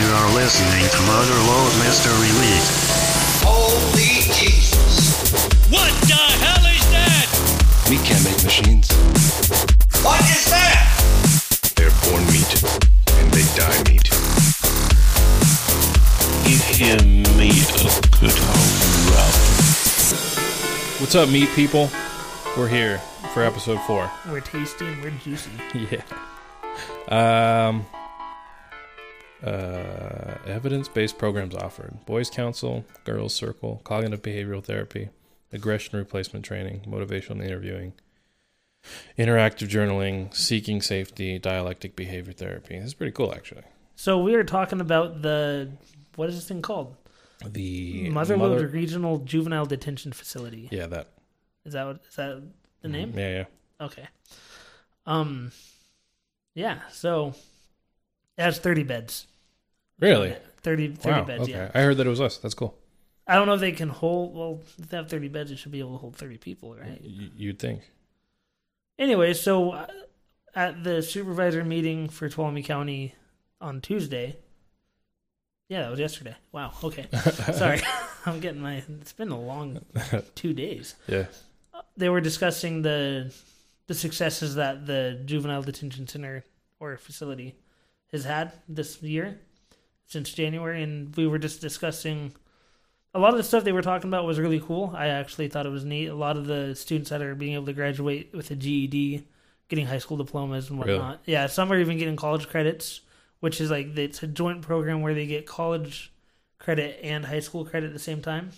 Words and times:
You 0.00 0.06
are 0.10 0.34
listening 0.34 0.82
to 0.90 1.00
Motherload 1.06 1.70
Mystery 1.78 2.30
League. 2.42 2.68
Holy 3.46 4.26
Jesus. 4.34 5.22
What 5.70 5.92
the 6.10 6.18
hell 6.42 6.66
is 6.66 6.82
that? 6.90 7.30
We 7.88 7.98
can't 7.98 8.24
make 8.24 8.42
machines. 8.42 8.90
What 10.02 10.20
is 10.22 10.50
that? 10.50 10.90
They're 11.76 11.94
born 12.10 12.26
meat, 12.26 12.50
and 13.22 13.30
they 13.30 13.46
die 13.54 13.82
meat. 13.86 14.10
You 16.50 16.58
hear 16.74 16.98
me 17.38 17.50
a 17.54 17.94
good 18.18 18.34
old 18.34 18.74
rub. 19.14 19.34
What's 21.00 21.14
up, 21.14 21.28
meat 21.28 21.50
people? 21.54 21.88
We're 22.56 22.68
here 22.68 22.98
for 23.32 23.44
episode 23.44 23.80
four. 23.82 24.10
We're 24.28 24.40
tasty 24.40 24.86
and 24.86 25.00
we're 25.02 25.10
juicy. 25.10 25.50
Yeah. 27.08 27.68
Um. 27.68 27.86
Uh, 29.44 30.38
evidence-based 30.46 31.18
programs 31.18 31.54
offered: 31.54 32.04
Boys 32.06 32.30
Council, 32.30 32.84
Girls 33.04 33.34
Circle, 33.34 33.80
Cognitive 33.84 34.22
Behavioral 34.22 34.64
Therapy, 34.64 35.10
Aggression 35.52 35.98
Replacement 35.98 36.44
Training, 36.44 36.80
Motivational 36.88 37.44
Interviewing, 37.44 37.92
Interactive 39.18 39.68
Journaling, 39.68 40.34
Seeking 40.34 40.80
Safety, 40.80 41.38
Dialectic 41.38 41.94
Behavior 41.94 42.32
Therapy. 42.32 42.76
This 42.78 42.86
is 42.86 42.94
pretty 42.94 43.12
cool, 43.12 43.34
actually. 43.34 43.64
So 43.96 44.18
we 44.22 44.34
were 44.34 44.44
talking 44.44 44.80
about 44.80 45.22
the 45.22 45.70
what 46.16 46.28
is 46.28 46.36
this 46.36 46.48
thing 46.48 46.62
called? 46.62 46.96
The 47.44 48.08
Motherlode 48.08 48.38
Mother- 48.38 48.66
Regional 48.68 49.18
Juvenile 49.18 49.66
Detention 49.66 50.12
Facility. 50.12 50.68
Yeah, 50.72 50.86
that. 50.86 51.08
Is 51.64 51.74
that 51.74 51.86
what 51.86 52.00
is 52.08 52.16
that 52.16 52.42
the 52.82 52.88
name? 52.88 53.12
Yeah, 53.16 53.28
yeah. 53.30 53.44
Okay. 53.84 54.08
Um 55.06 55.52
yeah, 56.54 56.80
so 56.90 57.34
it 58.38 58.42
has 58.42 58.58
30 58.58 58.84
beds. 58.84 59.26
Really? 60.00 60.36
30, 60.62 60.94
30 60.96 61.08
Wow. 61.20 61.24
beds, 61.24 61.42
okay. 61.44 61.52
yeah. 61.52 61.70
I 61.74 61.80
heard 61.82 61.96
that 61.98 62.06
it 62.06 62.10
was 62.10 62.20
us. 62.20 62.38
That's 62.38 62.54
cool. 62.54 62.76
I 63.26 63.36
don't 63.36 63.46
know 63.46 63.54
if 63.54 63.60
they 63.60 63.72
can 63.72 63.88
hold 63.88 64.34
well, 64.34 64.60
if 64.78 64.88
they 64.88 64.96
have 64.96 65.08
30 65.08 65.28
beds, 65.28 65.50
it 65.50 65.58
should 65.58 65.72
be 65.72 65.78
able 65.80 65.92
to 65.92 65.98
hold 65.98 66.16
30 66.16 66.36
people, 66.38 66.74
right? 66.74 67.00
Y- 67.02 67.30
you'd 67.36 67.58
think. 67.58 67.82
Anyway, 68.98 69.32
so 69.34 69.72
uh, 69.72 69.86
at 70.54 70.84
the 70.84 71.02
supervisor 71.02 71.64
meeting 71.64 72.08
for 72.08 72.28
Tuolumne 72.28 72.64
County 72.64 73.14
on 73.60 73.80
Tuesday. 73.80 74.36
Yeah, 75.68 75.82
that 75.82 75.90
was 75.90 76.00
yesterday. 76.00 76.36
Wow. 76.52 76.72
Okay. 76.84 77.06
Sorry. 77.54 77.80
I'm 78.26 78.40
getting 78.40 78.60
my 78.60 78.82
it's 79.00 79.12
been 79.12 79.30
a 79.30 79.40
long 79.40 79.80
2 80.34 80.52
days. 80.52 80.94
Yeah. 81.06 81.26
They 81.96 82.08
were 82.08 82.20
discussing 82.20 82.82
the 82.82 83.32
the 83.86 83.94
successes 83.94 84.54
that 84.56 84.86
the 84.86 85.20
juvenile 85.24 85.62
detention 85.62 86.06
center 86.08 86.44
or 86.80 86.96
facility 86.96 87.54
has 88.12 88.24
had 88.24 88.52
this 88.68 89.02
year 89.02 89.38
since 90.06 90.32
January 90.32 90.82
and 90.82 91.14
we 91.16 91.26
were 91.26 91.38
just 91.38 91.60
discussing 91.60 92.32
a 93.14 93.18
lot 93.18 93.30
of 93.30 93.36
the 93.36 93.44
stuff 93.44 93.64
they 93.64 93.72
were 93.72 93.82
talking 93.82 94.10
about 94.10 94.24
was 94.24 94.40
really 94.40 94.60
cool. 94.60 94.92
I 94.96 95.06
actually 95.06 95.48
thought 95.48 95.66
it 95.66 95.70
was 95.70 95.84
neat. 95.84 96.08
A 96.08 96.14
lot 96.14 96.36
of 96.36 96.46
the 96.46 96.74
students 96.74 97.10
that 97.10 97.22
are 97.22 97.34
being 97.34 97.54
able 97.54 97.66
to 97.66 97.72
graduate 97.72 98.30
with 98.34 98.50
a 98.50 98.56
GED, 98.56 99.24
getting 99.68 99.86
high 99.86 99.98
school 99.98 100.16
diplomas 100.16 100.68
and 100.68 100.80
Really? 100.80 100.98
whatnot. 100.98 101.20
Yeah, 101.24 101.46
some 101.46 101.72
are 101.72 101.78
even 101.78 101.96
getting 101.96 102.16
college 102.16 102.48
credits, 102.48 103.02
which 103.40 103.60
is 103.60 103.70
like 103.70 103.96
it's 103.96 104.22
a 104.22 104.26
joint 104.26 104.62
program 104.62 105.00
where 105.00 105.14
they 105.14 105.26
get 105.26 105.46
college 105.46 106.12
credit 106.58 106.98
and 107.02 107.26
high 107.26 107.40
school 107.40 107.64
credit 107.64 107.88
at 107.88 107.92
the 107.92 107.98
same 108.00 108.20
time. 108.20 108.50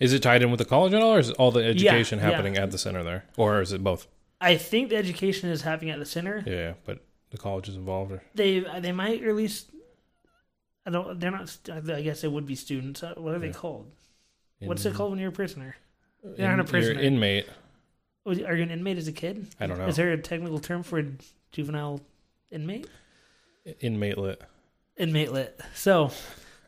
Is 0.00 0.12
it 0.12 0.22
tied 0.22 0.42
in 0.42 0.50
with 0.50 0.58
the 0.58 0.64
college 0.64 0.92
at 0.92 1.00
all, 1.00 1.14
or 1.14 1.18
is 1.18 1.30
all 1.32 1.50
the 1.50 1.64
education 1.64 2.18
yeah. 2.18 2.30
happening 2.30 2.58
at 2.58 2.70
the 2.70 2.78
center 2.78 3.02
there, 3.02 3.24
or 3.36 3.62
is 3.62 3.72
it 3.72 3.82
both? 3.82 4.06
I 4.40 4.56
think 4.56 4.90
the 4.90 4.96
education 4.96 5.48
is 5.48 5.62
happening 5.62 5.90
at 5.90 5.98
the 5.98 6.04
center. 6.04 6.42
Yeah, 6.44 6.52
yeah, 6.52 6.72
but 6.84 7.04
the 7.30 7.38
college 7.38 7.68
is 7.68 7.76
involved. 7.76 8.12
Or? 8.12 8.22
They 8.34 8.60
they 8.80 8.92
might 8.92 9.22
release. 9.22 9.64
I 10.86 10.90
don't. 10.90 11.18
They're 11.18 11.30
not. 11.30 11.56
I 11.70 12.02
guess 12.02 12.20
they 12.20 12.28
would 12.28 12.46
be 12.46 12.54
students. 12.54 13.02
Uh, 13.02 13.14
What 13.16 13.34
are 13.34 13.38
they 13.38 13.48
Yeah. 13.48 13.52
called? 13.52 13.90
What's 14.60 14.84
it 14.86 14.94
called 14.94 15.10
when 15.10 15.18
you're 15.20 15.28
a 15.30 15.32
prisoner? 15.32 15.76
in- 16.22 16.34
You're 16.38 16.48
not 16.48 16.60
a 16.60 16.64
prisoner. 16.64 16.94
You're 16.94 17.02
inmate. 17.02 17.46
Oh, 18.26 18.30
Are 18.32 18.54
you 18.56 18.62
an 18.62 18.70
inmate 18.70 18.96
as 18.98 19.08
a 19.08 19.12
kid? 19.12 19.46
I 19.60 19.66
don't 19.66 19.76
know. 19.78 19.86
Is 19.86 19.96
there 19.96 20.12
a 20.12 20.18
technical 20.18 20.58
term 20.58 20.82
for 20.82 20.98
a 20.98 21.04
juvenile 21.52 22.00
inmate? 22.50 22.86
Inmate 23.80 24.16
lit. 24.18 24.40
Inmate 24.96 25.32
lit. 25.32 25.60
So, 25.74 26.10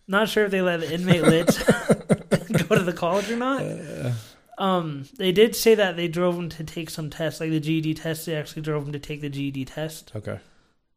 not 0.06 0.28
sure 0.28 0.44
if 0.44 0.50
they 0.50 0.60
let 0.62 0.80
the 0.80 0.92
inmate 0.92 1.22
lit 1.22 1.46
go 2.68 2.76
to 2.76 2.82
the 2.82 2.92
college 2.94 3.30
or 3.30 3.36
not. 3.36 3.62
Um, 4.58 5.06
they 5.18 5.32
did 5.32 5.54
say 5.56 5.74
that 5.74 5.96
they 5.96 6.08
drove 6.08 6.36
them 6.36 6.48
to 6.50 6.64
take 6.64 6.88
some 6.90 7.08
tests, 7.10 7.40
like 7.40 7.50
the 7.50 7.60
GED 7.60 7.94
test. 7.94 8.26
They 8.26 8.34
actually 8.36 8.62
drove 8.62 8.84
them 8.84 8.92
to 8.92 8.98
take 8.98 9.20
the 9.20 9.28
GED 9.28 9.64
test. 9.66 10.12
Okay. 10.16 10.40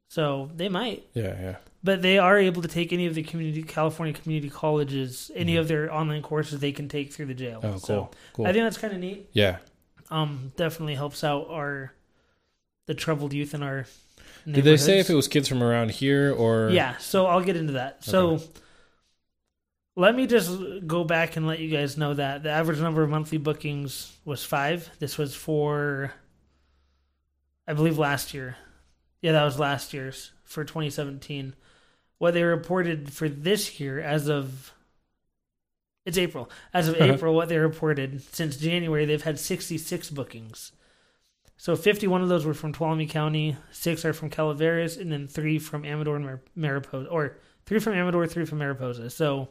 So 0.10 0.50
they 0.56 0.70
might, 0.70 1.06
Yeah, 1.14 1.40
yeah. 1.40 1.56
But 1.84 2.02
they 2.02 2.18
are 2.18 2.38
able 2.38 2.62
to 2.62 2.68
take 2.68 2.92
any 2.92 3.06
of 3.06 3.16
the 3.16 3.24
community 3.24 3.64
California 3.64 4.14
community 4.14 4.50
colleges, 4.50 5.32
any 5.36 5.56
of 5.56 5.68
their 5.68 5.94
online 5.94 6.22
courses 6.22 6.60
they 6.60 6.72
can 6.72 6.90
take 6.90 7.14
through 7.14 7.28
the 7.28 7.34
jail. 7.34 7.60
Oh, 7.64 7.70
cool. 7.72 7.80
So 7.80 8.10
cool. 8.34 8.48
I 8.48 8.54
think 8.54 8.66
that's 8.66 8.78
kind 8.78 8.94
of 8.94 9.00
neat. 9.00 9.30
yeah. 9.34 9.58
Um, 10.12 10.52
definitely 10.58 10.96
helps 10.96 11.24
out 11.24 11.48
our 11.52 11.94
the 12.88 12.96
troubled 12.96 13.32
youth 13.34 13.54
in 13.54 13.62
our. 13.62 13.86
Did 14.50 14.64
they 14.64 14.78
say 14.78 14.98
if 14.98 15.10
it 15.10 15.14
was 15.14 15.28
kids 15.28 15.48
from 15.48 15.62
around 15.62 15.92
here 15.92 16.34
or? 16.34 16.70
Yeah, 16.72 16.98
so 16.98 17.28
I'll 17.28 17.44
get 17.44 17.56
into 17.56 17.74
that. 17.74 18.04
So 18.04 18.40
let 19.96 20.16
me 20.16 20.26
just 20.26 20.88
go 20.88 21.04
back 21.04 21.36
and 21.36 21.46
let 21.46 21.60
you 21.60 21.70
guys 21.70 21.98
know 21.98 22.14
that 22.14 22.42
the 22.42 22.50
average 22.50 22.80
number 22.80 23.04
of 23.04 23.10
monthly 23.10 23.38
bookings 23.38 24.18
was 24.26 24.44
five. 24.44 24.90
This 24.98 25.18
was 25.18 25.36
for, 25.36 26.14
I 27.68 27.74
believe, 27.74 28.00
last 28.00 28.34
year. 28.34 28.56
Yeah, 29.22 29.34
that 29.34 29.44
was 29.44 29.60
last 29.60 29.94
year's 29.94 30.32
for 30.44 30.64
2017. 30.64 31.54
What 32.20 32.34
they 32.36 32.44
reported 32.44 33.12
for 33.12 33.28
this 33.28 33.80
year 33.80 34.00
as 34.00 34.28
of. 34.30 34.74
It's 36.06 36.18
April. 36.18 36.50
As 36.74 36.88
of 36.88 36.96
Uh-huh. 36.96 37.14
April, 37.14 37.34
what 37.36 37.50
they 37.50 37.58
reported 37.58 38.22
since 38.34 38.58
January, 38.58 39.06
they've 39.06 39.22
had 39.22 39.40
66 39.40 40.10
bookings. 40.10 40.72
So 41.58 41.76
51 41.76 42.22
of 42.22 42.30
those 42.30 42.46
were 42.46 42.54
from 42.54 42.74
Tuolumne 42.74 43.10
County, 43.10 43.58
six 43.72 44.06
are 44.06 44.14
from 44.14 44.30
Calaveras, 44.30 44.96
and 44.98 45.12
then 45.12 45.28
three 45.28 45.60
from 45.60 45.84
Amador 45.86 46.16
and 46.16 46.26
Mar- 46.26 46.42
Mariposa, 46.56 47.10
or 47.10 47.38
three 47.66 47.80
from 47.80 47.94
Amador, 47.94 48.28
three 48.28 48.46
from 48.46 48.60
Mariposa. 48.60 49.10
So, 49.10 49.50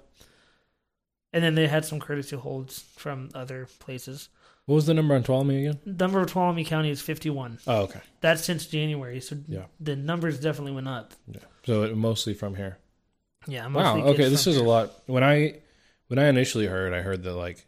and 1.34 1.44
then 1.44 1.54
they 1.54 1.68
had 1.68 1.84
some 1.84 2.00
courtesy 2.00 2.34
holds 2.36 2.80
from 2.96 3.28
other 3.34 3.66
places. 3.78 4.30
What 4.64 4.76
was 4.76 4.86
the 4.86 4.94
number 4.94 5.14
on 5.14 5.22
Tuolumne 5.22 5.58
again? 5.68 5.80
Number 5.98 6.20
of 6.20 6.26
Tuolumne 6.32 6.64
County 6.66 6.90
is 6.90 7.00
51. 7.02 7.58
Oh, 7.66 7.82
okay. 7.82 8.00
That's 8.22 8.42
since 8.42 8.66
January, 8.66 9.20
so 9.20 9.36
Yeah. 9.46 9.66
the 9.78 9.94
numbers 9.94 10.40
definitely 10.40 10.72
went 10.72 10.88
up. 10.88 11.12
Yeah. 11.30 11.40
So 11.68 11.82
it, 11.82 11.94
mostly 11.94 12.32
from 12.32 12.54
here. 12.54 12.78
Yeah. 13.46 13.66
Wow. 13.68 13.98
Okay, 13.98 14.30
this 14.30 14.46
is 14.46 14.56
a 14.56 14.64
lot. 14.64 14.90
When 15.04 15.22
I 15.22 15.56
when 16.06 16.18
I 16.18 16.28
initially 16.28 16.64
heard, 16.64 16.94
I 16.94 17.02
heard 17.02 17.24
that 17.24 17.34
like 17.34 17.66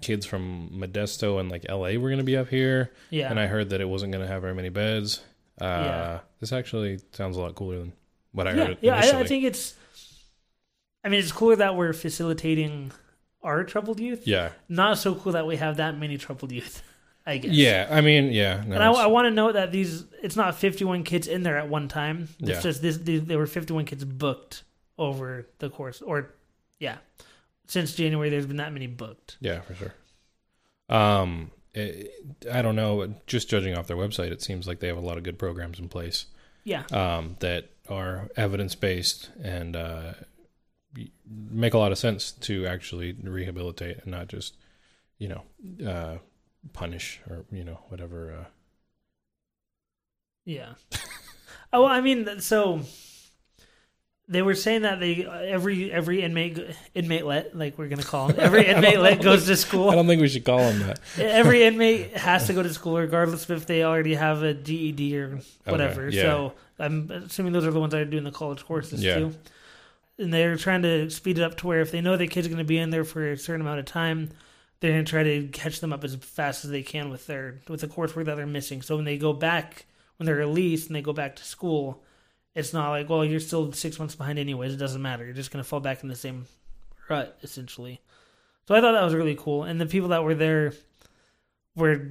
kids 0.00 0.26
from 0.26 0.70
Modesto 0.74 1.38
and 1.38 1.48
like 1.48 1.64
L.A. 1.68 1.98
were 1.98 2.08
going 2.08 2.18
to 2.18 2.24
be 2.24 2.36
up 2.36 2.48
here, 2.48 2.90
Yeah. 3.10 3.30
and 3.30 3.38
I 3.38 3.46
heard 3.46 3.70
that 3.70 3.80
it 3.80 3.84
wasn't 3.88 4.10
going 4.10 4.24
to 4.26 4.28
have 4.28 4.42
very 4.42 4.54
many 4.56 4.70
beds. 4.70 5.20
Uh, 5.60 5.64
Yeah. 5.66 6.18
This 6.40 6.52
actually 6.52 6.98
sounds 7.12 7.36
a 7.36 7.40
lot 7.40 7.54
cooler 7.54 7.78
than 7.78 7.92
what 8.32 8.48
I 8.48 8.54
yeah, 8.54 8.64
heard 8.66 8.78
yeah. 8.80 8.96
I, 8.96 9.20
I 9.20 9.24
think 9.24 9.44
it's. 9.44 9.74
I 11.04 11.08
mean, 11.08 11.20
it's 11.20 11.30
cooler 11.30 11.54
that 11.54 11.76
we're 11.76 11.92
facilitating 11.92 12.90
our 13.40 13.62
troubled 13.62 14.00
youth. 14.00 14.26
yeah. 14.26 14.50
Not 14.68 14.98
so 14.98 15.14
cool 15.14 15.30
that 15.34 15.46
we 15.46 15.58
have 15.58 15.76
that 15.76 15.96
many 15.96 16.18
troubled 16.18 16.50
youth. 16.50 16.82
I 17.26 17.38
guess. 17.38 17.52
Yeah. 17.52 17.86
I 17.90 18.00
mean, 18.00 18.32
yeah. 18.32 18.62
No, 18.66 18.74
and 18.74 18.82
I, 18.82 18.90
I 18.92 19.06
want 19.06 19.26
to 19.26 19.30
note 19.30 19.52
that 19.52 19.70
these 19.72 20.04
it's 20.22 20.34
not 20.36 20.56
51 20.56 21.04
kids 21.04 21.28
in 21.28 21.42
there 21.44 21.56
at 21.58 21.68
one 21.68 21.88
time. 21.88 22.28
It's 22.40 22.48
Yeah. 22.50 22.60
just 22.60 22.82
this 22.82 22.98
these, 22.98 23.24
there 23.24 23.38
were 23.38 23.46
51 23.46 23.84
kids 23.84 24.04
booked 24.04 24.64
over 24.98 25.46
the 25.58 25.70
course 25.70 26.02
or 26.02 26.34
yeah. 26.78 26.98
Since 27.66 27.94
January 27.94 28.28
there's 28.28 28.46
been 28.46 28.56
that 28.56 28.72
many 28.72 28.86
booked. 28.88 29.36
Yeah, 29.40 29.60
for 29.60 29.74
sure. 29.74 29.94
Um, 30.88 31.50
it, 31.74 32.10
I 32.50 32.60
don't 32.60 32.76
know. 32.76 33.14
Just 33.26 33.48
judging 33.48 33.76
off 33.78 33.86
their 33.86 33.96
website, 33.96 34.30
it 34.30 34.42
seems 34.42 34.66
like 34.66 34.80
they 34.80 34.88
have 34.88 34.96
a 34.98 35.00
lot 35.00 35.16
of 35.16 35.22
good 35.22 35.38
programs 35.38 35.78
in 35.78 35.88
place 35.88 36.26
Yeah. 36.64 36.82
um, 36.90 37.36
that 37.40 37.70
are 37.88 38.28
evidence 38.36 38.74
based 38.74 39.30
and 39.42 39.74
uh, 39.76 40.12
make 41.26 41.72
a 41.72 41.78
lot 41.78 41.92
of 41.92 41.98
sense 41.98 42.32
to 42.32 42.66
actually 42.66 43.12
rehabilitate 43.22 43.98
and 44.02 44.08
not 44.10 44.28
just, 44.28 44.56
you 45.18 45.28
know, 45.28 45.88
uh, 45.88 46.18
punish 46.72 47.20
or 47.28 47.44
you 47.50 47.64
know 47.64 47.78
whatever. 47.88 48.32
Uh, 48.32 48.44
Yeah. 50.44 50.74
oh, 51.72 51.84
I 51.84 52.00
mean 52.00 52.40
so 52.40 52.82
they 54.28 54.40
were 54.42 54.54
saying 54.54 54.82
that 54.82 54.98
they 55.00 55.26
every 55.26 55.92
every 55.92 56.22
inmate 56.22 56.58
inmate 56.94 57.26
let 57.26 57.56
like 57.56 57.76
we're 57.76 57.88
to 57.88 57.96
call 58.02 58.28
them 58.28 58.36
every 58.40 58.66
inmate 58.66 58.98
let 59.00 59.20
goes 59.22 59.46
to 59.46 59.56
school. 59.56 59.90
I 59.90 59.94
don't 59.94 60.06
think 60.06 60.22
we 60.22 60.28
should 60.28 60.44
call 60.44 60.58
them 60.58 60.78
that. 60.80 61.00
every 61.18 61.64
inmate 61.64 62.16
has 62.16 62.46
to 62.46 62.52
go 62.52 62.62
to 62.62 62.72
school 62.72 62.98
regardless 62.98 63.44
of 63.44 63.50
if 63.58 63.66
they 63.66 63.84
already 63.84 64.14
have 64.14 64.42
a 64.42 64.54
GED 64.54 65.16
or 65.18 65.40
whatever. 65.64 66.08
yeah. 66.08 66.22
So 66.22 66.52
I'm 66.78 67.10
assuming 67.10 67.52
those 67.52 67.66
are 67.66 67.70
the 67.70 67.80
ones 67.80 67.92
that 67.92 68.00
are 68.00 68.04
doing 68.06 68.24
the 68.24 68.30
college 68.32 68.64
courses 68.64 69.02
Yeah. 69.02 69.18
too. 69.18 69.34
And 70.18 70.32
they're 70.32 70.56
trying 70.56 70.82
to 70.82 71.10
speed 71.10 71.38
it 71.38 71.42
up 71.42 71.56
to 71.58 71.66
where 71.66 71.80
if 71.80 71.90
they 71.90 72.00
know 72.00 72.16
the 72.16 72.26
kid's 72.28 72.46
going 72.46 72.58
to 72.58 72.64
be 72.64 72.78
in 72.78 72.90
there 72.90 73.04
for 73.04 73.32
a 73.32 73.36
certain 73.36 73.60
amount 73.62 73.80
of 73.80 73.86
time, 73.86 74.30
they're 74.82 74.90
going 74.90 75.04
to 75.04 75.10
try 75.10 75.22
to 75.22 75.46
catch 75.46 75.78
them 75.78 75.92
up 75.92 76.02
as 76.02 76.16
fast 76.16 76.64
as 76.64 76.72
they 76.72 76.82
can 76.82 77.08
with 77.08 77.28
their 77.28 77.60
with 77.68 77.82
the 77.82 77.86
coursework 77.86 78.24
that 78.24 78.34
they're 78.34 78.46
missing. 78.46 78.82
So 78.82 78.96
when 78.96 79.04
they 79.04 79.16
go 79.16 79.32
back, 79.32 79.86
when 80.16 80.26
they're 80.26 80.34
released 80.34 80.88
and 80.88 80.96
they 80.96 81.02
go 81.02 81.12
back 81.12 81.36
to 81.36 81.44
school, 81.44 82.02
it's 82.56 82.72
not 82.72 82.90
like, 82.90 83.08
well, 83.08 83.24
you're 83.24 83.38
still 83.38 83.70
six 83.72 84.00
months 84.00 84.16
behind 84.16 84.40
anyways. 84.40 84.74
It 84.74 84.78
doesn't 84.78 85.00
matter. 85.00 85.24
You're 85.24 85.34
just 85.34 85.52
gonna 85.52 85.62
fall 85.62 85.78
back 85.78 86.02
in 86.02 86.08
the 86.08 86.16
same 86.16 86.46
rut 87.08 87.38
essentially. 87.44 88.00
So 88.66 88.74
I 88.74 88.80
thought 88.80 88.92
that 88.92 89.04
was 89.04 89.14
really 89.14 89.36
cool, 89.36 89.62
and 89.62 89.80
the 89.80 89.86
people 89.86 90.08
that 90.08 90.24
were 90.24 90.34
there 90.34 90.72
were. 91.76 92.10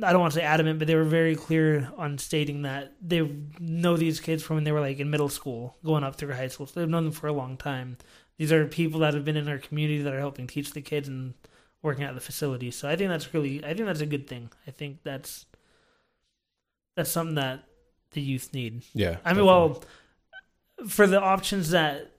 I 0.00 0.12
don't 0.12 0.20
want 0.20 0.34
to 0.34 0.40
say 0.40 0.44
adamant, 0.44 0.78
but 0.78 0.86
they 0.86 0.94
were 0.94 1.04
very 1.04 1.34
clear 1.34 1.90
on 1.96 2.18
stating 2.18 2.62
that 2.62 2.92
they 3.00 3.28
know 3.58 3.96
these 3.96 4.20
kids 4.20 4.42
from 4.42 4.56
when 4.56 4.64
they 4.64 4.72
were 4.72 4.80
like 4.80 5.00
in 5.00 5.10
middle 5.10 5.30
school, 5.30 5.78
going 5.82 6.04
up 6.04 6.16
through 6.16 6.34
high 6.34 6.48
school. 6.48 6.66
So 6.66 6.78
they've 6.78 6.88
known 6.88 7.04
them 7.04 7.12
for 7.12 7.28
a 7.28 7.32
long 7.32 7.56
time. 7.56 7.96
These 8.36 8.52
are 8.52 8.66
people 8.66 9.00
that 9.00 9.14
have 9.14 9.24
been 9.24 9.38
in 9.38 9.48
our 9.48 9.56
community 9.56 10.02
that 10.02 10.12
are 10.12 10.20
helping 10.20 10.46
teach 10.46 10.72
the 10.72 10.82
kids 10.82 11.08
and 11.08 11.32
working 11.86 12.04
at 12.04 12.14
the 12.14 12.20
facility. 12.20 12.70
So 12.70 12.88
I 12.88 12.96
think 12.96 13.08
that's 13.08 13.32
really, 13.32 13.64
I 13.64 13.72
think 13.72 13.86
that's 13.86 14.00
a 14.00 14.06
good 14.06 14.26
thing. 14.26 14.50
I 14.66 14.72
think 14.72 14.98
that's 15.04 15.46
that's 16.96 17.10
something 17.10 17.36
that 17.36 17.64
the 18.10 18.20
youth 18.20 18.52
need. 18.52 18.82
Yeah. 18.92 19.18
I 19.24 19.32
mean, 19.32 19.46
well, 19.46 19.82
for 20.88 21.06
the 21.06 21.20
options 21.20 21.70
that 21.70 22.10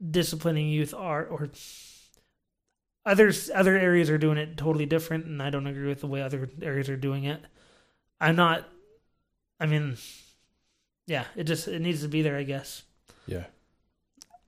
disciplining 0.00 0.68
youth 0.68 0.94
are, 0.94 1.26
or 1.26 1.50
others, 3.04 3.50
other 3.54 3.76
areas 3.76 4.10
are 4.10 4.18
doing 4.18 4.38
it 4.38 4.56
totally 4.56 4.86
different, 4.86 5.26
and 5.26 5.42
I 5.42 5.50
don't 5.50 5.66
agree 5.66 5.88
with 5.88 6.00
the 6.00 6.06
way 6.06 6.22
other 6.22 6.48
areas 6.62 6.88
are 6.88 6.96
doing 6.96 7.24
it. 7.24 7.40
I'm 8.20 8.36
not. 8.36 8.68
I 9.58 9.66
mean, 9.66 9.96
yeah, 11.06 11.24
it 11.34 11.44
just 11.44 11.66
it 11.68 11.80
needs 11.80 12.02
to 12.02 12.08
be 12.08 12.22
there, 12.22 12.36
I 12.36 12.44
guess. 12.44 12.82
yeah. 13.26 13.44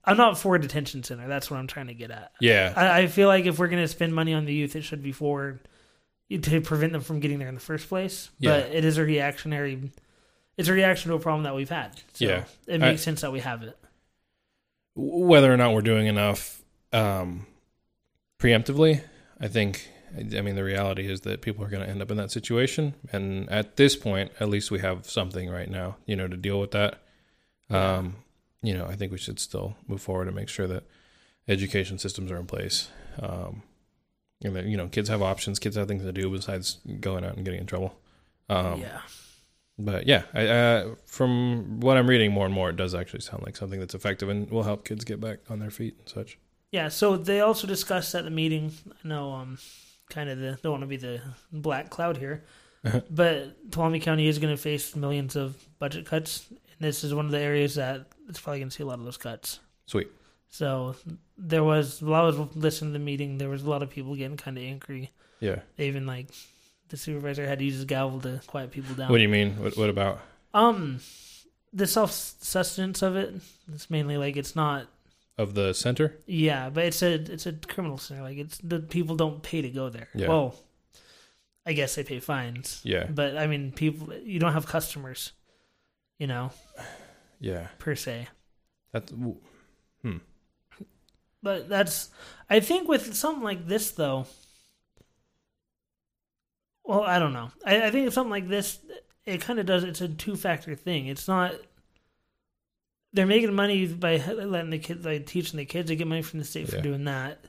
I'm 0.09 0.17
not 0.17 0.37
for 0.37 0.55
a 0.55 0.61
detention 0.61 1.03
center. 1.03 1.27
That's 1.27 1.49
what 1.51 1.57
I'm 1.57 1.67
trying 1.67 1.87
to 1.87 1.93
get 1.93 2.11
at. 2.11 2.31
Yeah. 2.41 2.73
I, 2.75 3.01
I 3.01 3.07
feel 3.07 3.27
like 3.27 3.45
if 3.45 3.59
we're 3.59 3.67
going 3.67 3.81
to 3.83 3.87
spend 3.87 4.13
money 4.13 4.33
on 4.33 4.45
the 4.45 4.53
youth, 4.53 4.75
it 4.75 4.81
should 4.81 5.03
be 5.03 5.11
for 5.11 5.59
to 6.29 6.61
prevent 6.61 6.93
them 6.93 7.01
from 7.01 7.19
getting 7.19 7.39
there 7.39 7.47
in 7.47 7.55
the 7.55 7.59
first 7.61 7.87
place. 7.89 8.29
But 8.39 8.69
Yeah. 8.69 8.77
it 8.77 8.85
is 8.85 8.97
a 8.97 9.03
reactionary. 9.03 9.91
It's 10.57 10.67
a 10.69 10.73
reaction 10.73 11.09
to 11.09 11.15
a 11.15 11.19
problem 11.19 11.43
that 11.43 11.55
we've 11.55 11.69
had. 11.69 11.99
So 12.13 12.25
Yeah. 12.25 12.43
it 12.67 12.75
I- 12.83 12.89
makes 12.91 13.01
sense 13.01 13.21
that 13.21 13.31
we 13.31 13.39
have 13.39 13.63
it. 13.63 13.77
whether 14.95 15.51
or 15.53 15.55
not 15.57 15.73
we're 15.73 15.81
doing 15.81 16.07
enough 16.07 16.61
um, 16.91 17.45
preemptively, 18.39 19.01
I 19.39 19.47
think. 19.47 19.87
I 20.17 20.41
mean, 20.41 20.55
the 20.55 20.63
reality 20.63 21.09
is 21.09 21.21
that 21.21 21.41
people 21.41 21.63
are 21.63 21.69
going 21.69 21.83
to 21.83 21.89
end 21.89 22.01
up 22.01 22.09
in 22.11 22.17
that 22.17 22.31
situation, 22.31 22.95
and 23.11 23.47
at 23.49 23.75
this 23.77 23.95
point, 23.95 24.31
at 24.39 24.49
least 24.49 24.71
we 24.71 24.79
have 24.79 25.05
something 25.09 25.49
right 25.49 25.69
now, 25.69 25.97
you 26.05 26.15
know, 26.15 26.27
to 26.27 26.35
deal 26.35 26.59
with 26.59 26.71
that. 26.71 26.99
Um, 27.69 28.15
you 28.61 28.73
know, 28.73 28.85
I 28.85 28.95
think 28.95 29.11
we 29.11 29.17
should 29.17 29.39
still 29.39 29.75
move 29.87 30.01
forward 30.01 30.27
and 30.27 30.35
make 30.35 30.49
sure 30.49 30.67
that 30.67 30.83
education 31.47 31.97
systems 31.97 32.31
are 32.31 32.37
in 32.37 32.45
place. 32.45 32.89
Um, 33.21 33.63
and 34.43 34.55
that 34.55 34.65
you 34.65 34.77
know, 34.77 34.87
kids 34.87 35.09
have 35.09 35.21
options, 35.21 35.59
kids 35.59 35.75
have 35.75 35.87
things 35.87 36.03
to 36.03 36.11
do 36.11 36.29
besides 36.29 36.77
going 36.99 37.25
out 37.25 37.35
and 37.35 37.43
getting 37.43 37.59
in 37.59 37.65
trouble. 37.65 37.95
Um, 38.49 38.81
yeah. 38.81 39.01
but 39.77 40.07
yeah, 40.07 40.23
I, 40.33 40.47
uh, 40.47 40.95
from 41.05 41.79
what 41.81 41.97
I'm 41.97 42.07
reading 42.07 42.31
more 42.31 42.45
and 42.45 42.53
more, 42.53 42.69
it 42.69 42.75
does 42.75 42.95
actually 42.95 43.21
sound 43.21 43.43
like 43.45 43.55
something 43.55 43.79
that's 43.79 43.93
effective 43.93 44.29
and 44.29 44.49
will 44.49 44.63
help 44.63 44.85
kids 44.85 45.03
get 45.03 45.19
back 45.19 45.39
on 45.49 45.59
their 45.59 45.69
feet 45.69 45.95
and 45.99 46.07
such. 46.07 46.37
Yeah. 46.71 46.87
So 46.87 47.17
they 47.17 47.41
also 47.41 47.67
discussed 47.67 48.15
at 48.15 48.23
the 48.23 48.29
meeting. 48.29 48.71
I 48.87 49.07
know, 49.07 49.33
um, 49.33 49.57
kind 50.09 50.29
of 50.29 50.39
the 50.39 50.57
don't 50.63 50.71
want 50.71 50.83
to 50.83 50.87
be 50.87 50.97
the 50.97 51.21
black 51.51 51.89
cloud 51.89 52.17
here, 52.17 52.43
but 53.09 53.69
Tuolumne 53.71 54.01
County 54.01 54.27
is 54.27 54.39
going 54.39 54.55
to 54.55 54.61
face 54.61 54.95
millions 54.95 55.35
of 55.35 55.55
budget 55.79 56.05
cuts. 56.05 56.45
And 56.49 56.59
this 56.79 57.03
is 57.03 57.13
one 57.13 57.25
of 57.25 57.31
the 57.31 57.39
areas 57.39 57.75
that 57.75 58.07
it's 58.29 58.39
probably 58.39 58.59
going 58.59 58.69
to 58.69 58.75
see 58.75 58.83
a 58.83 58.85
lot 58.85 58.99
of 58.99 59.05
those 59.05 59.17
cuts. 59.17 59.59
Sweet. 59.87 60.07
So 60.49 60.95
there 61.37 61.63
was 61.63 62.01
while 62.01 62.23
I 62.23 62.25
was 62.25 62.55
listening 62.55 62.93
to 62.93 62.99
the 62.99 63.03
meeting, 63.03 63.37
there 63.37 63.49
was 63.49 63.63
a 63.63 63.69
lot 63.69 63.83
of 63.83 63.89
people 63.89 64.15
getting 64.15 64.37
kind 64.37 64.57
of 64.57 64.63
angry. 64.63 65.11
Yeah. 65.39 65.59
Even 65.77 66.05
like 66.05 66.27
the 66.89 66.97
supervisor 66.97 67.45
had 67.45 67.59
to 67.59 67.65
use 67.65 67.75
his 67.75 67.85
gavel 67.85 68.19
to 68.21 68.41
quiet 68.47 68.71
people 68.71 68.95
down. 68.95 69.09
What 69.09 69.17
do 69.17 69.23
you 69.23 69.29
mean? 69.29 69.53
What, 69.61 69.77
what 69.77 69.89
about? 69.89 70.19
um, 70.53 70.99
the 71.73 71.87
self 71.87 72.11
sustenance 72.11 73.01
of 73.01 73.15
it. 73.15 73.33
It's 73.73 73.89
mainly 73.89 74.17
like 74.17 74.37
it's 74.37 74.55
not. 74.55 74.87
Of 75.37 75.53
the 75.53 75.73
center? 75.73 76.17
Yeah, 76.25 76.69
but 76.69 76.85
it's 76.85 77.01
a 77.01 77.13
it's 77.13 77.45
a 77.45 77.53
criminal 77.53 77.97
center. 77.97 78.23
Like 78.23 78.37
it's 78.37 78.57
the 78.57 78.79
people 78.79 79.15
don't 79.15 79.41
pay 79.41 79.61
to 79.61 79.69
go 79.69 79.89
there. 79.89 80.09
Yeah. 80.13 80.27
Well, 80.27 80.55
I 81.65 81.73
guess 81.73 81.95
they 81.95 82.03
pay 82.03 82.19
fines. 82.19 82.81
Yeah. 82.83 83.05
But 83.05 83.37
I 83.37 83.47
mean, 83.47 83.71
people 83.71 84.13
you 84.15 84.39
don't 84.39 84.53
have 84.53 84.65
customers, 84.65 85.31
you 86.17 86.27
know, 86.27 86.51
Yeah. 87.39 87.67
per 87.79 87.95
se. 87.95 88.27
That's, 88.91 89.11
Hmm. 90.01 90.17
But 91.41 91.69
that's 91.69 92.09
I 92.49 92.59
think 92.59 92.87
with 92.87 93.13
something 93.15 93.43
like 93.43 93.67
this 93.67 93.91
though. 93.91 94.25
Well, 96.83 97.03
I 97.03 97.19
don't 97.19 97.33
know. 97.33 97.51
I, 97.65 97.83
I 97.87 97.91
think 97.91 98.07
if 98.07 98.13
something 98.13 98.31
like 98.31 98.47
this, 98.47 98.79
it 99.25 99.41
kind 99.41 99.59
of 99.59 99.65
does. 99.65 99.83
It's 99.83 100.01
a 100.01 100.07
two 100.07 100.35
factor 100.35 100.75
thing. 100.75 101.05
It's 101.07 101.27
not. 101.27 101.53
They're 103.13 103.25
making 103.27 103.53
money 103.53 103.87
by 103.87 104.17
letting 104.17 104.69
the 104.69 104.79
kids, 104.79 105.05
like 105.05 105.25
teaching 105.25 105.57
the 105.57 105.65
kids. 105.65 105.89
They 105.89 105.95
get 105.95 106.07
money 106.07 106.21
from 106.21 106.39
the 106.39 106.45
state 106.45 106.67
Yeah. 106.69 106.75
for 106.77 106.81
doing 106.81 107.05
that, 107.05 107.43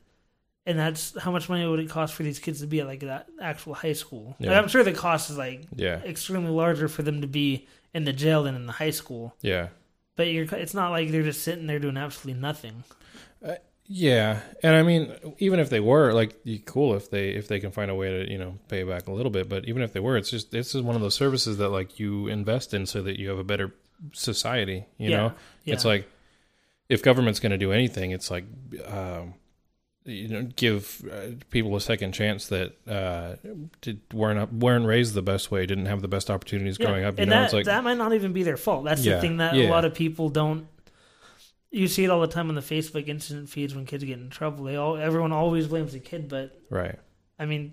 and 0.67 0.79
that's 0.79 1.19
how 1.19 1.31
much 1.31 1.49
money 1.49 1.67
would 1.67 1.81
it 1.81 1.89
cost 1.91 2.15
for 2.15 2.23
these 2.23 2.39
kids 2.39 2.61
to 2.61 2.67
be 2.67 2.81
at 2.81 2.87
like 2.87 3.01
that 3.01 3.29
actual 3.41 3.75
high 3.75 3.93
school. 3.95 4.37
Yeah. 4.39 4.59
I'm 4.59 4.69
sure 4.69 4.85
the 4.85 4.93
cost 4.93 5.31
is 5.31 5.39
like 5.39 5.63
yeah. 5.75 6.01
extremely 6.05 6.51
larger 6.51 6.89
for 6.89 7.03
them 7.03 7.21
to 7.23 7.27
be 7.27 7.67
in 7.95 8.05
the 8.05 8.13
jail 8.13 8.43
than 8.45 8.55
in 8.55 8.67
the 8.67 8.73
high 8.73 8.91
school. 8.91 9.35
Yeah. 9.41 9.69
But 10.17 10.29
you're, 10.29 10.45
it's 10.55 10.75
not 10.75 10.91
like 10.91 11.11
they're 11.11 11.23
just 11.23 11.43
sitting 11.43 11.67
there 11.67 11.79
doing 11.79 11.97
absolutely 11.97 12.41
nothing. 12.41 12.85
Yeah. 13.93 14.41
And 14.63 14.77
I 14.77 14.83
mean, 14.85 15.13
even 15.39 15.59
if 15.59 15.69
they 15.69 15.81
were, 15.81 16.13
like, 16.13 16.37
cool 16.65 16.95
if 16.95 17.11
they 17.11 17.31
if 17.31 17.49
they 17.49 17.59
can 17.59 17.73
find 17.73 17.91
a 17.91 17.95
way 17.95 18.11
to, 18.25 18.31
you 18.31 18.39
know, 18.39 18.57
pay 18.69 18.85
back 18.85 19.09
a 19.09 19.13
little 19.13 19.33
bit. 19.33 19.49
But 19.49 19.65
even 19.65 19.83
if 19.83 19.93
they 19.93 19.99
were, 19.99 20.17
it's 20.17 20.31
just, 20.31 20.53
this 20.53 20.77
is 20.77 20.83
one 20.83 20.95
of 20.95 21.03
those 21.03 21.15
services 21.17 21.59
that, 21.59 21.71
like, 21.71 21.99
you 21.99 22.29
invest 22.29 22.73
in 22.73 22.87
so 22.87 23.03
that 23.03 23.19
you 23.19 23.31
have 23.31 23.39
a 23.39 23.45
better 23.45 23.75
society, 24.13 24.85
you 24.97 25.11
Yeah. 25.11 25.17
know? 25.17 25.33
Yeah. 25.65 25.75
It's 25.75 25.85
like, 25.85 26.09
if 26.89 27.03
government's 27.03 27.41
going 27.41 27.51
to 27.51 27.59
do 27.59 27.73
anything, 27.73 28.13
it's 28.13 28.31
like, 28.31 28.45
um, 28.87 29.35
you 30.11 30.29
know, 30.29 30.43
give 30.57 31.03
uh, 31.11 31.35
people 31.51 31.75
a 31.77 31.81
second 31.81 32.13
chance 32.13 32.47
that 32.49 32.77
uh, 32.89 33.37
did, 33.81 34.01
weren't 34.13 34.39
up, 34.39 34.53
weren't 34.53 34.87
raised 34.87 35.15
the 35.15 35.23
best 35.23 35.51
way, 35.51 35.67
didn't 35.67 35.87
have 35.87 36.03
the 36.03 36.09
best 36.09 36.31
opportunities 36.31 36.77
growing 36.79 37.05
up. 37.05 37.17
You 37.19 37.23
and 37.23 37.31
know, 37.31 37.37
that, 37.37 37.45
it's 37.45 37.53
like, 37.55 37.65
that 37.67 37.85
might 37.85 37.97
not 37.99 38.13
even 38.13 38.33
be 38.33 38.43
their 38.43 38.57
fault. 38.57 38.85
That's 38.85 39.05
Yeah, 39.05 39.17
the 39.17 39.21
thing 39.21 39.37
that 39.39 39.55
yeah. 39.55 39.69
a 39.69 39.71
lot 39.71 39.85
of 39.85 39.95
people 39.95 40.29
don't. 40.29 40.67
You 41.73 41.87
see 41.87 42.03
it 42.05 42.11
all 42.11 42.21
the 42.21 42.27
time 42.27 42.49
on 42.49 42.57
the 42.57 42.61
Facebook 42.63 43.07
incident 43.07 43.49
feeds 43.49 43.75
when 43.77 43.87
kids 43.87 44.03
get 44.03 44.19
in 44.19 44.29
trouble. 44.31 44.65
They 44.65 44.77
all 44.77 44.97
everyone 44.97 45.31
always 45.33 45.69
blames 45.69 45.93
the 45.93 46.01
kid, 46.01 46.29
but 46.29 46.59
right. 46.69 46.99
I 47.39 47.47
mean, 47.47 47.73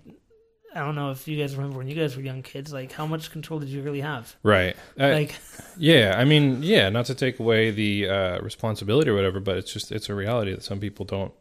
I 0.74 0.80
don't 0.80 0.94
know 0.94 1.10
if 1.10 1.26
you 1.26 1.36
guys 1.36 1.56
remember 1.56 1.78
when 1.78 1.88
you 1.88 1.96
guys 1.96 2.14
were 2.16 2.22
young 2.22 2.42
kids. 2.42 2.72
Like, 2.72 2.92
how 2.92 3.06
much 3.06 3.32
control 3.32 3.58
did 3.58 3.68
you 3.70 3.82
really 3.82 4.00
have? 4.02 4.36
Right. 4.44 4.76
I- 4.98 5.10
Like, 5.12 5.34
Yeah, 5.76 6.14
I 6.16 6.24
mean, 6.24 6.62
yeah, 6.62 6.88
not 6.90 7.06
to 7.06 7.14
take 7.14 7.40
away 7.40 7.70
the 7.72 8.08
uh, 8.08 8.40
responsibility 8.40 9.10
or 9.10 9.14
whatever, 9.14 9.40
but 9.40 9.56
it's 9.56 9.72
just 9.72 9.90
it's 9.90 10.08
a 10.08 10.14
reality 10.14 10.52
that 10.52 10.62
some 10.62 10.78
people 10.78 11.04
don't 11.04 11.32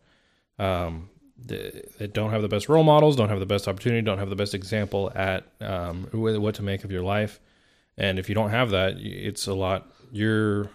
um 0.60 1.10
they 1.46 2.08
don't 2.12 2.32
have 2.32 2.42
the 2.42 2.48
best 2.48 2.68
role 2.68 2.84
models, 2.84 3.16
don't 3.16 3.30
have 3.30 3.40
the 3.40 3.46
best 3.46 3.68
opportunity, 3.68 4.02
don't 4.02 4.18
have 4.18 4.30
the 4.30 4.36
best 4.36 4.54
example 4.54 5.12
at 5.16 5.46
um 5.62 6.08
what 6.12 6.56
to 6.56 6.64
make 6.64 6.84
of 6.84 6.92
your 6.92 7.04
life. 7.04 7.40
And 7.98 8.20
if 8.20 8.30
you 8.30 8.36
don't 8.36 8.52
have 8.52 8.72
that, 8.72 8.98
it's 8.98 9.48
a 9.48 9.54
lot 9.54 9.92
you're 10.12 10.70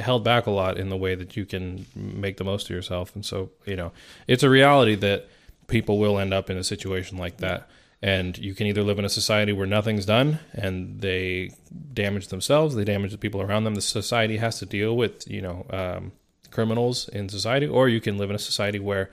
held 0.00 0.24
back 0.24 0.46
a 0.46 0.50
lot 0.50 0.78
in 0.78 0.88
the 0.88 0.96
way 0.96 1.14
that 1.14 1.36
you 1.36 1.46
can 1.46 1.86
make 1.94 2.36
the 2.36 2.44
most 2.44 2.64
of 2.64 2.70
yourself. 2.70 3.14
And 3.14 3.24
so, 3.24 3.50
you 3.64 3.76
know, 3.76 3.92
it's 4.26 4.42
a 4.42 4.50
reality 4.50 4.94
that 4.96 5.28
people 5.66 5.98
will 5.98 6.18
end 6.18 6.34
up 6.34 6.50
in 6.50 6.56
a 6.56 6.64
situation 6.64 7.18
like 7.18 7.38
that. 7.38 7.68
And 8.00 8.38
you 8.38 8.54
can 8.54 8.66
either 8.66 8.82
live 8.82 8.98
in 8.98 9.04
a 9.04 9.08
society 9.08 9.52
where 9.52 9.66
nothing's 9.66 10.06
done 10.06 10.38
and 10.52 11.00
they 11.00 11.50
damage 11.92 12.28
themselves, 12.28 12.74
they 12.74 12.84
damage 12.84 13.10
the 13.10 13.18
people 13.18 13.42
around 13.42 13.64
them. 13.64 13.74
The 13.74 13.80
society 13.80 14.36
has 14.36 14.58
to 14.60 14.66
deal 14.66 14.96
with, 14.96 15.28
you 15.28 15.42
know, 15.42 15.66
um, 15.70 16.12
criminals 16.50 17.08
in 17.08 17.28
society, 17.28 17.66
or 17.66 17.88
you 17.88 18.00
can 18.00 18.18
live 18.18 18.30
in 18.30 18.36
a 18.36 18.38
society 18.38 18.78
where, 18.78 19.10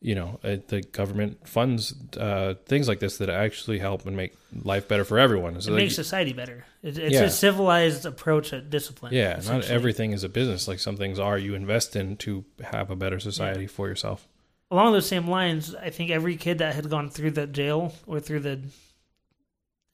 you 0.00 0.14
know, 0.14 0.38
uh, 0.44 0.56
the 0.68 0.80
government 0.82 1.46
funds 1.48 1.92
uh, 2.16 2.54
things 2.66 2.86
like 2.88 3.00
this 3.00 3.18
that 3.18 3.28
actually 3.30 3.78
help 3.78 4.06
and 4.06 4.16
make 4.16 4.32
life 4.64 4.86
better 4.88 5.04
for 5.04 5.18
everyone. 5.18 5.60
So 5.60 5.70
it 5.70 5.72
like- 5.74 5.82
makes 5.84 5.94
society 5.96 6.32
better. 6.32 6.64
It, 6.82 6.96
it's 6.98 7.14
Yeah. 7.14 7.22
a 7.24 7.30
civilized 7.30 8.06
approach 8.06 8.52
at 8.52 8.70
discipline. 8.70 9.12
yeah, 9.12 9.40
not 9.44 9.64
everything 9.68 10.12
is 10.12 10.22
a 10.24 10.28
business. 10.28 10.68
Like 10.68 10.78
some 10.78 10.96
things 10.96 11.18
are 11.18 11.36
you 11.38 11.54
invest 11.54 11.96
in 11.96 12.16
to 12.18 12.44
have 12.62 12.90
a 12.90 12.96
better 12.96 13.18
society 13.18 13.66
for 13.66 13.88
yourself. 13.88 14.28
Along 14.70 14.92
those 14.92 15.08
same 15.08 15.26
lines, 15.28 15.74
I 15.74 15.90
think 15.90 16.10
every 16.10 16.36
kid 16.36 16.58
that 16.58 16.74
had 16.74 16.90
gone 16.90 17.08
through 17.10 17.30
the 17.32 17.46
jail 17.46 17.94
or 18.06 18.20
through 18.20 18.40
the 18.40 18.60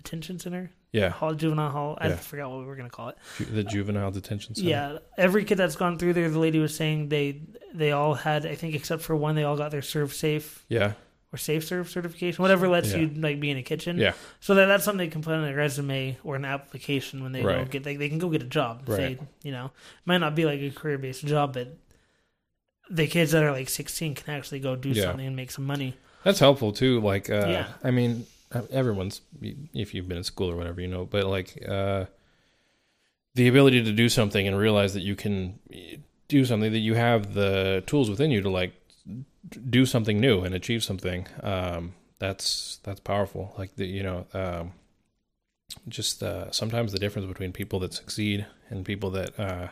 detention 0.03 0.39
center, 0.39 0.71
Yeah, 0.95 1.09
hall, 1.11 1.35
juvenile 1.35 1.71
hall, 1.71 1.99
I 2.01 2.09
Yeah. 2.09 2.17
forgot 2.17 2.51
what 2.51 2.61
we 2.61 2.67
were 2.67 2.77
going 2.77 2.89
to 2.89 2.95
call 2.95 3.09
it. 3.09 3.17
Ju- 3.39 3.45
the 3.47 3.65
juvenile 3.65 4.11
detention 4.13 4.55
center. 4.55 4.69
Yeah, 4.69 4.99
every 5.19 5.45
kid 5.45 5.57
that's 5.59 5.75
gone 5.77 5.99
through 5.99 6.13
there, 6.13 6.31
the 6.31 6.39
lady 6.39 6.61
was 6.61 6.75
saying 6.75 7.09
they 7.09 7.41
they 7.75 7.91
all 7.91 8.15
had, 8.15 8.47
I 8.47 8.55
think, 8.55 8.75
except 8.77 9.03
for 9.03 9.17
one, 9.17 9.35
they 9.35 9.43
all 9.43 9.57
got 9.57 9.73
their 9.73 9.83
serve 9.83 10.15
safe 10.15 10.65
yeah, 10.69 10.93
or 11.33 11.37
safe 11.37 11.65
serve 11.65 11.91
certification, 11.91 12.41
whatever 12.41 12.69
lets 12.69 12.93
Yeah. 12.93 12.99
you 12.99 13.09
like 13.09 13.41
be 13.41 13.51
in 13.51 13.57
a 13.57 13.63
kitchen. 13.65 13.99
yeah, 13.99 14.13
So 14.39 14.55
that 14.55 14.67
that's 14.67 14.85
something 14.85 14.99
they 15.05 15.11
can 15.11 15.23
put 15.23 15.35
on 15.35 15.43
their 15.43 15.57
resume 15.57 16.17
or 16.23 16.37
an 16.37 16.45
application 16.45 17.25
when 17.25 17.33
they 17.33 17.43
go 17.43 17.49
Right. 17.49 17.69
get 17.69 17.83
they, 17.83 17.97
they 17.97 18.09
can 18.09 18.19
go 18.21 18.29
get 18.31 18.43
a 18.43 18.47
job. 18.47 18.83
if 18.85 18.89
Right. 18.91 19.19
They, 19.19 19.27
you 19.43 19.51
know, 19.51 19.73
might 20.05 20.19
not 20.19 20.37
be 20.37 20.45
like 20.47 20.61
a 20.61 20.71
career 20.71 20.99
based 20.99 21.27
job, 21.27 21.55
but 21.55 21.77
the 22.89 23.09
kids 23.09 23.33
that 23.33 23.43
are 23.43 23.51
like 23.51 23.69
16 23.69 24.15
can 24.15 24.33
actually 24.33 24.61
go 24.61 24.77
do 24.77 24.91
Yeah. 24.91 25.05
something 25.05 25.27
and 25.27 25.35
make 25.35 25.51
some 25.51 25.65
money. 25.67 25.97
That's 26.23 26.39
helpful 26.39 26.71
too. 26.73 27.01
Like, 27.01 27.29
uh, 27.31 27.47
Yeah. 27.49 27.67
I 27.83 27.91
mean, 27.91 28.27
everyone's 28.71 29.21
if 29.41 29.95
you've 29.95 30.09
been 30.09 30.19
in 30.19 30.25
school 30.25 30.51
or 30.51 30.57
whatever, 30.57 30.81
you 30.81 30.89
know. 30.89 31.05
But 31.05 31.25
like, 31.25 31.63
uh, 31.69 32.07
the 33.35 33.49
ability 33.49 33.83
to 33.85 33.93
do 33.93 34.09
something 34.09 34.47
and 34.47 34.57
realize 34.57 34.95
that 34.95 35.03
you 35.03 35.17
can 35.17 35.59
do 36.29 36.45
something 36.45 36.73
that 36.73 36.79
you 36.79 36.95
have 36.95 37.35
the 37.35 37.83
tools 37.87 38.09
within 38.09 38.31
you 38.31 38.41
to 38.41 38.51
like 38.51 38.73
do 39.69 39.85
something 39.85 40.21
new 40.21 40.41
and 40.41 40.55
achieve 40.55 40.83
something 40.83 41.27
um 41.43 41.93
that's 42.19 42.79
that's 42.83 43.01
powerful 43.01 43.55
like 43.59 43.75
the 43.77 43.87
you 43.87 44.03
know 44.03 44.27
um 44.33 44.73
just 45.89 46.23
uh 46.23 46.51
sometimes 46.51 46.93
the 46.93 46.99
difference 46.99 47.27
between 47.29 47.53
people 47.53 47.79
that 47.81 47.93
succeed 47.93 48.47
and 48.71 48.85
people 48.85 49.11
that 49.11 49.39
uh 49.39 49.69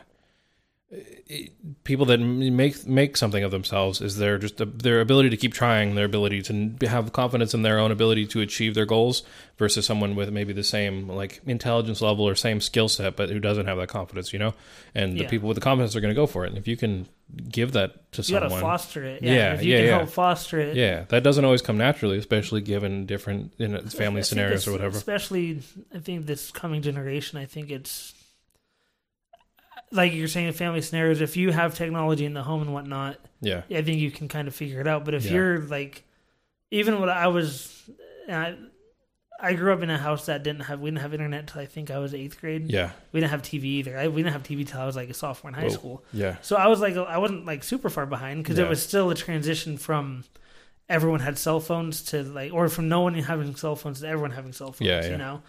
people 1.83 2.05
that 2.05 2.17
make 2.19 2.85
make 2.85 3.17
something 3.17 3.43
of 3.43 3.51
themselves 3.51 4.01
is 4.01 4.17
their 4.17 4.37
just 4.37 4.57
their 4.79 5.01
ability 5.01 5.29
to 5.29 5.37
keep 5.37 5.53
trying, 5.53 5.95
their 5.95 6.05
ability 6.05 6.41
to 6.43 6.87
have 6.87 7.11
confidence 7.13 7.53
in 7.53 7.61
their 7.61 7.79
own 7.79 7.91
ability 7.91 8.25
to 8.27 8.41
achieve 8.41 8.75
their 8.75 8.85
goals, 8.85 9.23
versus 9.57 9.85
someone 9.85 10.15
with 10.15 10.31
maybe 10.31 10.53
the 10.53 10.63
same 10.63 11.07
like 11.07 11.41
intelligence 11.45 12.01
level 12.01 12.27
or 12.27 12.35
same 12.35 12.59
skill 12.61 12.87
set, 12.89 13.15
but 13.15 13.29
who 13.29 13.39
doesn't 13.39 13.65
have 13.65 13.77
that 13.77 13.87
confidence, 13.87 14.33
you 14.33 14.39
know. 14.39 14.53
And 14.93 15.17
the 15.17 15.25
people 15.25 15.47
with 15.47 15.55
the 15.55 15.61
confidence 15.61 15.95
are 15.95 16.01
going 16.01 16.13
to 16.13 16.19
go 16.19 16.27
for 16.27 16.45
it. 16.45 16.49
And 16.49 16.57
if 16.57 16.67
you 16.67 16.77
can 16.77 17.07
give 17.49 17.71
that 17.71 18.11
to 18.11 18.19
You 18.19 18.23
someone, 18.23 18.43
you 18.43 18.49
gotta 18.49 18.61
foster 18.61 19.03
it. 19.03 19.23
Yeah, 19.23 19.33
Yeah, 19.33 19.53
if 19.55 19.63
you 19.63 19.71
yeah, 19.71 19.77
can 19.79 19.85
yeah. 19.87 19.97
help 19.97 20.09
foster 20.09 20.59
it. 20.59 20.75
yeah, 20.75 21.05
that 21.09 21.23
doesn't 21.23 21.43
always 21.45 21.61
come 21.63 21.77
naturally, 21.77 22.17
especially 22.19 22.61
given 22.61 23.05
different 23.07 23.53
you 23.57 23.67
know, 23.69 23.81
family 23.81 24.21
scenarios 24.21 24.61
it's- 24.63 24.67
or 24.67 24.71
whatever. 24.73 24.95
Especially, 24.97 25.61
I 25.95 25.99
think 25.99 26.27
this 26.27 26.51
coming 26.51 26.81
generation, 26.83 27.39
I 27.39 27.45
think 27.45 27.71
it's 27.71 28.13
like 29.93 30.13
you're 30.13 30.27
saying, 30.27 30.51
family 30.53 30.81
scenarios. 30.81 31.21
If 31.21 31.37
you 31.37 31.51
have 31.51 31.75
technology 31.75 32.25
in 32.25 32.33
the 32.33 32.43
home 32.43 32.61
and 32.61 32.73
whatnot, 32.73 33.17
Yeah, 33.41 33.61
I 33.69 33.81
think 33.81 33.99
you 33.99 34.11
can 34.11 34.27
kind 34.27 34.47
of 34.47 34.55
figure 34.55 34.81
it 34.81 34.87
out. 34.87 35.05
But 35.05 35.13
if 35.13 35.25
Yeah. 35.25 35.31
you're 35.33 35.59
like, 35.59 36.03
even 36.71 36.99
when 36.99 37.09
I 37.09 37.27
was, 37.27 37.89
I, 38.29 38.55
I 39.39 39.53
grew 39.53 39.71
up 39.73 39.81
in 39.83 39.89
a 39.89 39.97
house 39.97 40.25
that 40.27 40.41
didn't 40.43 40.61
have 40.63 40.79
we 40.79 40.89
didn't 40.89 41.01
have 41.01 41.13
internet 41.13 41.47
till 41.47 41.61
I 41.61 41.65
think 41.65 41.91
I 41.91 41.99
was 41.99 42.13
eighth 42.13 42.39
grade. 42.39 42.71
yeah, 42.71 42.91
We 43.11 43.19
didn't 43.19 43.31
have 43.31 43.41
TV 43.43 43.65
either. 43.65 43.97
I, 43.97 44.07
we 44.07 44.23
didn't 44.23 44.33
have 44.33 44.43
TV 44.43 44.65
till 44.67 44.79
I 44.79 44.85
was 44.85 44.95
like 44.95 45.09
a 45.09 45.13
sophomore 45.13 45.49
in 45.49 45.55
high 45.55 45.63
Whoa. 45.63 45.69
school. 45.69 46.03
yeah, 46.13 46.37
So 46.41 46.55
I 46.55 46.67
was 46.67 46.79
like, 46.79 46.95
I 46.95 47.17
wasn't 47.17 47.45
like 47.45 47.63
super 47.63 47.89
far 47.89 48.05
behind 48.05 48.43
because 48.43 48.57
Yeah. 48.57 48.65
it 48.65 48.69
was 48.69 48.81
still 48.81 49.09
a 49.11 49.15
transition 49.15 49.77
from 49.77 50.23
everyone 50.89 51.19
had 51.19 51.37
cell 51.37 51.59
phones 51.59 52.01
to 52.03 52.23
like, 52.23 52.53
or 52.53 52.69
from 52.69 52.87
no 52.89 53.01
one 53.01 53.13
having 53.15 53.55
cell 53.55 53.75
phones 53.75 53.99
to 54.01 54.07
everyone 54.07 54.31
having 54.31 54.53
cell 54.53 54.71
phones. 54.71 54.87
Yeah, 54.87 55.01
yeah. 55.03 55.11
You 55.11 55.17
know. 55.17 55.41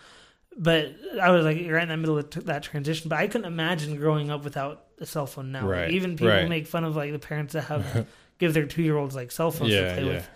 But 0.56 0.94
I 1.20 1.30
was 1.30 1.44
like 1.44 1.58
you're 1.58 1.74
right 1.74 1.82
in 1.82 1.88
the 1.88 1.96
middle 1.96 2.18
of 2.18 2.30
t- 2.30 2.40
that 2.40 2.62
transition. 2.62 3.08
But 3.08 3.18
I 3.18 3.26
couldn't 3.26 3.46
imagine 3.46 3.96
growing 3.96 4.30
up 4.30 4.44
without 4.44 4.84
a 4.98 5.06
cell 5.06 5.26
phone 5.26 5.50
now. 5.52 5.68
Like, 5.68 5.90
even 5.90 6.12
people 6.12 6.28
right. 6.28 6.48
make 6.48 6.66
fun 6.66 6.84
of 6.84 6.94
like 6.96 7.12
the 7.12 7.18
parents 7.18 7.54
that 7.54 7.62
have 7.64 8.06
give 8.38 8.54
their 8.54 8.66
two 8.66 8.82
year 8.82 8.96
olds 8.96 9.14
like 9.14 9.32
cell 9.32 9.50
phones 9.50 9.72
to 9.72 9.94
play 9.94 10.04
yeah, 10.04 10.12
with, 10.12 10.28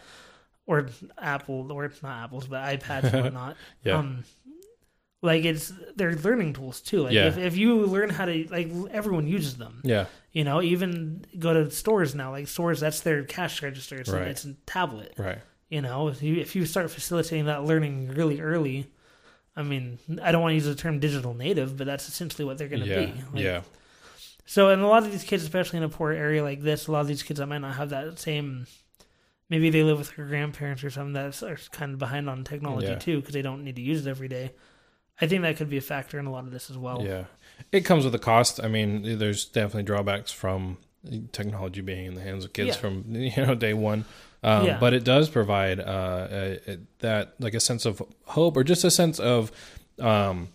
or 0.67 0.89
Apple, 1.19 1.71
or 1.71 1.93
not 2.03 2.25
Apples, 2.25 2.47
but 2.49 2.63
iPads 2.81 3.13
and 3.13 3.23
whatnot. 3.25 3.57
Yeah. 3.85 3.99
Um, 3.99 4.25
like 5.23 5.45
it's 5.45 5.73
they're 5.97 6.15
learning 6.15 6.53
tools 6.55 6.81
too. 6.81 7.03
Like 7.03 7.13
Yeah. 7.13 7.27
if, 7.27 7.39
if 7.39 7.57
you 7.57 7.77
learn 7.87 8.09
how 8.11 8.25
to 8.25 8.47
like 8.51 8.71
everyone 8.91 9.27
uses 9.27 9.57
them. 9.57 9.81
yeah, 9.85 10.07
You 10.33 10.45
know, 10.45 10.63
even 10.63 11.25
go 11.39 11.53
to 11.55 11.71
stores 11.71 12.15
now. 12.15 12.31
Like 12.31 12.47
stores, 12.49 12.81
that's 12.81 13.01
their 13.01 13.25
cash 13.25 13.63
register. 13.63 13.97
It's, 13.97 14.11
Right. 14.11 14.29
it's 14.29 14.45
a 14.45 14.55
tablet. 14.67 15.15
right, 15.19 15.39
You 15.69 15.83
know, 15.83 16.09
if 16.09 16.23
you, 16.23 16.37
if 16.37 16.55
you 16.55 16.65
start 16.67 16.91
facilitating 16.91 17.47
that 17.47 17.65
learning 17.65 18.09
really 18.13 18.41
early, 18.41 18.87
I 19.59 19.63
mean, 19.65 19.99
I 20.23 20.31
don't 20.31 20.41
want 20.41 20.53
to 20.53 20.55
use 20.55 20.67
the 20.67 20.75
term 20.75 21.01
digital 21.01 21.35
native, 21.35 21.77
but 21.77 21.87
that's 21.87 22.09
essentially 22.09 22.45
what 22.45 22.59
they're 22.59 22.69
going 22.69 22.83
to 22.85 22.89
yeah, 22.89 23.07
be. 23.07 23.13
Like, 23.33 23.43
yeah, 23.43 23.61
So, 24.47 24.71
and 24.71 24.81
a 24.83 24.87
lot 24.87 25.03
of 25.03 25.11
these 25.11 25.25
kids, 25.25 25.43
especially 25.43 25.79
in 25.79 25.83
a 25.83 25.89
poor 25.89 26.13
area 26.13 26.43
like 26.45 26.63
this, 26.63 26.87
a 26.87 26.93
lot 26.93 27.01
of 27.01 27.09
these 27.09 27.23
kids 27.25 27.41
that 27.41 27.47
might 27.49 27.59
not 27.59 27.75
have 27.75 27.91
that 27.91 28.19
same. 28.21 28.67
Maybe 29.51 29.69
they 29.71 29.83
live 29.83 29.99
with 29.99 30.15
their 30.15 30.27
grandparents 30.27 30.85
or 30.85 30.91
something 30.91 31.15
that 31.15 31.43
are 31.43 31.59
kind 31.73 31.93
of 31.93 31.99
behind 31.99 32.31
on 32.31 32.45
technology 32.45 32.87
Yeah. 32.87 32.99
too, 32.99 33.17
because 33.21 33.35
they 33.35 33.43
don't 33.43 33.65
need 33.65 33.77
to 33.77 33.83
use 33.83 34.07
it 34.07 34.11
every 34.11 34.29
day. 34.29 34.53
I 35.21 35.27
think 35.27 35.43
that 35.43 35.57
could 35.57 35.69
be 35.69 35.79
a 35.79 35.81
factor 35.83 36.19
in 36.21 36.27
a 36.27 36.31
lot 36.31 36.45
of 36.45 36.53
this 36.53 36.71
as 36.71 36.79
well. 36.79 37.03
Yeah, 37.03 37.25
it 37.73 37.85
comes 37.85 38.05
with 38.05 38.15
a 38.15 38.19
cost. 38.21 38.63
I 38.63 38.69
mean, 38.69 39.19
there's 39.19 39.45
definitely 39.45 39.83
drawbacks 39.83 40.31
from 40.31 40.79
technology 41.33 41.81
being 41.81 42.07
in 42.07 42.15
the 42.15 42.21
hands 42.21 42.45
of 42.45 42.53
kids 42.53 42.69
Yeah. 42.69 42.75
from 42.75 43.05
you 43.09 43.33
know 43.45 43.55
day 43.57 43.75
one. 43.75 44.05
Um, 44.43 44.67
Yeah. 44.67 44.79
But 44.79 44.95
it 44.95 45.05
does 45.05 45.29
provide 45.29 45.81
uh, 45.81 46.29
a, 46.31 46.61
a, 46.73 46.79
that 47.01 47.35
like 47.41 47.55
a 47.55 47.61
sense 47.61 47.85
of 47.87 48.03
hope 48.27 48.57
or 48.57 48.65
just 48.65 48.85
a 48.85 48.91
sense 48.91 49.19
of 49.19 49.51
um, 49.99 50.49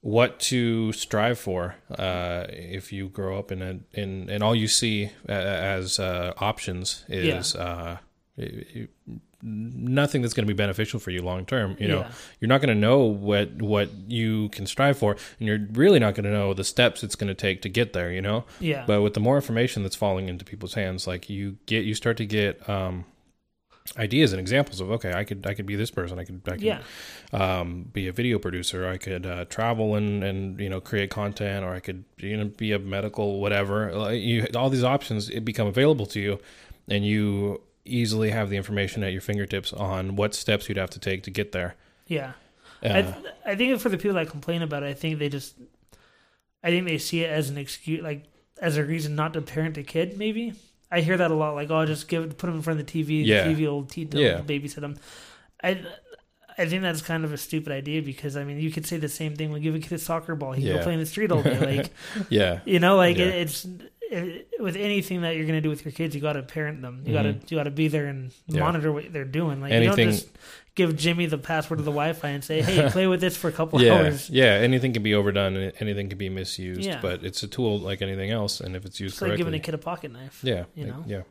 what 0.00 0.38
to 0.38 0.92
strive 0.92 1.38
for 1.38 1.74
uh, 1.98 2.44
if 2.48 2.92
you 2.92 3.08
grow 3.08 3.38
up 3.38 3.50
in 3.50 3.62
a 3.62 3.78
in 4.00 4.30
and 4.30 4.42
all 4.44 4.54
you 4.54 4.68
see 4.68 5.10
a- 5.28 5.32
as 5.32 5.98
uh, 5.98 6.32
options 6.38 7.04
is 7.08 7.56
uh, 7.56 7.98
it- 8.36 8.66
it- 8.74 8.90
nothing 9.42 10.22
that's 10.22 10.34
going 10.34 10.46
to 10.46 10.52
be 10.52 10.56
beneficial 10.56 10.98
for 10.98 11.10
you 11.10 11.22
long 11.22 11.44
term. 11.44 11.76
You 11.78 11.88
know, 11.88 11.98
Yeah. 12.00 12.10
you're 12.40 12.48
not 12.48 12.60
going 12.60 12.74
to 12.74 12.80
know 12.80 13.00
what 13.04 13.60
what 13.60 13.90
you 14.08 14.48
can 14.50 14.66
strive 14.66 14.98
for, 14.98 15.12
and 15.38 15.46
you're 15.48 15.66
really 15.72 15.98
not 15.98 16.14
going 16.14 16.24
to 16.24 16.30
know 16.30 16.54
the 16.54 16.64
steps 16.64 17.04
it's 17.04 17.14
going 17.16 17.28
to 17.28 17.34
take 17.34 17.62
to 17.62 17.68
get 17.68 17.92
there. 17.92 18.10
You 18.10 18.22
know, 18.22 18.44
Yeah. 18.60 18.84
but 18.86 19.02
with 19.02 19.14
the 19.14 19.20
more 19.20 19.36
information 19.36 19.82
that's 19.82 19.94
falling 19.96 20.28
into 20.28 20.44
people's 20.44 20.74
hands, 20.74 21.06
like 21.06 21.28
you 21.28 21.58
get, 21.66 21.84
you 21.84 21.94
start 21.94 22.16
to 22.16 22.26
get 22.26 22.66
um, 22.68 23.04
ideas 23.98 24.32
and 24.32 24.40
examples 24.40 24.80
of 24.80 24.90
okay, 24.90 25.12
I 25.12 25.24
could 25.24 25.46
I 25.46 25.54
could 25.54 25.66
be 25.66 25.76
this 25.76 25.90
person, 25.90 26.18
I 26.18 26.24
could 26.24 26.40
I 26.46 26.50
could 26.52 26.60
Yeah. 26.62 26.80
um, 27.32 27.88
be 27.92 28.08
a 28.08 28.12
video 28.12 28.38
producer, 28.38 28.86
I 28.88 28.96
could 28.98 29.26
uh, 29.26 29.44
travel 29.46 29.94
and 29.94 30.22
and 30.24 30.58
you 30.60 30.68
know 30.68 30.80
create 30.80 31.10
content, 31.10 31.64
or 31.64 31.72
I 31.74 31.80
could 31.80 32.04
you 32.18 32.36
know 32.36 32.46
be 32.46 32.72
a 32.72 32.78
medical 32.78 33.40
whatever. 33.40 33.92
Like, 33.94 34.20
You 34.20 34.46
all 34.54 34.70
these 34.70 34.84
options 34.84 35.28
it 35.30 35.44
become 35.44 35.66
available 35.68 36.06
to 36.06 36.20
you, 36.20 36.38
and 36.88 37.06
you 37.06 37.60
easily 37.84 38.30
have 38.30 38.50
the 38.50 38.56
information 38.56 39.04
at 39.04 39.12
your 39.12 39.20
fingertips 39.20 39.72
on 39.72 40.16
what 40.16 40.34
steps 40.34 40.68
you'd 40.68 40.76
have 40.78 40.90
to 40.90 40.98
take 40.98 41.22
to 41.22 41.30
get 41.30 41.52
there. 41.52 41.76
Yeah. 42.08 42.32
Uh, 42.82 42.88
I, 42.92 43.02
th- 43.02 43.14
I 43.46 43.54
think 43.54 43.80
for 43.80 43.88
the 43.88 43.96
people 43.96 44.14
that 44.14 44.28
complain 44.28 44.62
about 44.62 44.82
it, 44.82 44.86
I 44.86 44.94
think 44.94 45.18
they 45.18 45.28
just, 45.28 45.54
I 46.62 46.70
think 46.70 46.86
they 46.86 46.98
see 46.98 47.22
it 47.22 47.30
as 47.30 47.48
an 47.48 47.56
excuse, 47.56 48.02
like 48.02 48.24
as 48.60 48.76
a 48.76 48.84
reason 48.84 49.14
not 49.14 49.32
to 49.34 49.40
parent 49.40 49.78
a 49.78 49.82
kid. 49.82 50.18
Maybe 50.18 50.52
I 50.90 51.00
hear 51.00 51.16
that 51.16 51.30
a 51.30 51.34
lot. 51.34 51.54
Like, 51.54 51.70
oh, 51.70 51.84
just 51.86 52.08
give 52.08 52.36
put 52.38 52.48
him 52.48 52.56
in 52.56 52.62
front 52.62 52.80
of 52.80 52.86
the 52.86 52.92
TV. 53.04 53.24
Yeah. 53.26 53.48
The 53.48 53.54
TV 53.54 53.66
will 53.66 53.84
te- 53.84 54.08
Yeah. 54.12 54.40
babysit 54.40 54.82
him. 54.82 54.96
I, 55.62 55.82
I 56.58 56.66
think 56.66 56.82
that's 56.82 57.02
kind 57.02 57.24
of 57.24 57.32
a 57.32 57.36
stupid 57.36 57.72
idea 57.72 58.02
because 58.02 58.36
I 58.36 58.44
mean, 58.44 58.58
you 58.60 58.70
could 58.70 58.86
say 58.86 58.96
the 58.96 59.08
same 59.08 59.34
thing. 59.36 59.50
When 59.52 59.62
give 59.62 59.74
a 59.74 59.78
kid 59.78 59.92
a 59.92 59.98
soccer 59.98 60.34
ball, 60.34 60.52
he 60.52 60.62
can 60.62 60.76
go 60.76 60.82
play 60.82 60.94
in 60.94 61.00
the 61.00 61.06
street 61.06 61.32
all 61.32 61.42
day. 61.42 61.58
Like, 61.78 61.90
yeah, 62.30 62.60
you 62.64 62.78
know, 62.78 62.96
like 62.96 63.16
Yeah. 63.18 63.26
it, 63.26 63.34
it's. 63.34 63.66
It, 64.08 64.48
with 64.60 64.76
anything 64.76 65.22
that 65.22 65.34
you're 65.34 65.46
gonna 65.46 65.60
do 65.60 65.68
with 65.68 65.84
your 65.84 65.90
kids, 65.90 66.14
you 66.14 66.20
got 66.20 66.34
to 66.34 66.42
parent 66.44 66.80
them. 66.80 67.02
You 67.04 67.10
Mhm. 67.10 67.14
got 67.14 67.22
to 67.22 67.34
you 67.48 67.56
got 67.58 67.64
to 67.64 67.72
be 67.72 67.88
there 67.88 68.06
and 68.06 68.32
Yeah. 68.46 68.60
monitor 68.60 68.92
what 68.92 69.12
they're 69.12 69.24
doing. 69.24 69.60
Like 69.60 69.72
you 69.72 69.78
Anything- 69.78 69.96
don't 70.10 70.14
just 70.14 70.28
give 70.76 70.96
Jimmy 70.96 71.26
the 71.26 71.38
password 71.38 71.78
to 71.78 71.82
the 71.82 71.90
Wi-Fi 71.90 72.28
and 72.28 72.44
say, 72.44 72.62
"Hey, 72.62 72.88
play 72.92 73.08
with 73.08 73.20
this 73.20 73.36
for 73.36 73.48
a 73.48 73.52
couple 73.52 73.82
yeah, 73.82 73.94
hours." 73.94 74.30
yeah. 74.30 74.52
Anything 74.52 74.92
can 74.92 75.02
be 75.02 75.14
overdone, 75.14 75.56
and 75.56 75.72
anything 75.80 76.08
can 76.08 76.18
be 76.18 76.28
misused. 76.28 76.82
Yeah. 76.82 77.00
But 77.02 77.24
it's 77.24 77.42
a 77.42 77.48
tool 77.48 77.80
like 77.80 78.00
anything 78.00 78.30
else, 78.30 78.60
and 78.60 78.76
if 78.76 78.84
it's 78.84 79.00
used 79.00 79.14
It's 79.14 79.22
like 79.22 79.36
giving 79.36 79.54
a 79.54 79.58
kid 79.58 79.74
a 79.74 79.78
pocket 79.78 80.12
knife. 80.12 80.38
yeah, 80.44 80.66
you 80.76 80.86
know? 80.86 81.02
yeah, 81.06 81.22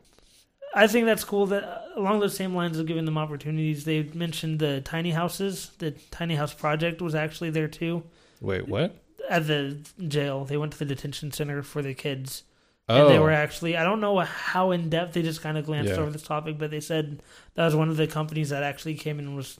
I 0.74 0.86
think 0.86 1.06
that's 1.06 1.24
cool. 1.24 1.46
That 1.46 1.86
along 1.96 2.20
those 2.20 2.36
same 2.36 2.54
lines 2.54 2.78
of 2.78 2.86
giving 2.86 3.06
them 3.06 3.16
opportunities, 3.16 3.84
they 3.86 4.02
mentioned 4.02 4.58
the 4.58 4.82
tiny 4.82 5.12
houses. 5.12 5.70
The 5.78 5.92
tiny 6.10 6.34
house 6.34 6.52
project 6.52 7.00
was 7.00 7.14
actually 7.14 7.48
there 7.50 7.68
too 7.68 8.02
Wait, 8.42 8.68
what? 8.68 8.94
at 9.30 9.46
the 9.46 9.78
jail. 10.06 10.44
They 10.44 10.56
went 10.58 10.72
to 10.72 10.78
the 10.78 10.84
detention 10.84 11.32
center 11.32 11.62
for 11.62 11.80
the 11.80 11.94
kids, 11.94 12.42
Oh, 12.88 13.06
and 13.06 13.14
they 13.14 13.18
were 13.18 13.32
oh. 13.32 13.34
actually. 13.34 13.76
I 13.76 13.84
don't 13.84 14.00
know 14.00 14.18
how 14.18 14.70
in 14.70 14.88
depth 14.88 15.14
they 15.14 15.22
just 15.22 15.42
kind 15.42 15.58
of 15.58 15.66
glanced 15.66 15.90
Yeah. 15.90 15.98
over 15.98 16.10
this 16.10 16.22
topic, 16.22 16.58
but 16.58 16.70
they 16.70 16.80
said 16.80 17.22
that 17.54 17.64
was 17.64 17.74
one 17.74 17.88
of 17.88 17.96
the 17.96 18.06
companies 18.06 18.50
that 18.50 18.62
actually 18.62 18.94
came 18.94 19.18
in 19.18 19.26
and 19.26 19.36
was 19.36 19.58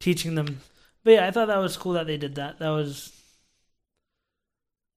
teaching 0.00 0.34
them. 0.34 0.60
But 1.04 1.12
yeah, 1.12 1.26
I 1.26 1.30
thought 1.30 1.48
that 1.48 1.58
was 1.58 1.76
cool 1.76 1.92
that 1.92 2.06
they 2.06 2.16
did 2.16 2.34
that. 2.34 2.58
That 2.58 2.70
was. 2.70 3.12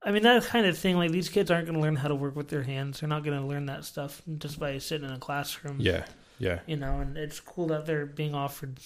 I 0.03 0.11
mean, 0.11 0.23
that 0.23 0.43
kind 0.45 0.65
of 0.65 0.75
thing, 0.75 0.97
like 0.97 1.11
these 1.11 1.29
kids 1.29 1.51
aren't 1.51 1.67
going 1.67 1.75
to 1.77 1.81
learn 1.81 1.95
how 1.95 2.07
to 2.07 2.15
work 2.15 2.35
with 2.35 2.47
their 2.47 2.63
hands. 2.63 2.99
They're 2.99 3.09
not 3.09 3.23
going 3.23 3.39
to 3.39 3.45
learn 3.45 3.67
that 3.67 3.85
stuff 3.85 4.23
just 4.39 4.59
by 4.59 4.79
sitting 4.79 5.07
in 5.07 5.13
a 5.13 5.19
classroom 5.19 5.77
yeah, 5.79 6.05
yeah, 6.39 6.61
you 6.65 6.75
know, 6.75 6.99
and 6.99 7.15
it's 7.17 7.39
cool 7.39 7.67
that 7.67 7.85
they're 7.85 8.07
being 8.07 8.33
offered. 8.33 8.79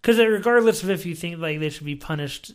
Because 0.00 0.18
regardless 0.18 0.84
of 0.84 0.90
if 0.90 1.04
you 1.04 1.16
think 1.16 1.38
like 1.38 1.58
they 1.58 1.70
should 1.70 1.86
be 1.86 1.96
punished, 1.96 2.52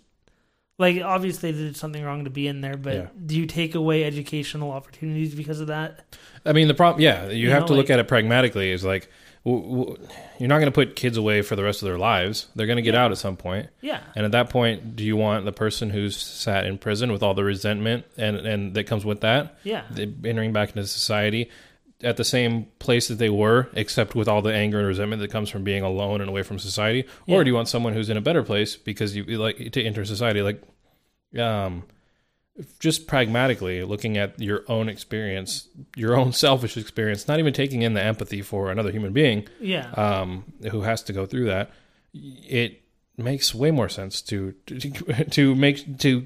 like 0.78 1.02
obviously 1.02 1.52
they 1.52 1.58
did 1.64 1.76
something 1.78 2.04
wrong 2.04 2.24
to 2.26 2.30
be 2.30 2.48
in 2.48 2.62
there, 2.62 2.78
but 2.78 2.94
Yeah. 2.94 3.08
do 3.26 3.36
you 3.38 3.46
take 3.46 3.74
away 3.76 4.04
educational 4.04 4.72
opportunities 4.72 5.34
because 5.34 5.60
of 5.60 5.68
that? 5.68 6.06
I 6.46 6.54
mean, 6.54 6.68
the 6.68 6.74
problem, 6.74 7.02
yeah, 7.02 7.28
you, 7.30 7.36
You 7.48 7.50
have 7.52 7.62
know, 7.64 7.68
to 7.68 7.74
look 7.74 7.86
like- 7.90 7.92
at 7.92 8.00
it 8.00 8.08
pragmatically. 8.08 8.72
Is 8.72 8.86
like, 8.86 9.10
w- 9.44 9.64
w- 9.86 9.98
you're 10.40 10.48
not 10.48 10.60
going 10.60 10.68
to 10.68 10.72
put 10.72 10.96
kids 10.96 11.18
away 11.18 11.42
for 11.42 11.56
the 11.56 11.64
rest 11.64 11.82
of 11.82 11.88
their 11.88 11.98
lives. 11.98 12.48
They're 12.56 12.68
going 12.68 12.78
to 12.78 12.84
get 12.84 12.94
Yeah. 12.94 13.06
out 13.06 13.12
at 13.12 13.18
some 13.18 13.36
point. 13.38 13.68
Yeah, 13.82 14.00
And 14.16 14.24
at 14.26 14.32
that 14.34 14.50
point, 14.50 14.96
do 14.96 15.04
you 15.04 15.18
want 15.18 15.46
the 15.46 15.52
person 15.52 15.90
who's 15.90 16.16
sat 16.16 16.66
in 16.66 16.78
prison 16.78 17.12
with 17.12 17.24
all 17.24 17.34
the 17.34 17.44
resentment 17.44 18.06
and, 18.18 18.38
and 18.38 18.74
that 18.76 18.84
comes 18.86 19.04
with 19.04 19.22
that, 19.22 19.58
yeah, 19.64 19.82
entering 20.24 20.54
back 20.54 20.70
into 20.70 20.86
society 20.86 21.50
at 22.04 22.18
the 22.18 22.24
same 22.24 22.66
place 22.80 23.08
that 23.08 23.16
they 23.16 23.30
were, 23.30 23.70
except 23.74 24.14
with 24.16 24.28
all 24.28 24.42
the 24.42 24.54
anger 24.54 24.78
and 24.78 24.88
resentment 24.88 25.22
that 25.22 25.32
comes 25.32 25.50
from 25.50 25.64
being 25.64 25.84
alone 25.84 26.22
and 26.22 26.30
away 26.30 26.44
from 26.44 26.60
society? 26.60 27.04
Or 27.28 27.40
Yeah. 27.40 27.44
do 27.44 27.50
you 27.50 27.56
want 27.56 27.68
someone 27.70 27.94
who's 27.94 28.10
in 28.10 28.18
a 28.18 28.22
better 28.22 28.44
place 28.44 28.76
because 28.76 29.16
you 29.16 29.24
you 29.28 29.38
like 29.40 29.72
to 29.72 29.84
enter 29.84 30.06
society? 30.06 30.42
Like, 30.42 30.62
um, 31.40 31.84
just 32.80 33.06
pragmatically 33.08 33.84
looking 33.84 34.18
at 34.18 34.40
your 34.42 34.64
own 34.68 34.90
experience, 34.90 35.68
your 35.96 36.16
own 36.16 36.34
selfish 36.34 36.76
experience, 36.78 37.28
not 37.28 37.40
even 37.40 37.54
taking 37.54 37.82
in 37.84 37.94
the 37.94 38.02
empathy 38.02 38.42
for 38.42 38.72
another 38.72 38.92
human 38.92 39.14
being 39.14 39.48
yeah, 39.60 39.90
um, 39.92 40.44
who 40.72 40.82
has 40.82 41.04
to 41.04 41.14
go 41.14 41.26
through 41.26 41.46
that, 41.46 41.70
it 42.14 42.82
makes 43.16 43.54
way 43.54 43.70
more 43.72 43.90
sense 43.90 44.22
to 44.24 44.54
to, 44.68 44.80
to 45.32 45.56
make 45.56 45.98
to 46.00 46.26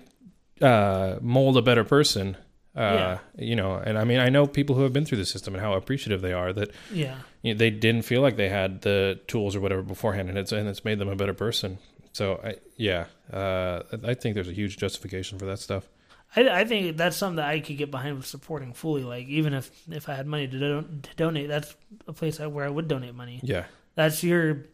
uh, 0.61 1.15
mold 1.21 1.57
a 1.57 1.61
better 1.61 1.83
person. 1.83 2.37
Uh, 2.75 2.79
Yeah. 2.79 3.17
You 3.37 3.55
know, 3.55 3.75
and 3.75 3.97
I 3.97 4.03
mean, 4.05 4.19
I 4.19 4.29
know 4.29 4.47
people 4.47 4.75
who 4.75 4.83
have 4.83 4.93
been 4.93 5.05
through 5.05 5.17
the 5.17 5.25
system 5.25 5.53
and 5.55 5.61
how 5.63 5.73
appreciative 5.73 6.21
they 6.21 6.33
are 6.33 6.53
that 6.53 6.71
Yeah. 6.93 7.17
you 7.41 7.53
know, 7.53 7.57
they 7.57 7.69
didn't 7.69 8.03
feel 8.03 8.21
like 8.21 8.37
they 8.37 8.49
had 8.49 8.81
the 8.81 9.19
tools 9.27 9.55
or 9.55 9.59
whatever 9.59 9.81
beforehand, 9.81 10.29
and 10.29 10.37
it's 10.37 10.51
and 10.51 10.67
it's 10.69 10.85
made 10.85 10.99
them 10.99 11.09
a 11.09 11.15
better 11.15 11.33
person. 11.33 11.77
So, 12.13 12.39
I, 12.43 12.55
yeah, 12.75 13.05
uh, 13.31 13.83
I 14.03 14.13
think 14.13 14.35
there's 14.35 14.49
a 14.49 14.53
huge 14.53 14.77
justification 14.77 15.39
for 15.39 15.45
that 15.45 15.59
stuff. 15.59 15.87
I, 16.35 16.47
I 16.61 16.65
think 16.65 16.95
that's 16.97 17.17
something 17.17 17.37
that 17.37 17.47
I 17.49 17.59
could 17.59 17.77
get 17.77 17.91
behind 17.91 18.15
with 18.17 18.25
supporting 18.25 18.71
fully. 18.73 19.03
Like 19.03 19.27
even 19.27 19.53
if 19.53 19.69
if 19.89 20.07
I 20.07 20.15
had 20.15 20.27
money 20.27 20.47
to, 20.47 20.59
don- 20.59 20.99
to 21.03 21.15
donate, 21.17 21.49
that's 21.49 21.75
a 22.07 22.13
place 22.13 22.39
I- 22.39 22.47
where 22.47 22.65
I 22.65 22.69
would 22.69 22.87
donate 22.87 23.15
money. 23.15 23.39
Yeah, 23.43 23.65
That's 23.95 24.23
your 24.23 24.65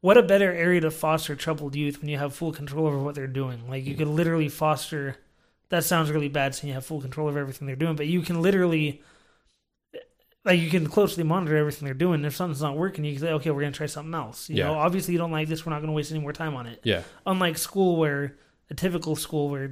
what 0.00 0.16
a 0.16 0.22
better 0.22 0.52
area 0.52 0.80
to 0.82 0.90
foster 0.90 1.34
troubled 1.36 1.74
youth 1.74 2.00
when 2.00 2.08
you 2.08 2.16
have 2.18 2.32
full 2.34 2.52
control 2.52 2.86
over 2.86 2.98
what 2.98 3.14
they're 3.16 3.26
doing. 3.26 3.68
Like 3.68 3.84
you 3.86 3.94
could 3.96 4.06
literally 4.08 4.48
foster. 4.48 5.16
That 5.70 5.84
sounds 5.84 6.10
really 6.10 6.28
bad 6.28 6.54
saying 6.54 6.68
you 6.68 6.74
have 6.74 6.84
full 6.86 7.00
control 7.00 7.28
of 7.28 7.36
everything 7.36 7.66
they're 7.66 7.76
doing, 7.76 7.96
but 7.96 8.06
you 8.06 8.20
can 8.22 8.42
literally. 8.42 9.02
Like 10.42 10.58
you 10.58 10.70
can 10.70 10.86
closely 10.86 11.22
monitor 11.22 11.54
everything 11.56 11.84
they're 11.84 11.92
doing. 11.94 12.24
If 12.24 12.34
something's 12.34 12.62
not 12.62 12.74
working, 12.76 13.04
you 13.04 13.12
can 13.12 13.20
say, 13.20 13.32
"Okay, 13.32 13.50
we're 13.50 13.60
gonna 13.60 13.72
try 13.72 13.86
something 13.86 14.14
else." 14.14 14.48
You 14.48 14.56
Yeah. 14.56 14.68
know, 14.68 14.74
obviously 14.74 15.12
you 15.12 15.18
don't 15.18 15.30
like 15.32 15.48
this. 15.48 15.66
We're 15.66 15.72
not 15.72 15.80
gonna 15.80 15.92
waste 15.92 16.10
any 16.12 16.20
more 16.20 16.32
time 16.32 16.54
on 16.54 16.66
it 16.66 16.80
yeah, 16.82 17.02
unlike 17.26 17.58
school 17.58 17.96
where 17.96 18.36
a 18.70 18.74
typical 18.74 19.16
school 19.16 19.50
where 19.50 19.70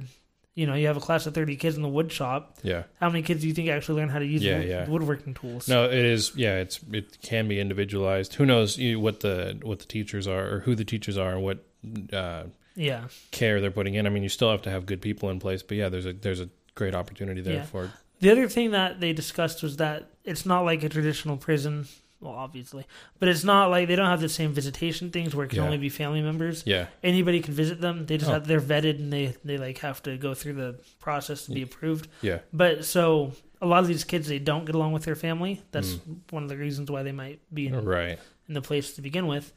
you 0.53 0.67
know 0.67 0.75
you 0.75 0.85
have 0.85 0.95
a 0.97 0.99
class 0.99 1.25
of 1.25 1.33
30 1.33 1.55
kids 1.55 1.75
in 1.75 1.81
the 1.81 1.87
wood 1.89 2.11
shop 2.11 2.57
yeah. 2.63 2.83
how 2.99 3.07
many 3.09 3.21
kids 3.23 3.41
do 3.41 3.47
you 3.47 3.53
think 3.53 3.69
actually 3.69 3.99
learn 4.01 4.09
how 4.09 4.19
to 4.19 4.25
use 4.25 4.43
Yeah, 4.43 4.57
wood- 4.59 4.67
yeah. 4.67 4.87
woodworking 4.89 5.33
tools 5.33 5.67
No, 5.69 5.85
it 5.85 5.93
is. 5.93 6.33
Yeah, 6.35 6.57
it's 6.59 6.79
it 6.91 7.17
can 7.23 7.47
be 7.47 7.59
individualized. 7.59 8.35
Who 8.35 8.45
knows 8.45 8.77
you, 8.77 8.99
what 8.99 9.21
the 9.21 9.57
what 9.63 9.79
the 9.79 9.85
teachers 9.85 10.27
are 10.27 10.47
or 10.53 10.59
who 10.61 10.75
the 10.75 10.85
teachers 10.85 11.17
are 11.17 11.33
and 11.33 11.43
what 11.43 11.65
uh, 12.13 12.43
yeah 12.87 13.01
care 13.31 13.59
they're 13.61 13.71
putting 13.79 13.95
in. 13.95 14.07
I 14.07 14.09
mean, 14.09 14.23
you 14.23 14.29
still 14.29 14.51
have 14.51 14.61
to 14.63 14.69
have 14.71 14.85
good 14.85 15.01
people 15.01 15.29
in 15.29 15.39
place, 15.39 15.61
but 15.63 15.75
yeah, 15.77 15.89
there's 15.89 16.05
a 16.05 16.13
there's 16.13 16.39
a 16.39 16.49
great 16.75 16.95
opportunity 16.95 17.41
there 17.41 17.55
Yeah. 17.61 17.63
for 17.65 17.91
the 18.21 18.29
other 18.31 18.47
thing 18.47 18.71
that 18.71 18.99
they 19.01 19.11
discussed 19.13 19.61
was 19.63 19.77
that 19.77 20.09
it's 20.23 20.45
not 20.45 20.61
like 20.61 20.81
a 20.83 20.89
traditional 20.89 21.35
prison 21.37 21.87
well 22.21 22.33
obviously 22.33 22.85
but 23.19 23.27
it's 23.29 23.43
not 23.43 23.69
like 23.69 23.87
they 23.87 23.95
don't 23.95 24.09
have 24.15 24.19
the 24.21 24.29
same 24.29 24.51
visitation 24.53 25.09
things 25.09 25.33
where 25.35 25.45
it 25.45 25.49
can 25.49 25.59
Yeah. 25.59 25.65
only 25.65 25.77
be 25.77 25.89
family 25.89 26.21
members 26.21 26.63
yeah, 26.65 26.87
anybody 27.03 27.39
can 27.41 27.53
visit 27.53 27.79
them 27.81 28.05
they 28.05 28.17
just 28.17 28.29
Oh. 28.29 28.33
have 28.35 28.47
they're 28.47 28.61
vetted 28.73 28.97
and 28.99 29.11
they 29.11 29.35
they 29.43 29.57
like 29.57 29.77
have 29.79 30.01
to 30.03 30.17
go 30.17 30.33
through 30.33 30.53
the 30.53 30.79
process 30.99 31.45
to 31.45 31.51
be 31.51 31.61
approved 31.61 32.07
yeah, 32.21 32.39
but 32.53 32.83
so 32.85 33.31
a 33.61 33.67
lot 33.67 33.79
of 33.83 33.87
these 33.87 34.03
kids 34.05 34.27
they 34.27 34.39
don't 34.39 34.65
get 34.65 34.75
along 34.75 34.91
with 34.93 35.03
their 35.03 35.15
family 35.15 35.61
that's 35.71 35.93
Mm. 35.95 36.17
one 36.31 36.43
of 36.43 36.49
the 36.49 36.57
reasons 36.57 36.89
why 36.91 37.03
they 37.03 37.13
might 37.13 37.39
be 37.53 37.67
in 37.67 37.73
right. 37.85 38.19
in 38.47 38.53
the 38.53 38.61
place 38.61 38.93
to 38.93 39.01
begin 39.01 39.27
with. 39.27 39.51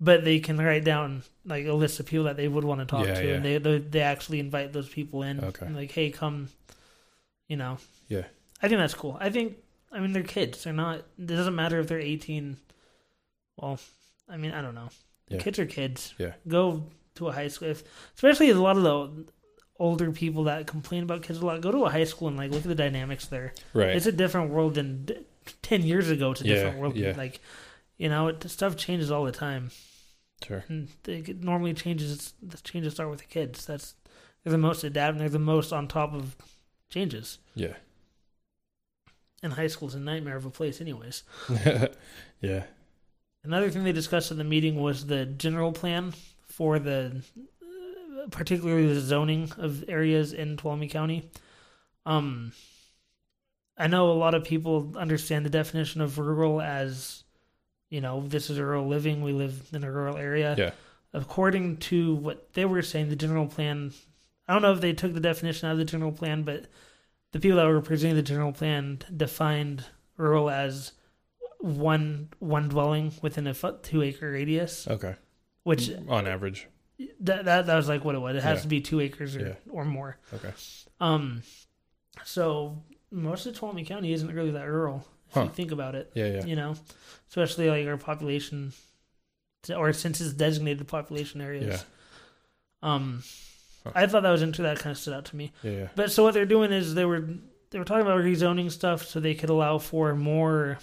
But 0.00 0.24
they 0.24 0.38
can 0.38 0.58
write 0.58 0.84
down 0.84 1.24
like 1.44 1.66
a 1.66 1.72
list 1.72 1.98
of 1.98 2.06
people 2.06 2.24
that 2.26 2.36
they 2.36 2.46
would 2.46 2.62
want 2.64 2.80
to 2.80 2.86
talk 2.86 3.04
Yeah, 3.06 3.14
to, 3.14 3.26
yeah. 3.26 3.34
and 3.34 3.44
they, 3.44 3.58
they 3.58 3.78
they 3.78 4.00
actually 4.00 4.38
invite 4.38 4.72
those 4.72 4.88
people 4.88 5.22
in. 5.24 5.42
Okay. 5.42 5.66
And 5.66 5.74
like, 5.74 5.90
hey, 5.90 6.10
come, 6.10 6.48
you 7.48 7.56
know. 7.56 7.78
Yeah. 8.06 8.24
I 8.62 8.68
think 8.68 8.78
that's 8.78 8.94
cool. 8.94 9.16
I 9.20 9.28
think, 9.30 9.56
I 9.90 9.98
mean, 10.00 10.12
they're 10.12 10.22
kids. 10.22 10.62
They're 10.62 10.72
not. 10.72 10.98
It 11.18 11.26
doesn't 11.26 11.54
matter 11.56 11.80
if 11.80 11.88
they're 11.88 11.98
eighteen. 11.98 12.58
Well, 13.56 13.80
I 14.28 14.36
mean, 14.36 14.52
I 14.52 14.62
don't 14.62 14.74
know. 14.76 14.88
Yeah. 15.28 15.38
Kids 15.38 15.58
are 15.58 15.66
kids. 15.66 16.14
Yeah. 16.18 16.34
Go 16.46 16.84
to 17.16 17.28
a 17.28 17.32
high 17.32 17.48
school, 17.48 17.68
if, 17.68 17.82
especially 18.14 18.50
a 18.50 18.54
lot 18.54 18.76
of 18.76 18.82
the 18.84 19.24
older 19.80 20.10
people 20.12 20.44
that 20.44 20.66
complain 20.68 21.02
about 21.02 21.22
kids 21.22 21.40
a 21.40 21.46
lot. 21.46 21.60
Go 21.60 21.72
to 21.72 21.84
a 21.86 21.90
high 21.90 22.04
school 22.04 22.28
and 22.28 22.36
like 22.36 22.50
look 22.52 22.62
at 22.62 22.68
the 22.68 22.74
dynamics 22.74 23.26
there 23.26 23.52
Right. 23.74 23.90
it's 23.96 24.06
a 24.06 24.12
different 24.12 24.50
world 24.50 24.74
than 24.74 25.04
d- 25.04 25.18
10 25.62 25.82
years 25.82 26.08
ago 26.10 26.32
it's 26.32 26.40
a 26.40 26.46
Yeah, 26.46 26.54
different 26.54 26.78
world 26.78 26.96
yeah. 26.96 27.14
like 27.16 27.40
you 27.96 28.08
know 28.08 28.26
it, 28.28 28.48
stuff 28.50 28.76
changes 28.76 29.10
all 29.12 29.24
the 29.24 29.30
time 29.32 29.70
sure. 30.44 30.64
and 30.68 30.88
it 31.06 31.42
normally 31.42 31.74
changes 31.74 32.34
the 32.42 32.56
changes 32.58 32.94
start 32.94 33.10
with 33.10 33.18
the 33.20 33.24
kids 33.26 33.66
that's 33.66 33.94
they're 34.44 34.50
the 34.52 34.58
most 34.58 34.84
adapting 34.84 35.18
they're 35.18 35.28
the 35.28 35.38
most 35.38 35.72
on 35.72 35.88
top 35.88 36.14
of 36.14 36.36
changes 36.90 37.38
Yeah. 37.54 37.74
and 39.42 39.52
high 39.52 39.66
school's 39.66 39.94
a 39.94 40.00
nightmare 40.00 40.36
of 40.36 40.44
a 40.46 40.50
place 40.50 40.80
anyways 40.80 41.22
yeah. 42.40 42.64
another 43.44 43.70
thing 43.70 43.84
they 43.84 43.92
discussed 43.92 44.30
in 44.30 44.38
the 44.38 44.44
meeting 44.44 44.76
was 44.80 45.06
the 45.06 45.26
general 45.26 45.72
plan 45.72 46.12
for 46.46 46.78
the 46.78 47.22
uh, 47.62 48.28
particularly 48.30 48.86
the 48.92 49.00
zoning 49.00 49.50
of 49.58 49.84
areas 49.88 50.32
in 50.32 50.56
Tuolumne 50.56 50.90
County 50.90 51.28
um 52.06 52.52
I 53.80 53.86
know 53.86 54.10
a 54.10 54.12
lot 54.14 54.34
of 54.34 54.42
people 54.42 54.94
understand 54.96 55.46
the 55.46 55.50
definition 55.50 56.00
of 56.00 56.18
rural 56.18 56.60
as, 56.60 57.22
you 57.90 58.00
know, 58.00 58.22
this 58.26 58.50
is 58.50 58.58
a 58.58 58.64
rural 58.64 58.86
living. 58.86 59.22
We 59.22 59.32
live 59.32 59.68
in 59.72 59.84
a 59.84 59.90
rural 59.90 60.16
area. 60.16 60.54
Yeah. 60.58 60.70
According 61.12 61.78
to 61.78 62.14
what 62.16 62.52
they 62.52 62.64
were 62.64 62.82
saying, 62.82 63.08
the 63.08 63.16
general 63.16 63.46
plan, 63.46 63.92
I 64.46 64.52
don't 64.52 64.62
know 64.62 64.72
if 64.72 64.80
they 64.80 64.92
took 64.92 65.14
the 65.14 65.20
definition 65.20 65.68
out 65.68 65.72
of 65.72 65.78
the 65.78 65.84
general 65.84 66.12
plan, 66.12 66.42
but 66.42 66.66
the 67.32 67.40
people 67.40 67.56
that 67.56 67.66
were 67.66 67.80
presenting 67.80 68.16
the 68.16 68.22
general 68.22 68.52
plan 68.52 68.98
defined 69.16 69.84
rural 70.16 70.50
as 70.50 70.92
one 71.60 72.28
one 72.38 72.68
dwelling 72.68 73.12
within 73.22 73.46
a 73.46 73.54
two 73.82 74.02
acre 74.02 74.30
radius, 74.32 74.86
Okay. 74.86 75.16
which 75.64 75.90
On 76.08 76.26
average. 76.26 76.68
that, 77.20 77.44
that 77.46 77.66
that 77.66 77.76
was 77.76 77.88
like 77.88 78.04
what 78.04 78.14
it 78.14 78.18
was. 78.20 78.36
It 78.36 78.42
has 78.42 78.58
Yeah. 78.58 78.62
to 78.62 78.68
be 78.68 78.80
two 78.80 79.00
acres 79.00 79.34
or, 79.36 79.40
Yeah. 79.40 79.54
or 79.70 79.84
more. 79.84 80.18
Okay. 80.32 80.52
Um, 81.00 81.42
so 82.24 82.82
most 83.10 83.46
of 83.46 83.54
Tuolumne 83.58 83.86
County 83.86 84.12
isn't 84.12 84.32
really 84.32 84.50
that 84.52 84.64
rural 84.68 85.06
if 85.30 85.36
you 85.36 85.48
think 85.50 85.72
about 85.72 85.94
it. 85.94 86.10
Yeah. 86.14 86.26
Yeah. 86.26 86.44
You 86.44 86.56
know, 86.56 86.74
especially 87.28 87.68
like 87.70 87.86
our 87.86 87.96
population, 87.96 88.72
or 89.74 89.92
since 89.92 90.20
it's 90.20 90.32
designated 90.32 90.86
population 90.88 91.40
areas. 91.40 91.84
Yeah. 92.82 92.94
Um, 92.94 93.22
Huh. 93.84 93.92
I 93.94 94.06
thought 94.08 94.24
that 94.24 94.30
was 94.32 94.42
interesting. 94.42 94.64
That 94.64 94.80
kind 94.80 94.90
of 94.90 94.98
stood 94.98 95.14
out 95.14 95.26
to 95.26 95.36
me. 95.36 95.52
Yeah. 95.62 95.70
Yeah. 95.70 95.88
But 95.94 96.10
so 96.10 96.24
what 96.24 96.34
they're 96.34 96.44
doing 96.46 96.72
is 96.72 96.94
they 96.94 97.04
were 97.04 97.28
they 97.70 97.78
were 97.78 97.84
talking 97.84 98.02
about 98.02 98.20
rezoning 98.24 98.72
stuff 98.72 99.06
so 99.06 99.20
they 99.20 99.34
could 99.34 99.50
allow 99.50 99.78
for 99.78 100.14
more. 100.16 100.78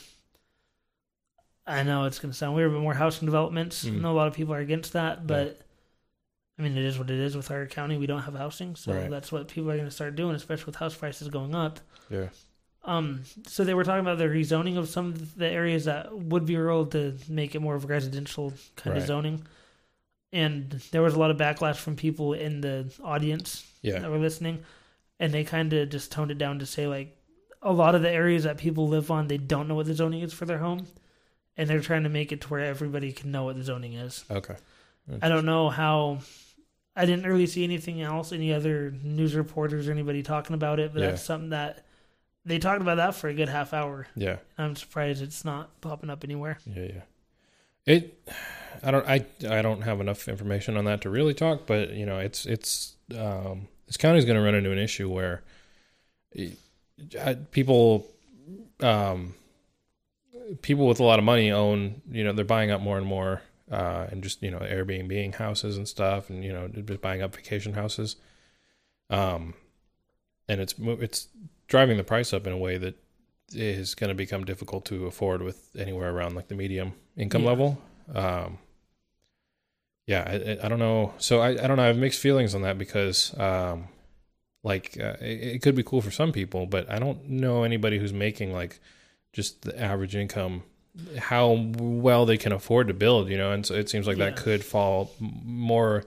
I 1.67 1.83
know 1.83 2.05
it's 2.05 2.19
going 2.19 2.31
to 2.31 2.37
sound 2.37 2.55
weird, 2.55 2.71
but 2.71 2.79
more 2.79 2.93
housing 2.93 3.25
developments. 3.25 3.85
I 3.85 3.89
Mm. 3.89 4.01
know 4.01 4.11
a 4.11 4.17
lot 4.17 4.27
of 4.27 4.33
people 4.33 4.53
are 4.53 4.59
against 4.59 4.93
that, 4.93 5.25
but 5.27 5.61
I 6.57 6.61
mean, 6.61 6.77
it 6.77 6.85
is 6.85 6.97
what 6.97 7.09
it 7.09 7.19
is. 7.19 7.35
With 7.35 7.51
our 7.51 7.65
county, 7.65 7.97
we 7.97 8.05
don't 8.07 8.21
have 8.21 8.35
housing, 8.35 8.75
so 8.77 8.93
Right. 8.93 9.09
that's 9.09 9.31
what 9.31 9.47
people 9.49 9.69
are 9.71 9.75
going 9.75 9.89
to 9.89 9.91
start 9.91 10.15
doing, 10.15 10.35
especially 10.35 10.67
with 10.67 10.75
house 10.77 10.95
prices 10.95 11.27
going 11.27 11.53
up. 11.55 11.79
Yeah. 12.09 12.29
Um, 12.85 13.21
so 13.47 13.63
they 13.63 13.73
were 13.73 13.83
talking 13.83 14.01
about 14.01 14.17
the 14.19 14.25
rezoning 14.25 14.77
of 14.77 14.87
some 14.89 15.07
of 15.07 15.35
the 15.35 15.47
areas 15.49 15.85
that 15.85 16.15
would 16.15 16.45
be 16.45 16.55
rural 16.55 16.85
to 16.87 17.17
make 17.27 17.55
it 17.55 17.59
more 17.59 17.75
of 17.75 17.83
a 17.83 17.87
residential 17.87 18.53
kind 18.75 18.95
of 18.97 19.03
zoning. 19.07 19.45
And 20.31 20.69
there 20.91 21.01
was 21.01 21.13
a 21.13 21.19
lot 21.19 21.31
of 21.31 21.37
backlash 21.37 21.77
from 21.77 21.95
people 21.95 22.33
in 22.33 22.61
the 22.61 22.91
audience 23.03 23.65
that 24.01 24.11
were 24.11 24.17
listening, 24.17 24.63
and 25.19 25.33
they 25.33 25.43
kind 25.43 25.71
of 25.73 25.89
just 25.89 26.11
toned 26.11 26.31
it 26.31 26.37
down 26.37 26.59
to 26.59 26.65
say 26.65 26.87
like 26.87 27.17
a 27.61 27.71
lot 27.71 27.95
of 27.95 28.01
the 28.01 28.11
areas 28.11 28.43
that 28.43 28.57
people 28.57 28.87
live 28.87 29.09
on, 29.09 29.27
they 29.27 29.37
don't 29.37 29.67
know 29.67 29.75
what 29.75 29.85
the 29.85 29.93
zoning 29.95 30.21
is 30.21 30.33
for 30.33 30.45
their 30.45 30.57
home, 30.59 30.85
and 31.57 31.69
they're 31.69 31.79
trying 31.79 32.03
to 32.03 32.09
make 32.09 32.31
it 32.31 32.41
to 32.41 32.47
where 32.49 32.59
everybody 32.65 33.11
can 33.13 33.31
know 33.31 33.45
what 33.45 33.55
the 33.55 33.63
zoning 33.63 33.93
is. 33.93 34.25
Okay. 34.29 34.55
I 35.21 35.29
don't 35.29 35.45
know 35.45 35.69
how. 35.69 36.19
I 36.97 37.05
didn't 37.05 37.25
really 37.25 37.47
see 37.47 37.63
anything 37.63 38.01
else, 38.01 38.31
any 38.31 38.53
other 38.53 38.91
news 39.03 39.35
reporters 39.35 39.87
or 39.87 39.91
anybody 39.91 40.21
talking 40.23 40.53
about 40.53 40.79
it, 40.79 40.93
but 40.93 41.01
Yeah. 41.01 41.11
that's 41.11 41.21
something 41.23 41.49
that 41.49 41.84
they 42.45 42.59
talked 42.59 42.81
about 42.81 42.95
that 42.97 43.15
for 43.15 43.27
a 43.27 43.33
good 43.33 43.49
half 43.49 43.73
hour. 43.73 44.07
Yeah. 44.15 44.37
I'm 44.57 44.75
surprised 44.75 45.21
it's 45.21 45.43
not 45.45 45.81
popping 45.81 46.09
up 46.09 46.23
anywhere. 46.23 46.59
Yeah, 46.65 46.83
yeah. 46.83 47.01
It, 47.85 48.29
I 48.83 48.91
don't, 48.91 49.07
I, 49.07 49.25
I 49.49 49.61
don't 49.61 49.81
have 49.81 49.99
enough 50.01 50.27
information 50.27 50.77
on 50.77 50.85
that 50.85 51.01
to 51.01 51.09
really 51.09 51.33
talk, 51.33 51.65
but 51.67 51.91
you 51.91 52.05
know, 52.05 52.19
it's, 52.19 52.45
it's, 52.45 52.95
um, 53.17 53.67
this 53.87 53.97
county's 53.97 54.25
going 54.25 54.37
to 54.37 54.43
run 54.43 54.55
into 54.55 54.71
an 54.71 54.79
issue 54.79 55.09
where 55.09 55.43
it- 56.31 56.57
I- 57.23 57.35
people, 57.35 58.07
um, 58.79 59.33
people 60.61 60.87
with 60.87 60.99
a 60.99 61.03
lot 61.03 61.19
of 61.19 61.25
money 61.25 61.51
own, 61.51 62.01
you 62.09 62.23
know, 62.23 62.31
they're 62.33 62.45
buying 62.45 62.71
up 62.71 62.81
more 62.81 62.97
and 62.97 63.05
more, 63.05 63.41
uh, 63.71 64.07
and 64.11 64.23
just 64.23 64.41
you 64.43 64.51
know, 64.51 64.59
Airbnb 64.59 65.35
houses 65.35 65.75
and 65.77 65.87
stuff, 65.87 66.29
and 66.29 66.43
you 66.43 66.53
know, 66.53 66.67
just 66.67 67.01
buying 67.01 67.21
up 67.21 67.35
vacation 67.35 67.73
houses. 67.73 68.15
Um, 69.09 69.55
and 70.47 70.61
it's 70.61 70.75
it's 70.79 71.27
driving 71.67 71.97
the 71.97 72.03
price 72.03 72.33
up 72.33 72.45
in 72.47 72.53
a 72.53 72.57
way 72.57 72.77
that 72.77 72.95
is 73.53 73.95
going 73.95 74.07
to 74.09 74.15
become 74.15 74.43
difficult 74.43 74.85
to 74.85 75.05
afford 75.05 75.41
with 75.41 75.69
anywhere 75.77 76.11
around 76.11 76.35
like 76.35 76.47
the 76.47 76.55
medium 76.55 76.93
income 77.15 77.43
Yeah. 77.43 77.49
level. 77.49 77.81
Um, 78.13 78.57
yeah, 80.07 80.23
I, 80.27 80.65
I- 80.65 80.69
don't 80.69 80.79
know. 80.79 81.13
So 81.17 81.39
I, 81.39 81.49
I 81.49 81.67
don't 81.67 81.77
know. 81.77 81.83
I 81.83 81.87
have 81.87 81.97
mixed 81.97 82.19
feelings 82.19 82.53
on 82.53 82.61
that 82.61 82.77
because, 82.77 83.37
um, 83.39 83.87
like, 84.63 84.97
uh, 84.99 85.15
it, 85.21 85.55
it 85.55 85.61
could 85.61 85.75
be 85.75 85.83
cool 85.83 86.01
for 86.01 86.11
some 86.11 86.31
people, 86.31 86.65
but 86.65 86.89
I 86.89 86.99
don't 86.99 87.27
know 87.29 87.63
anybody 87.63 87.97
who's 87.99 88.13
making 88.13 88.51
like 88.53 88.79
just 89.33 89.63
the 89.63 89.79
average 89.79 90.15
income 90.15 90.63
how 91.19 91.51
well 91.77 92.25
they 92.25 92.37
can 92.37 92.51
afford 92.51 92.87
to 92.87 92.93
build. 92.93 93.29
You 93.29 93.37
know, 93.37 93.51
and 93.51 93.65
so 93.65 93.73
it 93.73 93.89
seems 93.89 94.07
like 94.07 94.17
that 94.17 94.37
could 94.37 94.63
fall 94.63 95.11
more. 95.19 96.03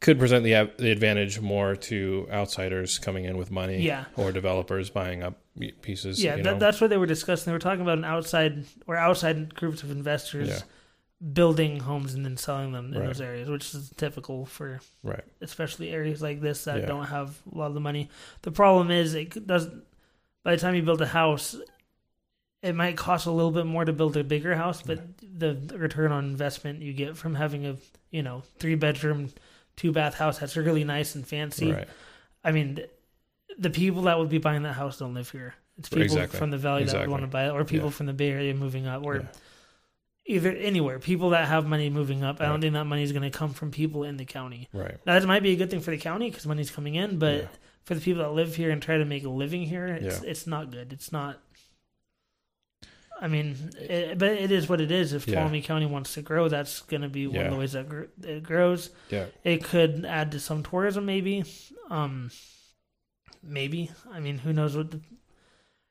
Could 0.00 0.18
present 0.18 0.44
the 0.44 0.70
the 0.78 0.90
advantage 0.90 1.40
more 1.40 1.76
to 1.76 2.26
outsiders 2.30 2.98
coming 2.98 3.24
in 3.24 3.36
with 3.36 3.50
money, 3.50 3.82
Yeah. 3.82 4.04
or 4.16 4.32
developers 4.32 4.90
buying 4.90 5.22
up 5.22 5.38
pieces. 5.82 6.22
Yeah, 6.22 6.36
you 6.36 6.42
that, 6.42 6.52
know? 6.54 6.58
that's 6.58 6.80
what 6.80 6.90
they 6.90 6.96
were 6.96 7.06
discussing. 7.06 7.46
They 7.50 7.52
were 7.52 7.58
talking 7.58 7.82
about 7.82 7.98
an 7.98 8.04
outside 8.04 8.64
or 8.86 8.96
outside 8.96 9.54
groups 9.54 9.82
of 9.82 9.90
investors 9.90 10.48
Yeah. 10.48 10.60
building 11.32 11.80
homes 11.80 12.14
and 12.14 12.24
then 12.24 12.36
selling 12.36 12.72
them 12.72 12.92
in 12.94 12.98
Right. 13.00 13.06
those 13.08 13.20
areas, 13.20 13.48
which 13.50 13.74
is 13.74 13.90
typical 13.96 14.46
for 14.46 14.80
Right. 15.02 15.24
especially 15.42 15.90
areas 15.90 16.22
like 16.22 16.40
this 16.40 16.64
that 16.64 16.80
Yeah. 16.80 16.86
don't 16.86 17.06
have 17.06 17.38
a 17.52 17.58
lot 17.58 17.66
of 17.66 17.74
the 17.74 17.80
money. 17.80 18.08
The 18.42 18.50
problem 18.52 18.90
is 18.90 19.14
it 19.14 19.46
doesn't. 19.46 19.84
By 20.42 20.52
the 20.54 20.60
time 20.60 20.74
you 20.74 20.82
build 20.82 21.02
a 21.02 21.06
house, 21.08 21.56
it 22.62 22.74
might 22.74 22.96
cost 22.96 23.26
a 23.26 23.30
little 23.30 23.50
bit 23.50 23.66
more 23.66 23.84
to 23.84 23.92
build 23.92 24.16
a 24.16 24.24
bigger 24.24 24.54
house, 24.56 24.82
but 24.82 25.00
the 25.20 25.56
return 25.76 26.10
on 26.12 26.24
investment 26.24 26.80
you 26.80 26.92
get 26.94 27.16
from 27.16 27.34
having 27.34 27.66
a 27.66 27.76
you 28.10 28.22
know 28.22 28.42
three 28.58 28.74
bedroom, 28.74 29.30
two 29.80 29.92
bath 29.92 30.14
house 30.14 30.38
that's 30.38 30.56
really 30.56 30.84
nice 30.84 31.14
and 31.14 31.26
fancy. 31.26 31.72
Right. 31.72 31.88
I 32.44 32.52
mean, 32.52 32.76
th- 32.76 32.90
the 33.58 33.70
people 33.70 34.02
that 34.02 34.18
would 34.18 34.28
be 34.28 34.38
buying 34.38 34.62
that 34.64 34.74
house 34.74 34.98
don't 34.98 35.14
live 35.14 35.30
here. 35.30 35.54
It's 35.78 35.88
people 35.88 36.02
Exactly. 36.04 36.38
from 36.38 36.50
the 36.50 36.58
valley 36.58 36.80
that 36.80 36.90
Exactly. 36.90 37.06
would 37.08 37.12
want 37.12 37.22
to 37.22 37.26
buy 37.28 37.46
it, 37.46 37.50
or 37.50 37.64
people 37.64 37.86
Yeah. 37.88 37.96
from 37.98 38.06
the 38.06 38.12
Bay 38.12 38.30
Area 38.30 38.54
moving 38.54 38.86
up, 38.86 39.02
or 39.04 39.16
Yeah. 39.16 39.22
either 40.26 40.50
anywhere. 40.52 40.98
People 40.98 41.30
that 41.30 41.48
have 41.48 41.66
money 41.66 41.88
moving 41.90 42.22
up. 42.22 42.40
I 42.40 42.46
don't 42.46 42.60
think 42.60 42.74
that 42.74 42.84
money 42.84 43.02
is 43.02 43.12
going 43.12 43.30
to 43.30 43.36
come 43.36 43.52
from 43.54 43.70
people 43.70 44.04
in 44.04 44.16
the 44.16 44.24
county. 44.24 44.68
Right. 44.72 44.98
Now, 45.06 45.18
that 45.18 45.26
might 45.26 45.42
be 45.42 45.52
a 45.52 45.56
good 45.56 45.70
thing 45.70 45.80
for 45.80 45.90
the 45.90 45.98
county 45.98 46.30
because 46.30 46.46
money's 46.46 46.70
coming 46.70 46.94
in, 46.94 47.18
but 47.18 47.34
Yeah. 47.36 47.48
for 47.84 47.94
the 47.94 48.00
people 48.00 48.22
that 48.22 48.30
live 48.32 48.54
here 48.56 48.70
and 48.70 48.80
try 48.82 48.98
to 48.98 49.04
make 49.04 49.24
a 49.24 49.28
living 49.30 49.62
here, 49.62 49.86
it's 49.86 50.22
it's 50.22 50.46
not 50.46 50.70
good. 50.70 50.92
It's 50.92 51.10
not. 51.12 51.40
I 53.22 53.28
mean, 53.28 53.54
it, 53.78 54.18
but 54.18 54.30
it 54.30 54.50
is 54.50 54.68
what 54.68 54.80
it 54.80 54.90
is. 54.90 55.12
If 55.12 55.28
Yeah. 55.28 55.46
Tuolumne 55.46 55.62
County 55.62 55.84
wants 55.86 56.14
to 56.14 56.22
grow, 56.22 56.48
that's 56.48 56.80
going 56.80 57.02
to 57.02 57.08
be 57.08 57.26
one 57.26 57.44
of 57.44 57.50
the 57.52 57.58
ways 57.58 57.72
that 57.72 57.88
gr- 57.88 58.04
it 58.22 58.42
grows. 58.42 58.90
Yeah. 59.10 59.26
It 59.44 59.62
could 59.62 60.06
add 60.06 60.32
to 60.32 60.40
some 60.40 60.62
tourism, 60.62 61.04
maybe. 61.04 61.44
Um, 61.90 62.30
maybe. 63.42 63.90
I 64.10 64.20
mean, 64.20 64.38
who 64.38 64.52
knows 64.52 64.76
what? 64.76 64.90
The, 64.90 65.00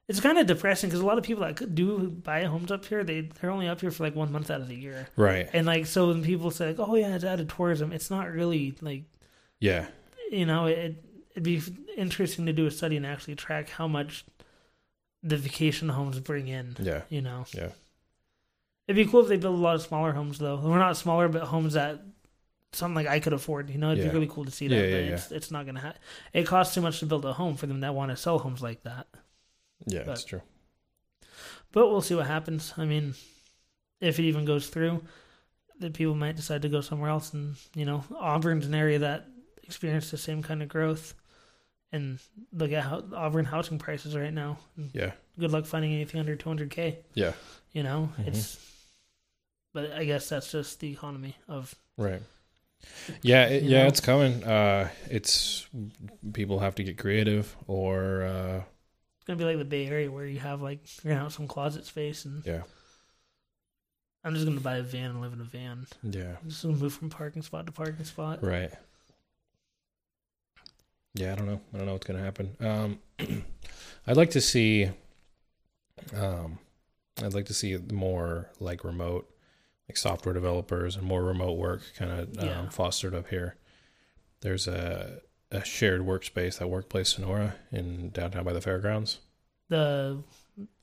it's 0.07 0.19
kind 0.19 0.39
of 0.39 0.47
depressing 0.47 0.89
because 0.89 1.01
a 1.01 1.05
lot 1.05 1.19
of 1.19 1.23
people 1.23 1.43
that 1.43 1.55
could 1.55 1.75
do 1.75 2.09
buy 2.09 2.43
homes 2.45 2.71
up 2.71 2.83
here, 2.85 3.03
they 3.03 3.21
they're 3.39 3.51
only 3.51 3.67
up 3.67 3.79
here 3.81 3.91
for 3.91 4.03
like 4.03 4.15
one 4.15 4.31
month 4.31 4.49
out 4.49 4.59
of 4.61 4.67
the 4.67 4.75
year, 4.75 5.07
Right. 5.15 5.47
and 5.53 5.67
like 5.67 5.85
so 5.85 6.07
when 6.07 6.23
people 6.23 6.49
say 6.49 6.69
like, 6.69 6.79
"Oh 6.79 6.95
yeah, 6.95 7.13
it's 7.13 7.23
added 7.23 7.47
tourism," 7.49 7.91
it's 7.91 8.09
not 8.09 8.31
really 8.31 8.73
like 8.81 9.03
Yeah. 9.59 9.85
you 10.31 10.47
know 10.47 10.65
it. 10.65 11.03
It'd 11.33 11.43
be 11.43 11.61
interesting 11.95 12.47
to 12.47 12.53
do 12.53 12.65
a 12.65 12.71
study 12.71 12.97
and 12.97 13.05
actually 13.05 13.35
track 13.35 13.69
how 13.69 13.87
much 13.87 14.25
the 15.23 15.37
vacation 15.37 15.89
homes 15.89 16.19
bring 16.19 16.47
in. 16.47 16.75
Yeah. 16.79 17.01
You 17.09 17.21
know, 17.21 17.45
Yeah. 17.53 17.71
it'd 18.87 18.95
be 18.95 19.09
cool 19.09 19.21
if 19.21 19.27
they 19.27 19.37
build 19.37 19.55
a 19.55 19.61
lot 19.61 19.75
of 19.75 19.81
smaller 19.81 20.13
homes 20.13 20.37
though. 20.39 20.57
We're 20.57 20.77
not 20.79 20.97
smaller, 20.97 21.27
but 21.27 21.43
homes 21.43 21.73
that 21.73 22.01
something 22.71 22.95
like 22.95 23.07
I 23.07 23.19
could 23.19 23.33
afford. 23.33 23.69
You 23.69 23.77
know, 23.77 23.91
it'd 23.91 24.03
Yeah. 24.03 24.09
be 24.11 24.13
really 24.15 24.27
cool 24.31 24.45
to 24.45 24.51
see 24.51 24.67
that. 24.67 24.75
Yeah, 24.75 24.81
but 24.81 25.05
yeah, 25.05 25.13
it's 25.15 25.31
it's 25.31 25.51
not 25.51 25.65
gonna. 25.65 25.81
Ha- 25.81 25.93
it 26.33 26.45
costs 26.47 26.73
too 26.75 26.81
much 26.81 26.99
to 26.99 27.05
build 27.05 27.25
a 27.25 27.33
home 27.33 27.55
for 27.57 27.67
them 27.67 27.79
that 27.81 27.93
want 27.95 28.11
to 28.11 28.17
sell 28.17 28.39
homes 28.39 28.61
like 28.61 28.83
that. 28.83 29.07
Yeah. 29.85 29.99
But- 29.99 30.05
That's 30.07 30.23
true. 30.23 30.41
But 31.71 31.87
we'll 31.89 32.01
see 32.01 32.15
what 32.15 32.25
happens. 32.27 32.73
I 32.77 32.85
mean, 32.85 33.13
if 34.01 34.17
it 34.19 34.23
even 34.23 34.45
goes 34.45 34.69
through, 34.69 35.03
that 35.79 35.93
people 35.93 36.15
might 36.15 36.35
decide 36.35 36.61
to 36.63 36.69
go 36.69 36.81
somewhere 36.81 37.09
else. 37.09 37.33
And 37.33 37.55
you 37.75 37.85
know, 37.85 38.03
Auburn's 38.17 38.65
an 38.65 38.73
area 38.75 38.99
that 38.99 39.27
experienced 39.63 40.11
the 40.11 40.17
same 40.17 40.41
kind 40.41 40.63
of 40.63 40.67
growth. 40.69 41.13
And 41.91 42.19
look 42.53 42.71
at 42.71 42.83
how 42.83 43.03
Auburn 43.15 43.45
housing 43.45 43.79
prices 43.79 44.15
right 44.15 44.33
now. 44.33 44.59
Yeah. 44.93 45.13
Good 45.39 45.51
luck 45.51 45.65
finding 45.65 45.93
anything 45.93 46.19
under 46.19 46.35
200k. 46.35 46.97
Yeah. 47.15 47.33
You 47.71 47.83
know, 47.83 48.11
Mhm. 48.19 48.27
it's. 48.27 48.65
But 49.73 49.91
I 49.91 50.05
guess 50.05 50.29
that's 50.29 50.51
just 50.51 50.79
the 50.79 50.91
economy 50.91 51.35
of 51.47 51.73
Right. 51.97 52.21
Yeah, 53.21 53.45
it, 53.47 53.63
yeah, 53.63 53.81
know? 53.83 53.87
it's 53.87 53.99
coming. 53.99 54.43
Uh, 54.43 54.89
it's 55.09 55.67
people 56.33 56.59
have 56.59 56.75
to 56.75 56.83
get 56.83 56.97
creative, 56.97 57.55
or 57.67 58.23
uh, 58.23 58.57
it's 58.57 59.25
gonna 59.25 59.37
be 59.37 59.43
like 59.43 59.57
the 59.57 59.65
Bay 59.65 59.85
Area 59.87 60.09
where 60.11 60.25
you 60.25 60.39
have 60.39 60.61
like 60.61 60.79
you're 61.03 61.13
gonna 61.13 61.23
have 61.23 61.33
some 61.33 61.47
closet 61.47 61.85
space, 61.85 62.23
and 62.25 62.43
yeah, 62.45 62.61
I'm 64.23 64.33
just 64.33 64.45
gonna 64.45 64.61
buy 64.61 64.77
a 64.77 64.81
van 64.83 65.11
and 65.11 65.21
live 65.21 65.33
in 65.33 65.41
a 65.41 65.43
van. 65.43 65.87
yeah, 66.03 66.37
I'm 66.41 66.49
just 66.49 66.63
gonna 66.63 66.77
move 66.77 66.93
from 66.93 67.09
parking 67.09 67.41
spot 67.41 67.65
to 67.65 67.71
parking 67.73 68.05
spot. 68.05 68.41
right. 68.43 68.71
Yeah, 71.19 71.33
I 71.33 71.35
don't 71.35 71.47
know. 71.47 71.59
I 71.73 71.77
don't 71.77 71.85
know 71.85 71.91
what's 71.93 72.07
gonna 72.07 72.23
happen. 72.23 72.55
Um, 72.61 72.99
I'd 74.07 74.15
like 74.17 74.29
to 74.31 74.41
see. 74.41 74.89
Um, 76.15 76.59
I'd 77.21 77.33
like 77.33 77.45
to 77.47 77.53
see 77.53 77.77
more 77.91 78.49
like 78.61 78.85
remote, 78.85 79.29
like 79.89 79.97
software 79.97 80.33
developers 80.33 80.95
and 80.95 81.05
more 81.05 81.23
remote 81.23 81.57
work 81.57 81.81
kind 81.97 82.11
of 82.11 82.39
um, 82.39 82.45
Yeah. 82.47 82.69
fostered 82.69 83.13
up 83.13 83.27
here. 83.27 83.55
There's 84.41 84.67
a 84.67 85.19
a 85.51 85.65
shared 85.65 86.01
workspace 86.01 86.61
at 86.61 86.69
Workplace 86.69 87.09
Sonora 87.09 87.55
in 87.71 88.11
downtown 88.11 88.45
by 88.45 88.53
the 88.53 88.61
fairgrounds. 88.61 89.19
The 89.67 90.23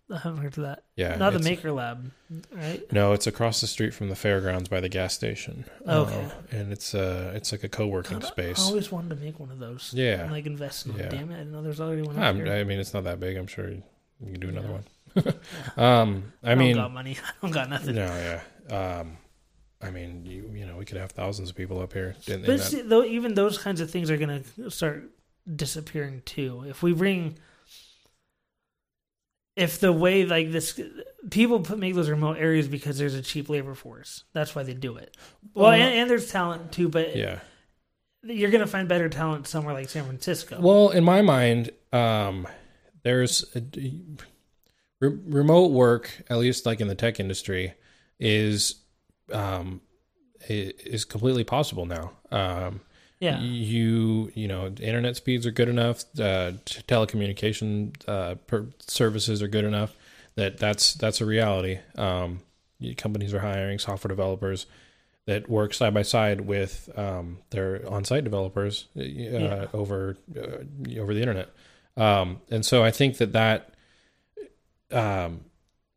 I 0.10 0.18
haven't 0.18 0.38
heard 0.38 0.56
of 0.58 0.62
that. 0.64 0.84
Yeah, 0.94 1.16
Not 1.16 1.32
the 1.32 1.40
Maker 1.40 1.72
Lab, 1.72 2.10
right? 2.52 2.80
No, 2.92 3.12
it's 3.12 3.26
across 3.26 3.60
the 3.60 3.66
street 3.66 3.92
from 3.92 4.08
the 4.08 4.14
fairgrounds 4.16 4.68
by 4.68 4.80
the 4.80 4.88
gas 4.88 5.14
station. 5.14 5.64
Okay. 5.86 6.14
Uh, 6.24 6.30
and 6.56 6.72
it's 6.72 6.94
uh 6.94 7.32
it's 7.34 7.50
like 7.52 7.64
a 7.64 7.68
co-working 7.68 8.20
God, 8.20 8.28
space. 8.28 8.60
I 8.60 8.62
always 8.68 8.92
wanted 8.92 9.10
to 9.10 9.16
make 9.16 9.40
one 9.40 9.50
of 9.50 9.58
those. 9.58 9.90
Yeah. 9.94 10.22
And, 10.22 10.32
like 10.32 10.46
invest 10.46 10.86
in 10.86 10.92
them. 10.92 11.00
Yeah. 11.00 11.08
Damn 11.08 11.30
it! 11.30 11.34
I 11.34 11.38
didn't 11.38 11.52
know 11.52 11.62
there's 11.62 11.80
already 11.80 12.02
one. 12.02 12.16
up 12.16 12.22
I'm- 12.22 12.36
here. 12.36 12.48
I 12.52 12.62
mean, 12.64 12.78
it's 12.78 12.94
not 12.94 13.04
that 13.04 13.18
big. 13.20 13.36
I'm 13.36 13.46
sure 13.48 13.68
you 13.68 13.82
can 14.20 14.40
do 14.40 14.48
another 14.48 14.68
Yeah. 14.68 14.72
one. 14.72 14.84
um, 15.76 16.32
I, 16.42 16.54
mean, 16.54 16.54
I 16.54 16.54
don't 16.54 16.58
mean, 16.58 16.76
got 16.76 16.92
money. 16.92 17.18
I 17.26 17.30
don't 17.42 17.50
got 17.52 17.70
nothing. 17.70 17.94
no, 17.96 18.40
yeah. 18.70 19.00
Um, 19.00 19.16
I 19.82 19.90
mean, 19.90 20.24
you 20.24 20.50
you 20.54 20.66
know, 20.66 20.76
we 20.76 20.84
could 20.84 20.98
have 20.98 21.10
thousands 21.12 21.50
of 21.50 21.56
people 21.56 21.80
up 21.80 21.92
here. 21.92 22.14
In, 22.26 22.34
in 22.34 22.40
But 22.42 22.58
that- 22.58 22.64
see, 22.64 22.82
though, 22.82 23.02
even 23.04 23.34
those 23.34 23.58
kinds 23.58 23.80
of 23.80 23.90
things 23.90 24.10
are 24.10 24.16
going 24.18 24.44
to 24.56 24.70
start 24.70 25.10
disappearing 25.54 26.22
too. 26.24 26.64
If 26.68 26.82
we 26.82 26.92
bring, 26.92 27.38
if 29.56 29.80
the 29.80 29.92
way 29.92 30.26
like 30.26 30.52
this, 30.52 30.78
people 31.30 31.60
put 31.60 31.78
make 31.78 31.94
those 31.94 32.10
remote 32.10 32.36
areas 32.36 32.68
because 32.68 32.98
there's 32.98 33.14
a 33.14 33.22
cheap 33.22 33.48
labor 33.48 33.74
force. 33.74 34.24
That's 34.34 34.54
why 34.54 34.62
they 34.62 34.74
do 34.74 34.96
it. 34.96 35.16
Well, 35.54 35.72
and, 35.72 35.82
and 35.82 36.10
there's 36.10 36.30
talent 36.30 36.72
too, 36.72 36.90
but 36.90 37.16
yeah. 37.16 37.40
you're 38.22 38.50
going 38.50 38.60
to 38.60 38.66
find 38.66 38.86
better 38.86 39.08
talent 39.08 39.46
somewhere 39.46 39.72
like 39.72 39.88
San 39.88 40.04
Francisco. 40.04 40.60
Well, 40.60 40.90
in 40.90 41.04
my 41.04 41.22
mind, 41.22 41.70
um, 41.92 42.46
there's 43.02 43.44
a, 43.56 43.62
re- 45.00 45.18
remote 45.24 45.72
work, 45.72 46.22
at 46.28 46.36
least 46.36 46.66
like 46.66 46.80
in 46.82 46.88
the 46.88 46.94
tech 46.94 47.18
industry, 47.18 47.72
is 48.20 48.82
um, 49.32 49.80
is 50.48 51.04
completely 51.04 51.44
possible 51.44 51.86
now. 51.86 52.12
Um, 52.30 52.82
yeah, 53.18 53.40
you 53.40 54.30
you 54.34 54.46
know 54.48 54.66
internet 54.80 55.16
speeds 55.16 55.46
are 55.46 55.50
good 55.50 55.68
enough 55.68 56.04
uh, 56.20 56.52
t- 56.64 56.82
telecommunication 56.88 57.94
uh, 58.08 58.34
per- 58.46 58.66
services 58.80 59.42
are 59.42 59.48
good 59.48 59.64
enough 59.64 59.94
that 60.34 60.58
that's 60.58 60.94
that's 60.94 61.20
a 61.20 61.24
reality 61.26 61.78
um, 61.96 62.40
companies 62.96 63.32
are 63.32 63.40
hiring 63.40 63.78
software 63.78 64.08
developers 64.10 64.66
that 65.26 65.48
work 65.48 65.72
side 65.74 65.92
by 65.94 66.02
side 66.02 66.42
with 66.42 66.88
um, 66.96 67.38
their 67.50 67.82
on-site 67.88 68.22
developers 68.24 68.86
uh, 68.96 69.02
Yeah. 69.02 69.66
over 69.72 70.16
uh, 70.36 70.98
over 71.00 71.14
the 71.14 71.20
internet 71.20 71.48
um, 71.96 72.40
and 72.50 72.64
so 72.66 72.84
I 72.84 72.90
think 72.90 73.16
that 73.16 73.32
that 73.32 73.70
um, 74.92 75.40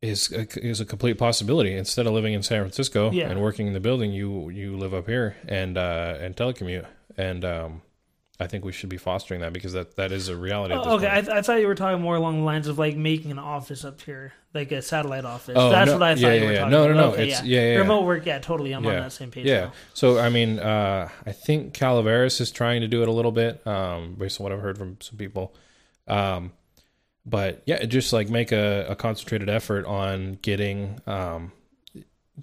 is 0.02 0.32
a, 0.32 0.48
is 0.66 0.80
a 0.80 0.86
complete 0.86 1.18
possibility. 1.18 1.76
Instead 1.76 2.08
of 2.08 2.14
living 2.14 2.34
in 2.34 2.42
San 2.42 2.62
Francisco 2.62 3.12
Yeah. 3.12 3.30
and 3.30 3.42
working 3.42 3.68
in 3.68 3.74
the 3.74 3.80
building, 3.82 4.12
you 4.14 4.50
you 4.50 4.78
live 4.78 4.94
up 4.94 5.08
here 5.08 5.36
and 5.48 5.78
uh, 5.78 6.16
and 6.20 6.36
telecommute. 6.36 6.86
And 7.20 7.44
um, 7.44 7.82
I 8.40 8.48
think 8.48 8.64
we 8.64 8.72
should 8.72 8.90
be 8.90 8.98
fostering 8.98 9.42
that 9.42 9.52
because 9.52 9.74
that, 9.74 9.98
that 9.98 10.12
is 10.14 10.30
a 10.30 10.36
reality. 10.38 10.74
Oh, 10.74 10.96
okay, 10.96 11.10
I, 11.12 11.22
th- 11.22 11.28
I 11.30 11.42
thought 11.42 11.60
you 11.60 11.68
were 11.68 11.76
talking 11.76 12.02
more 12.02 12.16
along 12.16 12.38
the 12.40 12.46
lines 12.46 12.68
of 12.68 12.80
like 12.80 12.96
making 12.96 13.32
an 13.32 13.40
office 13.40 13.84
up 13.84 14.00
here, 14.02 14.32
like 14.54 14.72
a 14.72 14.82
satellite 14.82 15.26
office. 15.26 15.56
Oh, 15.58 15.70
That's 15.70 15.88
no, 15.88 15.94
what 15.96 16.04
I 16.04 16.16
thought 16.16 16.22
yeah, 16.22 16.34
you 16.36 16.46
were 16.46 16.52
yeah. 16.54 16.58
talking 16.60 16.72
No, 16.72 16.86
no, 16.88 16.92
about. 16.94 16.96
no, 17.08 17.12
Okay, 17.14 17.24
it's- 17.28 17.44
yeah. 17.44 17.60
yeah, 17.60 17.66
yeah, 17.68 17.74
yeah. 17.74 17.80
Remote 17.80 18.06
work, 18.06 18.26
yeah, 18.26 18.40
totally. 18.40 18.72
I'm 18.72 18.86
on 18.88 18.94
that 18.94 19.12
same 19.12 19.32
page. 19.32 19.46
yeah. 19.46 19.66
now. 19.66 19.74
So 19.94 20.18
I 20.20 20.30
mean, 20.30 20.60
uh, 20.60 21.10
I 21.26 21.32
think 21.34 21.74
Calaveras 21.74 22.40
is 22.40 22.50
trying 22.52 22.80
to 22.82 22.88
do 22.88 23.02
it 23.02 23.10
a 23.10 23.12
little 23.12 23.34
bit, 23.34 23.66
um, 23.68 24.16
based 24.16 24.40
on 24.40 24.46
what 24.46 24.54
I've 24.54 24.62
heard 24.62 24.78
from 24.78 24.98
some 25.02 25.18
people. 25.18 25.54
Um, 26.08 26.54
but 27.26 27.62
yeah, 27.66 27.84
just 27.86 28.14
like 28.14 28.30
make 28.30 28.52
a, 28.54 28.86
a 28.90 28.96
concentrated 28.96 29.50
effort 29.50 29.86
on 29.86 30.40
getting 30.42 31.02
um, 31.06 31.52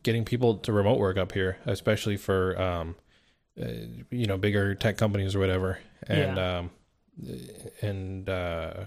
getting 0.02 0.24
people 0.26 0.58
to 0.58 0.72
remote 0.72 0.98
work 0.98 1.16
up 1.16 1.32
here, 1.32 1.56
especially 1.64 2.16
for 2.18 2.60
um, 2.60 2.94
uh, 3.60 3.66
you 4.10 4.26
know 4.26 4.36
bigger 4.36 4.74
tech 4.74 4.96
companies 4.98 5.34
or 5.34 5.38
whatever, 5.40 5.78
and 6.06 6.36
Yeah. 6.36 6.58
um, 6.58 6.70
and 7.82 8.28
uh, 8.28 8.84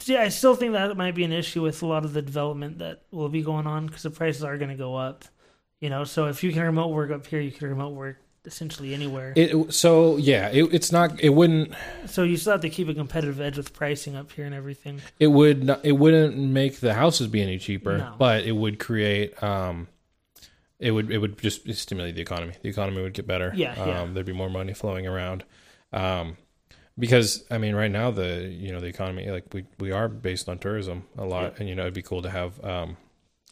See, 0.00 0.16
I 0.16 0.28
still 0.28 0.54
think 0.54 0.72
that 0.72 0.96
might 0.96 1.14
be 1.14 1.24
an 1.24 1.32
issue 1.32 1.62
with 1.62 1.82
a 1.82 1.86
lot 1.86 2.04
of 2.04 2.12
the 2.12 2.20
development 2.20 2.78
that 2.80 3.02
will 3.10 3.28
be 3.30 3.42
going 3.42 3.66
on 3.66 3.86
because 3.86 4.02
the 4.02 4.10
prices 4.10 4.42
are 4.44 4.58
going 4.58 4.68
to 4.70 4.76
go 4.76 4.96
up. 4.96 5.24
You 5.80 5.88
know, 5.88 6.04
so 6.04 6.26
if 6.26 6.42
you 6.42 6.52
can 6.52 6.62
remote 6.62 6.88
work 6.88 7.10
up 7.10 7.26
here, 7.26 7.40
you 7.40 7.50
can 7.52 7.68
remote 7.68 7.90
work 7.94 8.18
essentially 8.46 8.92
anywhere. 8.92 9.32
it 9.36 9.72
so 9.72 10.18
yeah, 10.18 10.50
it, 10.52 10.64
it's 10.74 10.92
not 10.92 11.18
it 11.22 11.30
wouldn't 11.30 11.72
so 12.06 12.22
you 12.24 12.36
still 12.36 12.52
have 12.52 12.60
to 12.60 12.68
keep 12.68 12.88
a 12.90 12.94
competitive 12.94 13.40
edge 13.40 13.56
with 13.56 13.72
pricing 13.72 14.14
up 14.16 14.30
here 14.32 14.44
and 14.44 14.54
everything. 14.54 15.00
it 15.18 15.28
would 15.28 15.64
not, 15.64 15.82
it 15.82 15.92
wouldn't 15.92 16.36
make 16.36 16.80
the 16.80 16.92
houses 16.92 17.26
be 17.28 17.40
any 17.40 17.56
cheaper, 17.58 17.96
No. 17.98 18.14
but 18.18 18.44
it 18.44 18.52
would 18.52 18.78
create 18.78 19.42
um 19.42 19.88
it 20.84 20.90
would 20.90 21.10
it 21.10 21.18
would 21.18 21.38
just 21.38 21.72
stimulate 21.74 22.14
the 22.14 22.22
economy. 22.22 22.54
The 22.62 22.68
economy 22.68 23.02
would 23.02 23.14
get 23.14 23.26
better. 23.26 23.52
Yeah, 23.54 23.72
um, 23.82 23.88
yeah. 23.88 24.06
there'd 24.12 24.26
be 24.26 24.32
more 24.32 24.50
money 24.50 24.74
flowing 24.74 25.06
around. 25.06 25.44
Um 25.92 26.36
because 26.98 27.44
I 27.50 27.58
mean 27.58 27.74
right 27.74 27.90
now 27.90 28.10
the 28.10 28.48
you 28.64 28.70
know 28.72 28.80
the 28.80 28.86
economy 28.86 29.28
like 29.30 29.46
we 29.52 29.64
we 29.78 29.90
are 29.92 30.08
based 30.08 30.48
on 30.48 30.58
tourism 30.58 31.04
a 31.18 31.24
lot 31.24 31.42
Yeah. 31.44 31.58
and 31.58 31.68
you 31.68 31.74
know 31.74 31.82
it'd 31.82 31.94
be 31.94 32.02
cool 32.02 32.22
to 32.22 32.30
have 32.30 32.62
um 32.64 32.96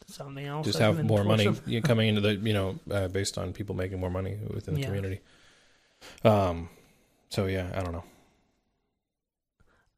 something 0.07 0.45
else. 0.45 0.65
just 0.65 0.79
have 0.79 1.03
more 1.03 1.23
money 1.23 1.45
tourism. 1.45 1.81
coming 1.89 2.07
into 2.09 2.21
the 2.21 2.35
you 2.35 2.53
know 2.53 2.79
uh, 2.91 3.07
based 3.07 3.37
on 3.37 3.51
people 3.53 3.75
making 3.75 3.99
more 3.99 4.09
money 4.11 4.37
within 4.53 4.73
the 4.75 4.81
Yeah. 4.81 4.85
community. 4.87 5.19
Um, 6.23 6.69
so 7.29 7.45
yeah, 7.47 7.69
I 7.75 7.81
don't 7.81 7.93
know. 7.93 8.03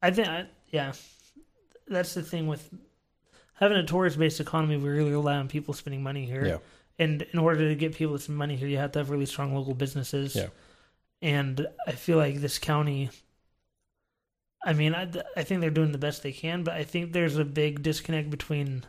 I 0.02 0.10
think, 0.10 0.28
I, 0.28 0.46
yeah, 0.70 0.92
that's 1.88 2.14
the 2.14 2.22
thing 2.22 2.46
with 2.46 2.68
having 3.54 3.76
a 3.78 3.84
tourist-based 3.84 4.40
economy. 4.40 4.76
We 4.76 4.88
really 4.88 5.10
rely 5.10 5.36
on 5.36 5.48
people 5.48 5.74
spending 5.74 6.02
money 6.02 6.24
here. 6.26 6.46
Yeah. 6.46 6.58
And 6.98 7.22
in 7.22 7.38
order 7.38 7.68
to 7.68 7.74
get 7.74 7.94
people 7.94 8.16
some 8.18 8.36
money 8.36 8.56
here, 8.56 8.68
you 8.68 8.78
have 8.78 8.92
to 8.92 9.00
have 9.00 9.10
really 9.10 9.26
strong 9.26 9.54
local 9.54 9.74
businesses. 9.74 10.34
Yeah. 10.34 10.48
And 11.22 11.66
I 11.86 11.92
feel 11.92 12.16
like 12.18 12.36
this 12.36 12.58
county. 12.58 13.10
I 14.64 14.72
mean, 14.72 14.94
I, 14.94 15.08
I 15.36 15.42
think 15.44 15.60
they're 15.60 15.70
doing 15.70 15.92
the 15.92 15.98
best 15.98 16.22
they 16.22 16.32
can, 16.32 16.64
but 16.64 16.74
I 16.74 16.84
think 16.84 17.12
there's 17.12 17.36
a 17.36 17.44
big 17.44 17.82
disconnect 17.82 18.30
between. 18.30 18.84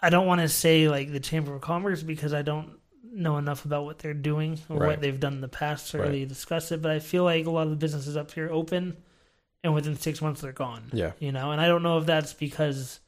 I 0.00 0.10
don't 0.10 0.26
want 0.26 0.40
to 0.40 0.48
say 0.48 0.88
like 0.88 1.10
the 1.12 1.20
Chamber 1.20 1.54
of 1.54 1.60
Commerce 1.60 2.02
because 2.02 2.32
I 2.32 2.42
don't 2.42 2.78
know 3.10 3.36
enough 3.38 3.64
about 3.64 3.84
what 3.84 3.98
they're 3.98 4.14
doing 4.14 4.58
or 4.68 4.78
Right. 4.78 4.88
what 4.90 5.00
they've 5.00 5.18
done 5.18 5.34
in 5.34 5.40
the 5.40 5.48
past 5.48 5.90
to 5.90 5.98
Right. 5.98 6.06
really 6.06 6.24
discuss 6.26 6.70
it. 6.70 6.82
But 6.82 6.90
I 6.92 6.98
feel 7.00 7.24
like 7.24 7.46
a 7.46 7.50
lot 7.50 7.64
of 7.64 7.70
the 7.70 7.76
businesses 7.76 8.16
up 8.16 8.30
here 8.32 8.48
open, 8.50 8.96
and 9.64 9.74
within 9.74 9.96
six 9.96 10.20
months 10.22 10.40
they're 10.40 10.52
gone. 10.52 10.90
Yeah. 10.92 11.12
You 11.18 11.32
know, 11.32 11.50
and 11.52 11.60
I 11.60 11.66
don't 11.66 11.82
know 11.82 11.98
if 11.98 12.06
that's 12.06 12.32
because 12.32 13.00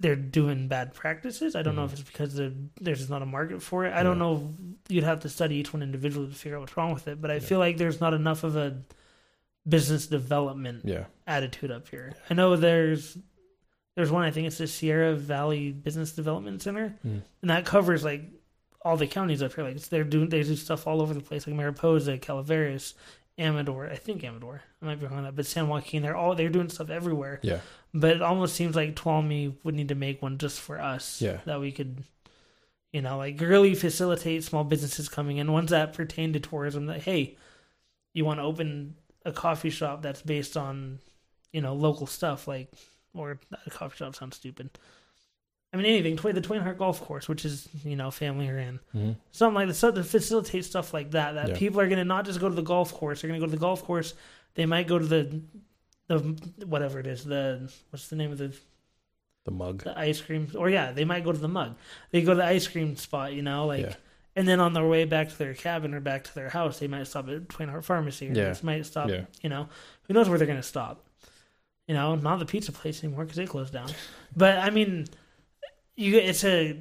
they're 0.00 0.14
doing 0.16 0.68
bad 0.68 0.94
practices. 0.94 1.56
I 1.56 1.62
don't 1.62 1.74
know 1.74 1.82
Mhm. 1.82 1.92
if 1.92 1.92
it's 2.00 2.02
because 2.02 2.34
there's 2.80 2.98
just 2.98 3.10
not 3.10 3.22
a 3.22 3.26
market 3.26 3.60
for 3.62 3.84
it. 3.84 3.92
I 3.92 4.02
don't 4.04 4.16
Yeah. 4.18 4.22
know. 4.24 4.54
You'd 4.88 5.04
have 5.04 5.20
to 5.20 5.28
study 5.28 5.56
each 5.56 5.72
one 5.72 5.82
individually 5.82 6.28
to 6.28 6.34
figure 6.34 6.56
out 6.56 6.60
what's 6.60 6.76
wrong 6.76 6.94
with 6.94 7.08
it. 7.08 7.20
But 7.20 7.30
I 7.32 7.34
Yeah. 7.34 7.40
feel 7.40 7.58
like 7.58 7.78
there's 7.78 8.00
not 8.00 8.14
enough 8.14 8.44
of 8.44 8.54
a 8.56 8.76
business 9.68 10.06
development 10.06 10.82
Yeah. 10.84 11.04
attitude 11.26 11.70
up 11.70 11.88
here. 11.88 12.14
I 12.30 12.34
know 12.34 12.56
there's 12.56 13.18
there's 13.96 14.12
one 14.12 14.22
I 14.22 14.30
think 14.30 14.46
it's 14.46 14.58
the 14.58 14.68
Sierra 14.68 15.16
Valley 15.16 15.72
Business 15.72 16.12
Development 16.12 16.62
Center, 16.62 16.94
Mm. 17.04 17.22
and 17.42 17.50
that 17.50 17.66
covers 17.66 18.04
like 18.04 18.22
all 18.82 18.96
the 18.96 19.08
counties 19.08 19.42
up 19.42 19.54
here. 19.54 19.64
Like 19.64 19.74
it's, 19.74 19.88
they're 19.88 20.04
doing 20.04 20.28
they 20.28 20.44
do 20.44 20.54
stuff 20.54 20.86
all 20.86 21.02
over 21.02 21.12
the 21.12 21.20
place, 21.20 21.46
like 21.48 21.56
Mariposa, 21.56 22.16
Calaveras, 22.18 22.94
Amador. 23.38 23.88
I 23.90 23.96
think 23.96 24.22
Amador. 24.22 24.62
I 24.80 24.84
might 24.86 25.00
be 25.00 25.06
wrong 25.06 25.18
on 25.18 25.24
that, 25.24 25.34
but 25.34 25.46
San 25.46 25.66
Joaquin. 25.68 26.02
They're 26.02 26.16
all 26.16 26.36
they're 26.36 26.48
doing 26.48 26.68
stuff 26.68 26.90
everywhere. 26.90 27.40
Yeah. 27.42 27.58
But 27.94 28.16
it 28.16 28.22
almost 28.22 28.54
seems 28.54 28.76
like 28.76 28.94
Tuolumne 28.94 29.54
would 29.64 29.74
need 29.74 29.88
to 29.88 29.94
make 29.94 30.20
one 30.22 30.38
just 30.38 30.60
for 30.60 30.80
us. 30.80 31.20
Yeah. 31.22 31.38
That 31.46 31.60
we 31.60 31.72
could. 31.72 32.04
You 32.92 33.02
know, 33.02 33.18
like 33.18 33.38
really 33.38 33.74
facilitate 33.74 34.44
small 34.44 34.64
businesses 34.64 35.10
coming 35.10 35.36
in, 35.36 35.52
ones 35.52 35.70
that 35.70 35.92
pertain 35.92 36.32
to 36.32 36.40
tourism. 36.40 36.86
That 36.86 37.02
hey, 37.02 37.36
you 38.14 38.24
want 38.24 38.40
to 38.40 38.44
open 38.44 38.94
a 39.26 39.32
coffee 39.32 39.68
shop 39.68 40.00
that's 40.00 40.22
based 40.22 40.56
on, 40.56 40.98
you 41.52 41.60
know, 41.60 41.74
local 41.74 42.06
stuff, 42.06 42.48
like, 42.48 42.72
or 43.12 43.38
a 43.66 43.70
coffee 43.70 43.96
shop 43.98 44.14
sounds 44.16 44.36
stupid. 44.36 44.70
I 45.70 45.76
mean, 45.76 45.84
anything. 45.84 46.16
The 46.16 46.40
Twain 46.40 46.62
Harte 46.62 46.78
Golf 46.78 47.02
Course, 47.02 47.28
which 47.28 47.44
is, 47.44 47.68
you 47.84 47.94
know, 47.94 48.10
family 48.10 48.48
ran. 48.50 48.80
hmm 48.92 49.12
Something 49.32 49.54
like 49.54 49.68
that. 49.68 49.74
So 49.74 49.90
to 49.92 50.02
facilitate 50.02 50.64
stuff 50.64 50.94
like 50.94 51.10
that, 51.10 51.34
that 51.34 51.48
Yeah. 51.50 51.56
people 51.58 51.80
are 51.82 51.88
going 51.88 51.98
to 51.98 52.06
not 52.06 52.24
just 52.24 52.40
go 52.40 52.48
to 52.48 52.54
the 52.54 52.62
golf 52.62 52.94
course. 52.94 53.20
They're 53.20 53.28
going 53.28 53.38
to 53.38 53.46
go 53.46 53.50
to 53.50 53.56
the 53.56 53.60
golf 53.60 53.84
course. 53.84 54.14
They 54.54 54.64
might 54.64 54.88
go 54.88 54.98
to 54.98 55.04
the, 55.04 55.42
the 56.08 56.18
whatever 56.66 56.98
it 56.98 57.06
is. 57.06 57.24
The 57.24 57.70
what's 57.90 58.08
the 58.08 58.16
name 58.16 58.32
of 58.32 58.38
the 58.38 58.52
The 59.44 59.50
mug. 59.52 59.84
the 59.84 59.96
ice 59.98 60.20
cream? 60.20 60.48
Or 60.56 60.68
yeah, 60.68 60.92
they 60.92 61.04
might 61.04 61.24
go 61.24 61.32
to 61.32 61.38
the 61.38 61.48
mug. 61.48 61.76
They 62.10 62.22
go 62.22 62.32
to 62.32 62.38
the 62.38 62.44
ice 62.44 62.66
cream 62.66 62.96
spot. 62.96 63.32
You 63.34 63.42
know, 63.42 63.66
like 63.66 63.82
Yeah. 63.86 63.94
and 64.36 64.46
then 64.48 64.58
on 64.60 64.72
their 64.72 64.86
way 64.86 65.04
back 65.04 65.28
to 65.30 65.38
their 65.38 65.54
cabin 65.54 65.94
or 65.94 66.00
back 66.00 66.24
to 66.24 66.34
their 66.34 66.48
house, 66.50 66.78
they 66.80 66.88
might 66.88 67.06
stop 67.06 67.28
at 67.28 67.48
Twain 67.48 67.68
Harte 67.68 67.84
Pharmacy 67.84 68.28
or 68.30 68.32
Yeah. 68.34 68.52
they 68.52 68.60
might 68.62 68.84
stop, 68.86 69.08
Yeah. 69.08 69.24
you 69.42 69.48
know, 69.50 69.68
who 70.04 70.14
knows 70.14 70.28
where 70.28 70.38
they're 70.38 70.46
going 70.46 70.58
to 70.58 70.62
stop. 70.62 71.04
You 71.86 71.94
know, 71.94 72.16
not 72.16 72.38
the 72.38 72.44
pizza 72.46 72.70
place 72.72 73.02
anymore 73.02 73.24
because 73.24 73.36
they 73.38 73.46
closed 73.46 73.72
down. 73.72 73.88
But 74.36 74.58
I 74.58 74.68
mean, 74.70 75.06
you 75.96 76.16
it's 76.18 76.44
a 76.44 76.76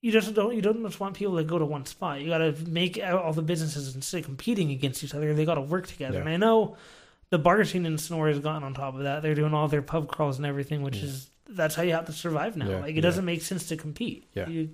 you 0.00 0.12
just 0.12 0.32
don't 0.34 0.54
you 0.54 0.62
don't 0.62 0.82
just 0.84 1.00
want 1.00 1.16
people 1.16 1.36
to 1.36 1.44
go 1.44 1.58
to 1.58 1.64
one 1.64 1.84
spot. 1.86 2.20
You 2.20 2.28
got 2.28 2.38
to 2.38 2.54
make 2.68 3.00
all 3.02 3.32
the 3.32 3.42
businesses 3.42 3.94
instead 3.96 4.18
of 4.20 4.24
competing 4.26 4.70
against 4.70 5.02
each 5.02 5.14
other. 5.14 5.32
They 5.34 5.44
got 5.44 5.54
to 5.56 5.60
work 5.60 5.86
together. 5.88 6.14
Yeah. 6.18 6.20
And 6.20 6.28
I 6.28 6.36
know 6.36 6.76
the 7.30 7.38
bar 7.38 7.64
scene 7.64 7.84
in 7.86 7.98
Sonora 7.98 8.30
has 8.32 8.38
gotten 8.40 8.62
on 8.64 8.74
top 8.74 8.94
of 8.94 9.02
that. 9.02 9.22
They're 9.22 9.34
doing 9.34 9.54
all 9.54 9.68
their 9.68 9.82
pub 9.82 10.08
crawls 10.08 10.38
and 10.38 10.46
everything, 10.46 10.82
which 10.82 10.96
is 10.98 11.28
that's 11.48 11.74
how 11.74 11.82
you 11.82 11.92
have 11.92 12.06
to 12.06 12.12
survive 12.12 12.56
now. 12.56 12.68
Yeah, 12.68 12.80
Like 12.80 12.90
it 12.90 12.96
yeah. 12.96 13.00
doesn't 13.02 13.24
make 13.24 13.42
sense 13.42 13.68
to 13.68 13.76
compete. 13.76 14.28
Yeah. 14.34 14.48
You, 14.48 14.70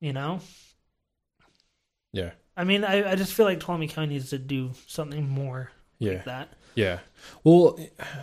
you 0.00 0.12
know. 0.12 0.40
Yeah. 2.12 2.30
I 2.56 2.64
mean, 2.64 2.84
I, 2.84 3.12
I 3.12 3.14
just 3.16 3.32
feel 3.34 3.46
like 3.46 3.60
Tuolumne 3.60 3.88
County 3.90 4.14
needs 4.14 4.30
to 4.30 4.38
do 4.38 4.70
something 4.86 5.28
more 5.28 5.70
Yeah. 5.98 6.12
like 6.12 6.24
that. 6.26 6.48
Yeah. 6.74 6.98
Well, 7.42 7.78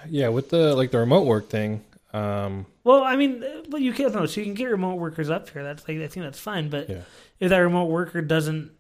yeah, 0.10 0.30
with 0.30 0.50
the 0.50 0.76
like 0.76 0.92
the 0.92 1.00
remote 1.00 1.26
work 1.26 1.50
thing, 1.50 1.84
um 2.14 2.66
Well, 2.84 3.04
I 3.04 3.16
mean, 3.16 3.44
but 3.70 3.82
you 3.82 3.94
can 3.94 4.12
no, 4.12 4.26
so 4.26 4.40
you 4.42 4.46
can 4.46 4.54
get 4.54 4.66
remote 4.66 4.96
workers 4.96 5.30
up 5.30 5.50
here. 5.50 5.64
That's 5.64 5.88
like 5.88 5.98
I 5.98 6.08
think 6.08 6.26
that's 6.26 6.40
fine. 6.40 6.70
But 6.70 6.90
Yeah. 6.90 7.02
if 7.40 7.50
that 7.50 7.58
remote 7.60 7.86
worker 7.86 8.22
doesn't 8.22 8.72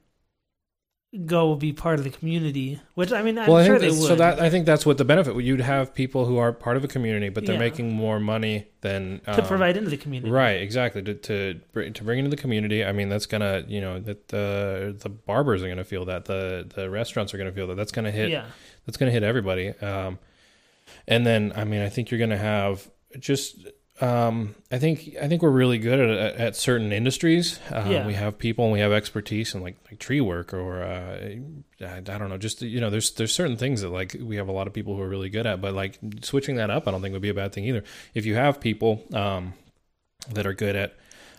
go 1.25 1.55
be 1.55 1.73
part 1.73 1.99
of 1.99 2.05
the 2.05 2.09
community, 2.09 2.79
which 2.95 3.11
I 3.11 3.21
mean, 3.21 3.37
I'm 3.37 3.47
well, 3.49 3.57
I 3.57 3.65
sure 3.65 3.77
they 3.77 3.87
that's- 3.87 3.99
would. 4.01 4.07
so 4.07 4.15
that 4.15 4.39
I 4.39 4.49
think 4.49 4.65
that's 4.65 4.85
what 4.85 4.97
the 4.97 5.03
benefit. 5.03 5.35
You'd 5.43 5.59
have 5.59 5.93
people 5.93 6.25
who 6.25 6.37
are 6.37 6.53
part 6.53 6.77
of 6.77 6.83
a 6.85 6.87
community, 6.87 7.27
but 7.27 7.45
they're 7.45 7.55
Yeah. 7.55 7.59
making 7.59 7.91
more 7.91 8.17
money 8.19 8.67
than 8.79 9.19
to 9.25 9.41
um, 9.41 9.45
provide 9.47 9.75
into 9.75 9.89
the 9.89 9.97
community, 9.97 10.31
Right, 10.31 10.61
exactly. 10.61 11.01
To 11.03 11.13
to 11.13 11.59
bring, 11.73 11.91
to 11.93 12.03
bring 12.05 12.19
into 12.19 12.29
the 12.31 12.37
community. 12.37 12.85
I 12.85 12.93
mean, 12.93 13.09
that's 13.09 13.25
gonna 13.25 13.65
you 13.67 13.81
know 13.81 13.99
that 13.99 14.29
the 14.29 14.95
the 14.97 15.09
barbers 15.09 15.61
are 15.63 15.67
gonna 15.67 15.83
feel 15.83 16.05
that 16.05 16.25
the 16.25 16.65
the 16.73 16.89
restaurants 16.89 17.33
are 17.33 17.37
gonna 17.37 17.51
feel 17.51 17.67
that. 17.67 17.75
That's 17.75 17.91
gonna 17.91 18.11
hit. 18.11 18.29
Yeah, 18.29 18.45
That's 18.85 18.97
gonna 18.97 19.11
hit 19.11 19.23
everybody. 19.23 19.69
Um, 19.81 20.17
and 21.09 21.25
then 21.25 21.51
I 21.57 21.65
mean, 21.65 21.81
I 21.81 21.89
think 21.89 22.09
you're 22.09 22.19
gonna 22.21 22.37
have 22.37 22.89
just. 23.19 23.57
Um, 24.01 24.55
I 24.71 24.79
think 24.79 25.15
I 25.21 25.27
think 25.27 25.41
we're 25.43 25.51
really 25.51 25.77
good 25.77 25.99
at 25.99 26.35
at 26.35 26.55
certain 26.55 26.91
industries. 26.91 27.59
Um, 27.71 27.91
Yeah. 27.91 28.07
We 28.07 28.13
have 28.15 28.37
people 28.37 28.65
and 28.65 28.73
we 28.73 28.79
have 28.79 28.91
expertise 28.91 29.53
in 29.53 29.61
like 29.61 29.77
like 29.89 29.99
tree 29.99 30.21
work 30.21 30.53
or 30.53 30.81
uh, 30.81 31.19
I, 31.85 31.97
I 31.97 31.99
don't 32.01 32.29
know, 32.29 32.37
just 32.37 32.61
you 32.63 32.79
know, 32.81 32.89
there's 32.89 33.11
there's 33.11 33.33
certain 33.33 33.57
things 33.57 33.81
that 33.81 33.89
like 33.89 34.15
we 34.19 34.37
have 34.37 34.47
a 34.47 34.51
lot 34.51 34.65
of 34.67 34.73
people 34.73 34.95
who 34.95 35.01
are 35.03 35.09
really 35.09 35.29
good 35.29 35.45
at, 35.45 35.61
but 35.61 35.73
like 35.73 35.99
switching 36.21 36.55
that 36.55 36.69
up, 36.71 36.87
I 36.87 36.91
don't 36.91 37.01
think 37.01 37.13
would 37.13 37.21
be 37.21 37.29
a 37.29 37.33
bad 37.33 37.53
thing 37.53 37.65
either. 37.65 37.83
If 38.15 38.25
you 38.25 38.35
have 38.35 38.59
people 38.59 39.03
um, 39.13 39.53
that 40.33 40.45
are 40.47 40.53
good 40.53 40.75
at 40.75 40.95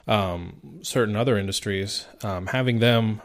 um, 0.07 0.81
certain 0.83 1.17
other 1.17 1.37
industries, 1.39 2.07
um, 2.23 2.47
having 2.47 2.79
them 2.81 3.21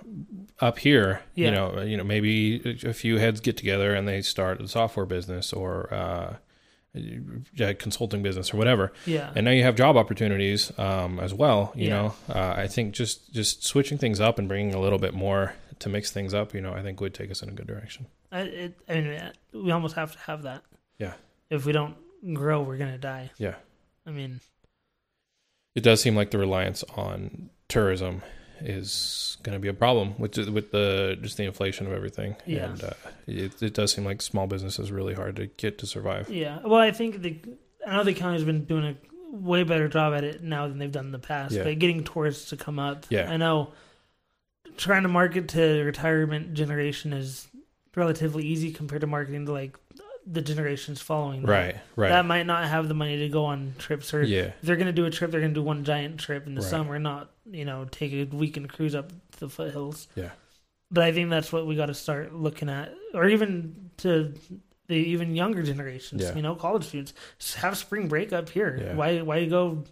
up 0.59 0.79
here, 0.79 1.21
Yeah. 1.35 1.45
you 1.45 1.51
know, 1.55 1.81
you 1.81 1.97
know, 1.97 2.03
maybe 2.03 2.79
a 2.83 2.93
few 2.93 3.17
heads 3.19 3.39
get 3.39 3.57
together 3.57 3.93
and 3.93 4.07
they 4.07 4.21
start 4.23 4.61
a 4.61 4.67
software 4.67 5.05
business 5.05 5.53
or 5.53 5.93
uh, 5.93 6.35
consulting 7.79 8.23
business 8.23 8.53
or 8.53 8.57
whatever, 8.57 8.91
yeah, 9.05 9.31
and 9.35 9.45
now 9.45 9.51
you 9.51 9.63
have 9.63 9.75
job 9.75 9.97
opportunities 9.97 10.71
um, 10.79 11.19
as 11.19 11.33
well. 11.33 11.71
You 11.75 11.87
Yeah. 11.89 11.95
know, 12.01 12.13
uh, 12.29 12.53
I 12.57 12.67
think 12.67 12.93
just 12.93 13.33
just 13.33 13.63
switching 13.65 13.97
things 13.97 14.19
up 14.19 14.39
and 14.39 14.47
bringing 14.47 14.73
a 14.73 14.79
little 14.79 14.99
bit 14.99 15.13
more 15.13 15.53
to 15.79 15.89
mix 15.89 16.11
things 16.11 16.33
up, 16.33 16.53
you 16.53 16.61
know, 16.61 16.73
I 16.73 16.81
think 16.81 16.99
would 17.01 17.13
take 17.13 17.29
us 17.29 17.43
in 17.43 17.49
a 17.49 17.51
good 17.51 17.67
direction. 17.67 18.07
I, 18.31 18.41
it, 18.41 18.73
I 18.89 18.93
mean, 18.95 19.07
uh, 19.13 19.31
we 19.53 19.71
almost 19.71 19.95
have 19.95 20.11
to 20.13 20.19
have 20.19 20.41
that. 20.43 20.63
Yeah. 20.97 21.13
If 21.49 21.65
we 21.65 21.71
don't 21.71 21.95
grow, 22.33 22.61
we're 22.63 22.77
gonna 22.77 22.97
die. 22.97 23.29
Yeah. 23.37 23.55
I 24.05 24.11
mean, 24.11 24.41
It 25.75 25.81
does 25.83 26.01
seem 26.01 26.15
like 26.15 26.31
the 26.31 26.39
reliance 26.39 26.83
on 26.95 27.51
tourism 27.69 28.23
is 28.61 29.37
going 29.43 29.53
to 29.53 29.59
be 29.59 29.67
a 29.67 29.73
problem 29.73 30.15
with 30.17 30.37
with 30.49 30.71
the 30.71 31.17
just 31.21 31.37
the 31.37 31.43
inflation 31.45 31.87
of 31.87 31.93
everything. 31.93 32.35
Yeah. 32.45 32.65
and 32.71 32.83
uh, 32.83 32.89
it, 33.27 33.61
it 33.61 33.73
does 33.73 33.93
seem 33.93 34.05
like 34.05 34.21
small 34.21 34.47
business 34.47 34.79
is 34.79 34.91
really 34.91 35.13
hard 35.13 35.35
to 35.37 35.47
get 35.47 35.77
to 35.79 35.85
survive. 35.87 36.29
yeah. 36.29 36.59
Well, 36.63 36.79
I 36.79 36.91
think 36.91 37.21
the 37.21 37.39
I 37.85 37.97
know 37.97 38.03
the 38.03 38.13
county's 38.13 38.43
been 38.43 38.65
doing 38.65 38.85
a 38.85 38.95
way 39.35 39.63
better 39.63 39.87
job 39.87 40.13
at 40.13 40.23
it 40.23 40.43
now 40.43 40.67
than 40.67 40.77
they've 40.77 40.91
done 40.91 41.05
in 41.07 41.11
the 41.11 41.19
past. 41.19 41.53
Yeah. 41.53 41.63
But 41.63 41.79
getting 41.79 42.03
tourists 42.03 42.49
to 42.49 42.57
come 42.57 42.79
up, 42.79 43.05
Yeah. 43.09 43.29
I 43.31 43.37
know 43.37 43.73
trying 44.77 45.03
to 45.03 45.09
market 45.09 45.47
to 45.49 45.57
the 45.57 45.83
retirement 45.83 46.53
generation 46.53 47.11
is 47.13 47.47
relatively 47.95 48.43
easy 48.45 48.71
compared 48.71 49.01
to 49.01 49.07
marketing 49.07 49.45
to 49.47 49.51
like 49.51 49.77
the 50.29 50.41
generations 50.41 51.01
following. 51.01 51.41
that. 51.43 51.47
Right, 51.51 51.75
right, 51.95 52.09
That 52.09 52.25
might 52.25 52.45
not 52.45 52.65
have 52.67 52.87
the 52.87 52.93
money 52.93 53.17
to 53.19 53.29
go 53.29 53.45
on 53.45 53.75
trips, 53.77 54.13
or 54.13 54.23
yeah, 54.23 54.39
if 54.41 54.61
they're 54.61 54.75
going 54.75 54.87
to 54.87 54.91
do 54.91 55.05
a 55.05 55.09
trip, 55.09 55.31
they're 55.31 55.39
going 55.39 55.53
to 55.53 55.59
do 55.59 55.63
one 55.63 55.83
giant 55.85 56.19
trip 56.19 56.45
in 56.47 56.55
the 56.55 56.61
Right. 56.61 56.69
summer, 56.69 56.99
not 56.99 57.31
you 57.49 57.63
know 57.65 57.85
take 57.89 58.11
a 58.13 58.25
weekend 58.35 58.69
cruise 58.69 58.93
up 58.95 59.11
the 59.39 59.47
foothills. 59.49 60.07
Yeah. 60.15 60.31
But 60.91 61.03
I 61.05 61.11
think 61.11 61.29
that's 61.29 61.51
what 61.51 61.65
we 61.67 61.75
got 61.75 61.87
to 61.87 61.93
start 61.93 62.33
looking 62.33 62.69
at, 62.69 62.93
or 63.13 63.27
even 63.27 63.89
to 63.97 64.33
the 64.87 64.95
even 64.95 65.35
younger 65.35 65.63
generations. 65.63 66.21
Yeah. 66.23 66.35
You 66.35 66.41
know, 66.41 66.55
college 66.55 66.85
students 66.85 67.13
Just 67.39 67.55
have 67.55 67.77
spring 67.77 68.07
break 68.07 68.31
up 68.33 68.49
here. 68.49 68.77
Yeah. 68.81 68.95
Why 68.95 69.21
why 69.21 69.45
go 69.45 69.83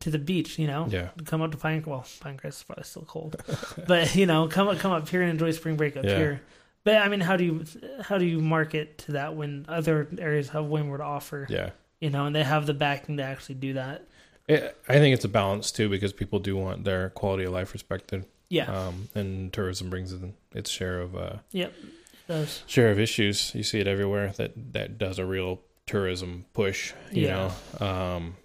to 0.00 0.10
the 0.10 0.18
beach? 0.18 0.58
You 0.58 0.66
know, 0.68 0.86
yeah, 0.88 1.08
come 1.24 1.42
up 1.42 1.50
to 1.52 1.56
Pine 1.58 1.82
well 1.86 2.02
Pinecrest 2.20 2.46
is 2.48 2.62
probably 2.62 2.84
still 2.84 3.04
cold, 3.06 3.36
but 3.86 4.14
you 4.14 4.26
know 4.26 4.48
come 4.48 4.68
up 4.68 4.78
come 4.78 4.92
up 4.92 5.08
here 5.08 5.22
and 5.22 5.30
enjoy 5.30 5.50
spring 5.50 5.76
break 5.76 5.96
up 5.96 6.04
Yeah. 6.04 6.16
here. 6.16 6.40
But 6.84 6.96
I 6.96 7.08
mean, 7.08 7.20
how 7.20 7.36
do 7.36 7.44
you 7.44 7.64
how 8.02 8.16
do 8.18 8.24
you 8.24 8.40
market 8.40 8.98
to 8.98 9.12
that 9.12 9.34
when 9.36 9.66
other 9.68 10.08
areas 10.18 10.48
have 10.50 10.64
way 10.66 10.82
more 10.82 10.96
to 10.98 11.04
offer? 11.04 11.46
yeah. 11.50 11.70
You 12.00 12.08
know, 12.08 12.24
and 12.24 12.34
they 12.34 12.42
have 12.42 12.64
the 12.66 12.72
backing 12.72 13.18
to 13.18 13.22
actually 13.22 13.56
do 13.56 13.74
that. 13.74 14.06
It, 14.48 14.74
I 14.88 14.94
think 14.94 15.14
it's 15.14 15.24
a 15.26 15.28
balance 15.28 15.70
too 15.70 15.90
because 15.90 16.12
people 16.14 16.38
do 16.38 16.56
want 16.56 16.84
their 16.84 17.10
quality 17.10 17.44
of 17.44 17.52
life 17.52 17.72
respected, 17.74 18.24
Yeah, 18.48 18.64
um, 18.88 19.08
and 19.14 19.52
tourism 19.52 19.90
brings 19.90 20.12
in 20.12 20.32
its 20.54 20.70
share 20.70 21.00
of 21.02 21.14
uh, 21.14 21.36
yep, 21.52 21.74
does. 22.26 22.62
share 22.66 22.90
of 22.90 22.98
issues. 22.98 23.54
You 23.54 23.62
see 23.62 23.80
it 23.80 23.86
everywhere. 23.86 24.32
That 24.38 24.72
that 24.72 24.96
does 24.96 25.18
a 25.18 25.26
real 25.26 25.60
tourism 25.86 26.46
push. 26.54 26.94
You 27.12 27.26
Yeah. 27.26 27.52
know, 27.80 27.86
um, 27.86 28.36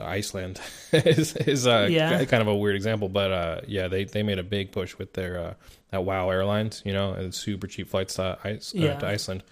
Iceland 0.00 0.60
is 0.92 1.36
is 1.36 1.66
uh, 1.66 1.88
Yeah. 1.90 2.24
kind 2.24 2.40
of 2.40 2.48
a 2.48 2.54
weird 2.54 2.76
example, 2.76 3.08
but 3.08 3.30
uh, 3.32 3.60
yeah, 3.66 3.88
they 3.88 4.04
they 4.04 4.22
made 4.22 4.38
a 4.38 4.42
big 4.42 4.72
push 4.72 4.96
with 4.98 5.12
their 5.14 5.38
uh, 5.38 5.54
that 5.90 6.04
WoW 6.04 6.30
Airlines. 6.30 6.82
You 6.84 6.92
know, 6.92 7.12
and 7.12 7.34
super 7.34 7.66
cheap 7.66 7.88
flights 7.90 8.14
to, 8.14 8.38
Ice, 8.44 8.74
uh, 8.74 8.78
Yeah. 8.78 8.98
to 8.98 9.06
Iceland. 9.06 9.42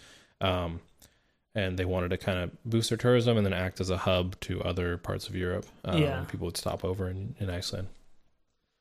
Um, 0.40 0.80
and 1.54 1.78
they 1.78 1.84
wanted 1.84 2.08
to 2.10 2.16
kind 2.16 2.38
of 2.38 2.50
boost 2.64 2.88
their 2.88 2.96
tourism 2.96 3.36
and 3.36 3.44
then 3.44 3.52
act 3.52 3.78
as 3.80 3.90
a 3.90 3.98
hub 3.98 4.40
to 4.40 4.62
other 4.62 4.96
parts 4.96 5.28
of 5.28 5.36
Europe. 5.36 5.66
Um, 5.84 6.00
Yeah. 6.02 6.24
People 6.24 6.46
would 6.46 6.56
stop 6.56 6.82
over 6.84 7.10
in, 7.10 7.34
in 7.38 7.50
Iceland. 7.50 7.88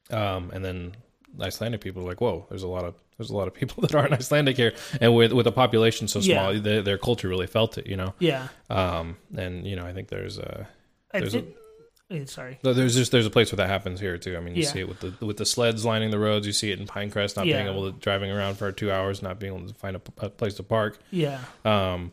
Um, 0.10 0.52
and 0.54 0.64
then 0.64 0.96
Icelandic 1.40 1.82
people 1.82 2.04
are 2.04 2.06
like, 2.08 2.22
whoa, 2.22 2.46
there's 2.50 2.64
a 2.64 2.68
lot 2.68 2.84
of 2.86 2.96
there's 3.18 3.30
a 3.30 3.36
lot 3.36 3.48
of 3.48 3.54
people 3.54 3.82
that 3.82 3.94
aren't 3.94 4.14
Icelandic 4.14 4.58
here, 4.58 4.74
and 5.00 5.16
with 5.16 5.32
with 5.34 5.48
a 5.48 5.52
population 5.52 6.08
so 6.08 6.22
small, 6.22 6.54
Yeah. 6.54 6.60
their, 6.62 6.82
their 6.82 6.98
culture 6.98 7.28
really 7.28 7.48
felt 7.48 7.78
it, 7.78 7.88
you 7.88 7.96
know. 7.98 8.14
Yeah. 8.20 8.48
Um, 8.70 9.18
and 9.38 9.66
you 9.68 9.76
know, 9.76 9.86
I 9.86 9.94
think 9.94 10.08
there's 10.08 10.38
a 10.38 10.68
There's 11.14 11.36
a- 11.36 12.26
sorry. 12.26 12.60
there's 12.62 12.96
just 12.96 13.12
there's 13.12 13.26
a 13.26 13.30
place 13.30 13.52
where 13.52 13.58
that 13.58 13.70
happens 13.70 14.00
here 14.00 14.18
too. 14.18 14.36
I 14.36 14.40
mean, 14.42 14.56
you 14.56 14.64
Yeah. 14.64 14.70
see 14.70 14.80
it 14.82 14.88
with 14.90 15.00
the 15.00 15.26
with 15.26 15.38
the 15.38 15.46
sleds 15.46 15.86
lining 15.86 16.12
the 16.12 16.20
roads. 16.20 16.46
You 16.46 16.54
see 16.54 16.72
it 16.72 16.80
in 16.80 16.86
Pinecrest, 16.88 17.36
not 17.38 17.46
being 17.46 17.68
able 17.68 17.92
to 17.92 17.98
driving 18.00 18.32
around 18.32 18.56
for 18.56 18.72
two 18.72 18.92
hours, 18.92 19.22
not 19.22 19.40
being 19.40 19.56
able 19.56 19.68
to 19.68 19.74
find 19.74 19.96
a, 19.96 20.02
a 20.18 20.30
place 20.30 20.56
to 20.56 20.64
park. 20.64 21.00
Yeah. 21.10 21.40
Um, 21.64 22.12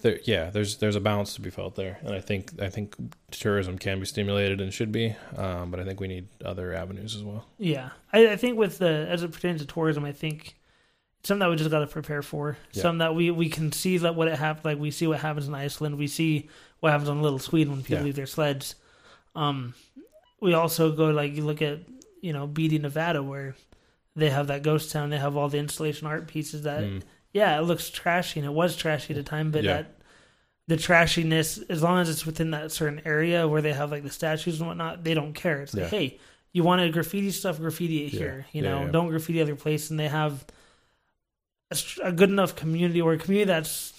there, 0.00 0.18
yeah, 0.24 0.48
there's 0.48 0.78
there's 0.78 0.96
a 0.96 1.00
balance 1.00 1.34
to 1.34 1.42
be 1.42 1.50
felt 1.50 1.74
there, 1.74 1.98
and 2.02 2.14
I 2.14 2.20
think 2.20 2.52
I 2.62 2.70
think 2.70 2.96
tourism 3.30 3.76
can 3.76 4.00
be 4.00 4.06
stimulated 4.06 4.62
and 4.62 4.72
should 4.72 4.90
be, 4.90 5.14
um, 5.36 5.70
but 5.70 5.78
I 5.78 5.84
think 5.84 6.00
we 6.00 6.08
need 6.08 6.28
other 6.42 6.72
avenues 6.72 7.14
as 7.14 7.22
well. 7.22 7.44
Yeah, 7.58 7.90
I, 8.10 8.28
I 8.28 8.36
think 8.36 8.56
with 8.56 8.78
the 8.78 9.06
as 9.10 9.22
it 9.22 9.30
pertains 9.32 9.60
to 9.60 9.66
tourism, 9.66 10.06
I 10.06 10.12
think 10.12 10.56
something 11.24 11.40
that 11.40 11.50
we 11.50 11.56
just 11.56 11.70
got 11.70 11.80
to 11.80 11.86
prepare 11.86 12.22
for. 12.22 12.56
Yeah. 12.72 12.82
Something 12.82 12.98
that 12.98 13.14
we 13.14 13.30
we 13.30 13.48
can 13.48 13.72
see 13.72 13.98
that 13.98 14.14
what 14.14 14.28
it 14.28 14.38
happens. 14.38 14.64
Like 14.64 14.78
we 14.78 14.90
see 14.90 15.06
what 15.06 15.20
happens 15.20 15.48
in 15.48 15.54
Iceland. 15.54 15.98
We 15.98 16.06
see 16.06 16.48
what 16.80 16.90
happens 16.92 17.08
on 17.08 17.22
Little 17.22 17.38
Sweden 17.38 17.72
when 17.72 17.82
people 17.82 17.98
Yeah. 17.98 18.04
leave 18.04 18.16
their 18.16 18.26
sleds. 18.26 18.74
Um, 19.34 19.74
we 20.40 20.54
also 20.54 20.92
go 20.92 21.10
like 21.10 21.34
you 21.36 21.44
look 21.44 21.62
at 21.62 21.80
you 22.20 22.32
know 22.32 22.46
Beatty, 22.46 22.78
Nevada, 22.78 23.22
where 23.22 23.56
they 24.16 24.30
have 24.30 24.46
that 24.48 24.62
ghost 24.62 24.90
town. 24.90 25.10
They 25.10 25.18
have 25.18 25.36
all 25.36 25.48
the 25.48 25.58
installation 25.58 26.06
art 26.06 26.26
pieces 26.28 26.62
that 26.62 26.82
Mm. 26.82 27.02
yeah, 27.32 27.58
it 27.58 27.62
looks 27.62 27.90
trashy 27.90 28.40
and 28.40 28.48
it 28.48 28.52
was 28.52 28.76
trashy 28.76 29.12
at 29.12 29.16
the 29.16 29.22
time, 29.22 29.50
but 29.50 29.64
Yeah. 29.64 29.74
that 29.74 29.94
the 30.66 30.76
trashiness, 30.76 31.62
as 31.70 31.82
long 31.82 31.98
as 32.00 32.10
it's 32.10 32.26
within 32.26 32.50
that 32.50 32.70
certain 32.72 33.00
area 33.06 33.48
where 33.48 33.62
they 33.62 33.72
have 33.72 33.90
like 33.90 34.02
the 34.02 34.10
statues 34.10 34.58
and 34.60 34.68
whatnot, 34.68 35.02
they 35.04 35.14
don't 35.14 35.32
care. 35.34 35.62
It's 35.62 35.72
like, 35.74 35.88
hey, 35.88 36.18
you 36.52 36.62
want 36.62 36.82
to 36.82 36.90
graffiti 36.90 37.30
stuff, 37.30 37.58
graffiti 37.58 38.04
it 38.04 38.10
here. 38.10 38.44
You 38.52 38.62
know, 38.62 38.88
don't 38.88 39.08
graffiti 39.08 39.40
other 39.40 39.56
place. 39.56 39.88
And 39.90 39.98
they 39.98 40.08
have 40.08 40.44
a, 41.70 41.76
a 42.04 42.12
good 42.12 42.30
enough 42.30 42.54
community 42.56 43.00
or 43.00 43.12
a 43.12 43.18
community 43.18 43.46
that's 43.46 43.92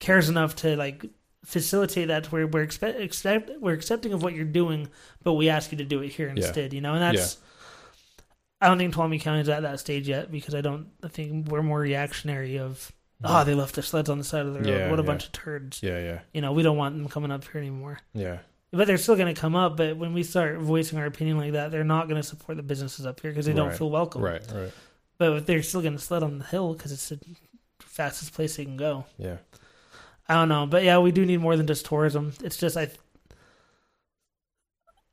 cares 0.00 0.28
enough 0.28 0.56
to 0.56 0.76
like 0.76 1.04
facilitate 1.44 2.08
that 2.08 2.30
where 2.32 2.46
we're 2.46 2.62
expect, 2.62 3.00
accept, 3.00 3.50
we're 3.60 3.72
accepting 3.74 4.12
of 4.12 4.22
what 4.22 4.34
you're 4.34 4.44
doing, 4.44 4.88
but 5.22 5.34
we 5.34 5.48
ask 5.48 5.70
you 5.72 5.78
to 5.78 5.84
do 5.84 6.00
it 6.00 6.08
here 6.08 6.28
Yeah. 6.28 6.44
instead. 6.46 6.72
You 6.72 6.80
know, 6.80 6.94
and 6.94 7.02
that's. 7.02 7.38
I 8.60 8.68
don't 8.68 8.78
think 8.78 8.94
Tuolumne 8.94 9.20
County 9.20 9.40
is 9.40 9.48
at 9.50 9.62
that 9.62 9.78
stage 9.80 10.08
yet 10.08 10.30
because 10.32 10.54
I 10.54 10.62
don't. 10.62 10.86
I 11.02 11.08
think 11.08 11.48
we're 11.48 11.62
more 11.62 11.80
reactionary 11.80 12.58
of, 12.58 12.90
oh, 13.22 13.44
they 13.44 13.52
left 13.54 13.74
their 13.74 13.84
sleds 13.84 14.08
on 14.08 14.16
the 14.16 14.24
side 14.24 14.46
of 14.46 14.54
the 14.54 14.60
road. 14.60 14.68
Yeah, 14.68 14.90
what 14.90 14.98
a 14.98 15.02
yeah. 15.02 15.06
bunch 15.06 15.26
of 15.26 15.32
turds. 15.32 15.82
Yeah, 15.82 15.98
yeah, 15.98 16.20
You 16.32 16.40
know, 16.40 16.52
we 16.52 16.62
don't 16.62 16.78
want 16.78 16.96
them 16.96 17.08
coming 17.08 17.30
up 17.30 17.44
here 17.44 17.60
anymore. 17.60 17.98
yeah, 18.14 18.38
But 18.72 18.86
they're 18.86 18.96
still 18.96 19.16
going 19.16 19.34
to 19.34 19.38
come 19.38 19.54
up. 19.54 19.76
But 19.76 19.98
when 19.98 20.14
we 20.14 20.22
start 20.22 20.58
voicing 20.60 20.98
our 20.98 21.04
opinion 21.04 21.36
like 21.36 21.52
that, 21.52 21.72
they're 21.72 21.84
not 21.84 22.08
going 22.08 22.20
to 22.20 22.26
support 22.26 22.56
the 22.56 22.62
businesses 22.62 23.04
up 23.04 23.20
here 23.20 23.32
because 23.32 23.44
they 23.44 23.52
don't 23.52 23.68
Right. 23.68 23.76
feel 23.76 23.90
welcome. 23.90 24.22
right, 24.22 24.42
right, 24.54 24.72
But 25.18 25.46
they're 25.46 25.62
still 25.62 25.80
going 25.82 25.96
to 25.96 26.02
sled 26.02 26.22
on 26.22 26.38
the 26.38 26.44
hill 26.44 26.74
because 26.74 26.90
it's 26.92 27.08
the 27.08 27.18
fastest 27.80 28.32
place 28.34 28.56
they 28.56 28.64
can 28.64 28.76
go. 28.76 29.04
yeah, 29.18 29.36
I 30.28 30.34
don't 30.34 30.48
know, 30.48 30.66
but 30.66 30.82
yeah, 30.84 30.98
we 30.98 31.12
do 31.12 31.24
need 31.24 31.40
more 31.40 31.56
than 31.56 31.66
just 31.66 31.86
tourism. 31.86 32.32
It's 32.42 32.56
just 32.56 32.76
I. 32.76 32.88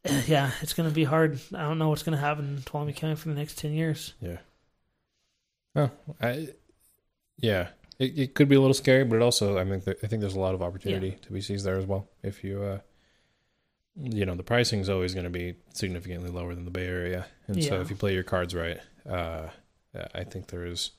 Yeah, 0.26 0.52
it's 0.62 0.74
going 0.74 0.90
to 0.90 0.96
be 0.96 1.04
hard. 1.04 1.40
I 1.54 1.62
don't 1.62 1.78
know 1.78 1.90
what's 1.90 2.02
going 2.04 2.18
to 2.18 2.22
happen 2.24 2.46
in 2.58 2.64
Tuolumne 2.64 2.96
County 2.96 3.16
for 3.16 3.30
the 3.30 3.36
next 3.36 3.58
ten 3.60 3.74
years. 3.74 4.14
yeah. 4.20 4.38
Oh, 5.74 5.90
I, 6.20 6.50
yeah, 7.38 7.68
it, 7.98 8.20
it 8.20 8.34
could 8.34 8.50
be 8.50 8.56
a 8.56 8.60
little 8.60 8.74
scary, 8.74 9.06
but 9.06 9.16
it 9.16 9.22
also, 9.22 9.58
I 9.58 9.64
mean, 9.64 9.80
th- 9.80 10.00
I 10.04 10.08
think 10.08 10.20
there's 10.20 10.36
a 10.36 10.40
lot 10.40 10.54
of 10.54 10.62
opportunity 10.62 11.18
to 11.22 11.32
be 11.32 11.40
seized 11.40 11.66
there 11.66 11.78
as 11.78 11.86
well. 11.86 12.10
If 12.24 12.44
you, 12.44 12.62
uh, 12.62 12.80
you 13.96 14.26
know, 14.26 14.36
the 14.36 14.44
pricing 14.44 14.82
is 14.82 14.90
always 14.90 15.14
going 15.14 15.24
to 15.24 15.30
be 15.30 15.56
significantly 15.74 16.30
lower 16.30 16.54
than 16.56 16.66
the 16.66 16.72
Bay 16.72 16.88
Area, 16.88 17.26
and 17.48 17.64
so 17.64 17.80
if 17.80 17.90
you 17.90 17.96
play 17.96 18.14
your 18.14 18.24
cards 18.24 18.54
right, 18.54 18.80
uh, 19.10 19.48
I 20.14 20.24
think 20.24 20.48
there 20.48 20.66
is, 20.66 20.92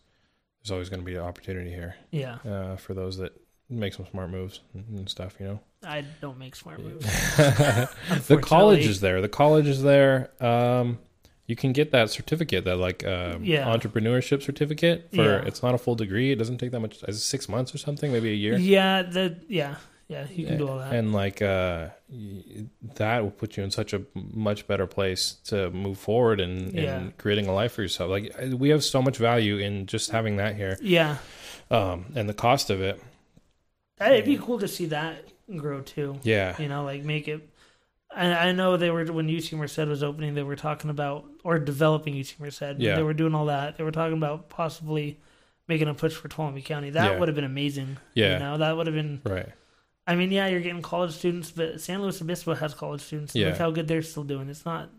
there's 0.63 0.71
always 0.71 0.89
going 0.89 1.01
to 1.01 1.07
be 1.07 1.15
an 1.17 1.23
opportunity 1.23 1.71
here 1.71 1.95
Yeah, 2.11 2.39
uh, 2.47 2.77
for 2.77 2.95
those 2.95 3.17
that 3.19 3.33
make 3.71 3.95
some 3.95 4.07
smart 4.07 4.31
moves 4.31 4.61
and 4.75 5.09
stuff. 5.09 5.37
You 5.41 5.47
know. 5.47 5.61
I 5.85 6.05
don't 6.21 6.39
make 6.39 6.55
smart 6.55 6.81
moves. 6.81 7.05
the 7.37 8.39
college 8.41 8.87
is 8.87 9.01
there. 9.01 9.21
The 9.21 9.29
college 9.29 9.67
is 9.67 9.83
there. 9.83 10.31
Um, 10.45 10.99
you 11.47 11.57
can 11.57 11.73
get 11.73 11.91
that 11.91 12.09
certificate, 12.11 12.65
that 12.67 12.77
like 12.77 13.05
um, 13.05 13.45
Yeah. 13.45 13.67
entrepreneurship 13.67 14.43
certificate. 14.43 15.09
For 15.13 15.23
Yeah. 15.25 15.45
it's 15.45 15.63
not 15.63 15.75
a 15.75 15.79
full 15.79 15.97
degree. 15.97 16.31
It 16.31 16.37
doesn't 16.37 16.59
take 16.59 16.71
that 16.71 16.81
much. 16.81 17.03
Is 17.09 17.25
six 17.25 17.49
months 17.49 17.75
or 17.75 17.79
something? 17.79 18.13
Maybe 18.13 18.31
a 18.31 18.35
year. 18.35 18.57
Yeah, 18.59 19.03
the 19.03 19.37
yeah, 19.49 19.77
yeah, 20.13 20.27
you 20.31 20.47
can 20.47 20.59
do 20.59 20.69
all 20.69 20.79
that. 20.79 20.95
And 20.95 21.13
like 21.13 21.43
uh, 21.43 21.89
that 22.95 23.23
will 23.23 23.31
put 23.31 23.57
you 23.57 23.65
in 23.65 23.71
such 23.71 23.93
a 23.93 24.03
much 24.15 24.67
better 24.67 24.87
place 24.87 25.33
to 25.47 25.71
move 25.71 25.99
forward 25.99 26.41
and, 26.41 26.73
Yeah. 26.73 26.97
and 26.99 27.19
creating 27.19 27.47
a 27.47 27.55
life 27.55 27.73
for 27.73 27.83
yourself. 27.83 28.11
Like 28.11 28.33
we 28.55 28.69
have 28.71 28.85
so 28.85 29.03
much 29.03 29.17
value 29.17 29.57
in 29.59 29.87
just 29.87 30.11
having 30.11 30.37
that 30.37 30.57
here, 30.57 30.77
yeah, 30.81 31.17
um, 31.71 32.07
and 32.15 32.29
the 32.29 32.35
cost 32.35 32.71
of 32.71 32.81
it. 32.81 33.01
it'd 34.01 34.25
be 34.25 34.37
cool 34.39 34.59
to 34.59 34.69
see 34.69 34.87
that 34.87 35.25
grow 35.57 35.81
too. 35.81 36.19
Yeah, 36.23 36.55
You 36.61 36.69
know, 36.69 36.85
like 36.85 37.03
make 37.05 37.29
it. 37.29 37.49
I, 38.15 38.49
I 38.49 38.53
know 38.53 38.77
they 38.77 38.91
were 38.91 39.05
when 39.07 39.29
UC 39.29 39.55
Merced 39.57 39.79
was 39.87 40.03
opening, 40.03 40.35
they 40.35 40.43
were 40.43 40.57
talking 40.57 40.91
about 40.91 41.25
or 41.45 41.59
developing 41.59 42.15
UC 42.15 42.39
Merced. 42.41 42.79
Yeah. 42.79 42.97
they 42.97 43.03
were 43.03 43.15
doing 43.15 43.35
all 43.35 43.47
that. 43.47 43.79
They 43.79 43.85
were 43.85 43.91
talking 43.93 44.19
about 44.19 44.51
possibly 44.51 45.19
making 45.69 45.89
a 45.89 45.95
push 45.95 46.13
for 46.15 46.29
Tuolumne 46.29 46.63
County. 46.65 46.91
That 46.91 47.13
Yeah. 47.13 47.19
would 47.19 47.29
have 47.29 47.35
been 47.37 47.45
amazing. 47.45 47.97
Yeah. 48.15 48.35
you 48.35 48.39
know, 48.41 48.59
that 48.59 48.77
would 48.77 48.87
have 48.87 48.95
been. 48.95 49.23
right. 49.25 49.49
I 50.07 50.17
mean, 50.17 50.31
yeah, 50.33 50.49
you're 50.49 50.61
getting 50.61 50.83
college 50.83 51.13
students, 51.13 51.51
but 51.53 51.81
San 51.81 52.03
Luis 52.03 52.21
Obispo 52.21 52.55
has 52.55 52.75
college 52.75 53.01
students. 53.03 53.35
Yeah. 53.35 53.49
Look 53.49 53.59
how 53.59 53.71
good 53.71 53.87
they're 53.87 54.03
still 54.03 54.25
doing. 54.25 54.49
It's 54.49 54.65
not. 54.65 54.91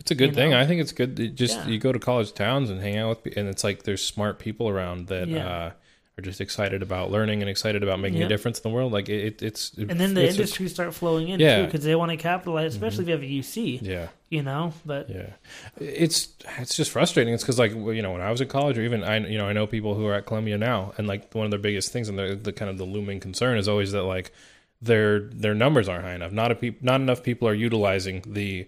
It's 0.00 0.10
a 0.10 0.14
good 0.14 0.34
thing. 0.34 0.50
know? 0.50 0.60
I 0.60 0.66
think 0.66 0.80
it's 0.80 0.92
good. 0.92 1.18
It 1.20 1.34
just 1.34 1.56
Yeah. 1.56 1.66
you 1.68 1.78
go 1.78 1.92
to 1.92 1.98
college 1.98 2.32
towns 2.32 2.70
and 2.70 2.80
hang 2.80 2.96
out 2.96 3.24
with, 3.24 3.36
and 3.36 3.48
it's 3.48 3.64
like 3.64 3.82
there's 3.82 4.02
smart 4.04 4.38
people 4.38 4.68
around 4.68 5.08
that 5.08 5.28
Yeah. 5.28 5.48
uh, 5.48 5.70
are 6.18 6.22
just 6.22 6.40
excited 6.40 6.82
about 6.82 7.10
learning 7.10 7.42
and 7.42 7.50
excited 7.50 7.82
about 7.82 8.00
making 8.00 8.20
Yeah. 8.20 8.24
a 8.24 8.28
difference 8.28 8.58
in 8.58 8.62
the 8.70 8.74
world. 8.74 8.90
Like 8.90 9.10
it, 9.10 9.22
it 9.22 9.42
it's 9.42 9.72
And 9.76 10.00
then 10.00 10.14
the 10.14 10.26
industries 10.26 10.72
start 10.72 10.94
flowing 10.94 11.28
in 11.28 11.38
Yeah. 11.38 11.58
too 11.60 11.64
because 11.66 11.84
they 11.84 11.94
want 11.94 12.10
to 12.10 12.16
capitalize, 12.16 12.74
mm-hmm. 12.74 12.82
especially 12.84 13.02
if 13.04 13.08
you 13.08 13.14
have 13.14 13.22
a 13.22 13.26
UC. 13.26 13.80
yeah, 13.82 14.08
You 14.30 14.42
know, 14.42 14.72
but 14.86 15.10
yeah. 15.10 15.32
It's 15.78 16.28
it's 16.58 16.74
just 16.74 16.90
frustrating. 16.90 17.34
It's 17.34 17.42
because 17.42 17.58
like 17.58 17.72
you 17.72 18.00
know 18.00 18.12
when 18.12 18.22
I 18.22 18.30
was 18.30 18.40
in 18.40 18.48
college, 18.48 18.78
or 18.78 18.82
even 18.82 19.04
I 19.04 19.18
you 19.18 19.36
know 19.36 19.46
I 19.46 19.52
know 19.52 19.66
people 19.66 19.94
who 19.94 20.06
are 20.06 20.14
at 20.14 20.24
Columbia 20.24 20.56
now, 20.56 20.94
and 20.96 21.06
like 21.06 21.34
one 21.34 21.44
of 21.44 21.50
their 21.50 21.60
biggest 21.60 21.92
things 21.92 22.08
and 22.08 22.18
the, 22.18 22.34
the 22.34 22.52
kind 22.52 22.70
of 22.70 22.78
the 22.78 22.84
looming 22.84 23.20
concern 23.20 23.58
is 23.58 23.68
always 23.68 23.92
that 23.92 24.04
like 24.04 24.32
their 24.80 25.20
their 25.20 25.54
numbers 25.54 25.86
aren't 25.86 26.04
high 26.04 26.14
enough. 26.14 26.32
Not 26.32 26.50
a 26.50 26.54
peop, 26.54 26.82
not 26.82 27.02
enough 27.02 27.22
people 27.22 27.46
are 27.46 27.54
utilizing 27.54 28.22
the 28.26 28.66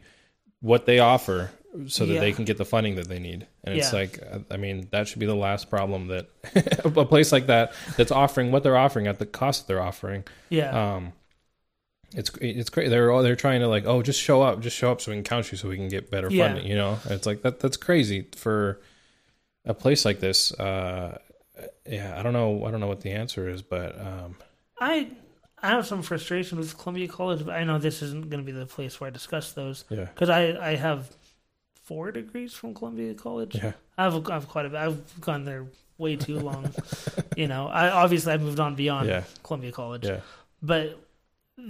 what 0.60 0.84
they 0.84 0.98
offer 0.98 1.50
so 1.86 2.06
that 2.06 2.20
they 2.20 2.32
can 2.32 2.44
get 2.44 2.56
the 2.56 2.64
funding 2.64 2.94
that 2.96 3.08
they 3.08 3.18
need. 3.18 3.46
And 3.64 3.76
it's 3.76 3.92
Yeah. 3.92 3.98
like 3.98 4.18
uh, 4.22 4.38
I 4.50 4.56
mean 4.56 4.88
that 4.90 5.06
should 5.08 5.18
be 5.20 5.26
the 5.26 5.34
last 5.34 5.68
problem 5.70 6.08
that 6.08 6.28
a 6.84 7.04
place 7.04 7.30
like 7.32 7.46
that 7.48 7.72
that's 7.96 8.10
offering 8.10 8.50
what 8.52 8.62
they're 8.62 8.76
offering 8.76 9.06
at 9.06 9.18
the 9.18 9.26
cost 9.26 9.66
that 9.66 9.72
they're 9.72 9.82
offering. 9.82 10.24
yeah, 10.48 10.70
Um, 10.96 11.12
it's 12.16 12.30
it's 12.40 12.70
great. 12.70 12.88
They're 12.88 13.10
all 13.10 13.22
they're 13.22 13.36
trying 13.36 13.60
to 13.60 13.68
like, 13.68 13.84
oh, 13.84 14.00
just 14.02 14.20
show 14.20 14.40
up, 14.42 14.60
just 14.60 14.76
show 14.76 14.90
up, 14.90 15.00
so 15.02 15.10
we 15.10 15.16
can 15.18 15.24
count 15.24 15.52
you, 15.52 15.58
so 15.58 15.68
we 15.68 15.76
can 15.76 15.88
get 15.88 16.10
better 16.10 16.30
Yeah. 16.30 16.46
funding. 16.48 16.66
You 16.66 16.76
know, 16.76 16.98
it's 17.04 17.26
like 17.26 17.42
that. 17.42 17.60
That's 17.60 17.76
crazy 17.76 18.26
for 18.34 18.80
a 19.66 19.74
place 19.74 20.06
like 20.06 20.20
this. 20.20 20.52
Uh, 20.52 21.18
yeah, 21.86 22.18
I 22.18 22.22
don't 22.22 22.32
know. 22.32 22.64
I 22.64 22.70
don't 22.70 22.80
know 22.80 22.86
what 22.86 23.02
the 23.02 23.10
answer 23.10 23.46
is, 23.48 23.60
but 23.60 24.00
um, 24.00 24.36
I 24.80 25.08
I 25.62 25.68
have 25.68 25.86
some 25.86 26.00
frustration 26.02 26.56
with 26.56 26.78
Columbia 26.78 27.08
College, 27.08 27.44
but 27.44 27.54
I 27.54 27.64
know 27.64 27.78
this 27.78 28.00
isn't 28.00 28.30
going 28.30 28.42
to 28.42 28.46
be 28.46 28.52
the 28.58 28.64
place 28.64 28.98
where 29.00 29.08
I 29.08 29.10
discuss 29.10 29.52
those 29.52 29.84
yeah, 29.90 30.06
because 30.06 30.30
I 30.30 30.56
I 30.70 30.76
have 30.76 31.14
four 31.88 32.12
degrees 32.12 32.52
from 32.54 32.74
Columbia 32.74 33.14
College. 33.14 33.54
yeah, 33.56 33.72
I've 33.96 34.14
I've 34.34 34.46
quite 34.48 34.66
a 34.66 34.70
bit. 34.70 34.78
I've 34.86 35.20
gone 35.20 35.44
there 35.44 35.64
way 35.96 36.14
too 36.16 36.38
long. 36.48 36.64
you 37.36 37.48
know, 37.48 37.66
I 37.68 37.90
obviously 37.90 38.32
I've 38.32 38.42
moved 38.42 38.60
on 38.60 38.74
beyond 38.74 39.08
Yeah. 39.08 39.22
Columbia 39.42 39.72
College, 39.72 40.04
yeah, 40.06 40.20
but. 40.62 40.84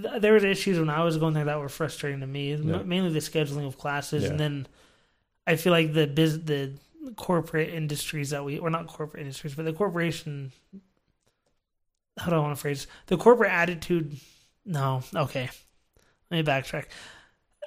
th- 0.03 0.21
There 0.21 0.33
were 0.33 0.45
issues 0.45 0.77
when 0.77 0.89
I 0.99 1.03
was 1.03 1.17
going 1.17 1.33
there 1.33 1.45
that 1.49 1.57
were 1.59 1.69
frustrating 1.81 2.19
to 2.25 2.27
me. 2.27 2.53
m- 2.53 2.69
Yeah. 2.69 2.83
Mainly 2.93 3.11
the 3.19 3.23
scheduling 3.31 3.65
of 3.65 3.75
classes, 3.83 4.23
and 4.29 4.39
then 4.39 4.67
I 5.47 5.55
feel 5.55 5.73
like 5.73 5.93
the 5.93 6.05
biz, 6.05 6.31
the 6.53 6.73
corporate 7.15 7.69
industries 7.81 8.29
that 8.29 8.45
we, 8.45 8.59
or 8.59 8.69
not 8.69 8.85
corporate 8.85 9.21
industries, 9.25 9.55
but 9.55 9.65
the 9.65 9.73
corporation. 9.73 10.51
How 12.21 12.29
do 12.29 12.35
I 12.35 12.39
want 12.39 12.55
to 12.55 12.61
phrase 12.61 12.85
the 13.07 13.17
corporate 13.17 13.51
attitude? 13.51 14.07
No, 14.65 15.01
okay. 15.15 15.49
Let 16.29 16.37
me 16.37 16.43
backtrack. 16.43 16.85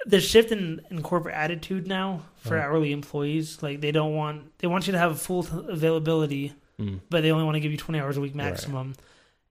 The 0.05 0.19
shift 0.19 0.51
in, 0.51 0.81
in 0.91 1.01
corporate 1.01 1.35
attitude 1.35 1.87
now 1.87 2.23
for 2.37 2.57
Uh-huh. 2.57 2.67
hourly 2.67 2.91
employees, 2.91 3.63
like 3.63 3.79
they 3.81 3.91
don't 3.91 4.13
want 4.15 4.57
they 4.59 4.67
want 4.67 4.85
you 4.87 4.91
to 4.93 4.99
have 4.99 5.21
full 5.21 5.47
availability, 5.69 6.53
Mm. 6.79 6.99
but 7.09 7.21
they 7.21 7.31
only 7.31 7.45
want 7.45 7.55
to 7.55 7.59
give 7.61 7.71
you 7.71 7.77
twenty 7.77 7.99
hours 7.99 8.17
a 8.17 8.21
week 8.21 8.35
maximum. 8.35 8.95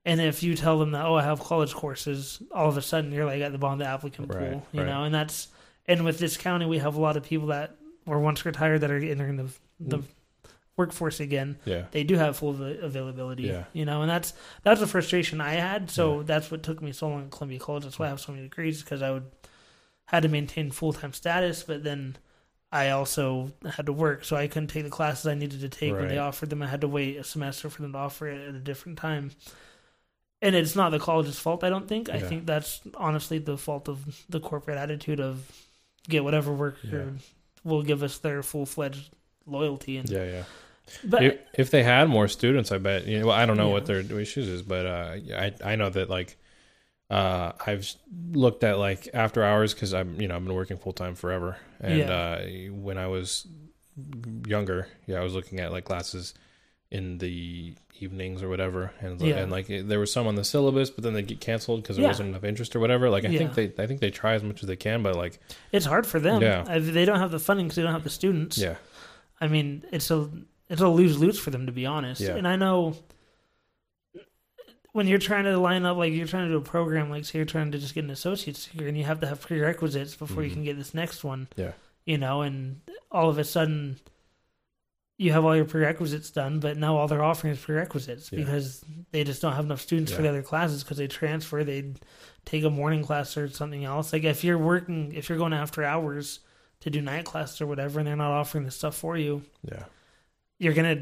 And 0.04 0.20
if 0.20 0.42
you 0.42 0.56
tell 0.56 0.78
them 0.80 0.90
that, 0.90 1.06
oh, 1.06 1.14
I 1.14 1.22
have 1.22 1.38
college 1.40 1.72
courses, 1.72 2.42
all 2.52 2.68
of 2.68 2.76
a 2.76 2.82
sudden 2.82 3.12
you're 3.12 3.24
like 3.24 3.40
at 3.40 3.52
the 3.52 3.58
bottom 3.58 3.80
of 3.80 3.86
the 3.86 3.90
applicant 3.92 4.28
Right, 4.34 4.50
pool, 4.52 4.66
you 4.72 4.80
right. 4.80 4.88
know. 4.88 5.04
And 5.04 5.14
that's 5.14 5.48
and 5.86 6.04
with 6.04 6.18
this 6.18 6.36
county, 6.36 6.66
we 6.66 6.78
have 6.78 6.96
a 6.96 7.00
lot 7.00 7.16
of 7.16 7.22
people 7.22 7.46
that 7.48 7.76
were 8.04 8.18
once 8.18 8.44
retired 8.44 8.80
that 8.80 8.90
are 8.90 8.98
entering 8.98 9.36
the 9.36 9.46
the 9.80 9.98
Mm. 9.98 10.04
workforce 10.76 11.20
again. 11.20 11.56
Yeah. 11.64 11.84
They 11.92 12.02
do 12.02 12.16
have 12.16 12.36
full 12.36 12.60
availability, 12.62 13.44
Yeah. 13.44 13.64
you 13.72 13.84
know, 13.84 14.02
and 14.02 14.10
that's 14.10 14.34
that's 14.64 14.80
the 14.80 14.86
frustration 14.86 15.40
I 15.40 15.54
had. 15.54 15.90
So 15.90 16.22
that's 16.24 16.50
what 16.50 16.62
took 16.62 16.82
me 16.82 16.92
so 16.92 17.08
long 17.08 17.22
at 17.24 17.30
Columbia 17.30 17.58
College. 17.60 17.84
That's 17.84 17.98
why 17.98 18.06
I 18.06 18.08
have 18.08 18.20
so 18.20 18.32
many 18.32 18.44
degrees 18.44 18.82
because 18.82 19.02
I 19.02 19.10
would 19.12 19.24
had 20.06 20.22
to 20.24 20.28
maintain 20.28 20.70
full 20.70 20.92
time 20.92 21.12
status, 21.12 21.62
but 21.62 21.82
then 21.84 22.16
I 22.70 22.90
also 22.90 23.52
had 23.76 23.86
to 23.86 23.92
work, 23.92 24.24
so 24.24 24.36
I 24.36 24.46
couldn't 24.48 24.68
take 24.68 24.84
the 24.84 24.90
classes 24.90 25.26
I 25.26 25.34
needed 25.34 25.60
to 25.60 25.68
take 25.68 25.92
when 25.92 26.08
they 26.08 26.18
offered 26.18 26.50
them. 26.50 26.62
I 26.62 26.66
had 26.68 26.80
to 26.82 26.88
wait 26.88 27.16
a 27.18 27.24
semester 27.24 27.68
for 27.68 27.82
them 27.82 27.92
to 27.92 27.98
offer 27.98 28.26
it 28.28 28.48
at 28.48 28.54
a 28.54 28.58
different 28.58 28.98
time. 28.98 29.30
And 30.40 30.56
it's 30.56 30.74
not 30.74 30.90
the 30.90 30.98
college's 30.98 31.38
fault, 31.38 31.62
I 31.62 31.68
don't 31.70 31.86
think. 31.86 32.08
I 32.10 32.18
think 32.18 32.46
that's 32.46 32.80
honestly 32.96 33.38
the 33.38 33.56
fault 33.56 33.88
of 33.88 34.22
the 34.28 34.40
corporate 34.40 34.76
attitude 34.78 35.20
of 35.20 35.50
get 36.08 36.24
whatever 36.24 36.52
worker 36.52 37.12
will 37.62 37.82
give 37.82 38.02
us 38.02 38.18
their 38.18 38.42
full 38.42 38.66
fledged 38.66 39.10
loyalty. 39.46 39.98
And 39.98 40.08
Yeah, 40.10 40.24
yeah. 40.24 40.42
but 41.04 41.22
if, 41.22 41.38
if 41.54 41.70
they 41.70 41.84
had 41.84 42.08
more 42.08 42.26
students, 42.26 42.72
I 42.72 42.78
bet. 42.78 43.06
You 43.06 43.20
know, 43.20 43.26
well, 43.28 43.36
I 43.36 43.46
don't 43.46 43.56
know 43.56 43.68
Yeah. 43.68 43.72
what 43.74 43.86
their 43.86 44.00
issues 44.00 44.48
is, 44.48 44.62
but 44.62 44.84
uh, 44.86 45.14
I 45.36 45.52
I 45.64 45.76
know 45.76 45.90
that 45.90 46.10
like 46.10 46.36
uh, 47.12 47.52
I've 47.66 47.92
looked 48.32 48.64
at 48.64 48.78
like 48.78 49.08
after 49.14 49.42
hours 49.44 49.74
because 49.74 49.92
I'm 49.94 50.20
you 50.20 50.28
know 50.28 50.36
I've 50.36 50.44
been 50.44 50.54
working 50.54 50.78
full 50.78 50.92
time 50.92 51.14
forever, 51.14 51.56
and 51.80 52.02
uh, 52.10 52.38
when 52.72 52.98
I 52.98 53.06
was 53.08 53.46
younger, 54.46 54.88
yeah, 55.06 55.20
I 55.20 55.24
was 55.24 55.34
looking 55.34 55.60
at 55.60 55.72
like 55.72 55.84
classes 55.84 56.34
in 56.90 57.18
the 57.18 57.74
evenings 58.00 58.42
or 58.42 58.48
whatever, 58.48 58.92
and 59.00 59.20
Yeah. 59.20 59.36
and 59.36 59.50
like 59.52 59.66
there 59.68 60.00
was 60.00 60.12
some 60.12 60.26
on 60.26 60.34
the 60.34 60.44
syllabus, 60.44 60.90
but 60.90 61.04
then 61.04 61.14
they 61.14 61.22
get 61.22 61.40
canceled 61.40 61.82
because 61.82 61.96
there 61.96 62.02
Yeah. 62.02 62.08
wasn't 62.10 62.30
enough 62.30 62.44
interest 62.44 62.74
or 62.76 62.80
whatever. 62.80 63.08
Like 63.10 63.24
I 63.24 63.36
think 63.36 63.54
they 63.54 63.72
I 63.78 63.86
think 63.86 64.00
they 64.00 64.10
try 64.10 64.34
as 64.34 64.42
much 64.42 64.62
as 64.62 64.66
they 64.66 64.76
can, 64.76 65.02
but 65.02 65.14
like 65.16 65.38
it's 65.72 65.86
hard 65.86 66.06
for 66.06 66.18
them. 66.20 66.42
Yeah. 66.42 66.64
If 66.70 66.92
they 66.92 67.04
don't 67.04 67.18
have 67.18 67.30
the 67.30 67.38
funding 67.38 67.66
because 67.66 67.76
they 67.76 67.82
don't 67.82 67.92
have 67.92 68.04
the 68.04 68.10
students. 68.10 68.58
yeah, 68.58 68.76
I 69.40 69.46
mean, 69.48 69.84
it's 69.92 70.10
a 70.10 70.28
it's 70.68 70.80
a 70.80 70.88
lose 70.88 71.18
lose 71.18 71.38
for 71.38 71.50
them 71.50 71.66
to 71.66 71.72
be 71.72 71.86
honest. 71.86 72.20
Yeah. 72.20 72.36
And 72.36 72.46
I 72.48 72.56
know 72.56 72.96
when 74.92 75.06
you're 75.06 75.18
trying 75.18 75.44
to 75.44 75.58
line 75.58 75.84
up, 75.84 75.96
like 75.96 76.12
you're 76.12 76.26
trying 76.26 76.46
to 76.48 76.52
do 76.52 76.58
a 76.58 76.60
program, 76.60 77.10
like 77.10 77.24
say 77.24 77.38
you're 77.38 77.46
trying 77.46 77.72
to 77.72 77.78
just 77.78 77.94
get 77.94 78.04
an 78.04 78.10
associate's 78.10 78.66
degree, 78.66 78.88
and 78.88 78.96
you 78.98 79.04
have 79.04 79.20
to 79.20 79.26
have 79.26 79.40
prerequisites 79.40 80.14
before 80.16 80.42
you 80.42 80.50
Mhm. 80.50 80.54
can 80.54 80.64
get 80.64 80.76
this 80.76 80.92
next 80.94 81.24
one. 81.24 81.48
Yeah. 81.56 81.72
You 82.04 82.18
know, 82.18 82.42
and 82.42 82.80
all 83.10 83.28
of 83.28 83.38
a 83.38 83.44
sudden. 83.44 83.98
You 85.18 85.30
have 85.32 85.44
all 85.44 85.54
your 85.54 85.66
prerequisites 85.66 86.30
done, 86.30 86.58
but 86.58 86.76
now 86.76 86.96
all 86.96 87.06
they're 87.06 87.22
offering 87.22 87.52
is 87.52 87.60
prerequisites 87.60 88.32
Yeah. 88.32 88.40
because 88.40 88.84
they 89.12 89.22
just 89.22 89.40
don't 89.40 89.52
have 89.52 89.66
enough 89.66 89.80
students 89.80 90.10
for 90.10 90.20
the 90.20 90.28
other 90.28 90.42
classes 90.42 90.82
because 90.82 90.96
they 90.96 91.06
transfer, 91.06 91.62
they 91.62 91.94
take 92.44 92.64
a 92.64 92.70
morning 92.70 93.04
class 93.04 93.36
or 93.36 93.48
something 93.48 93.84
else. 93.84 94.12
Like 94.12 94.24
if 94.24 94.42
you're 94.42 94.58
working, 94.58 95.12
if 95.12 95.28
you're 95.28 95.38
going 95.38 95.52
after 95.52 95.84
hours 95.84 96.40
to 96.80 96.90
do 96.90 97.00
night 97.00 97.24
classes 97.24 97.60
or 97.60 97.66
whatever, 97.68 98.00
and 98.00 98.08
they're 98.08 98.16
not 98.16 98.32
offering 98.32 98.64
the 98.64 98.72
stuff 98.72 98.96
for 98.96 99.16
you, 99.16 99.42
yeah, 99.62 99.84
you're 100.58 100.72
gonna 100.74 101.00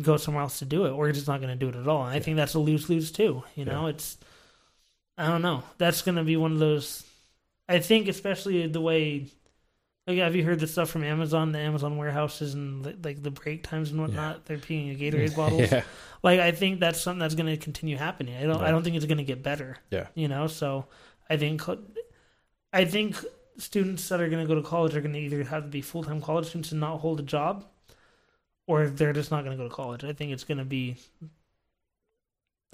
go 0.00 0.16
somewhere 0.16 0.42
else 0.42 0.58
to 0.60 0.64
do 0.64 0.84
it, 0.86 0.90
or 0.90 1.06
you're 1.06 1.12
just 1.14 1.26
not 1.28 1.40
gonna 1.40 1.56
do 1.56 1.68
it 1.68 1.76
at 1.76 1.88
all. 1.88 2.04
And 2.04 2.14
I 2.14 2.20
think 2.20 2.36
that's 2.36 2.54
a 2.54 2.58
lose 2.58 2.88
lose 2.88 3.10
too. 3.10 3.42
You 3.54 3.64
know, 3.64 3.86
it's 3.86 4.18
I 5.18 5.26
don't 5.26 5.42
know. 5.42 5.62
That's 5.78 6.02
gonna 6.02 6.24
be 6.24 6.36
one 6.36 6.52
of 6.52 6.58
those. 6.58 7.04
I 7.68 7.78
think 7.80 8.08
especially 8.08 8.66
the 8.66 8.80
way. 8.80 9.26
Like, 10.06 10.18
have 10.18 10.34
you 10.34 10.42
heard 10.42 10.58
the 10.58 10.66
stuff 10.66 10.90
from 10.90 11.04
Amazon, 11.04 11.52
the 11.52 11.58
Amazon 11.58 11.96
warehouses, 11.96 12.54
and 12.54 12.84
li- 12.84 12.96
like 13.04 13.22
the 13.22 13.30
break 13.30 13.62
times 13.62 13.90
and 13.90 14.00
whatnot? 14.00 14.46
They're 14.46 14.56
peeing 14.56 14.90
in 14.90 14.98
Gatorade 14.98 15.36
bottles. 15.42 15.70
yeah, 15.70 15.82
Like, 16.22 16.40
I 16.40 16.50
think 16.50 16.80
that's 16.80 17.00
something 17.00 17.20
that's 17.20 17.34
going 17.36 17.46
to 17.46 17.56
continue 17.56 17.96
happening. 17.96 18.34
I 18.34 18.42
don't. 18.44 18.60
I 18.60 18.70
don't 18.72 18.82
think 18.82 18.96
it's 18.96 19.04
going 19.04 19.18
to 19.18 19.24
get 19.24 19.42
better. 19.42 19.76
Yeah. 19.90 20.06
You 20.14 20.26
know. 20.26 20.46
So, 20.48 20.86
I 21.28 21.36
think. 21.36 21.62
I 22.72 22.84
think 22.86 23.16
students 23.58 24.08
that 24.08 24.20
are 24.20 24.28
going 24.28 24.42
to 24.42 24.48
go 24.52 24.60
to 24.60 24.66
college 24.66 24.96
are 24.96 25.00
going 25.00 25.12
to 25.12 25.18
either 25.20 25.44
have 25.44 25.64
to 25.64 25.68
be 25.68 25.82
full 25.82 26.02
time 26.02 26.20
college 26.20 26.46
students 26.46 26.72
and 26.72 26.80
not 26.80 26.98
hold 26.98 27.20
a 27.20 27.22
job, 27.24 27.66
or 28.70 28.86
they're 28.88 29.12
just 29.12 29.30
not 29.30 29.44
going 29.44 29.56
to 29.56 29.62
go 29.62 29.68
to 29.68 29.74
college. 29.74 30.04
I 30.04 30.12
think 30.12 30.32
it's 30.32 30.44
going 30.44 30.58
to 30.58 30.64
be. 30.64 30.96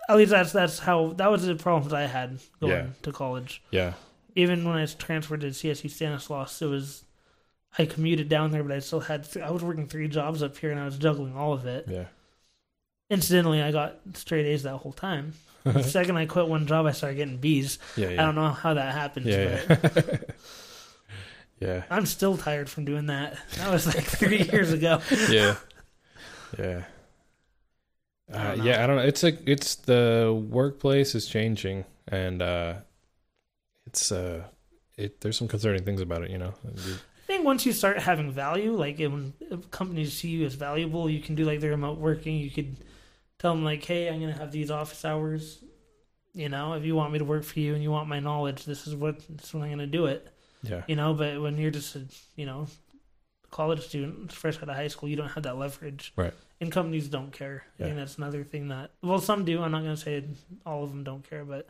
At 0.09 0.17
least 0.17 0.31
that's 0.31 0.53
that's 0.53 0.79
how 0.79 1.15
that 1.15 1.31
was 1.31 1.45
the 1.47 1.55
problems 1.57 1.93
I 1.93 2.03
had 2.03 2.39
going 2.61 2.73
Yeah. 2.73 2.87
to 3.03 3.13
college. 3.13 3.63
yeah, 3.71 3.95
Even 4.37 4.65
when 4.65 4.77
I 4.77 4.83
was 4.83 4.95
transferred 4.95 5.41
to 5.41 5.49
CSU 5.49 5.91
Stanislaus, 5.91 6.61
it 6.63 6.67
was. 6.67 7.05
I 7.79 7.85
commuted 7.85 8.29
down 8.29 8.53
there, 8.53 8.63
but 8.63 8.73
I 8.73 8.79
still 8.79 9.01
had. 9.01 9.31
Th- 9.31 9.45
I 9.45 9.51
was 9.51 9.63
working 9.65 9.87
three 9.87 10.09
jobs 10.09 10.43
up 10.43 10.57
here, 10.57 10.71
and 10.71 10.81
I 10.81 10.85
was 10.85 10.97
juggling 10.99 11.37
all 11.37 11.53
of 11.53 11.67
it. 11.67 11.87
yeah. 11.89 12.05
Incidentally, 13.11 13.63
I 13.63 13.71
got 13.73 13.99
straight 14.15 14.47
A's 14.47 14.63
that 14.65 14.77
whole 14.79 14.93
time. 14.93 15.33
The 15.67 15.83
second 15.83 16.17
I 16.17 16.27
quit 16.27 16.47
one 16.47 16.67
job, 16.69 16.87
I 16.87 16.93
started 16.93 17.17
getting 17.17 17.39
B's. 17.39 17.81
Yeah, 17.97 18.11
yeah. 18.11 18.23
I 18.23 18.27
don't 18.27 18.37
know 18.37 18.51
how 18.51 18.75
that 18.75 18.95
happens, 18.95 19.27
Yeah, 19.27 19.61
but 19.67 19.95
yeah. 20.07 20.19
yeah, 21.61 21.83
I'm 21.91 22.07
still 22.07 22.37
tired 22.37 22.71
from 22.71 22.85
doing 22.85 23.07
that. 23.07 23.37
That 23.57 23.73
was 23.73 23.85
like 23.87 24.05
three 24.05 24.43
years 24.43 24.71
ago. 24.73 25.01
yeah, 25.29 25.57
yeah. 26.59 26.85
Uh, 28.33 28.55
don't 28.57 28.67
yeah, 28.67 28.83
I 28.83 28.87
don't 28.87 28.97
know. 28.97 29.03
It's 29.03 29.23
a, 29.23 29.39
it's 29.51 29.77
the 29.77 30.45
workplace 30.51 31.15
is 31.15 31.27
changing, 31.27 31.85
and 32.09 32.43
uh, 32.43 32.75
it's 33.87 34.11
uh, 34.11 34.45
it. 34.97 35.21
There's 35.21 35.37
some 35.37 35.49
concerning 35.49 35.85
things 35.85 36.01
about 36.01 36.23
it, 36.23 36.31
you 36.31 36.39
know. 36.39 36.55
I 36.67 37.27
think 37.27 37.45
once 37.45 37.67
you 37.67 37.73
start 37.73 37.99
having 37.99 38.31
value, 38.33 38.73
like 38.73 38.99
when 38.99 39.33
companies 39.71 40.13
see 40.13 40.29
you 40.29 40.45
as 40.47 40.55
valuable, 40.55 41.09
you 41.09 41.21
can 41.21 41.35
do 41.35 41.45
like 41.45 41.61
the 41.61 41.69
remote 41.69 41.99
working. 41.99 42.37
You 42.37 42.51
could 42.51 42.79
tell 43.39 43.55
them 43.55 43.65
like, 43.65 43.85
"Hey, 43.85 44.09
I'm 44.09 44.21
gonna 44.21 44.33
have 44.33 44.51
these 44.53 44.71
office 44.71 45.05
hours. 45.05 45.63
You 46.35 46.49
know, 46.49 46.75
if 46.75 46.85
you 46.85 46.95
want 46.97 47.13
me 47.13 47.19
to 47.21 47.25
work 47.25 47.45
for 47.45 47.61
you 47.61 47.75
and 47.75 47.83
you 47.83 47.91
want 47.91 48.09
my 48.09 48.21
knowledge, 48.21 48.65
this 48.65 48.87
is 48.87 48.95
what 48.95 49.21
this 49.29 49.47
is 49.47 49.55
when 49.55 49.63
I'm 49.63 49.71
gonna 49.71 49.87
do 49.87 50.07
it." 50.07 50.29
Yeah, 50.63 50.83
You 50.89 50.97
know, 50.97 51.15
but 51.15 51.41
when 51.41 51.59
you're 51.59 51.71
just 51.71 51.95
a 51.95 52.07
you 52.35 52.47
know 52.47 52.67
college 53.57 53.83
student, 53.89 54.31
fresh 54.33 54.57
out 54.63 54.69
of 54.69 54.77
high 54.77 54.89
school, 54.89 55.09
you 55.09 55.17
don't 55.17 55.31
have 55.31 55.45
that 55.45 55.57
leverage. 55.57 56.13
Right. 56.15 56.35
And 56.61 56.71
companies 56.71 57.09
don't 57.09 57.33
care. 57.33 57.65
I 57.65 57.71
Yeah. 57.79 57.87
think 57.87 57.97
that's 57.99 58.19
another 58.19 58.45
thing 58.45 58.69
that 58.69 58.91
well, 59.03 59.19
some 59.21 59.45
do. 59.45 59.63
I'm 59.63 59.73
not 59.73 59.83
gonna 59.83 59.97
say 59.97 60.25
all 60.67 60.85
of 60.85 60.91
them 60.91 61.03
don't 61.05 61.29
care, 61.29 61.45
but. 61.45 61.69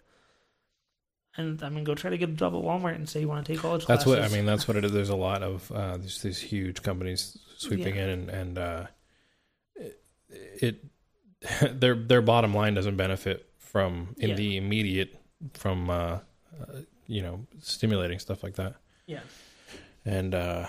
And 1.39 1.62
I 1.62 1.68
mean, 1.68 1.84
go 1.84 1.95
try 1.95 2.09
to 2.11 2.16
get 2.16 2.30
a 2.30 2.32
job 2.32 2.55
at 2.55 2.62
Walmart 2.62 2.95
and 2.95 3.07
say 3.07 3.20
you 3.20 3.28
want 3.28 3.45
to 3.45 3.53
take 3.53 3.61
college 3.61 3.84
classes. 3.84 3.89
that's 3.89 4.05
classes. 4.05 4.22
what 4.32 4.32
I 4.32 4.37
mean. 4.37 4.47
That's 4.47 4.66
what 4.66 4.76
it 4.78 4.84
is. 4.87 4.93
There's 4.93 5.11
a 5.11 5.16
lot 5.16 5.43
of 5.43 5.70
uh, 5.70 5.99
these 5.99 6.22
these 6.22 6.41
huge 6.41 6.82
companies 6.82 7.37
sweeping 7.59 7.95
Yeah. 7.97 8.05
in, 8.05 8.09
and 8.11 8.30
and 8.30 8.59
uh, 8.59 8.87
it, 9.76 10.01
it 10.62 10.84
their 11.80 11.95
their 11.95 12.22
bottom 12.22 12.55
line 12.55 12.72
doesn't 12.74 12.97
benefit 12.97 13.47
from 13.59 14.14
in 14.18 14.30
Yeah. 14.30 14.34
the 14.37 14.57
immediate 14.57 15.14
from 15.53 15.91
uh, 15.91 15.95
uh, 16.59 16.80
you 17.07 17.20
know 17.22 17.47
stimulating 17.61 18.18
stuff 18.18 18.43
like 18.43 18.55
that. 18.55 18.76
Yeah. 19.07 19.20
and 20.07 20.34
uh, 20.34 20.66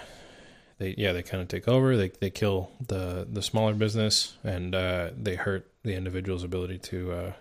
they 0.77 0.95
yeah 0.97 1.11
they 1.13 1.23
kind 1.23 1.41
of 1.41 1.47
take 1.47 1.67
over. 1.67 1.97
They 1.97 2.09
they 2.09 2.29
kill 2.29 2.71
the 2.85 3.27
the 3.31 3.41
smaller 3.41 3.73
business, 3.73 4.37
and 4.43 4.73
uh, 4.75 5.09
they 5.17 5.35
hurt 5.35 5.69
the 5.83 5.93
individual's 5.95 6.43
ability 6.43 6.77
to 6.79 7.11
uh, 7.11 7.33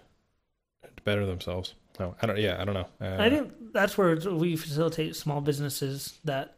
to 0.97 1.03
better 1.05 1.27
themselves. 1.27 1.75
No, 1.99 2.15
I 2.21 2.27
don't. 2.27 2.39
Yeah, 2.39 2.61
I 2.61 2.65
don't 2.65 2.75
know. 2.75 2.89
Uh, 3.01 3.17
I 3.23 3.31
think 3.31 3.53
that's 3.73 3.97
where 3.97 4.17
we 4.17 4.57
facilitate 4.57 5.17
small 5.17 5.41
businesses 5.41 6.19
that 6.25 6.55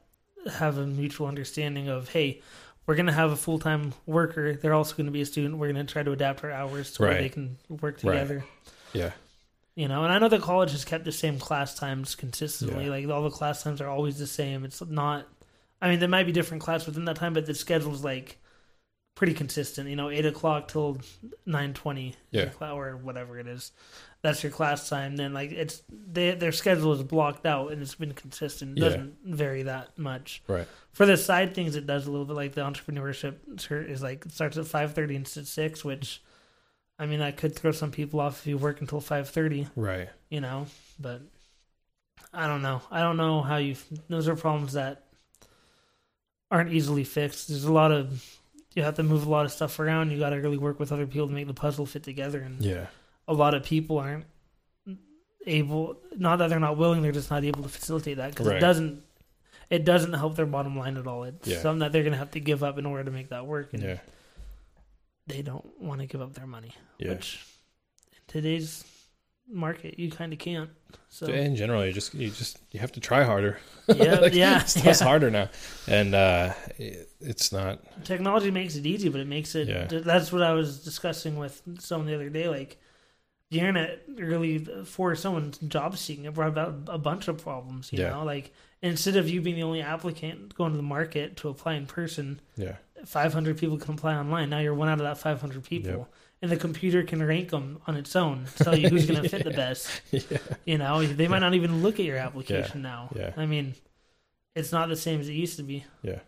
have 0.52 0.78
a 0.78 0.86
mutual 0.86 1.26
understanding 1.26 1.88
of, 1.88 2.08
hey, 2.08 2.40
we're 2.86 2.94
going 2.96 3.06
to 3.06 3.12
have 3.12 3.30
a 3.32 3.36
full 3.36 3.58
time 3.58 3.92
worker. 4.06 4.54
They're 4.54 4.74
also 4.74 4.96
going 4.96 5.06
to 5.06 5.12
be 5.12 5.20
a 5.20 5.26
student. 5.26 5.58
We're 5.58 5.72
going 5.72 5.86
to 5.86 5.92
try 5.92 6.02
to 6.02 6.10
adapt 6.12 6.42
our 6.42 6.50
hours 6.50 6.92
to 6.94 7.02
where 7.02 7.14
they 7.14 7.28
can 7.28 7.56
work 7.68 8.00
Right. 8.02 8.14
together. 8.14 8.44
Yeah, 8.92 9.10
You 9.76 9.86
know, 9.88 10.02
and 10.04 10.12
I 10.12 10.18
know 10.18 10.28
the 10.28 10.38
college 10.38 10.72
has 10.72 10.84
kept 10.84 11.04
the 11.04 11.12
same 11.12 11.38
class 11.38 11.74
times 11.74 12.14
consistently. 12.14 12.84
Yeah. 12.84 12.90
Like 12.90 13.08
all 13.08 13.22
the 13.22 13.30
class 13.30 13.62
times 13.62 13.80
are 13.80 13.88
always 13.88 14.18
the 14.18 14.26
same. 14.26 14.64
It's 14.64 14.82
not. 14.86 15.26
I 15.80 15.88
mean, 15.88 16.00
there 16.00 16.08
might 16.08 16.26
be 16.26 16.32
different 16.32 16.62
class 16.62 16.86
within 16.86 17.04
that 17.06 17.16
time, 17.16 17.32
but 17.34 17.46
the 17.46 17.54
schedule's 17.54 18.02
like 18.04 18.38
pretty 19.14 19.34
consistent. 19.34 19.88
You 19.88 19.96
know, 19.96 20.10
eight 20.10 20.26
o'clock 20.26 20.68
till 20.68 20.98
nine 21.46 21.74
twenty. 21.74 22.14
Yeah. 22.30 22.50
or 22.60 22.96
whatever 22.96 23.38
it 23.38 23.46
is. 23.46 23.72
That's 24.22 24.42
your 24.42 24.50
class 24.50 24.88
time. 24.88 25.14
Then 25.16 25.32
like 25.32 25.52
it's 25.52 25.82
they, 25.90 26.32
their 26.34 26.50
schedule 26.52 26.92
is 26.92 27.02
blocked 27.02 27.46
out 27.46 27.70
and 27.72 27.80
it's 27.80 27.94
been 27.94 28.12
consistent. 28.14 28.76
It 28.76 28.82
Yeah. 28.82 28.88
doesn't 28.88 29.16
vary 29.24 29.62
that 29.64 29.96
much. 29.98 30.42
right. 30.48 30.66
For 30.92 31.06
the 31.06 31.16
side 31.16 31.54
things, 31.54 31.76
it 31.76 31.86
does 31.86 32.06
a 32.06 32.10
little 32.10 32.26
bit 32.26 32.34
like 32.34 32.54
the 32.54 32.62
entrepreneurship 32.62 33.36
is 33.88 34.02
like 34.02 34.26
it 34.26 34.32
starts 34.32 34.56
at 34.56 34.66
five 34.66 34.94
thirty 34.94 35.14
and 35.16 35.24
it's 35.24 35.36
at 35.36 35.46
six, 35.46 35.84
which. 35.84 36.22
I 37.00 37.06
mean, 37.06 37.20
I 37.20 37.30
could 37.30 37.54
throw 37.54 37.70
some 37.70 37.92
people 37.92 38.18
off 38.18 38.40
if 38.40 38.48
you 38.48 38.58
work 38.58 38.80
until 38.80 39.00
five 39.00 39.28
thirty 39.30 39.68
Right. 39.76 40.08
you 40.30 40.40
know 40.40 40.66
but 40.98 41.22
i 42.34 42.48
don't 42.48 42.60
know 42.60 42.82
i 42.90 42.98
don't 43.00 43.16
know 43.16 43.40
how 43.40 43.58
you 43.58 43.76
those 44.08 44.26
are 44.28 44.34
problems 44.34 44.72
that 44.72 45.04
aren't 46.50 46.72
easily 46.72 47.04
fixed 47.04 47.48
there's 47.48 47.64
a 47.64 47.72
lot 47.72 47.92
of 47.92 48.24
you 48.74 48.82
have 48.82 48.94
to 48.94 49.02
move 49.02 49.26
a 49.26 49.30
lot 49.30 49.44
of 49.44 49.52
stuff 49.52 49.78
around 49.80 50.10
you 50.10 50.18
got 50.18 50.30
to 50.30 50.36
really 50.36 50.56
work 50.58 50.78
with 50.80 50.92
other 50.92 51.06
people 51.06 51.26
to 51.28 51.32
make 51.34 51.46
the 51.46 51.54
puzzle 51.54 51.84
fit 51.86 52.02
together 52.02 52.40
and 52.40 52.62
Yeah. 52.62 52.86
a 53.26 53.34
lot 53.34 53.54
of 53.54 53.62
people 53.64 53.98
aren't 53.98 54.24
able 55.46 56.00
not 56.16 56.36
that 56.36 56.48
they're 56.50 56.60
not 56.60 56.76
willing 56.76 57.02
they're 57.02 57.12
just 57.12 57.30
not 57.30 57.44
able 57.44 57.62
to 57.62 57.68
facilitate 57.68 58.16
that 58.18 58.30
because 58.30 58.46
Right. 58.46 58.56
it 58.56 58.60
doesn't 58.60 59.02
it 59.70 59.84
doesn't 59.84 60.14
help 60.14 60.36
their 60.36 60.46
bottom 60.46 60.76
line 60.78 60.96
at 60.96 61.06
all 61.06 61.24
it's 61.24 61.46
Yeah. 61.48 61.60
something 61.60 61.80
that 61.80 61.92
they're 61.92 62.02
going 62.02 62.12
to 62.12 62.18
have 62.18 62.30
to 62.32 62.40
give 62.40 62.62
up 62.62 62.78
in 62.78 62.86
order 62.86 63.04
to 63.04 63.10
make 63.10 63.28
that 63.30 63.46
work 63.46 63.72
and 63.74 63.82
Yeah. 63.82 63.98
they 65.26 65.42
don't 65.42 65.78
want 65.80 66.00
to 66.00 66.06
give 66.06 66.20
up 66.22 66.34
their 66.34 66.46
money 66.46 66.72
Yeah. 66.98 67.10
which 67.10 67.44
in 68.12 68.18
today's 68.26 68.84
market. 69.50 69.98
You 69.98 70.10
kind 70.10 70.32
of 70.32 70.38
can't. 70.38 70.70
So 71.08 71.26
in 71.26 71.56
general, 71.56 71.84
you 71.84 71.92
just 71.92 72.14
you 72.14 72.30
just 72.30 72.58
you 72.70 72.80
have 72.80 72.92
to 72.92 73.00
try 73.00 73.22
harder. 73.24 73.58
yeah, 73.88 74.14
Like, 74.20 74.34
yeah, 74.34 74.64
Stuff's 74.64 75.00
yeah. 75.00 75.06
harder 75.06 75.30
now, 75.30 75.48
and 75.86 76.14
uh, 76.14 76.54
it, 76.78 77.08
it's 77.20 77.52
not. 77.52 77.80
Technology 78.04 78.50
makes 78.50 78.76
it 78.76 78.86
easy, 78.86 79.08
but 79.08 79.20
it 79.20 79.26
makes 79.26 79.54
it. 79.54 79.68
Yeah. 79.68 79.86
That's 80.00 80.32
what 80.32 80.42
I 80.42 80.52
was 80.52 80.82
discussing 80.84 81.36
with 81.36 81.62
someone 81.78 82.06
the 82.06 82.14
other 82.14 82.30
day. 82.30 82.48
Like 82.48 82.78
the 83.50 83.60
internet 83.60 84.02
really 84.08 84.58
for 84.84 85.14
someone 85.14 85.52
job 85.68 85.96
seeking, 85.96 86.26
it 86.26 86.34
brought 86.34 86.48
about 86.48 86.80
a 86.88 86.98
bunch 86.98 87.28
of 87.28 87.38
problems. 87.42 87.92
You 87.92 88.00
Yeah. 88.00 88.10
know, 88.10 88.24
like 88.24 88.52
instead 88.82 89.16
of 89.16 89.28
you 89.28 89.40
being 89.40 89.56
the 89.56 89.62
only 89.62 89.80
applicant 89.80 90.54
going 90.54 90.72
to 90.72 90.76
the 90.76 90.82
market 90.82 91.36
to 91.38 91.48
apply 91.48 91.74
in 91.74 91.86
person, 91.86 92.40
Yeah, 92.56 92.76
500 93.06 93.56
people 93.58 93.78
can 93.78 93.94
apply 93.94 94.14
online. 94.16 94.50
Now 94.50 94.58
you're 94.60 94.74
one 94.74 94.88
out 94.88 94.98
of 95.00 95.04
that 95.04 95.18
500 95.18 95.64
people. 95.64 95.90
Yep. 95.90 96.12
And 96.40 96.50
the 96.52 96.56
computer 96.56 97.02
can 97.02 97.20
rank 97.22 97.48
them 97.50 97.80
on 97.88 97.96
its 97.96 98.14
own, 98.14 98.46
tell 98.58 98.78
you 98.78 98.88
who's 98.88 99.06
going 99.06 99.22
to 99.22 99.28
fit 99.28 99.42
the 99.42 99.50
best. 99.66 99.88
yeah, 100.12 100.38
You 100.64 100.78
know, 100.78 101.04
they 101.04 101.26
might 101.26 101.40
not 101.40 101.54
even 101.54 101.82
look 101.82 101.98
at 101.98 102.04
your 102.06 102.16
application 102.16 102.80
now. 102.82 103.10
yeah. 103.16 103.32
I 103.36 103.44
mean, 103.46 103.74
it's 104.54 104.70
not 104.70 104.88
the 104.88 104.94
same 104.96 105.18
as 105.20 105.28
it 105.28 105.32
used 105.32 105.56
to 105.56 105.64
be. 105.64 105.84
yeah, 106.02 106.20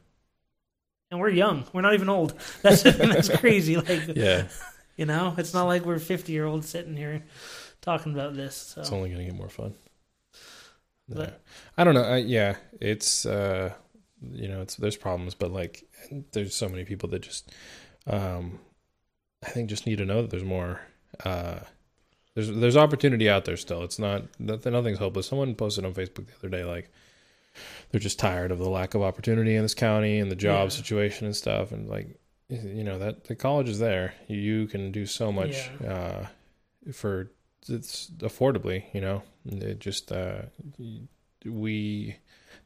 And 1.13 1.21
we're 1.21 1.29
young. 1.31 1.65
We're 1.73 1.83
not 1.83 1.95
even 1.95 2.09
old. 2.09 2.35
That's 2.63 2.83
that's 2.83 3.29
crazy. 3.39 3.77
Like, 3.77 4.03
yeah. 4.17 4.49
you 4.97 5.07
know, 5.07 5.35
it's 5.39 5.55
not 5.55 5.65
like 5.67 5.85
we're 5.85 5.99
50 6.01 6.33
year 6.33 6.45
olds 6.47 6.69
sitting 6.69 6.97
here 6.97 7.23
talking 7.81 8.13
about 8.13 8.35
this. 8.35 8.57
So 8.57 8.81
It's 8.81 8.91
only 8.93 9.11
gonna 9.11 9.25
get 9.25 9.35
more 9.37 9.49
fun. 9.49 9.75
But- 11.09 11.41
I 11.79 11.85
don't 11.85 11.95
know. 11.95 12.03
I, 12.05 12.17
yeah, 12.19 12.57
it's 12.81 13.27
uh, 13.27 13.73
you 14.33 14.49
know, 14.49 14.63
it's 14.63 14.75
there's 14.77 14.97
problems, 14.97 15.35
but 15.35 15.51
like, 15.53 15.85
there's 16.33 16.55
so 16.55 16.69
many 16.69 16.85
people 16.85 17.09
that 17.11 17.23
just, 17.23 17.51
um, 18.07 18.59
I 19.45 19.51
think 19.51 19.69
just 19.71 19.87
need 19.87 19.99
to 19.99 20.05
know 20.07 20.23
that 20.23 20.31
there's 20.31 20.45
more. 20.45 20.81
Uh, 21.25 21.61
there's 22.35 22.51
there's 22.51 22.77
opportunity 22.77 23.29
out 23.29 23.45
there 23.45 23.57
still. 23.57 23.83
It's 23.83 23.99
not 23.99 24.23
noth- 24.39 24.67
nothing's 24.67 24.99
hopeless. 24.99 25.27
Someone 25.27 25.55
posted 25.55 25.85
on 25.85 25.93
Facebook 25.95 26.27
the 26.27 26.37
other 26.39 26.49
day 26.49 26.65
like 26.65 26.91
they're 27.91 28.01
just 28.01 28.19
tired 28.19 28.51
of 28.53 28.59
the 28.59 28.69
lack 28.69 28.95
of 28.95 29.03
opportunity 29.03 29.57
in 29.57 29.63
this 29.63 29.75
county 29.75 30.19
and 30.19 30.31
the 30.31 30.37
job 30.37 30.67
Yeah. 30.67 30.69
situation 30.77 31.27
and 31.27 31.35
stuff, 31.35 31.73
and 31.73 31.89
like 31.89 32.19
you 32.49 32.85
know 32.85 32.99
that 32.99 33.25
the 33.25 33.35
college 33.35 33.69
is 33.69 33.79
there. 33.79 34.15
You 34.29 34.67
can 34.67 34.93
do 34.93 35.07
so 35.07 35.33
much 35.33 35.71
uh, 35.87 36.27
for 36.93 37.31
it's 37.69 38.11
affordably. 38.19 38.85
You 38.93 39.01
know, 39.01 39.23
it 39.47 39.81
just 39.81 40.13
uh, 40.13 40.43
we 41.45 42.17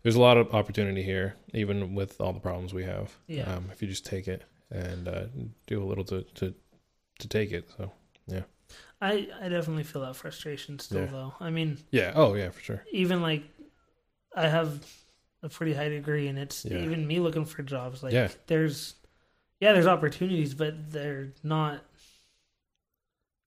there's 0.03 0.17
a 0.17 0.21
lot 0.21 0.37
of 0.37 0.55
opportunity 0.55 1.03
here, 1.03 1.37
even 1.55 1.95
with 1.95 2.21
all 2.21 2.33
the 2.33 2.41
problems 2.41 2.75
we 2.75 2.85
have. 2.85 3.17
Yeah. 3.27 3.45
Um, 3.55 3.71
if 3.73 3.81
you 3.81 3.89
just 3.89 4.05
take 4.05 4.29
it 4.29 4.43
and 4.71 5.09
uh, 5.09 5.25
do 5.67 5.83
a 5.83 5.87
little 5.87 6.05
to 6.05 6.23
to 6.35 6.55
to 7.19 7.29
take 7.29 7.53
it. 7.53 7.69
So 7.77 7.93
yeah. 8.27 8.43
I, 9.01 9.29
I 9.41 9.49
definitely 9.49 9.85
feel 9.85 10.03
that 10.03 10.17
frustration 10.17 10.79
still, 10.79 11.01
Yeah. 11.01 11.07
though. 11.07 11.35
I 11.41 11.51
mean, 11.51 11.79
yeah. 11.91 12.13
Oh 12.15 12.35
yeah, 12.35 12.51
for 12.51 12.61
sure. 12.61 12.85
even 12.93 13.21
like, 13.23 13.43
I 14.35 14.49
have 14.49 14.85
a 15.43 15.49
pretty 15.49 15.75
high 15.75 15.89
degree, 15.91 16.27
and 16.29 16.39
it's 16.39 16.65
Yeah. 16.65 16.79
even 16.79 17.07
me 17.07 17.21
looking 17.21 17.45
for 17.45 17.63
jobs. 17.63 18.03
Like, 18.03 18.13
Yeah. 18.15 18.29
there's, 18.47 18.95
yeah, 19.61 19.73
there's 19.73 19.87
opportunities, 19.87 20.55
but 20.55 20.91
they're 20.91 21.33
not. 21.43 21.83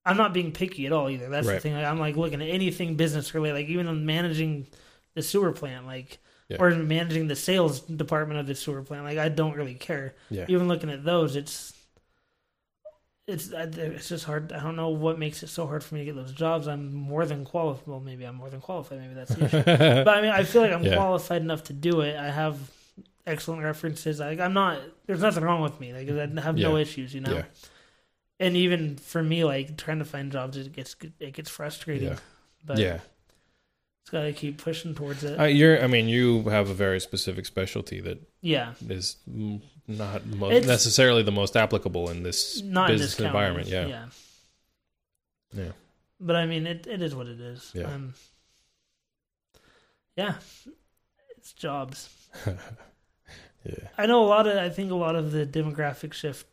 I'm 0.04 0.16
not 0.16 0.32
being 0.32 0.52
picky 0.52 0.86
at 0.86 0.92
all 0.92 1.10
either. 1.10 1.28
That's 1.28 1.46
the 1.46 1.60
thing. 1.60 1.74
Like, 1.74 1.84
I'm 1.84 1.98
like 1.98 2.16
looking 2.16 2.40
at 2.40 2.48
anything 2.48 2.94
business 2.96 3.34
related, 3.34 3.54
like 3.56 3.66
even 3.68 4.06
managing 4.06 4.66
the 5.14 5.22
sewer 5.22 5.52
plant, 5.52 5.86
like 5.86 6.18
Yeah. 6.48 6.56
or 6.60 6.70
managing 6.70 7.28
the 7.28 7.36
sales 7.36 7.80
department 7.80 8.40
of 8.40 8.46
the 8.46 8.54
sewer 8.54 8.82
plant. 8.82 9.04
Like 9.04 9.18
I 9.18 9.28
don't 9.28 9.54
really 9.56 9.74
care. 9.74 10.14
Yeah. 10.30 10.46
Even 10.48 10.66
looking 10.68 10.88
at 10.88 11.04
those, 11.04 11.36
it's 11.36 11.74
it's 13.28 13.52
uh, 13.52 13.70
it's 13.76 14.08
just 14.08 14.24
hard. 14.24 14.52
I 14.52 14.60
don't 14.60 14.74
know 14.74 14.88
what 14.88 15.18
makes 15.18 15.42
it 15.42 15.48
so 15.48 15.66
hard 15.66 15.84
for 15.84 15.94
me 15.94 16.00
to 16.00 16.06
get 16.06 16.14
those 16.16 16.32
jobs. 16.32 16.66
I'm 16.66 16.92
more 16.94 17.26
than 17.26 17.44
qualified. 17.44 17.86
Well, 17.86 18.00
maybe 18.00 18.24
I'm 18.24 18.34
more 18.34 18.48
than 18.50 18.60
qualified. 18.60 19.00
Maybe 19.00 19.14
that's 19.14 19.34
the 19.34 19.44
issue. 19.44 19.62
but 20.04 20.08
I 20.08 20.22
mean, 20.22 20.30
I 20.30 20.42
feel 20.44 20.62
like 20.62 20.72
I'm 20.72 20.82
Yeah. 20.82 20.96
qualified 20.96 21.42
enough 21.42 21.64
to 21.64 21.72
do 21.74 22.00
it. 22.00 22.16
I 22.16 22.30
have 22.30 22.58
excellent 23.26 23.62
references. 23.62 24.18
Like 24.18 24.40
I'm 24.40 24.54
not. 24.54 24.80
There's 25.06 25.20
nothing 25.20 25.44
wrong 25.44 25.60
with 25.60 25.78
me. 25.78 25.92
Like 25.92 26.08
I 26.08 26.40
have 26.40 26.56
no 26.56 26.76
issues. 26.76 27.14
You 27.14 27.20
know. 27.20 27.34
Yeah. 27.34 27.44
And 28.40 28.56
even 28.56 28.96
for 28.96 29.22
me, 29.22 29.44
like 29.44 29.76
trying 29.76 29.98
to 29.98 30.04
find 30.04 30.32
jobs, 30.32 30.56
it 30.56 30.72
gets 30.72 30.96
it 31.20 31.34
gets 31.34 31.50
frustrating. 31.50 32.08
Yeah. 32.08 32.18
But 32.64 32.78
yeah. 32.78 32.98
It's 34.08 34.12
got 34.14 34.22
to 34.22 34.32
keep 34.32 34.56
pushing 34.56 34.94
towards 34.94 35.22
it. 35.22 35.38
Uh, 35.38 35.44
you're. 35.44 35.84
I 35.84 35.86
mean, 35.86 36.08
you 36.08 36.44
have 36.44 36.70
a 36.70 36.74
very 36.74 36.98
specific 36.98 37.44
specialty 37.44 38.00
that 38.00 38.18
yeah. 38.40 38.72
is 38.88 39.18
mm, 39.30 39.60
not 39.86 40.24
necessarily 40.24 41.22
the 41.22 41.30
most 41.30 41.58
applicable 41.58 42.08
in 42.08 42.22
this 42.22 42.62
Not 42.62 42.88
in 42.88 42.94
business 42.94 43.16
this 43.16 43.26
environment. 43.26 43.68
Yeah. 43.68 43.86
Yeah. 43.86 44.04
Yeah. 45.52 45.72
But 46.18 46.36
I 46.36 46.46
mean, 46.46 46.66
it, 46.66 46.86
it 46.86 47.02
is 47.02 47.14
what 47.14 47.26
it 47.26 47.38
is. 47.38 47.70
Yeah. 47.74 47.84
Um, 47.84 48.14
yeah. 50.16 50.36
It's 51.36 51.52
jobs. 51.52 52.08
Yeah. 53.64 53.88
I 53.98 54.06
know 54.06 54.24
a 54.24 54.28
lot 54.28 54.46
of. 54.46 54.56
I 54.56 54.70
think 54.70 54.92
a 54.92 54.94
lot 54.94 55.16
of 55.16 55.32
the 55.32 55.44
demographic 55.44 56.14
shift 56.14 56.46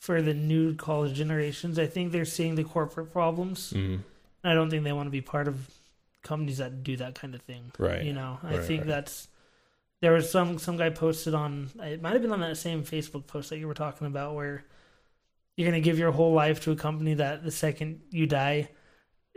for 0.00 0.22
the 0.22 0.32
new 0.32 0.74
college 0.74 1.14
generations. 1.14 1.78
I 1.78 1.86
think 1.86 2.10
they're 2.10 2.24
seeing 2.24 2.54
the 2.54 2.64
corporate 2.64 3.12
problems. 3.12 3.74
Mhm. 3.74 4.00
I 4.42 4.54
don't 4.54 4.70
think 4.70 4.82
they 4.82 4.92
want 4.92 5.06
to 5.06 5.10
be 5.10 5.20
part 5.20 5.48
of 5.48 5.70
companies 6.26 6.58
that 6.58 6.82
do 6.82 6.96
that 6.98 7.14
kind 7.14 7.34
of 7.34 7.42
thing. 7.42 7.72
Right. 7.78 8.02
You 8.04 8.12
know, 8.12 8.38
I 8.42 8.56
Right, 8.56 8.64
think 8.64 8.80
right. 8.82 8.88
that's. 8.88 9.28
There 10.02 10.12
was 10.12 10.30
some 10.30 10.58
some 10.58 10.76
guy 10.76 10.90
posted 10.90 11.32
on. 11.34 11.70
It 11.82 12.02
might 12.02 12.12
have 12.12 12.22
been 12.22 12.32
on 12.32 12.40
that 12.40 12.56
same 12.58 12.84
Facebook 12.84 13.26
post 13.26 13.48
that 13.50 13.58
you 13.58 13.66
were 13.66 13.74
talking 13.74 14.06
about, 14.06 14.34
where 14.34 14.64
you're 15.56 15.68
going 15.70 15.82
to 15.82 15.84
give 15.84 15.98
your 15.98 16.12
whole 16.12 16.34
life 16.34 16.60
to 16.64 16.70
a 16.72 16.76
company 16.76 17.14
that 17.14 17.42
the 17.42 17.50
second 17.50 18.02
you 18.10 18.26
die, 18.26 18.68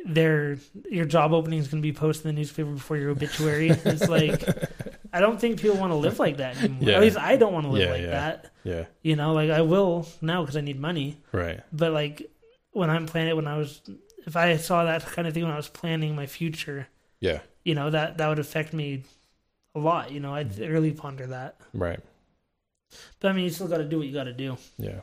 their 0.06 0.58
your 0.90 1.06
job 1.06 1.32
opening 1.34 1.60
is 1.60 1.70
going 1.70 1.82
to 1.82 1.88
be 1.88 1.94
posted 1.94 2.26
in 2.28 2.36
the 2.36 2.42
newspaper 2.42 2.72
before 2.72 2.98
your 2.98 3.12
obituary. 3.12 3.70
it's 3.70 4.10
like 4.10 4.44
I 5.14 5.22
don't 5.22 5.40
think 5.40 5.62
people 5.62 5.78
want 5.78 5.92
to 5.92 5.96
live 5.96 6.20
like 6.20 6.38
that 6.38 6.58
anymore. 6.58 6.90
Yeah. 6.90 6.96
At 6.96 7.02
least 7.02 7.18
I 7.18 7.38
don't 7.38 7.54
want 7.54 7.66
to 7.66 7.72
live 7.72 7.84
Yeah, 7.88 7.92
like 7.94 8.02
yeah. 8.02 8.10
that. 8.10 8.52
Yeah. 8.66 8.86
You 9.02 9.16
know, 9.16 9.34
like 9.34 9.50
I 9.52 9.62
will 9.62 10.08
now 10.22 10.42
because 10.44 10.58
I 10.58 10.62
need 10.62 10.80
money. 10.80 11.22
Right. 11.32 11.62
But 11.72 11.94
like 11.94 12.30
when 12.72 12.90
I'm 12.90 13.06
planning, 13.06 13.36
when 13.38 13.48
I 13.48 13.58
was, 13.58 13.82
if 14.26 14.36
I 14.36 14.58
saw 14.58 14.84
that 14.86 15.06
kind 15.06 15.28
of 15.28 15.34
thing 15.34 15.44
when 15.44 15.52
I 15.52 15.58
was 15.58 15.70
planning 15.70 16.16
my 16.16 16.26
future, 16.28 16.88
Yeah. 17.20 17.42
you 17.64 17.76
know 17.76 17.90
that 17.90 18.18
that 18.18 18.28
would 18.28 18.40
affect 18.40 18.74
me 18.74 19.04
a 19.76 19.80
lot. 19.80 20.12
You 20.12 20.20
know, 20.20 20.34
I'd 20.36 20.52
Mm-hmm. 20.52 20.72
really 20.72 20.92
ponder 20.92 21.28
that. 21.28 21.60
Right. 21.74 22.00
But 23.20 23.30
I 23.30 23.34
mean, 23.34 23.44
you 23.46 23.50
still 23.52 23.68
got 23.68 23.78
to 23.78 23.86
do 23.86 23.98
what 24.00 24.08
you 24.08 24.14
got 24.14 24.24
to 24.26 24.34
do. 24.34 24.58
Yeah. 24.78 25.02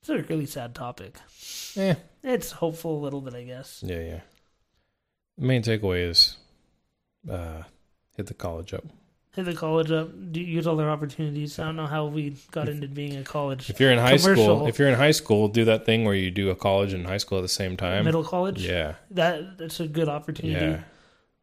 It's 0.00 0.08
a 0.08 0.18
really 0.22 0.46
sad 0.46 0.74
topic. 0.74 1.16
Yeah. 1.74 1.96
It's 2.22 2.52
hopeful 2.52 2.98
a 2.98 3.02
little 3.02 3.20
bit, 3.20 3.34
I 3.34 3.42
guess. 3.42 3.82
Yeah. 3.84 4.00
Yeah. 4.00 4.20
The 5.38 5.44
main 5.46 5.62
takeaway 5.62 6.08
is, 6.08 6.36
uh, 7.28 7.62
hit 8.16 8.26
the 8.26 8.34
college 8.34 8.72
up. 8.72 8.84
Hit 9.36 9.44
the 9.44 9.54
college 9.54 9.90
up, 9.92 10.08
do, 10.32 10.40
use 10.40 10.66
all 10.66 10.76
their 10.76 10.88
opportunities. 10.90 11.58
I 11.58 11.64
don't 11.64 11.76
know 11.76 11.86
how 11.86 12.06
we 12.06 12.36
got 12.52 12.68
into 12.70 12.88
being 12.88 13.16
a 13.16 13.22
college 13.22 13.68
If 13.70 13.78
you're 13.78 13.92
in 13.92 13.98
high 13.98 14.16
school, 14.16 14.66
if 14.66 14.78
you're 14.78 14.88
in 14.88 14.94
high 14.94 15.10
school, 15.10 15.48
do 15.48 15.66
that 15.66 15.84
thing 15.84 16.04
where 16.06 16.14
you 16.14 16.30
do 16.30 16.48
a 16.50 16.56
college 16.56 16.94
and 16.94 17.06
high 17.06 17.18
school 17.18 17.36
at 17.38 17.42
the 17.42 17.48
same 17.48 17.76
time. 17.76 18.04
middle 18.06 18.24
college. 18.24 18.66
Yeah. 18.66 18.94
that 19.10 19.58
that's 19.58 19.78
a 19.80 19.86
good 19.86 20.08
opportunity. 20.08 20.64
Yeah. 20.64 20.80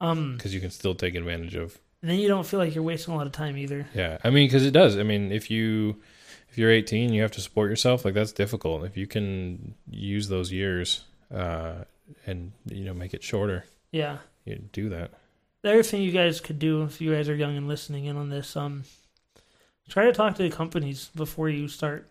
Um, 0.01 0.35
Because 0.35 0.53
you 0.53 0.59
can 0.59 0.71
still 0.71 0.95
take 0.95 1.13
advantage 1.15 1.55
of. 1.55 1.77
and 2.01 2.09
then 2.11 2.17
you 2.19 2.27
don't 2.27 2.45
feel 2.45 2.59
like 2.59 2.73
you're 2.75 2.83
wasting 2.83 3.13
a 3.13 3.17
lot 3.17 3.27
of 3.27 3.31
time 3.33 3.55
either. 3.57 3.85
Yeah. 3.93 4.17
I 4.23 4.31
mean, 4.31 4.47
because 4.47 4.65
it 4.65 4.71
does. 4.71 4.97
I 4.97 5.03
mean, 5.03 5.31
if 5.31 5.49
you 5.51 6.01
if 6.49 6.57
you're 6.57 6.71
18, 6.71 7.13
you 7.13 7.21
have 7.21 7.31
to 7.31 7.41
support 7.41 7.69
yourself. 7.69 8.03
Like 8.05 8.15
that's 8.15 8.31
difficult. 8.31 8.85
If 8.85 8.97
you 8.97 9.05
can 9.07 9.75
use 9.89 10.29
those 10.29 10.51
years, 10.51 11.01
uh, 11.33 11.83
and 12.25 12.51
you 12.65 12.85
know 12.85 12.93
make 12.93 13.13
it 13.13 13.23
shorter, 13.23 13.65
Yeah. 13.91 14.17
you 14.45 14.55
do 14.71 14.89
that. 14.89 15.11
The 15.63 15.69
other 15.69 15.83
thing 15.83 16.01
you 16.01 16.11
guys 16.11 16.41
could 16.41 16.59
do 16.59 16.83
if 16.83 17.01
you 17.01 17.13
guys 17.13 17.29
are 17.29 17.35
young 17.35 17.57
and 17.57 17.67
listening 17.67 18.05
in 18.05 18.17
on 18.17 18.29
this, 18.29 18.55
um, 18.55 18.83
try 19.89 20.05
to 20.05 20.13
talk 20.13 20.35
to 20.35 20.43
the 20.43 20.49
companies 20.49 21.09
before 21.15 21.49
you 21.49 21.67
start 21.67 22.09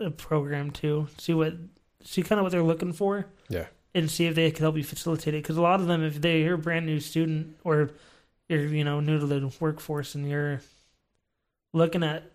a 0.00 0.10
program 0.10 0.70
too. 0.70 1.08
See 1.16 1.32
what, 1.32 1.54
see 2.02 2.22
kind 2.22 2.38
of 2.38 2.42
what 2.42 2.52
they're 2.52 2.62
looking 2.62 2.92
for. 2.92 3.26
Yeah. 3.48 3.66
And 3.94 4.10
see 4.10 4.26
if 4.26 4.34
they 4.34 4.50
can 4.50 4.62
help 4.62 4.76
you 4.76 4.84
facilitate 4.84 5.34
it. 5.34 5.42
Because 5.42 5.56
a 5.56 5.62
lot 5.62 5.80
of 5.80 5.86
them, 5.86 6.02
if 6.04 6.20
they, 6.20 6.42
you're 6.42 6.54
a 6.54 6.58
brand 6.58 6.86
new 6.86 7.00
student 7.00 7.56
or 7.64 7.90
you're 8.48 8.66
you 8.66 8.84
know 8.84 9.00
new 9.00 9.18
to 9.18 9.26
the 9.26 9.52
workforce 9.60 10.14
and 10.14 10.28
you're 10.28 10.60
looking 11.72 12.02
at 12.02 12.30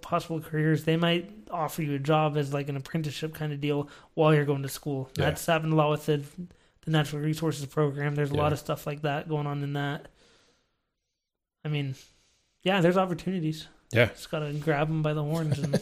possible 0.00 0.40
careers, 0.40 0.84
they 0.84 0.96
might 0.96 1.30
offer 1.50 1.82
you 1.82 1.94
a 1.94 1.98
job 1.98 2.36
as 2.36 2.52
like 2.52 2.68
an 2.68 2.76
apprenticeship 2.76 3.34
kind 3.34 3.52
of 3.52 3.60
deal 3.60 3.88
while 4.14 4.34
you're 4.34 4.44
going 4.44 4.62
to 4.62 4.68
school. 4.68 5.10
Yeah. 5.16 5.26
That's 5.26 5.44
happened 5.46 5.72
a 5.72 5.76
lot 5.76 5.90
with 5.90 6.06
the 6.06 6.22
the 6.90 6.96
natural 6.96 7.20
resources 7.22 7.66
program. 7.66 8.14
There's 8.14 8.30
a 8.30 8.34
Yeah. 8.34 8.40
lot 8.42 8.52
of 8.52 8.58
stuff 8.58 8.86
like 8.86 9.02
that 9.02 9.28
going 9.28 9.46
on 9.46 9.62
in 9.62 9.74
that. 9.74 10.08
I 11.64 11.68
mean, 11.68 11.94
yeah, 12.62 12.80
there's 12.80 12.96
opportunities. 12.96 13.66
Yeah. 13.92 14.06
Just 14.06 14.30
gotta 14.30 14.52
grab 14.54 14.88
them 14.88 15.02
by 15.02 15.12
the 15.12 15.22
horns 15.22 15.58
and 15.58 15.78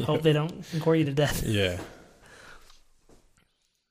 hope 0.04 0.22
they 0.22 0.32
don't 0.32 0.64
gore 0.80 0.96
you 0.96 1.04
to 1.04 1.12
death. 1.12 1.44
Yeah. 1.44 1.78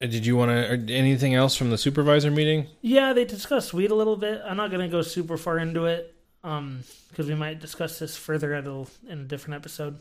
Did 0.01 0.26
you 0.26 0.36
want 0.36 0.51
to 0.51 0.93
anything 0.93 1.34
else 1.34 1.56
from 1.56 1.70
the 1.70 1.78
supervisor 1.78 2.30
meeting? 2.30 2.68
Yeah, 2.82 3.14
they 3.14 3.24
discussed 3.24 3.74
weed 3.74 3.89
a 3.91 3.95
little 3.95 4.18
bit. 4.18 4.41
I'm 4.45 4.58
not 4.58 4.70
gonna 4.72 4.89
go 4.89 5.01
super 5.01 5.38
far 5.38 5.58
into 5.60 5.86
it, 5.86 6.14
um, 6.43 6.84
because 7.10 7.28
we 7.28 7.36
might 7.36 7.62
discuss 7.62 7.99
this 7.99 8.18
further 8.18 8.54
at 8.54 8.68
a, 8.68 8.86
in 9.08 9.20
a 9.20 9.24
different 9.24 9.56
episode. 9.56 9.99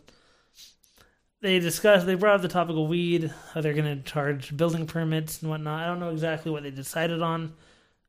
They 1.42 1.58
discussed 1.58 2.06
they 2.06 2.14
brought 2.14 2.36
up 2.36 2.42
the 2.42 2.48
topic 2.48 2.74
of 2.76 2.88
weed, 2.88 3.30
how 3.52 3.60
they're 3.60 3.74
going 3.74 3.98
to 3.98 4.02
charge 4.10 4.56
building 4.56 4.86
permits 4.86 5.42
and 5.42 5.50
whatnot. 5.50 5.82
I 5.82 5.86
don't 5.86 6.00
know 6.00 6.10
exactly 6.10 6.50
what 6.50 6.62
they 6.62 6.70
decided 6.70 7.20
on. 7.20 7.52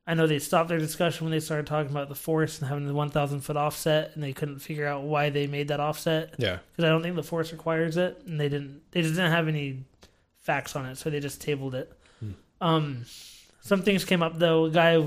I 0.06 0.14
know 0.14 0.26
they 0.26 0.38
stopped 0.38 0.68
their 0.68 0.78
discussion 0.78 1.24
when 1.24 1.30
they 1.32 1.40
started 1.40 1.66
talking 1.66 1.90
about 1.90 2.08
the 2.08 2.14
force 2.14 2.58
and 2.60 2.68
having 2.68 2.86
the 2.86 2.92
1,000 2.94 3.40
foot 3.40 3.56
offset, 3.56 4.12
and 4.14 4.22
they 4.22 4.32
couldn't 4.32 4.58
figure 4.60 4.86
out 4.86 5.02
why 5.02 5.30
they 5.30 5.46
made 5.46 5.68
that 5.68 5.80
offset 5.80 6.34
Yeah. 6.38 6.58
because 6.72 6.84
I 6.84 6.88
don't 6.90 7.02
think 7.02 7.16
the 7.16 7.22
force 7.22 7.52
requires 7.52 7.96
it, 7.96 8.22
and 8.26 8.38
they 8.40 8.48
didn't. 8.48 8.82
They 8.92 9.02
just 9.02 9.14
didn't 9.14 9.32
have 9.32 9.48
any 9.48 9.84
facts 10.38 10.76
on 10.76 10.84
it, 10.86 10.96
so 10.96 11.08
they 11.10 11.20
just 11.20 11.40
tabled 11.40 11.74
it. 11.74 11.92
Um, 12.60 13.04
some 13.62 13.82
things 13.82 14.04
came 14.04 14.22
up 14.22 14.38
though. 14.38 14.66
A 14.66 14.70
guy 14.70 15.02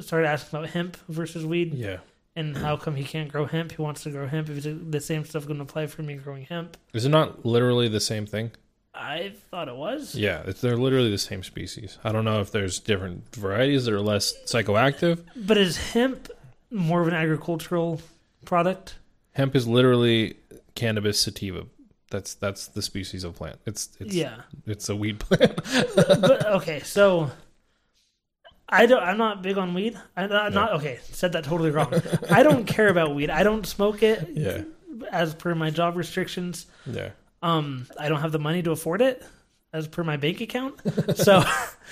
started 0.00 0.28
asking 0.28 0.58
about 0.58 0.70
hemp 0.70 0.96
versus 1.08 1.44
weed, 1.44 1.74
Yeah. 1.74 1.98
And 2.36 2.56
how 2.56 2.76
come 2.76 2.94
he 2.94 3.04
can't 3.04 3.32
grow 3.32 3.46
hemp? 3.46 3.72
He 3.72 3.82
wants 3.82 4.02
to 4.04 4.10
grow 4.10 4.28
hemp. 4.28 4.50
If 4.50 4.64
it's 4.64 4.90
the 4.90 5.00
same 5.00 5.24
stuff 5.24 5.46
going 5.46 5.56
to 5.56 5.62
apply 5.62 5.86
for 5.88 6.02
me 6.02 6.14
growing 6.14 6.44
hemp, 6.44 6.76
Is 6.92 7.06
it 7.06 7.08
not 7.08 7.44
literally 7.44 7.88
the 7.88 8.00
same 8.00 8.26
thing? 8.26 8.52
I 8.94 9.34
thought 9.50 9.68
it 9.68 9.76
was. 9.76 10.14
Yeah, 10.14 10.42
it's, 10.46 10.60
they're 10.60 10.76
literally 10.76 11.10
the 11.10 11.18
same 11.18 11.42
species. 11.42 11.98
I 12.04 12.12
don't 12.12 12.24
know 12.24 12.40
if 12.40 12.50
there's 12.50 12.78
different 12.78 13.34
varieties 13.34 13.84
that 13.84 13.94
are 13.94 14.00
less 14.00 14.32
psychoactive. 14.44 15.22
But 15.34 15.58
is 15.58 15.76
hemp 15.92 16.30
more 16.70 17.02
of 17.02 17.08
an 17.08 17.14
agricultural 17.14 18.00
product? 18.44 18.96
Hemp 19.32 19.54
is 19.54 19.66
literally 19.66 20.36
cannabis 20.74 21.20
sativa. 21.20 21.66
That's 22.10 22.34
that's 22.34 22.68
the 22.68 22.82
species 22.82 23.24
of 23.24 23.34
plant. 23.34 23.58
It's 23.66 23.90
it's 23.98 24.14
yeah. 24.14 24.42
it's 24.64 24.88
a 24.88 24.96
weed 24.96 25.18
plant. 25.18 25.56
but 25.96 26.46
okay, 26.46 26.80
so 26.80 27.30
I 28.68 28.86
don't. 28.86 29.02
I'm 29.02 29.16
not 29.18 29.42
big 29.42 29.58
on 29.58 29.74
weed. 29.74 29.96
I'm 30.16 30.28
not, 30.28 30.52
not 30.52 30.72
okay. 30.74 30.98
Said 31.04 31.32
that 31.32 31.44
totally 31.44 31.70
wrong. 31.70 31.92
I 32.30 32.42
don't 32.42 32.64
care 32.76 32.88
about 32.88 33.14
weed. 33.14 33.30
I 33.30 33.42
don't 33.44 33.64
smoke 33.66 34.02
it 34.02 34.28
yeah, 34.34 34.62
as 35.10 35.34
per 35.34 35.54
my 35.54 35.70
job 35.70 35.96
restrictions. 35.96 36.66
yeah. 36.84 37.10
Um, 37.42 37.86
I 37.98 38.08
don't 38.08 38.20
have 38.20 38.32
the 38.32 38.38
money 38.40 38.62
to 38.62 38.72
afford 38.72 39.02
it 39.02 39.22
as 39.72 39.86
per 39.86 40.02
my 40.02 40.16
bank 40.16 40.40
account. 40.40 40.80
So, 41.16 41.44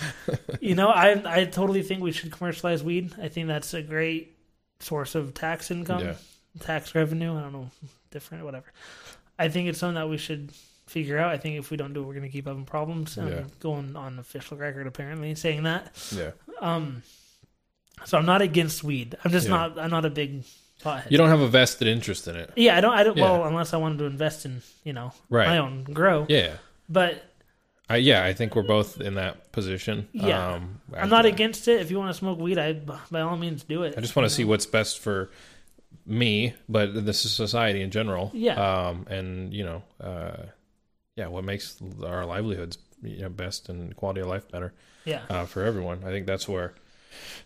you 0.60 0.74
know, 0.74 0.88
I 0.88 1.22
I 1.40 1.44
totally 1.44 1.82
think 1.82 2.02
we 2.02 2.10
should 2.12 2.32
commercialize 2.32 2.82
weed. 2.82 3.12
I 3.22 3.28
think 3.28 3.46
that's 3.46 3.72
a 3.74 3.82
great 3.82 4.36
source 4.80 5.14
of 5.14 5.32
tax 5.34 5.70
income, 5.70 6.00
Yeah. 6.00 6.14
tax 6.60 6.94
revenue. 6.94 7.36
I 7.36 7.42
don't 7.42 7.52
know, 7.52 7.70
different, 8.10 8.44
whatever. 8.44 8.66
I 9.38 9.48
think 9.48 9.68
it's 9.68 9.78
something 9.78 9.94
that 9.96 10.08
we 10.08 10.16
should 10.18 10.50
figure 10.86 11.18
out. 11.18 11.32
I 11.32 11.38
think 11.38 11.58
if 11.58 11.70
we 11.70 11.76
don't 11.76 11.92
do 11.94 12.02
it, 12.02 12.06
we're 12.06 12.14
going 12.14 12.24
to 12.26 12.32
keep 12.32 12.46
having 12.46 12.64
problems. 12.64 13.16
I'm 13.18 13.46
going 13.60 13.96
on 13.96 14.18
official 14.18 14.56
record 14.56 14.86
apparently 14.86 15.34
saying 15.34 15.62
that. 15.64 15.92
Yeah. 16.14 16.30
Um, 16.60 17.02
so 18.04 18.18
I'm 18.18 18.26
not 18.26 18.42
against 18.42 18.84
weed. 18.84 19.16
I'm 19.24 19.30
just 19.30 19.46
Yeah. 19.46 19.56
not. 19.56 19.78
I'm 19.78 19.90
not 19.90 20.04
a 20.04 20.10
big 20.10 20.44
pothead. 20.82 21.10
You 21.10 21.16
don't 21.18 21.28
have 21.30 21.40
a 21.40 21.48
vested 21.48 21.88
interest 21.88 22.28
in 22.28 22.36
it, 22.36 22.50
yeah, 22.56 22.76
I 22.76 22.80
don't. 22.80 22.92
I 22.94 23.02
don't. 23.04 23.16
Yeah. 23.16 23.24
Well, 23.24 23.44
unless 23.44 23.72
I 23.72 23.76
wanted 23.78 23.98
to 23.98 24.04
invest 24.04 24.44
in, 24.44 24.62
you 24.82 24.92
know, 24.92 25.12
Right. 25.30 25.46
my 25.48 25.58
own 25.58 25.84
grow. 25.84 26.26
yeah. 26.28 26.54
But 26.88 27.24
I, 27.88 27.96
yeah, 27.96 28.24
I 28.24 28.32
think 28.34 28.56
we're 28.56 28.62
both 28.62 29.00
in 29.00 29.14
that 29.14 29.52
position. 29.52 30.08
Yeah. 30.12 30.54
um, 30.54 30.80
I'm 30.94 31.08
not 31.08 31.24
against 31.26 31.68
it. 31.68 31.80
If 31.80 31.90
you 31.90 31.98
want 31.98 32.10
to 32.10 32.14
smoke 32.18 32.38
weed, 32.38 32.58
I 32.58 32.72
by 32.74 33.20
all 33.20 33.36
means 33.36 33.62
do 33.62 33.82
it. 33.84 33.94
I 33.96 34.00
just 34.00 34.16
want 34.16 34.28
to 34.28 34.34
see 34.34 34.44
what's 34.44 34.66
best 34.66 34.98
for 34.98 35.30
me, 36.06 36.54
but 36.68 37.06
this 37.06 37.24
is 37.24 37.32
society 37.32 37.80
in 37.82 37.90
general. 37.90 38.30
Yeah. 38.34 38.54
Um, 38.88 39.06
and 39.08 39.52
you 39.54 39.64
know, 39.64 39.82
uh, 40.00 40.36
yeah, 41.16 41.26
what 41.28 41.44
makes 41.44 41.80
our 42.04 42.24
livelihoods 42.24 42.78
you 43.02 43.22
know, 43.22 43.28
best 43.28 43.68
and 43.68 43.94
quality 43.96 44.20
of 44.20 44.26
life 44.26 44.50
better 44.50 44.72
Yeah. 45.04 45.22
uh, 45.28 45.46
for 45.46 45.62
everyone. 45.62 46.02
I 46.04 46.10
think 46.10 46.26
that's 46.26 46.48
where 46.48 46.74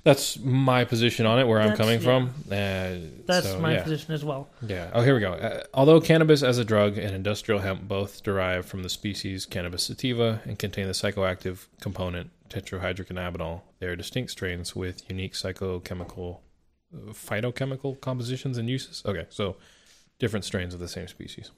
that's 0.03 0.39
my 0.39 0.85
position 0.85 1.27
on 1.27 1.39
it, 1.39 1.47
where 1.47 1.61
I'm 1.61 1.77
coming 1.77 2.01
yeah. 2.01 2.05
from. 2.05 2.35
Uh, 2.47 3.07
That's 3.27 3.51
so, 3.51 3.59
my 3.61 3.75
yeah. 3.75 3.83
position 3.83 4.15
as 4.15 4.25
well. 4.25 4.49
Yeah. 4.67 4.91
Oh, 4.95 5.03
here 5.03 5.15
we 5.15 5.21
go. 5.21 5.33
Uh, 5.35 5.63
although 5.75 6.01
cannabis 6.01 6.43
as 6.43 6.57
a 6.57 6.65
drug 6.65 6.97
and 6.97 7.15
industrial 7.15 7.61
hemp 7.61 7.87
both 7.87 8.23
derive 8.23 8.65
from 8.65 8.83
the 8.83 8.89
species 8.89 9.45
Cannabis 9.45 9.83
sativa 9.83 10.41
and 10.47 10.59
contain 10.59 10.87
the 10.87 10.95
psychoactive 10.95 11.67
component 11.83 12.31
tetrahydrocannabinol, 12.49 13.61
they 13.79 13.87
are 13.87 13.97
distinct 13.97 14.31
strains 14.31 14.75
with 14.75 15.09
unique 15.11 15.35
psychochemical, 15.35 16.39
uh, 16.95 17.13
phytochemical 17.13 18.01
compositions 18.01 18.57
and 18.57 18.71
uses. 18.71 19.03
Okay, 19.05 19.27
so 19.29 19.57
different 20.19 20.47
strains 20.47 20.73
of 20.73 20.81
the 20.81 20.89
same 20.89 21.09
species. 21.09 21.51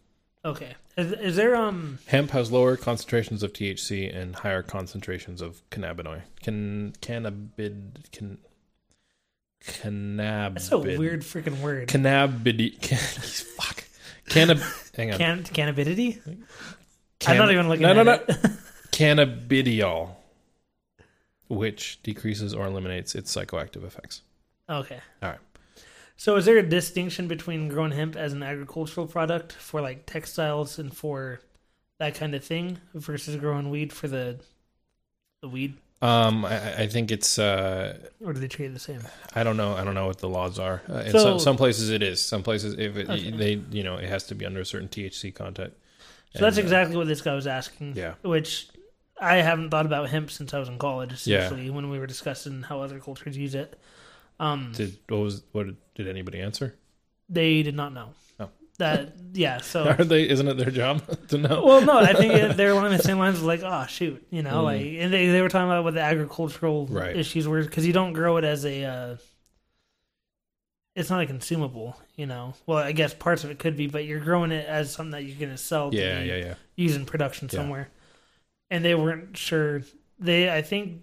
Okay. 0.45 0.75
Is, 0.97 1.13
is 1.13 1.37
there 1.37 1.55
um? 1.55 1.99
Hemp 2.07 2.31
has 2.31 2.51
lower 2.51 2.77
concentrations 2.77 3.43
of 3.43 3.53
THC 3.53 4.15
and 4.15 4.35
higher 4.35 4.63
concentrations 4.63 5.43
of 5.43 5.63
cannabinoid. 5.71 6.23
Can 6.43 6.95
cannabid 7.03 8.11
can 8.13 8.39
cannabid. 9.63 10.55
That's 10.55 10.73
a 10.73 10.79
weird 10.79 11.23
freaking 11.23 11.61
word. 11.61 11.89
Cannabidi. 11.89 12.81
Can, 12.81 12.99
fuck. 12.99 13.85
Cannab. 14.29 14.63
Hang 14.97 15.13
on. 15.13 15.19
Can 15.19 15.45
cannabidity? 15.45 16.21
Can- 17.19 17.33
I'm 17.33 17.37
not 17.37 17.53
even 17.53 17.69
looking 17.69 17.83
no, 17.83 17.91
at 17.91 17.97
no, 17.97 18.05
no. 18.05 18.19
Cannabidiol, 18.93 20.11
which 21.49 22.03
decreases 22.03 22.55
or 22.55 22.67
eliminates 22.67 23.15
its 23.15 23.35
psychoactive 23.35 23.85
effects. 23.85 24.23
okay. 24.69 25.01
All 25.23 25.31
right. 25.31 25.39
So 26.21 26.37
is 26.37 26.45
there 26.45 26.59
a 26.59 26.63
distinction 26.63 27.29
between 27.29 27.69
growing 27.69 27.93
hemp 27.93 28.15
as 28.15 28.35
an 28.35 28.43
agricultural 28.43 29.07
product 29.07 29.55
for 29.55 29.81
like 29.81 30.05
textiles 30.05 30.79
and 30.79 30.95
for 30.95 31.41
that 31.99 32.15
kind 32.15 32.35
of 32.35 32.45
thing 32.45 32.77
versus 32.93 33.37
growing 33.37 33.71
weed 33.71 33.91
for 33.91 34.07
the 34.07 34.39
the 35.41 35.49
weed, 35.49 35.79
Um, 36.03 36.45
I, 36.45 36.83
I 36.83 36.87
think 36.89 37.11
it's. 37.11 37.39
Uh, 37.39 37.97
or 38.23 38.35
do 38.35 38.41
they 38.41 38.49
treat 38.49 38.67
it 38.67 38.75
the 38.75 38.79
same? 38.79 39.01
I 39.35 39.43
don't 39.45 39.57
know. 39.57 39.73
I 39.75 39.83
don't 39.83 39.95
know 39.95 40.09
what 40.09 40.19
the 40.19 40.29
laws 40.29 40.59
are. 40.59 40.83
Uh, 40.91 40.97
in 41.07 41.13
So- 41.13 41.19
some 41.25 41.39
some 41.39 41.57
places 41.57 41.89
it 41.89 42.03
is. 42.03 42.21
Some 42.21 42.43
places 42.43 42.75
if 42.79 42.99
it, 42.99 43.09
Okay. 43.09 43.31
they 43.31 43.53
you 43.71 43.83
know 43.83 43.97
it 43.97 44.11
has 44.11 44.25
to 44.25 44.35
be 44.35 44.45
under 44.45 44.61
a 44.61 44.67
certain 44.67 44.89
THC 44.89 45.35
content. 45.35 45.73
So 46.35 46.41
that's 46.45 46.59
And, 46.59 46.65
uh, 46.65 46.67
exactly 46.67 46.97
what 46.99 47.07
this 47.07 47.23
guy 47.23 47.35
was 47.35 47.47
asking. 47.47 47.97
Yeah. 47.97 48.17
Which 48.21 48.69
I 49.19 49.37
haven't 49.37 49.71
thought 49.71 49.87
about 49.87 50.11
hemp 50.11 50.31
since 50.31 50.53
I 50.53 50.59
was 50.59 50.69
in 50.69 50.77
college. 50.79 51.27
Yeah. 51.27 51.49
When 51.51 51.89
we 51.89 51.99
were 51.99 52.07
discussing 52.07 52.61
how 52.65 52.83
other 52.83 53.01
cultures 53.01 53.39
use 53.39 53.55
it, 53.55 53.81
um, 54.39 54.73
Did 54.77 54.99
what 55.09 55.21
was 55.21 55.43
what 55.53 55.67
did, 55.67 55.77
did 56.05 56.09
anybody 56.09 56.41
answer? 56.41 56.75
they 57.29 57.63
did 57.63 57.77
not 57.77 57.93
know. 57.93 58.09
Oh. 58.41 58.49
That 58.79 59.13
yeah. 59.35 59.59
So 59.63 59.85
Are 59.89 60.03
they? 60.05 60.29
Isn't 60.29 60.49
it 60.49 60.57
their 60.57 60.71
job 60.71 61.03
to 61.29 61.39
know? 61.39 61.65
well, 61.65 61.81
no, 61.83 61.99
I 61.99 62.13
think 62.15 62.57
they're 62.57 62.73
along 62.73 62.91
the 62.91 62.99
same 62.99 63.19
lines 63.19 63.39
of 63.39 63.45
like, 63.45 63.63
oh 63.63 63.87
shoot, 63.87 64.27
you 64.31 64.43
know, 64.43 64.63
Mm. 64.63 64.65
like, 64.65 64.87
and 65.05 65.13
they 65.13 65.29
they 65.29 65.41
were 65.43 65.49
talking 65.49 65.69
about 65.69 65.85
what 65.85 65.95
the 65.95 66.01
agricultural 66.01 66.87
Right. 66.87 67.17
issues 67.17 67.47
were 67.47 67.63
because 67.63 67.87
you 67.87 67.93
don't 67.93 68.13
grow 68.15 68.37
it 68.39 68.45
as 68.45 68.65
a. 68.65 68.85
Uh, 68.85 69.17
it's 70.97 71.09
not 71.09 71.23
a 71.23 71.27
consumable, 71.27 71.97
you 72.17 72.27
know. 72.27 72.55
Well, 72.67 72.79
I 72.79 72.93
guess 72.93 73.15
parts 73.15 73.45
of 73.45 73.51
it 73.51 73.59
could 73.61 73.77
be, 73.77 73.87
but 73.87 74.05
you're 74.07 74.19
growing 74.21 74.51
it 74.51 74.67
as 74.67 74.91
something 74.93 75.13
that 75.13 75.23
you're 75.23 75.39
going 75.39 75.53
to 75.53 75.57
sell. 75.57 75.91
to 75.91 75.97
yeah, 75.97 76.21
yeah, 76.21 76.37
yeah. 76.37 76.55
used 76.77 76.97
in 76.97 77.07
production 77.07 77.49
Yeah. 77.51 77.59
somewhere. 77.61 77.89
And 78.71 78.85
they 78.85 78.95
weren't 78.97 79.37
sure. 79.37 79.83
They, 80.19 80.51
I 80.53 80.63
think, 80.63 81.01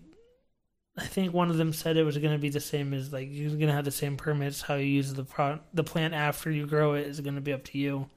I 0.97 1.05
think 1.05 1.31
one 1.33 1.49
of 1.51 1.57
them 1.57 1.73
said 1.73 1.95
it 1.95 2.03
was 2.03 2.17
going 2.17 2.33
to 2.33 2.39
be 2.41 2.49
the 2.49 2.59
same 2.59 2.93
as 2.93 3.13
like 3.13 3.27
you're 3.31 3.49
going 3.51 3.67
to 3.67 3.73
have 3.73 3.85
the 3.85 3.91
same 3.91 4.17
permits. 4.17 4.61
How 4.63 4.75
you 4.75 4.85
use 4.85 5.13
the 5.13 5.23
pro- 5.23 5.59
the 5.73 5.83
plant 5.83 6.13
after 6.15 6.49
you 6.49 6.65
grow 6.65 6.93
it 6.95 7.05
is 7.07 7.19
going 7.21 7.35
to 7.35 7.41
be 7.41 7.53
up 7.53 7.63
to 7.65 7.77
you. 7.77 8.09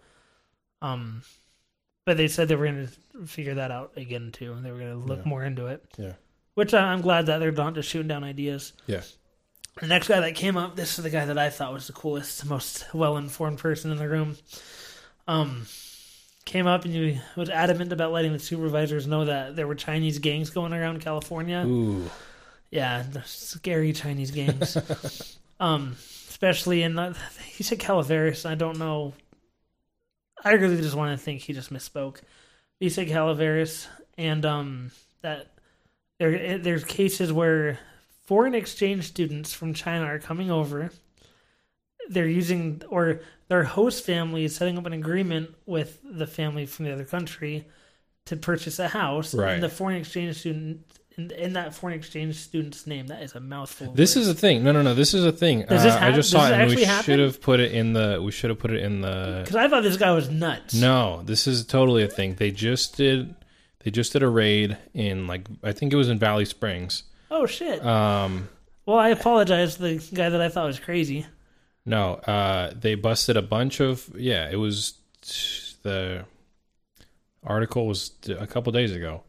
Um, 0.83 1.23
but 2.07 2.17
they 2.17 2.27
said 2.29 2.49
they 2.49 2.57
were 2.57 2.65
going 2.67 2.89
to 2.89 3.27
figure 3.27 3.55
that 3.55 3.71
out 3.71 3.93
again 3.97 4.33
too, 4.33 4.55
and 4.55 4.65
they 4.65 4.71
were 4.73 4.79
going 4.79 4.99
to 5.01 5.07
look 5.07 5.19
Yeah. 5.25 5.29
more 5.29 5.45
into 5.45 5.67
it. 5.67 5.85
Yeah. 5.99 6.15
Which 6.55 6.73
I- 6.73 6.93
I'm 6.93 7.03
glad 7.03 7.27
that 7.27 7.39
they're 7.39 7.53
not 7.53 7.75
just 7.75 7.89
shooting 7.91 8.09
down 8.09 8.25
ideas. 8.25 8.73
Yeah. 8.87 9.03
The 9.81 9.87
next 9.87 10.09
guy 10.09 10.21
that 10.21 10.35
came 10.35 10.57
up, 10.57 10.75
this 10.77 10.99
is 10.99 11.05
the 11.05 11.11
guy 11.11 11.27
that 11.27 11.39
I 11.39 11.49
thought 11.51 11.73
was 11.73 11.87
the 11.87 11.93
coolest, 11.93 12.45
most 12.47 12.87
well 12.95 13.17
informed 13.19 13.59
person 13.59 13.91
in 13.91 13.99
the 13.99 14.09
room. 14.09 14.37
Um, 15.29 15.67
came 16.45 16.67
up 16.67 16.85
and 16.85 16.93
he 16.95 17.21
was 17.37 17.51
adamant 17.51 17.93
about 17.93 18.11
letting 18.11 18.33
the 18.33 18.39
supervisors 18.39 19.07
know 19.07 19.27
that 19.27 19.55
there 19.55 19.67
were 19.69 19.75
Chinese 19.77 20.19
gangs 20.19 20.51
going 20.51 20.73
around 20.73 21.01
California. 21.01 21.63
Ooh. 21.67 22.11
Yeah, 22.71 23.05
the 23.11 23.23
scary 23.25 23.93
Chinese 23.93 24.31
gangs. 24.31 24.77
um, 25.61 25.97
especially 26.29 26.83
in 26.83 26.95
the, 26.95 27.17
he 27.47 27.63
said 27.63 27.81
Calaveras. 27.81 28.47
I 28.47 28.55
don't 28.55 28.79
know. 28.79 29.13
I 30.43 30.53
really 30.53 30.77
just 30.77 30.95
want 30.95 31.19
to 31.19 31.23
think 31.23 31.43
he 31.43 31.53
just 31.53 31.73
misspoke. 31.73 32.21
He 32.79 32.89
said 32.89 33.09
Calaveras, 33.09 33.89
and 34.17 34.47
um, 34.47 34.91
that 35.23 35.49
there 36.19 36.59
there's 36.59 36.85
cases 36.85 37.33
where 37.33 37.79
foreign 38.25 38.55
exchange 38.55 39.05
students 39.05 39.53
from 39.53 39.75
China 39.75 40.05
are 40.07 40.19
coming 40.19 40.51
over. 40.51 40.91
They're 42.09 42.29
using 42.29 42.83
or 42.89 43.21
their 43.49 43.65
host 43.65 44.05
family 44.05 44.45
is 44.45 44.55
setting 44.55 44.79
up 44.79 44.87
an 44.87 44.93
agreement 44.93 45.55
with 45.67 45.99
the 46.05 46.27
family 46.27 46.65
from 46.65 46.87
the 46.87 46.93
other 46.93 47.05
country 47.05 47.67
to 48.27 48.37
purchase 48.37 48.79
a 48.79 48.89
house. 48.89 49.35
Right. 49.35 49.55
And 49.55 49.63
the 49.63 49.69
foreign 49.69 49.97
exchange 49.97 50.39
student 50.39 50.87
in, 51.19 51.31
in 51.33 51.53
that 51.55 51.75
foreign 51.75 51.95
exchange 51.97 52.37
student's 52.37 52.87
name, 52.87 53.09
that 53.09 53.23
is 53.23 53.35
a 53.35 53.41
mouthful. 53.41 53.93
This 53.93 54.17
words. 54.17 54.29
is 54.29 54.29
a 54.29 54.35
thing. 54.39 54.63
No, 54.63 54.73
no, 54.73 54.83
no. 54.83 54.95
This 54.95 55.13
is 55.15 55.25
a 55.25 55.33
thing. 55.33 55.65
Does 55.69 55.83
this 55.83 55.95
Uh, 55.95 55.99
I 56.01 56.13
just 56.13 56.31
does 56.33 56.41
saw 56.41 56.47
it, 56.49 56.53
and 56.61 56.71
we 56.75 56.85
happen? 56.85 57.05
should 57.05 57.19
have 57.19 57.41
put 57.41 57.61
it 57.61 57.73
in 57.73 57.93
the. 57.93 58.21
We 58.23 58.31
should 58.33 58.51
have 58.51 58.59
put 58.59 58.71
it 58.71 58.83
in 58.83 59.01
the. 59.01 59.41
because 59.43 59.57
I 59.57 59.69
thought 59.69 59.83
this 59.83 59.97
guy 59.97 60.13
was 60.13 60.31
nuts. 60.31 60.75
No, 60.75 61.23
this 61.25 61.47
is 61.47 61.65
totally 61.67 62.03
a 62.03 62.09
thing. 62.09 62.35
They 62.37 62.51
just 62.51 62.97
did. 62.97 63.35
They 63.85 63.91
just 63.91 64.13
did 64.13 64.23
a 64.23 64.29
raid 64.29 64.77
in 64.95 65.27
like 65.27 65.47
I 65.63 65.73
think 65.73 65.93
it 65.93 65.97
was 65.97 66.09
in 66.09 66.19
Valley 66.19 66.45
Springs. 66.45 67.05
Oh 67.31 67.47
shit. 67.47 67.85
Um, 67.85 68.49
well, 68.87 68.99
I 68.99 69.09
apologize 69.09 69.77
to 69.77 69.83
the 69.83 70.11
guy 70.15 70.29
that 70.29 70.41
I 70.41 70.49
thought 70.49 70.67
was 70.67 70.79
crazy. 70.79 71.27
no, 71.87 72.15
uh, 72.27 72.73
they 72.79 72.95
busted 72.95 73.37
a 73.37 73.43
bunch 73.43 73.81
of 73.81 74.11
yeah. 74.17 74.49
It 74.51 74.57
was 74.57 74.95
the 75.83 76.25
article 77.45 77.87
was 77.87 78.13
a 78.29 78.47
couple 78.47 78.71
days 78.73 78.93
ago. 78.95 79.23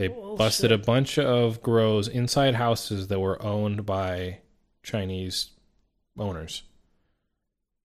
They 0.00 0.08
Well, 0.08 0.34
busted 0.34 0.72
a 0.72 0.78
bunch 0.78 1.18
of 1.18 1.62
grows 1.62 2.08
inside 2.08 2.54
houses 2.54 3.08
that 3.08 3.20
were 3.20 3.40
owned 3.44 3.84
by 3.84 4.38
Chinese 4.82 5.50
owners. 6.18 6.62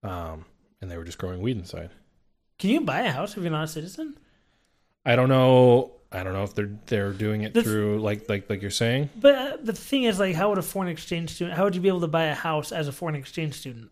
Um, 0.01 0.45
and 0.79 0.89
they 0.89 0.95
were 0.97 1.03
just 1.03 1.17
growing 1.17 1.41
weed 1.41 1.57
inside. 1.57 1.89
Can 2.57 2.69
you 2.69 2.79
buy 2.79 3.01
a 3.01 3.11
house 3.11 3.35
if 3.35 3.43
you're 3.43 3.51
not 3.51 3.65
a 3.65 3.67
citizen? 3.67 4.17
I 5.05 5.17
don't 5.17 5.27
know. 5.27 5.91
I 6.09 6.23
don't 6.23 6.31
know 6.31 6.43
if 6.43 6.53
they're 6.55 6.71
they're 6.85 7.11
doing 7.11 7.41
it 7.41 7.53
The- 7.53 7.63
through 7.63 7.99
like 7.99 8.29
like 8.29 8.49
like 8.49 8.61
you're 8.61 8.71
saying. 8.71 9.09
But 9.19 9.35
uh, 9.35 9.57
the 9.61 9.73
thing 9.73 10.03
is, 10.05 10.17
like, 10.17 10.35
how 10.35 10.47
would 10.47 10.57
a 10.57 10.61
foreign 10.61 10.87
exchange 10.87 11.31
student? 11.31 11.57
How 11.57 11.65
would 11.65 11.75
you 11.75 11.81
be 11.81 11.89
able 11.89 11.99
to 11.99 12.07
buy 12.07 12.25
a 12.27 12.33
house 12.35 12.71
as 12.71 12.87
a 12.87 12.93
foreign 12.93 13.15
exchange 13.15 13.55
student? 13.55 13.91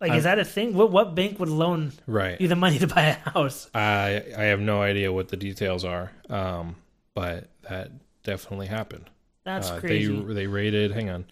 Like, 0.00 0.12
I- 0.12 0.16
is 0.16 0.24
that 0.24 0.38
a 0.38 0.44
thing? 0.44 0.74
What 0.74 0.90
what 0.90 1.14
bank 1.14 1.38
would 1.40 1.48
loan 1.48 1.92
Right. 2.06 2.40
you 2.40 2.48
the 2.48 2.56
money 2.56 2.78
to 2.78 2.86
buy 2.86 3.02
a 3.06 3.12
house? 3.30 3.68
I 3.74 4.22
I 4.36 4.44
have 4.44 4.60
no 4.60 4.82
idea 4.82 5.12
what 5.12 5.28
the 5.28 5.36
details 5.36 5.84
are. 5.84 6.12
Um, 6.28 6.76
but 7.14 7.48
that 7.68 7.90
definitely 8.22 8.66
happened. 8.66 9.08
That's 9.44 9.70
Uh, 9.70 9.80
crazy. 9.80 10.14
They 10.14 10.34
they 10.34 10.46
raided. 10.46 10.92
Hang 10.92 11.10
on. 11.10 11.24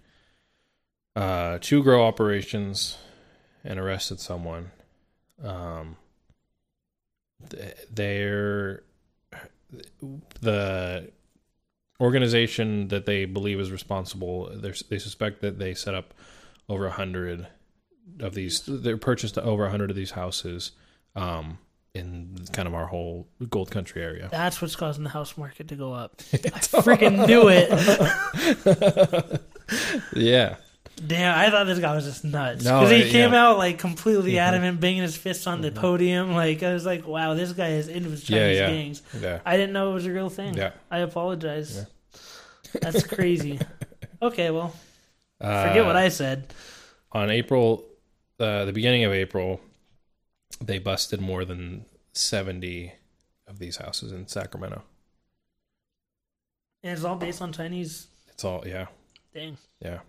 Uh, 1.15 1.59
two 1.61 1.83
grow 1.83 2.05
operations, 2.07 2.99
and 3.65 3.79
arrested 3.79 4.19
someone. 4.21 4.71
Um, 5.43 5.97
th- 7.51 7.75
they're 7.91 8.83
the 10.41 11.11
organization 12.01 12.89
that 12.89 13.07
they 13.07 13.25
believe 13.25 13.61
is 13.61 13.71
responsible. 13.71 14.51
They 14.55 14.99
suspect 14.99 15.41
that 15.43 15.59
they 15.59 15.75
set 15.75 15.95
up 15.95 16.15
over 16.69 16.87
a 16.87 16.91
hundred 16.93 17.47
of 18.21 18.35
these. 18.35 18.63
They 18.67 18.95
purchased 18.97 19.39
over 19.39 19.67
a 19.67 19.71
hundred 19.71 19.91
of 19.91 19.97
these 19.97 20.13
houses. 20.13 20.73
Um, 21.15 21.59
in 21.95 22.39
kind 22.55 22.67
of 22.67 22.73
our 22.73 22.87
whole 22.87 23.29
Gold 23.51 23.71
Country 23.71 24.03
area. 24.03 24.27
That's 24.33 24.63
what's 24.63 24.75
causing 24.77 25.05
the 25.05 25.11
house 25.11 25.37
market 25.37 25.69
to 25.69 25.75
go 25.75 25.93
up. 25.93 26.23
I 26.33 26.37
freaking 26.39 27.27
knew 27.27 27.49
it. 27.51 27.69
yeah. 30.17 30.57
Damn, 31.07 31.39
I 31.39 31.51
thought 31.51 31.65
this 31.65 31.79
guy 31.79 31.95
was 31.95 32.05
just 32.05 32.25
nuts 32.25 32.65
No, 32.65 32.81
because 32.81 32.91
he 33.03 33.09
I- 33.09 33.11
came 33.11 33.33
yeah. 33.33 33.45
out 33.49 33.59
like 33.59 33.79
completely 33.79 34.39
adamant, 34.39 34.81
banging 34.81 35.03
his 35.03 35.17
fists 35.17 35.47
on 35.47 35.61
the 35.61 35.71
podium. 35.73 36.33
Like 36.35 36.63
I 36.63 36.73
was 36.73 36.87
like, 36.87 37.07
"Wow, 37.07 37.35
this 37.35 37.53
guy 37.53 37.71
is 37.73 37.89
into 37.89 38.11
his 38.11 38.29
Yeah, 38.29 38.39
Chinese 38.39 38.57
yeah. 38.59 38.67
gangs." 38.69 39.03
Yeah. 39.21 39.41
I 39.45 39.57
didn't 39.57 39.73
know 39.73 39.91
it 39.91 39.95
was 39.95 40.07
a 40.07 40.13
real 40.13 40.29
thing. 40.31 40.55
Yeah. 40.55 40.71
I 40.91 40.99
apologize. 40.99 41.87
That's 42.81 43.07
crazy. 43.07 43.59
okay, 44.23 44.51
well, 44.51 44.75
Uh, 45.41 45.69
forget 45.69 45.85
what 45.85 45.97
I 45.97 46.09
said. 46.09 46.47
on 47.11 47.31
April, 47.31 47.85
uh, 48.43 48.64
the 48.64 48.72
beginning 48.72 49.05
of 49.05 49.12
April, 49.12 49.61
they 50.61 50.78
busted 50.78 51.20
more 51.20 51.45
than 51.45 51.84
seventy 52.12 52.93
of 53.47 53.59
these 53.59 53.76
houses 53.76 54.12
in 54.12 54.26
Sacramento. 54.26 54.82
And 56.82 56.93
it's 56.93 57.05
all 57.05 57.16
based 57.16 57.40
on 57.40 57.53
Chinese. 57.53 58.09
It's 58.28 58.45
all 58.45 58.64
yeah, 58.66 58.86
Dang. 59.32 59.57
yeah, 59.80 60.01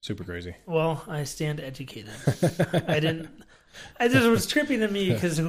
super 0.00 0.24
crazy. 0.24 0.54
Well, 0.66 1.04
I 1.06 1.24
stand 1.24 1.60
educated. 1.60 2.12
I 2.88 3.00
didn't. 3.00 3.28
I 4.00 4.08
just 4.08 4.26
was 4.26 4.46
trippy 4.46 4.78
to 4.78 4.88
me 4.88 5.12
because 5.12 5.40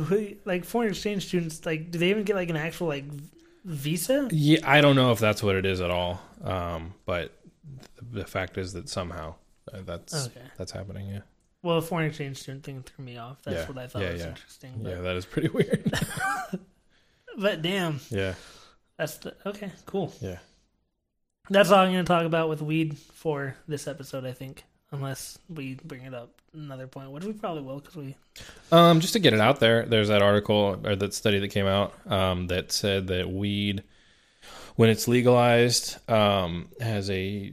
like 0.45 0.65
foreign 0.65 0.89
exchange 0.89 1.25
students, 1.27 1.65
like, 1.65 1.89
do 1.91 1.97
they 1.97 2.09
even 2.09 2.23
get 2.23 2.35
like 2.35 2.49
an 2.49 2.57
actual 2.57 2.87
like 2.87 3.05
visa? 3.63 4.27
Yeah, 4.31 4.59
I 4.63 4.81
don't 4.81 4.95
know 4.95 5.11
if 5.11 5.19
that's 5.19 5.41
what 5.41 5.55
it 5.55 5.65
is 5.65 5.81
at 5.81 5.89
all, 5.89 6.21
um, 6.43 6.93
but 7.05 7.33
the 8.01 8.25
fact 8.25 8.57
is 8.57 8.73
that 8.73 8.89
somehow 8.89 9.35
uh, 9.73 9.79
that's 9.85 10.27
Okay. 10.27 10.41
that's 10.57 10.71
happening. 10.71 11.07
Yeah, 11.09 11.19
Well, 11.63 11.81
foreign 11.81 12.05
exchange 12.07 12.37
student 12.37 12.63
thing 12.63 12.83
threw 12.83 13.03
me 13.05 13.17
off. 13.17 13.41
That's 13.43 13.57
Yeah. 13.57 13.67
what 13.67 13.77
I 13.77 13.87
thought 13.87 14.01
Yeah, 14.01 14.11
was 14.13 14.21
yeah. 14.21 14.27
interesting. 14.29 14.73
But, 14.81 14.89
yeah, 14.89 15.01
that 15.01 15.15
is 15.15 15.25
pretty 15.25 15.47
weird. 15.53 15.91
but 17.37 17.61
damn, 17.61 17.99
yeah, 18.09 18.33
that's 18.97 19.17
the 19.17 19.35
okay, 19.45 19.71
cool. 19.85 20.13
yeah. 20.21 20.37
That's 21.49 21.71
all 21.71 21.79
I'm 21.79 21.91
going 21.91 22.05
to 22.05 22.07
talk 22.07 22.25
about 22.25 22.47
with 22.49 22.61
weed 22.61 22.97
for 22.97 23.55
this 23.67 23.87
episode. 23.87 24.23
I 24.25 24.33
think, 24.33 24.63
unless 24.91 25.39
we 25.49 25.75
bring 25.83 26.03
it 26.03 26.13
up 26.13 26.41
another 26.53 26.85
point, 26.85 27.09
which 27.11 27.23
we 27.23 27.33
probably 27.33 27.63
will 27.63 27.79
because 27.79 27.95
we. 27.95 28.15
Um, 28.71 28.99
just 28.99 29.13
to 29.13 29.19
get 29.19 29.33
it 29.33 29.39
out 29.39 29.59
there, 29.59 29.85
there's 29.85 30.09
that 30.09 30.21
article 30.21 30.79
or 30.83 30.95
that 30.95 31.13
study 31.13 31.39
that 31.39 31.47
came 31.47 31.65
out 31.65 31.93
um, 32.11 32.47
that 32.47 32.71
said 32.71 33.07
that 33.07 33.31
weed, 33.31 33.83
when 34.75 34.89
it's 34.91 35.07
legalized, 35.07 35.97
um, 36.09 36.69
has 36.79 37.09
a 37.09 37.51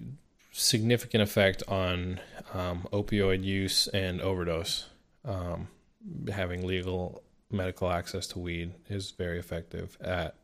significant 0.57 1.22
effect 1.22 1.62
on 1.68 2.20
um, 2.54 2.86
opioid 2.92 3.44
use 3.44 3.88
and 3.88 4.20
overdose. 4.20 4.86
Um, 5.24 5.68
having 6.32 6.66
legal 6.66 7.22
medical 7.50 7.90
access 7.90 8.26
to 8.28 8.38
weed 8.38 8.72
is 8.88 9.11
very 9.12 9.38
effective 9.38 9.96
at. 10.00 10.34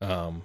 Um, 0.00 0.42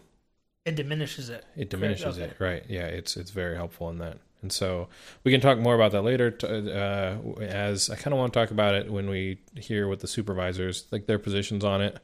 It 0.66 0.76
diminishes 0.76 1.30
it. 1.30 1.43
it 1.55 1.70
diminishes 1.70 2.18
okay. 2.18 2.26
it, 2.32 2.36
right? 2.39 2.64
Yeah, 2.70 2.86
it's 2.86 3.18
it's 3.18 3.32
very 3.32 3.55
helpful 3.55 3.89
in 3.89 3.97
that. 3.99 4.18
And 4.43 4.51
so 4.51 4.88
we 5.24 5.32
can 5.32 5.41
talk 5.41 5.59
more 5.59 5.76
about 5.76 5.91
that 5.91 6.01
later. 6.03 6.36
Uh, 6.43 7.41
as 7.43 7.89
I 7.89 7.95
kind 7.95 8.14
of 8.14 8.18
want 8.20 8.34
to 8.34 8.39
talk 8.39 8.49
about 8.51 8.74
it 8.76 8.91
when 8.91 9.07
we 9.09 9.39
hear 9.55 9.88
what 9.88 9.99
the 9.99 10.07
supervisors 10.07 10.86
like 10.91 11.05
their 11.05 11.20
positions 11.20 11.64
on 11.64 11.82
it, 11.82 11.99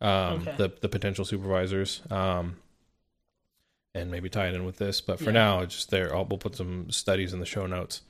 um, 0.00 0.40
Okay. 0.40 0.54
the 0.56 0.72
the 0.80 0.88
potential 0.88 1.24
supervisors, 1.24 2.02
um, 2.10 2.56
and 3.94 4.10
maybe 4.10 4.28
tie 4.28 4.48
it 4.48 4.54
in 4.54 4.64
with 4.64 4.78
this. 4.78 5.00
But 5.00 5.18
for 5.18 5.26
Yeah. 5.26 5.30
now, 5.32 5.60
it's 5.60 5.74
just 5.74 5.90
there. 5.90 6.14
I'll, 6.14 6.24
we'll 6.24 6.38
put 6.38 6.56
some 6.56 6.90
studies 6.90 7.32
in 7.32 7.40
the 7.40 7.46
show 7.46 7.66
notes 7.66 8.02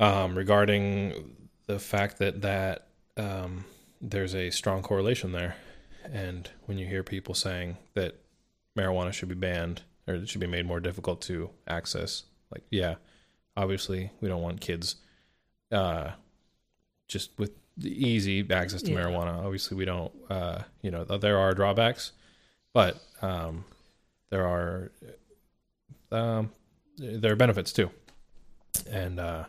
um, 0.00 0.36
regarding 0.36 1.34
the 1.66 1.78
fact 1.78 2.18
that 2.18 2.40
that 2.42 2.88
um, 3.16 3.64
there's 4.00 4.34
a 4.34 4.50
strong 4.50 4.82
correlation 4.82 5.32
there. 5.32 5.56
And 6.10 6.48
when 6.66 6.78
you 6.78 6.86
hear 6.86 7.02
people 7.02 7.34
saying 7.34 7.76
that 7.94 8.14
marijuana 8.76 9.12
should 9.12 9.28
be 9.28 9.34
banned 9.34 9.82
or 10.06 10.14
it 10.14 10.28
should 10.28 10.40
be 10.40 10.46
made 10.46 10.64
more 10.66 10.80
difficult 10.80 11.20
to 11.22 11.50
access. 11.66 12.22
Like, 12.50 12.62
yeah, 12.70 12.94
obviously 13.56 14.10
we 14.20 14.28
don't 14.28 14.40
want 14.40 14.60
kids 14.62 14.96
uh, 15.70 16.12
just 17.08 17.38
with 17.38 17.50
the 17.76 17.90
easy 17.90 18.46
access 18.50 18.82
to 18.82 18.90
Yeah. 18.92 18.98
marijuana. 19.00 19.44
Obviously, 19.44 19.76
we 19.76 19.84
don't. 19.84 20.12
Uh, 20.30 20.62
you 20.80 20.90
know, 20.90 21.04
there 21.04 21.38
are 21.38 21.52
drawbacks, 21.54 22.12
but 22.72 22.96
um, 23.20 23.64
there 24.30 24.46
are 24.46 24.90
um, 26.10 26.50
there 26.96 27.32
are 27.32 27.36
benefits 27.36 27.72
too. 27.72 27.90
And 28.90 29.18
uh, 29.18 29.44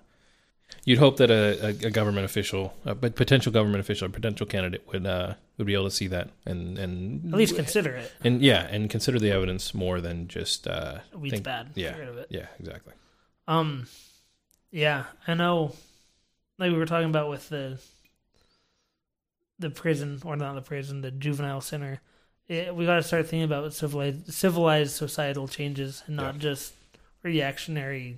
you'd 0.86 1.00
hope 1.00 1.18
that 1.18 1.30
a, 1.30 1.68
a, 1.68 1.92
government 1.92 2.26
official, 2.26 2.74
a 2.86 2.96
potential 2.96 3.52
government 3.52 3.80
official, 3.80 4.08
a 4.08 4.10
potential 4.10 4.46
candidate 4.46 4.88
would 4.92 5.06
uh, 5.06 5.34
would 5.58 5.68
be 5.68 5.74
able 5.74 5.86
to 5.86 5.92
see 5.92 6.08
that 6.08 6.30
and 6.46 6.78
and 6.78 7.34
At 7.34 7.38
least 7.38 7.56
consider 7.56 7.96
it. 7.96 8.12
and 8.24 8.42
yeah, 8.42 8.68
and 8.70 8.90
consider 8.90 9.20
the 9.20 9.32
evidence 9.32 9.74
more 9.74 10.02
than 10.02 10.28
just 10.28 10.68
uh, 10.68 11.00
Weed's 11.16 11.34
think- 11.34 11.44
bad. 11.46 11.72
Yeah, 11.76 11.98
rid 11.98 12.08
of 12.08 12.18
it. 12.18 12.28
yeah, 12.30 12.48
exactly. 12.60 12.94
Um, 13.48 13.88
yeah, 14.72 15.06
I 15.28 15.34
know. 15.34 15.74
Like 16.58 16.72
we 16.72 16.78
were 16.78 16.86
talking 16.86 17.10
about 17.10 17.30
with 17.30 17.50
the 17.50 17.80
the 19.60 19.70
prison, 19.70 20.22
or 20.26 20.36
not 20.36 20.56
the 20.56 20.62
prison, 20.62 21.02
the 21.02 21.12
juvenile 21.12 21.62
center. 21.62 22.02
It, 22.50 22.76
we 22.76 22.86
got 22.86 22.96
to 22.96 23.04
start 23.04 23.28
thinking 23.28 23.44
about 23.44 23.74
civilized, 23.74 24.34
civilized 24.34 24.96
societal 24.96 25.48
changes, 25.48 26.04
and 26.08 26.16
not 26.18 26.34
Yeah. 26.36 26.40
just 26.42 26.74
reactionary. 27.24 28.18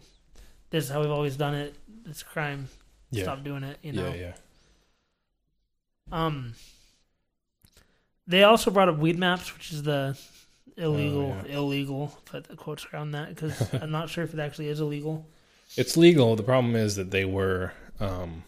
This 0.71 0.86
is 0.86 0.89
how 0.89 1.01
we've 1.01 1.11
always 1.11 1.36
done 1.36 1.53
it. 1.53 1.75
It's 2.07 2.21
a 2.21 2.25
crime. 2.25 2.69
Yeah, 3.11 3.23
Stop 3.23 3.43
doing 3.43 3.63
it. 3.63 3.77
You 3.84 3.91
know. 3.93 4.07
yeah, 4.13 4.15
yeah. 4.15 4.34
Um. 6.11 6.53
They 8.27 8.43
also 8.43 8.71
brought 8.71 8.88
up 8.88 8.97
Weedmaps, 8.99 9.53
which 9.53 9.71
is 9.73 9.84
the 9.84 10.17
illegal, 10.77 11.36
Oh, 11.38 11.47
yeah. 11.47 11.57
illegal. 11.57 12.17
Put 12.25 12.45
the 12.45 12.55
quotes 12.55 12.86
around 12.93 13.11
that 13.11 13.29
because 13.29 13.73
I'm 13.82 13.91
not 13.91 14.09
sure 14.09 14.23
if 14.23 14.34
it 14.34 14.39
actually 14.39 14.69
is 14.69 14.79
illegal. 14.79 15.27
It's 15.75 15.97
legal. 15.97 16.36
The 16.38 16.43
problem 16.43 16.75
is 16.75 16.95
that 16.95 17.11
they 17.11 17.25
were 17.25 17.73
um, 17.99 18.43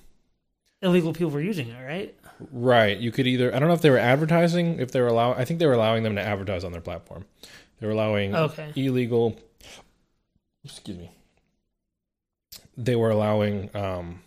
Illegal 0.84 1.13
people 1.13 1.31
were 1.31 1.41
using 1.41 1.69
it, 1.69 1.81
right? 1.84 2.15
right. 2.51 2.97
You 2.97 3.11
could 3.11 3.25
either 3.25 3.55
I 3.55 3.59
don't 3.59 3.69
know 3.69 3.73
if 3.73 3.81
they 3.81 3.89
were 3.89 3.97
advertising. 3.97 4.79
If 4.79 4.91
they 4.91 4.99
were 5.01 5.07
allowing, 5.07 5.39
I 5.39 5.45
think 5.45 5.59
they 5.59 5.65
were 5.65 5.73
allowing 5.73 6.03
them 6.03 6.15
to 6.15 6.21
advertise 6.21 6.63
on 6.63 6.71
their 6.73 6.81
platform. 6.81 7.25
They 7.79 7.88
were 7.88 7.93
allowing 7.93 8.36
Okay. 8.36 8.71
illegal. 8.75 9.38
Excuse 10.65 10.97
me. 10.97 11.11
They 12.77 12.95
were 12.95 13.09
allowing 13.11 13.69
um, 13.75 14.21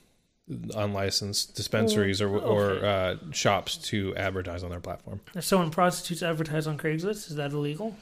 unlicensed 0.49 1.55
dispensaries 1.57 2.23
or 2.23 2.29
or 2.39 2.85
uh, 2.85 3.17
shops 3.33 3.77
to 3.89 4.15
advertise 4.17 4.63
on 4.63 4.71
their 4.71 4.81
platform. 4.81 5.21
So 5.41 5.59
when 5.59 5.71
prostitutes 5.71 6.23
advertise 6.23 6.67
on 6.67 6.79
Craigslist, 6.79 7.29
is 7.31 7.37
that 7.37 7.53
illegal? 7.53 7.97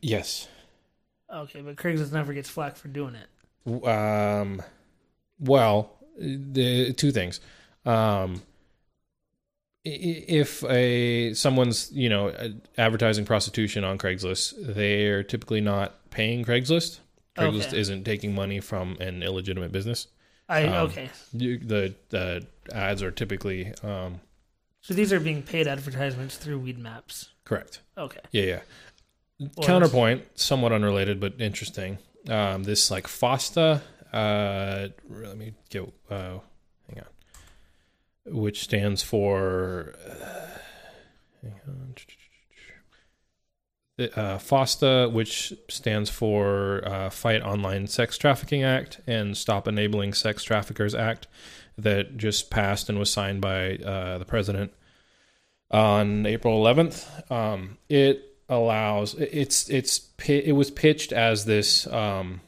Yes. 0.00 0.48
Okay, 1.32 1.60
but 1.62 1.76
Craigslist 1.76 2.12
never 2.12 2.32
gets 2.32 2.48
flack 2.48 2.76
for 2.76 2.88
doing 2.88 3.16
it. 3.16 3.84
Um, 3.88 4.62
well, 5.40 5.90
the 6.18 6.92
two 6.92 7.10
things. 7.10 7.40
Um, 7.84 8.42
if 9.84 10.64
a 10.64 11.34
someone's 11.34 11.92
you 11.92 12.08
know 12.08 12.32
advertising 12.78 13.24
prostitution 13.24 13.84
on 13.84 13.98
Craigslist, 13.98 14.54
they're 14.58 15.22
typically 15.22 15.60
not 15.60 16.10
paying 16.10 16.44
Craigslist. 16.44 17.00
Craigslist 17.36 17.68
Okay. 17.68 17.80
isn't 17.80 18.04
taking 18.04 18.34
money 18.34 18.60
from 18.60 18.96
an 19.00 19.22
illegitimate 19.22 19.72
business. 19.72 20.06
I 20.48 20.64
Um, 20.64 20.86
okay. 20.88 21.10
You, 21.32 21.58
the 21.58 21.94
the 22.10 22.46
ads 22.72 23.02
are 23.02 23.10
typically 23.10 23.72
um, 23.82 24.20
So 24.80 24.94
these 24.94 25.12
are 25.12 25.20
being 25.20 25.42
paid 25.42 25.66
advertisements 25.66 26.36
through 26.36 26.60
Weedmaps. 26.60 27.28
Correct. 27.44 27.80
Okay. 27.98 28.20
Yeah, 28.30 28.42
yeah. 28.44 28.60
Well, 29.40 29.66
Counterpoint, 29.66 30.38
somewhat 30.38 30.72
unrelated 30.72 31.18
but 31.20 31.40
interesting. 31.40 31.98
Um, 32.28 32.62
this 32.64 32.90
like 32.90 33.06
FOSTA, 33.06 33.82
uh, 34.12 34.88
let 35.10 35.36
me 35.36 35.54
get, 35.68 35.82
uh, 36.08 36.38
hang 36.88 36.98
on, 36.98 37.04
which 38.26 38.62
stands 38.62 39.02
for, 39.02 39.94
uh, 40.20 41.48
uh, 44.16 44.38
FOSTA, 44.38 45.12
which 45.12 45.52
stands 45.68 46.10
for 46.10 46.82
uh, 46.86 47.10
Fight 47.10 47.42
Online 47.42 47.86
Sex 47.86 48.18
Trafficking 48.18 48.62
Act 48.62 49.00
and 49.06 49.36
Stop 49.36 49.68
Enabling 49.68 50.14
Sex 50.14 50.42
Traffickers 50.42 50.94
Act, 50.94 51.28
that 51.76 52.16
just 52.16 52.50
passed 52.50 52.88
and 52.88 52.98
was 52.98 53.10
signed 53.10 53.40
by 53.40 53.76
uh, 53.76 54.18
the 54.18 54.24
president 54.24 54.72
on 55.70 56.26
April 56.26 56.62
11th. 56.62 57.30
Um, 57.30 57.78
it 57.88 58.30
allows 58.48 59.14
it's 59.14 59.70
it's 59.70 60.10
it 60.26 60.54
was 60.54 60.70
pitched 60.70 61.12
as 61.12 61.46
this 61.46 61.86
um, 61.88 62.40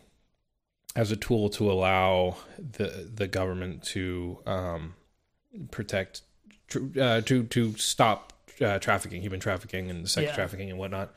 as 0.95 1.11
a 1.11 1.17
tool 1.17 1.49
to 1.51 1.71
allow 1.71 2.37
the 2.59 3.11
the 3.13 3.27
government 3.27 3.83
to 3.83 4.39
um, 4.47 4.95
protect 5.71 6.23
uh, 7.01 7.21
to 7.23 7.45
to 7.45 7.75
stop 7.77 8.33
uh, 8.61 8.79
trafficking, 8.79 9.23
human 9.23 9.41
trafficking, 9.41 9.91
and 9.91 10.09
sex 10.09 10.29
Yeah. 10.29 10.35
trafficking 10.35 10.71
and 10.71 10.79
whatnot. 10.79 11.15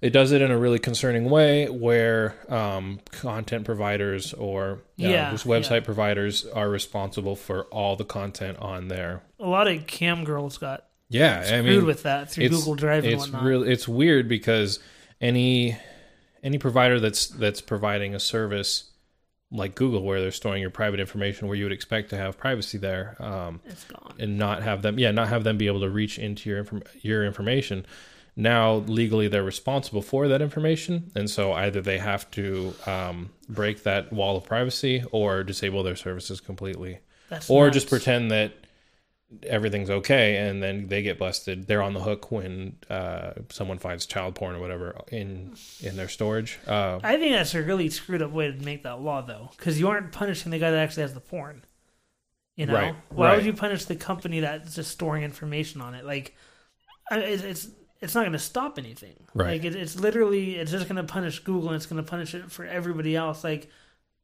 It 0.00 0.10
does 0.10 0.30
it 0.30 0.40
in 0.42 0.52
a 0.52 0.56
really 0.58 0.78
concerning 0.78 1.28
way, 1.28 1.68
where 1.68 2.36
um, 2.48 3.00
content 3.10 3.64
providers 3.64 4.32
or 4.32 4.74
uh, 4.74 4.76
Yeah, 4.96 5.30
just 5.32 5.44
website 5.44 5.84
providers 5.84 6.46
are 6.46 6.68
responsible 6.70 7.34
for 7.34 7.64
all 7.64 7.96
the 7.96 8.04
content 8.04 8.58
on 8.60 8.86
there. 8.86 9.22
A 9.40 9.46
lot 9.48 9.66
of 9.66 9.86
cam 9.88 10.22
girls 10.22 10.56
got 10.56 10.84
Yeah, 11.08 11.40
I 11.40 11.44
screwed 11.46 11.64
mean, 11.64 11.86
with 11.86 12.04
that 12.04 12.30
through 12.30 12.48
Google 12.50 12.76
Drive 12.76 13.02
and 13.04 13.14
it's 13.14 13.22
whatnot. 13.24 13.42
really 13.42 13.72
it's 13.72 13.88
weird 13.88 14.28
because 14.28 14.78
any 15.20 15.76
any 16.44 16.58
provider 16.58 17.00
that's 17.00 17.26
that's 17.26 17.60
providing 17.60 18.14
a 18.14 18.20
service 18.20 18.84
like 19.50 19.74
Google 19.74 20.02
where 20.02 20.20
they're 20.20 20.30
storing 20.30 20.60
your 20.60 20.70
private 20.70 21.00
information 21.00 21.48
where 21.48 21.56
you 21.56 21.64
would 21.64 21.72
expect 21.72 22.10
to 22.10 22.16
have 22.16 22.36
privacy 22.38 22.78
there 22.78 23.16
um, 23.18 23.60
and 24.18 24.38
not 24.38 24.62
have 24.62 24.82
them 24.82 24.98
yeah 24.98 25.10
not 25.10 25.28
have 25.28 25.44
them 25.44 25.56
be 25.56 25.66
able 25.66 25.80
to 25.80 25.88
reach 25.90 26.18
into 26.18 26.50
your 26.50 26.58
inform- 26.58 26.82
your 27.00 27.24
information. 27.24 27.86
Now 28.36 28.76
legally 28.76 29.26
they're 29.28 29.42
responsible 29.42 30.02
for 30.02 30.28
that 30.28 30.42
information 30.42 31.10
and 31.14 31.30
so 31.30 31.52
either 31.52 31.80
they 31.80 31.98
have 31.98 32.30
to 32.32 32.74
um, 32.86 33.30
break 33.48 33.84
that 33.84 34.12
wall 34.12 34.36
of 34.36 34.44
privacy 34.44 35.02
or 35.12 35.42
disable 35.42 35.82
their 35.82 35.96
services 35.96 36.40
completely. 36.40 36.98
That's 37.30 37.48
or 37.48 37.66
nuts. 37.66 37.74
just 37.74 37.88
pretend 37.88 38.30
that 38.30 38.52
everything's 39.42 39.90
okay 39.90 40.36
and 40.38 40.62
then 40.62 40.88
they 40.88 41.02
get 41.02 41.18
busted 41.18 41.66
they're 41.66 41.82
on 41.82 41.92
the 41.92 42.00
hook 42.00 42.32
when 42.32 42.74
uh, 42.88 43.32
someone 43.50 43.76
finds 43.76 44.06
child 44.06 44.34
porn 44.34 44.56
or 44.56 44.58
whatever 44.58 44.98
in 45.12 45.54
in 45.82 45.96
their 45.96 46.08
storage 46.08 46.58
uh, 46.66 46.98
I 47.04 47.18
think 47.18 47.32
that's 47.32 47.54
a 47.54 47.62
really 47.62 47.90
screwed 47.90 48.22
up 48.22 48.30
way 48.30 48.50
to 48.50 48.64
make 48.64 48.84
that 48.84 49.00
law, 49.02 49.20
though, 49.20 49.50
because 49.56 49.78
you 49.78 49.88
aren't 49.88 50.12
punishing 50.12 50.50
the 50.50 50.58
guy 50.58 50.70
that 50.70 50.78
actually 50.78 51.02
has 51.02 51.12
the 51.14 51.20
porn. 51.20 51.62
You 52.56 52.66
know, 52.66 52.74
Right, 52.74 52.94
why 53.10 53.28
right. 53.28 53.36
would 53.36 53.44
you 53.44 53.52
punish 53.52 53.84
the 53.84 53.96
company 53.96 54.40
that's 54.40 54.74
just 54.74 54.90
storing 54.90 55.22
information 55.22 55.80
on 55.80 55.94
it? 55.94 56.04
Like, 56.04 56.34
it's 57.12 57.42
it's, 57.42 57.68
it's 58.00 58.14
not 58.14 58.22
going 58.22 58.32
to 58.32 58.38
stop 58.38 58.78
anything. 58.78 59.16
Right. 59.34 59.62
Like, 59.62 59.64
it, 59.64 59.76
it's 59.76 60.00
literally 60.00 60.56
it's 60.56 60.70
just 60.70 60.88
going 60.88 60.96
to 60.96 61.04
punish 61.04 61.38
Google 61.40 61.68
and 61.68 61.76
it's 61.76 61.86
going 61.86 62.02
to 62.02 62.10
punish 62.10 62.34
it 62.34 62.50
for 62.50 62.64
everybody 62.64 63.14
else. 63.14 63.44
Like, 63.44 63.68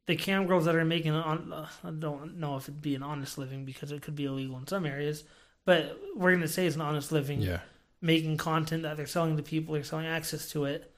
the 0.07 0.17
cam 0.17 0.47
girls 0.47 0.67
that 0.67 0.75
are 0.75 0.85
making 0.85 1.15
it 1.15 1.19
on, 1.25 1.53
uh, 1.53 1.69
I 1.83 1.91
don't 1.91 2.39
know 2.39 2.57
if 2.57 2.65
it'd 2.65 2.83
be 2.83 2.95
an 2.95 3.03
honest 3.03 3.39
living 3.39 3.65
because 3.65 3.91
it 3.93 4.03
could 4.03 4.15
be 4.17 4.27
illegal 4.27 4.59
in 4.59 4.67
some 4.67 4.85
areas, 4.87 5.25
but 5.65 5.99
we're 6.15 6.31
going 6.33 6.43
to 6.43 6.49
say 6.49 6.67
it's 6.67 6.77
an 6.77 6.83
honest 6.83 7.13
living 7.13 7.41
yeah 7.41 7.61
making 8.01 8.37
content 8.37 8.83
that 8.83 8.99
they're 8.99 9.07
selling 9.07 9.35
to 9.39 9.43
people, 9.43 9.73
they're 9.75 9.83
selling 9.83 10.05
access 10.07 10.51
to 10.51 10.67
it. 10.67 10.93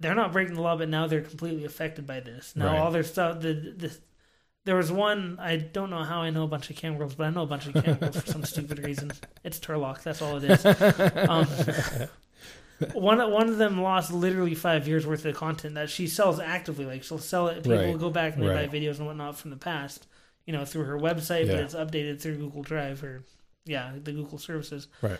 They're 0.00 0.14
not 0.14 0.32
breaking 0.32 0.54
the 0.54 0.62
law, 0.62 0.76
but 0.76 0.88
now 0.88 1.06
they're 1.06 1.20
completely 1.20 1.64
affected 1.66 2.06
by 2.06 2.20
this. 2.20 2.54
Now 2.56 2.66
Right. 2.66 2.78
all 2.78 2.90
their 2.90 3.02
stuff, 3.02 3.40
the, 3.40 3.52
the 3.76 3.94
there 4.64 4.76
was 4.76 4.90
one 4.90 5.38
I 5.38 5.56
don't 5.56 5.90
know 5.90 6.02
how 6.02 6.22
I 6.22 6.30
know 6.30 6.44
a 6.44 6.48
bunch 6.48 6.70
of 6.70 6.76
cam 6.76 6.96
girls, 6.98 7.14
but 7.14 7.26
I 7.26 7.30
know 7.30 7.42
a 7.42 7.46
bunch 7.46 7.66
of 7.66 7.74
cam 7.74 7.98
girls 7.98 8.16
for 8.20 8.26
some 8.26 8.44
stupid 8.44 8.78
reason. 8.80 9.12
It's 9.44 9.58
Turlock, 9.60 10.02
that's 10.02 10.22
all 10.22 10.38
it 10.38 10.44
is. 10.44 10.64
Um, 11.28 11.46
one 12.92 13.18
one 13.30 13.48
of 13.48 13.58
them 13.58 13.80
lost 13.80 14.12
literally 14.12 14.54
five 14.54 14.86
years 14.86 15.06
worth 15.06 15.24
of 15.24 15.34
content 15.36 15.74
that 15.76 15.88
she 15.90 16.06
sells 16.06 16.38
actively. 16.40 16.84
Like 16.86 17.02
she'll 17.02 17.18
sell 17.18 17.48
it, 17.48 17.62
people 17.62 17.78
Right. 17.78 17.88
will 17.88 17.98
go 17.98 18.10
back 18.10 18.34
and 18.34 18.42
they 18.42 18.48
Right. 18.48 18.70
buy 18.70 18.78
videos 18.78 18.98
and 18.98 19.06
whatnot 19.06 19.36
from 19.38 19.50
the 19.50 19.56
past, 19.56 20.06
you 20.46 20.52
know, 20.52 20.64
through 20.64 20.84
her 20.84 20.98
website, 20.98 21.46
but 21.46 21.56
it's 21.60 21.74
updated 21.74 22.20
through 22.20 22.36
Google 22.36 22.62
Drive 22.62 23.02
or 23.02 23.24
yeah, 23.64 23.92
the 24.02 24.12
Google 24.12 24.38
services 24.38 24.88
right 25.02 25.18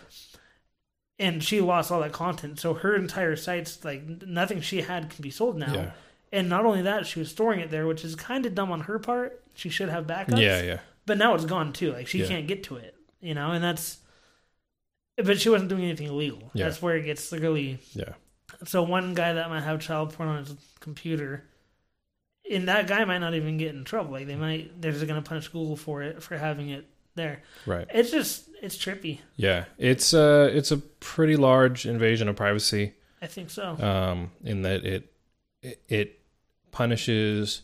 and 1.19 1.43
she 1.43 1.59
lost 1.61 1.91
all 1.91 2.01
that 2.01 2.11
content. 2.13 2.59
So 2.59 2.75
her 2.75 2.95
entire 2.95 3.35
site's 3.35 3.83
like 3.83 4.03
nothing 4.25 4.61
she 4.61 4.81
had 4.81 5.09
can 5.09 5.21
be 5.21 5.31
sold 5.31 5.57
now. 5.57 5.73
yeah 5.73 5.91
And 6.31 6.47
not 6.49 6.65
only 6.65 6.81
that, 6.83 7.07
she 7.07 7.19
was 7.19 7.29
storing 7.31 7.59
it 7.59 7.71
there, 7.71 7.87
which 7.87 8.05
is 8.05 8.15
kind 8.15 8.45
of 8.45 8.53
dumb 8.53 8.71
on 8.71 8.81
her 8.81 8.99
part. 8.99 9.41
She 9.55 9.69
should 9.69 9.89
have 9.89 10.05
backups. 10.05 10.39
yeah 10.39 10.61
yeah 10.61 10.79
But 11.07 11.17
now 11.17 11.33
it's 11.33 11.45
gone 11.45 11.73
too. 11.73 11.91
Like 11.93 12.07
she 12.07 12.19
Yeah. 12.19 12.27
can't 12.27 12.47
get 12.47 12.63
to 12.65 12.75
it, 12.75 12.95
you 13.21 13.33
know, 13.33 13.51
and 13.51 13.63
that's. 13.63 13.97
But 15.23 15.41
she 15.41 15.49
wasn't 15.49 15.69
doing 15.69 15.83
anything 15.83 16.07
illegal. 16.07 16.51
Yeah. 16.53 16.65
That's 16.65 16.81
where 16.81 16.95
it 16.95 17.03
gets 17.03 17.31
really. 17.31 17.79
yeah 17.93 18.13
So 18.65 18.83
one 18.83 19.13
guy 19.15 19.33
that 19.33 19.49
might 19.49 19.63
have 19.63 19.79
child 19.79 20.13
porn 20.13 20.29
on 20.29 20.45
his 20.45 20.55
computer, 20.79 21.43
and 22.49 22.67
that 22.67 22.87
guy 22.87 23.03
might 23.05 23.17
not 23.19 23.33
even 23.33 23.57
get 23.57 23.73
in 23.75 23.83
trouble. 23.83 24.11
Like 24.11 24.27
they 24.27 24.35
might, 24.35 24.79
they're 24.81 24.91
just 24.91 25.07
gonna 25.07 25.21
punish 25.21 25.47
Google 25.47 25.75
for 25.75 26.03
it 26.03 26.21
for 26.21 26.37
having 26.37 26.69
it 26.69 26.85
there. 27.15 27.41
right 27.65 27.87
It's 27.93 28.11
just, 28.11 28.47
it's 28.61 28.77
trippy. 28.77 29.19
yeah 29.35 29.65
it's 29.77 30.13
uh 30.13 30.49
it's 30.53 30.71
a 30.71 30.77
pretty 30.77 31.35
large 31.35 31.85
invasion 31.85 32.27
of 32.29 32.35
privacy 32.35 32.93
I 33.21 33.25
think 33.27 33.49
so. 33.49 33.75
um, 33.83 34.31
in 34.43 34.61
that 34.63 34.85
it 34.85 35.11
it, 35.63 35.81
it 35.89 36.19
punishes 36.71 37.61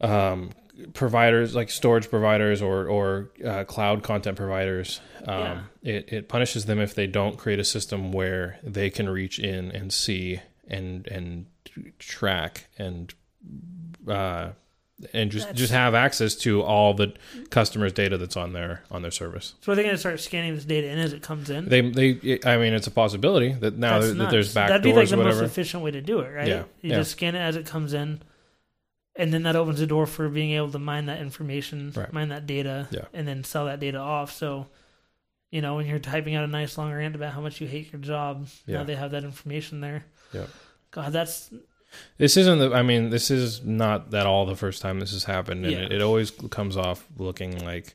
um, 0.00 0.50
providers 0.92 1.54
like 1.54 1.70
storage 1.70 2.08
providers 2.10 2.62
or 2.62 2.86
or 2.88 3.30
uh, 3.44 3.64
cloud 3.64 4.02
content 4.02 4.36
providers. 4.36 5.00
Um, 5.26 5.68
It 5.82 6.12
it 6.12 6.28
punishes 6.28 6.66
them 6.66 6.78
if 6.80 6.94
they 6.94 7.06
don't 7.06 7.36
create 7.36 7.58
a 7.58 7.64
system 7.64 8.12
where 8.12 8.58
they 8.62 8.90
can 8.90 9.08
reach 9.08 9.38
in 9.38 9.70
and 9.72 9.92
see 9.92 10.40
and 10.68 11.06
and 11.08 11.46
track 11.98 12.66
and 12.78 13.12
uh, 14.08 14.50
and 15.12 15.30
just 15.30 15.46
That's- 15.46 15.58
just 15.60 15.72
have 15.72 15.94
access 15.94 16.34
to 16.36 16.62
all 16.62 16.92
the 16.94 17.14
customers' 17.50 17.92
data 17.92 18.18
that's 18.18 18.36
on 18.36 18.52
their 18.52 18.82
on 18.90 19.02
their 19.02 19.10
service. 19.12 19.54
So 19.60 19.72
are 19.72 19.74
they 19.76 19.82
going 19.82 19.94
to 19.94 19.98
start 19.98 20.18
scanning 20.20 20.54
this 20.54 20.64
data 20.64 20.88
in 20.88 20.98
as 20.98 21.12
it 21.12 21.22
comes 21.22 21.50
in? 21.50 21.68
They 21.68 21.80
they 21.82 22.40
I 22.44 22.56
mean 22.56 22.72
it's 22.72 22.86
a 22.86 22.90
possibility 22.92 23.52
that 23.52 23.76
now 23.78 24.00
that 24.00 24.30
there's 24.30 24.52
back 24.54 24.68
That'd 24.68 24.82
be 24.82 24.92
like 24.92 25.08
the 25.08 25.16
most 25.16 25.40
efficient 25.40 25.82
way 25.84 25.90
to 25.92 26.00
do 26.00 26.20
it, 26.20 26.30
right? 26.30 26.48
Yeah, 26.48 26.64
You 26.82 26.90
yeah. 26.90 26.96
just 26.96 27.12
scan 27.12 27.34
it 27.34 27.40
as 27.40 27.54
it 27.56 27.66
comes 27.66 27.92
in, 27.94 28.20
and 29.18 29.32
then 29.32 29.42
that 29.42 29.56
opens 29.56 29.78
the 29.80 29.86
door 29.86 30.06
for 30.06 30.28
being 30.30 30.52
able 30.52 30.70
to 30.70 30.78
mine 30.78 31.04
that 31.06 31.20
information, 31.20 31.92
Right. 31.94 32.10
mine 32.12 32.28
that 32.30 32.46
data, 32.46 32.88
Yeah. 32.90 33.04
and 33.12 33.28
then 33.28 33.44
sell 33.44 33.66
that 33.66 33.80
data 33.80 33.98
off. 33.98 34.32
So, 34.32 34.68
you 35.50 35.60
know, 35.60 35.74
when 35.76 35.86
you're 35.86 35.98
typing 35.98 36.34
out 36.34 36.44
a 36.44 36.46
nice 36.46 36.78
long 36.78 36.92
rant 36.92 37.14
about 37.14 37.32
how 37.34 37.40
much 37.42 37.60
you 37.60 37.66
hate 37.66 37.92
your 37.92 38.00
job, 38.00 38.46
Yeah. 38.66 38.78
now 38.78 38.84
they 38.84 38.94
have 38.96 39.10
that 39.10 39.24
information 39.24 39.80
there. 39.80 40.04
Yeah. 40.32 40.46
God, 40.92 41.12
that's 41.12 41.50
This 42.18 42.36
isn't 42.36 42.58
the. 42.58 42.72
I 42.74 42.82
mean, 42.82 43.08
this 43.10 43.30
is 43.30 43.64
not 43.64 44.12
at 44.14 44.26
all 44.26 44.44
the 44.46 44.54
first 44.56 44.82
time 44.82 45.00
this 45.00 45.12
has 45.12 45.24
happened, 45.24 45.64
and 45.64 45.72
Yeah. 45.74 45.80
it, 45.86 45.92
it 45.92 46.02
always 46.02 46.30
comes 46.30 46.76
off 46.76 47.06
looking 47.16 47.64
like 47.64 47.94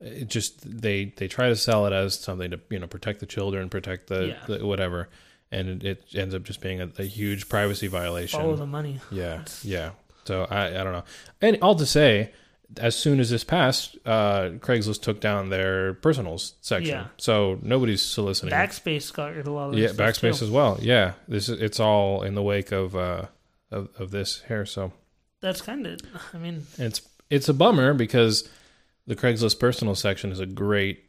it 0.00 0.28
just 0.28 0.60
they 0.82 1.06
they 1.16 1.28
try 1.28 1.48
to 1.48 1.56
sell 1.56 1.86
it 1.86 1.92
as 1.94 2.18
something 2.18 2.50
to 2.50 2.60
you 2.68 2.78
know 2.78 2.86
protect 2.86 3.20
the 3.20 3.26
children, 3.26 3.70
protect 3.70 4.08
the, 4.08 4.26
Yeah. 4.28 4.56
the 4.58 4.66
whatever, 4.66 5.08
and 5.50 5.82
it, 5.82 5.84
it 6.12 6.14
ends 6.14 6.34
up 6.34 6.42
just 6.42 6.60
being 6.60 6.80
a, 6.82 6.90
a 6.98 7.04
huge 7.04 7.48
privacy 7.48 7.86
violation. 7.86 8.38
follow 8.38 8.54
the 8.56 8.66
money. 8.66 9.00
Yeah, 9.10 9.44
yeah. 9.62 9.90
So 10.24 10.46
I 10.50 10.66
I 10.68 10.84
don't 10.84 10.92
know. 10.92 11.04
And 11.40 11.58
all 11.62 11.74
to 11.76 11.86
say, 11.86 12.32
as 12.78 12.96
soon 12.96 13.20
as 13.20 13.28
this 13.30 13.44
passed, 13.44 13.96
uh, 14.06 14.50
Craigslist 14.60 15.02
took 15.02 15.20
down 15.20 15.50
their 15.50 15.94
personals 15.94 16.54
section, 16.62 16.94
Yeah. 16.94 17.06
so 17.18 17.58
nobody's 17.62 18.00
soliciting. 18.02 18.50
Backpage 18.50 19.12
got 19.12 19.32
rid 19.32 19.40
of 19.40 19.46
a 19.48 19.50
lot 19.50 19.68
of 19.72 19.78
yeah, 19.78 19.88
backpage 19.88 20.38
too. 20.38 20.44
as 20.46 20.50
well. 20.50 20.78
Yeah, 20.80 21.12
this 21.28 21.48
is 21.48 21.60
it's 21.60 21.78
all 21.80 22.22
in 22.22 22.34
the 22.34 22.42
wake 22.42 22.72
of 22.72 22.96
uh 22.96 23.26
of, 23.70 23.88
of 23.98 24.10
this 24.10 24.42
here. 24.48 24.64
So 24.66 24.92
That's 25.40 25.60
kind 25.60 25.86
of. 25.86 26.00
I 26.32 26.38
mean, 26.38 26.66
it's 26.78 27.02
it's 27.30 27.48
a 27.48 27.54
bummer 27.54 27.94
because 27.94 28.48
the 29.06 29.16
Craigslist 29.16 29.58
personal 29.58 29.94
section 29.94 30.30
is 30.32 30.40
a 30.40 30.46
great 30.46 31.04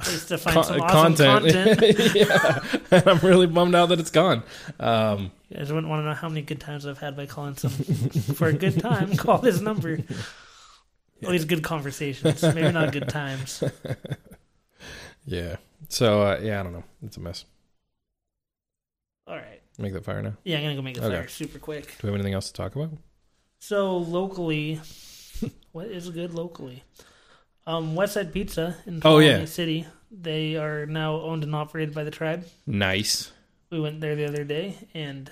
place 0.00 0.24
to 0.26 0.38
find 0.38 0.54
con- 0.54 0.64
some 0.64 0.80
awesome 0.80 1.14
content. 1.16 2.14
yeah, 2.14 2.60
and 2.90 3.08
I'm 3.08 3.18
really 3.18 3.46
bummed 3.46 3.74
out 3.74 3.86
that 3.90 4.00
it's 4.00 4.10
gone. 4.10 4.42
Um, 4.78 5.30
You 5.50 5.56
guys 5.58 5.72
wouldn't 5.72 5.88
want 5.88 6.00
to 6.00 6.04
know 6.06 6.14
how 6.14 6.28
many 6.28 6.42
good 6.42 6.60
times 6.60 6.86
I've 6.86 6.98
had 6.98 7.16
by 7.16 7.26
calling 7.26 7.56
some 7.56 7.70
for 7.70 8.48
a 8.48 8.52
good 8.52 8.80
time. 8.80 9.16
Call 9.16 9.38
this 9.38 9.60
number. 9.60 9.98
At 11.22 11.28
least 11.30 11.48
good 11.48 11.62
conversations, 11.64 12.42
maybe 12.42 12.70
not 12.70 12.92
good 12.92 13.08
times. 13.08 13.62
yeah. 15.26 15.56
So 15.88 16.22
uh, 16.22 16.38
yeah, 16.42 16.60
I 16.60 16.62
don't 16.62 16.72
know. 16.72 16.84
It's 17.02 17.16
a 17.16 17.20
mess. 17.20 17.44
All 19.26 19.36
right. 19.36 19.60
Make 19.78 19.92
that 19.94 20.04
fire 20.04 20.22
now. 20.22 20.34
Yeah, 20.44 20.58
I'm 20.58 20.62
gonna 20.64 20.74
go 20.76 20.82
make 20.82 20.96
a 20.98 21.04
Okay. 21.04 21.16
fire 21.16 21.28
super 21.28 21.58
quick. 21.58 21.86
Do 21.86 21.94
we 22.04 22.08
have 22.08 22.14
anything 22.14 22.34
else 22.34 22.46
to 22.48 22.52
talk 22.52 22.74
about? 22.76 22.90
So 23.60 23.96
locally, 23.96 24.80
what 25.72 25.86
is 25.88 26.08
good 26.10 26.34
locally? 26.34 26.84
Um, 27.68 27.94
Westside 27.94 28.32
Pizza 28.32 28.76
in 28.86 29.02
Oh, 29.04 29.18
yeah. 29.18 29.44
City. 29.44 29.86
They 30.10 30.56
are 30.56 30.86
now 30.86 31.16
owned 31.20 31.44
and 31.44 31.54
operated 31.54 31.94
by 31.94 32.02
the 32.04 32.10
tribe. 32.10 32.46
Nice. 32.66 33.30
We 33.70 33.78
went 33.78 34.00
there 34.00 34.16
the 34.16 34.26
other 34.26 34.42
day 34.42 34.74
and 34.94 35.30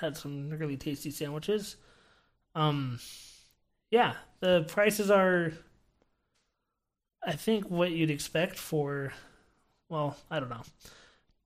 had 0.00 0.16
some 0.16 0.50
really 0.50 0.76
tasty 0.76 1.12
sandwiches. 1.12 1.76
Um, 2.56 2.98
yeah, 3.92 4.14
the 4.40 4.64
prices 4.66 5.12
are, 5.12 5.52
I 7.24 7.32
think, 7.32 7.70
what 7.70 7.92
you'd 7.92 8.10
expect 8.10 8.58
for. 8.58 9.12
Well, 9.88 10.16
I 10.28 10.40
don't 10.40 10.50
know. 10.50 10.62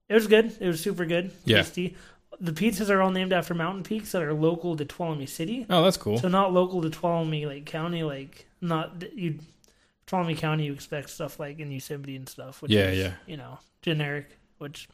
It 0.09 0.15
was 0.15 0.27
good. 0.27 0.57
It 0.59 0.67
was 0.67 0.81
super 0.81 1.05
good. 1.05 1.33
Yeah. 1.45 1.59
Tasty. 1.59 1.97
The 2.41 2.53
pizzas 2.53 2.89
are 2.89 3.03
all 3.03 3.11
named 3.11 3.35
after 3.35 3.53
mountain 3.53 3.83
peaks 3.83 4.13
that 4.13 4.23
are 4.23 4.33
local 4.33 4.75
to 4.77 4.87
Tuolumne 4.87 5.29
City. 5.29 5.67
Oh, 5.69 5.85
that's 5.85 5.99
cool. 5.99 6.17
So 6.19 6.29
not 6.29 6.55
local 6.55 6.81
to 6.81 6.89
Tuolumne 6.89 7.47
like 7.47 7.67
county, 7.67 8.03
like 8.05 8.47
not 8.63 9.05
you. 9.15 9.39
Tuolumne 10.11 10.37
County, 10.37 10.67
you 10.67 10.73
expect 10.73 11.11
stuff 11.11 11.39
like 11.39 11.59
in 11.61 11.71
Yosemite 11.71 12.17
and 12.17 12.29
stuff. 12.29 12.63
Which 12.63 12.73
Yeah, 12.73 12.89
is, 12.91 12.99
yeah. 12.99 13.13
You 13.27 13.37
know, 13.37 13.59
generic, 13.83 14.27
which 14.59 14.89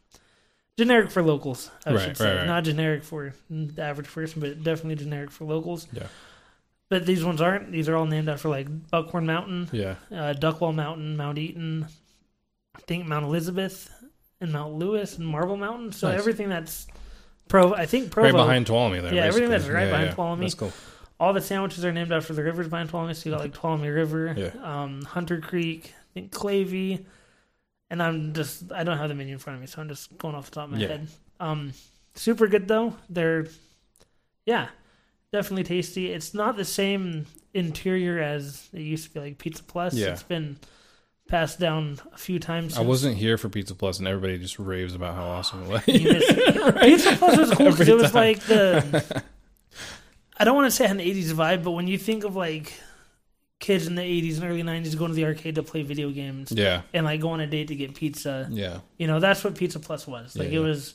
generic 0.77 1.09
for 1.11 1.21
locals. 1.23 1.71
I 1.85 1.93
Right, 1.93 2.01
should 2.01 2.17
say, 2.17 2.29
right, 2.29 2.37
right. 2.39 2.45
not 2.47 2.63
generic 2.63 3.03
for 3.03 3.33
the 3.49 3.81
average 3.81 4.07
person, 4.07 4.41
but 4.41 4.63
definitely 4.63 4.95
generic 4.95 5.31
for 5.31 5.45
locals. 5.45 5.87
Yeah. 5.91 6.07
But 6.89 7.05
these 7.05 7.25
ones 7.25 7.41
aren't. 7.41 7.71
These 7.71 7.89
are 7.89 7.95
all 7.97 8.05
named 8.05 8.29
after 8.29 8.47
like 8.47 8.67
Buckhorn 8.91 9.25
Mountain, 9.25 9.69
Yeah. 9.73 9.95
uh, 10.11 10.33
Duckwall 10.33 10.73
Mountain, 10.73 11.17
Mount 11.17 11.37
Eaton, 11.37 11.87
I 12.75 12.79
think 12.81 13.05
Mount 13.07 13.25
Elizabeth, 13.25 13.89
and 14.39 14.53
Mount 14.53 14.75
Lewis 14.75 15.17
and 15.17 15.27
Marble 15.27 15.57
Mountain. 15.57 15.91
So 15.91 16.09
Nice. 16.09 16.19
everything 16.19 16.47
that's 16.47 16.87
pro, 17.49 17.73
I 17.73 17.85
think 17.87 18.11
Provo. 18.11 18.27
Right 18.27 18.35
behind 18.35 18.67
Tuolumne 18.67 19.01
there. 19.01 19.13
Yeah, 19.15 19.23
everything 19.25 19.49
that's 19.49 19.67
right 19.67 19.85
Yeah, 19.85 19.89
behind 19.89 20.09
yeah. 20.09 20.13
Tuolumne. 20.15 20.39
That's 20.41 20.53
cool. 20.53 20.71
All 21.19 21.33
the 21.33 21.41
sandwiches 21.41 21.83
are 21.83 21.91
named 21.91 22.11
after 22.11 22.33
the 22.33 22.43
rivers 22.43 22.67
behind 22.67 22.89
Tuolumne. 22.91 23.15
So 23.15 23.29
you 23.29 23.35
got 23.35 23.41
like 23.43 23.53
Tuolumne 23.53 23.93
River, 23.93 24.33
Yeah. 24.37 24.51
um, 24.63 25.01
Hunter 25.03 25.39
Creek, 25.41 25.93
I 25.95 26.13
think 26.13 26.31
Clavey, 26.31 27.05
and 27.89 28.01
I'm 28.03 28.33
just 28.33 28.71
I 28.71 28.83
don't 28.83 28.97
have 28.97 29.09
the 29.09 29.15
menu 29.15 29.33
in 29.33 29.39
front 29.39 29.55
of 29.55 29.61
me, 29.61 29.67
so 29.67 29.81
I'm 29.81 29.87
just 29.89 30.17
going 30.17 30.35
off 30.35 30.45
the 30.49 30.55
top 30.55 30.65
of 30.65 30.71
my 30.71 30.79
Yeah. 30.79 30.87
head. 30.87 31.07
Um, 31.39 31.73
super 32.15 32.47
good 32.47 32.67
though. 32.67 32.95
They're 33.09 33.47
yeah, 34.45 34.67
definitely 35.33 35.63
tasty. 35.63 36.11
It's 36.11 36.33
not 36.33 36.55
the 36.57 36.65
same 36.65 37.25
interior 37.53 38.19
as 38.19 38.69
it 38.73 38.81
used 38.81 39.05
to 39.07 39.13
be 39.13 39.19
like 39.19 39.37
Pizza 39.37 39.63
Plus. 39.63 39.93
Yeah. 39.93 40.07
It's 40.09 40.23
been 40.23 40.57
passed 41.27 41.59
down 41.59 41.99
a 42.13 42.17
few 42.17 42.39
times. 42.39 42.77
I 42.77 42.81
wasn't 42.81 43.17
here 43.17 43.37
for 43.37 43.49
Pizza 43.49 43.75
Plus, 43.75 43.99
and 43.99 44.07
everybody 44.07 44.37
just 44.37 44.57
raves 44.59 44.95
about 44.95 45.15
how 45.15 45.25
awesome 45.25 45.63
it 45.63 45.69
was. 45.69 45.81
It. 45.87 46.75
Pizza 46.81 47.15
Plus 47.17 47.37
was 47.37 47.51
cool 47.51 47.71
because 47.71 47.89
it 47.89 47.97
was 47.97 48.13
like 48.13 48.39
the. 48.41 49.23
I 50.39 50.43
don't 50.43 50.55
want 50.55 50.67
to 50.67 50.71
say 50.71 50.85
an 50.85 50.99
'80s 50.99 51.31
vibe, 51.33 51.63
but 51.63 51.71
when 51.71 51.87
you 51.87 51.97
think 51.97 52.23
of 52.23 52.35
like 52.35 52.73
kids 53.59 53.87
in 53.87 53.95
the 53.95 54.01
'80s 54.03 54.35
and 54.35 54.43
early 54.45 54.63
'90s 54.63 54.97
going 54.97 55.09
to 55.11 55.15
the 55.15 55.25
arcade 55.25 55.55
to 55.55 55.63
play 55.63 55.81
video 55.83 56.09
games 56.11 56.51
yeah, 56.51 56.81
and 56.93 57.05
like 57.05 57.21
go 57.21 57.29
on 57.29 57.39
a 57.39 57.47
date 57.47 57.69
to 57.69 57.75
get 57.75 57.95
pizza, 57.95 58.47
yeah, 58.51 58.79
you 58.97 59.07
know, 59.07 59.19
that's 59.19 59.43
what 59.43 59.55
Pizza 59.55 59.79
Plus 59.79 60.05
was. 60.07 60.35
Like 60.35 60.49
Yeah, 60.49 60.57
it 60.59 60.61
yeah. 60.61 60.67
was. 60.67 60.93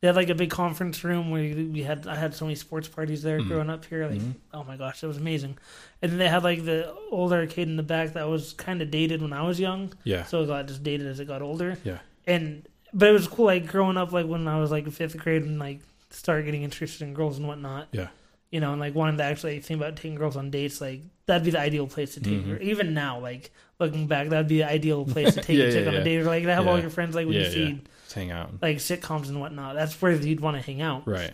They 0.00 0.06
had 0.06 0.16
like 0.16 0.30
a 0.30 0.34
big 0.34 0.48
conference 0.48 1.04
room 1.04 1.30
where 1.30 1.42
we 1.42 1.82
had. 1.82 2.06
I 2.06 2.16
had 2.16 2.34
so 2.34 2.46
many 2.46 2.54
sports 2.54 2.88
parties 2.88 3.22
there 3.22 3.38
Mm-hmm. 3.38 3.48
growing 3.48 3.68
up 3.68 3.84
here. 3.84 4.06
Like, 4.08 4.22
oh 4.54 4.64
my 4.64 4.78
gosh, 4.78 5.02
it 5.04 5.06
was 5.06 5.18
amazing. 5.18 5.58
And 6.00 6.10
then 6.10 6.18
they 6.18 6.26
had 6.28 6.42
like 6.42 6.64
the 6.64 6.90
old 7.10 7.34
arcade 7.34 7.68
in 7.68 7.76
the 7.76 7.82
back 7.82 8.14
that 8.14 8.26
was 8.26 8.54
kind 8.54 8.80
of 8.80 8.90
dated 8.90 9.20
when 9.20 9.34
I 9.34 9.42
was 9.46 9.60
young. 9.60 9.92
yeah, 10.04 10.24
So 10.24 10.42
it 10.42 10.46
got 10.46 10.66
just 10.68 10.82
dated 10.82 11.06
as 11.06 11.20
it 11.20 11.26
got 11.28 11.42
older. 11.42 11.76
yeah, 11.84 11.98
And 12.26 12.66
but 12.94 13.10
it 13.10 13.12
was 13.12 13.28
cool 13.28 13.44
like 13.44 13.66
growing 13.66 13.98
up 13.98 14.10
like 14.10 14.24
when 14.26 14.48
I 14.48 14.58
was 14.58 14.70
like 14.70 14.90
fifth 14.90 15.18
grade 15.18 15.42
and 15.42 15.58
like 15.58 15.80
started 16.08 16.46
getting 16.46 16.62
interested 16.62 17.06
in 17.06 17.12
girls 17.12 17.36
and 17.36 17.46
whatnot. 17.46 17.88
yeah. 17.92 18.08
You 18.50 18.58
know, 18.60 18.72
and 18.72 18.80
like 18.80 18.94
wanting 18.96 19.16
to 19.18 19.22
actually 19.22 19.60
think 19.60 19.80
about 19.80 19.94
taking 19.96 20.16
girls 20.16 20.36
on 20.36 20.50
dates, 20.50 20.80
like 20.80 21.02
that'd 21.26 21.44
be 21.44 21.50
the 21.52 21.60
ideal 21.60 21.86
place 21.86 22.14
to 22.14 22.20
take 22.20 22.40
Mm-hmm. 22.40 22.50
her. 22.50 22.58
Even 22.58 22.94
now, 22.94 23.20
like 23.20 23.52
looking 23.78 24.06
back, 24.08 24.28
that'd 24.28 24.48
be 24.48 24.58
the 24.58 24.64
ideal 24.68 25.04
place 25.04 25.34
to 25.34 25.40
take 25.42 25.56
Yeah, 25.58 25.64
a 25.66 25.72
chick 25.72 25.84
yeah, 25.84 25.88
on 25.90 25.94
a 25.96 26.04
date 26.04 26.18
or 26.18 26.24
like 26.24 26.42
to 26.42 26.52
have 26.54 26.66
all 26.66 26.80
your 26.80 26.90
friends 26.90 27.14
like 27.14 27.26
when 27.26 27.36
Yeah, 27.36 27.42
you 27.44 27.50
see 27.50 27.64
yeah. 27.64 27.76
Hang 28.14 28.30
out. 28.32 28.50
like 28.60 28.78
sitcoms 28.78 29.28
and 29.28 29.40
whatnot. 29.40 29.76
That's 29.76 30.00
where 30.02 30.10
you'd 30.12 30.40
want 30.40 30.56
to 30.56 30.62
hang 30.62 30.82
out. 30.82 31.06
Right. 31.06 31.32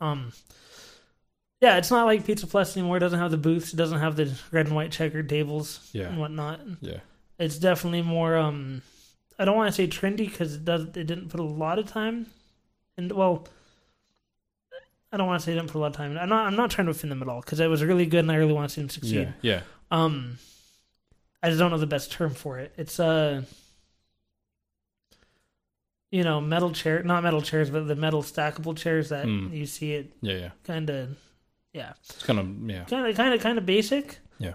Um 0.00 0.32
yeah, 1.60 1.76
it's 1.76 1.90
not 1.90 2.06
like 2.06 2.24
Pizza 2.24 2.46
Plus 2.46 2.76
anymore. 2.76 2.96
It 2.96 3.00
doesn't 3.00 3.18
have 3.18 3.30
the 3.30 3.36
booths. 3.36 3.72
It 3.72 3.76
doesn't 3.76 3.98
have 4.00 4.16
the 4.16 4.32
red 4.50 4.66
and 4.66 4.74
white 4.74 4.90
checkered 4.92 5.28
tables 5.28 5.88
Yeah. 5.92 6.08
and 6.08 6.18
whatnot 6.18 6.60
Yeah. 6.80 6.98
it's 7.38 7.58
definitely 7.58 8.02
more 8.02 8.36
um 8.36 8.82
I 9.38 9.44
don't 9.44 9.56
want 9.56 9.68
to 9.68 9.74
say 9.74 9.86
trendy 9.86 10.28
because 10.28 10.54
it 10.54 10.64
does 10.64 10.82
it 10.84 10.94
didn't 11.06 11.28
put 11.28 11.38
a 11.40 11.44
lot 11.44 11.78
of 11.78 11.86
time 11.86 12.26
and 12.96 13.12
well 13.12 13.46
I 15.12 15.16
don't 15.16 15.26
want 15.26 15.40
to 15.40 15.44
say 15.46 15.54
didn't 15.54 15.68
put 15.70 15.78
a 15.78 15.80
lot 15.80 15.88
of 15.88 15.96
time 15.96 16.16
I'm 16.18 16.28
not 16.28 16.46
I'm 16.46 16.56
not 16.56 16.70
trying 16.70 16.86
to 16.86 16.92
offend 16.92 17.10
them 17.10 17.22
at 17.22 17.28
all 17.28 17.40
because 17.40 17.58
it 17.60 17.66
was 17.68 17.82
really 17.82 18.06
good 18.06 18.20
and 18.20 18.30
I 18.32 18.36
really 18.36 18.52
want 18.52 18.68
to 18.70 18.74
see 18.74 18.80
them 18.80 18.90
succeed 18.90 19.32
Yeah. 19.42 19.54
Yeah. 19.56 19.60
um 19.90 20.38
I 21.42 21.48
just 21.48 21.58
don't 21.58 21.70
know 21.70 21.78
the 21.78 21.86
best 21.86 22.12
term 22.12 22.34
for 22.34 22.58
it 22.58 22.72
it's 22.76 23.00
uh 23.00 23.42
you 26.10 26.24
know 26.24 26.40
metal 26.40 26.70
chair 26.72 27.02
not 27.02 27.22
metal 27.22 27.42
chairs 27.42 27.70
but 27.70 27.86
the 27.86 27.96
metal 27.96 28.22
stackable 28.22 28.76
chairs 28.76 29.08
that 29.10 29.26
Mm. 29.26 29.52
you 29.56 29.66
see 29.66 29.92
it 29.94 30.12
Yeah. 30.20 30.34
Yeah. 30.36 30.50
kind 30.64 30.90
of 30.90 31.16
yeah 31.72 31.92
It's 32.00 32.22
kind 32.22 32.38
of 32.38 32.70
yeah. 32.70 32.84
kind 32.84 33.06
of 33.06 33.16
kind 33.16 33.34
of 33.34 33.40
kind 33.40 33.58
of 33.58 33.66
basic. 33.66 34.18
Yeah. 34.38 34.54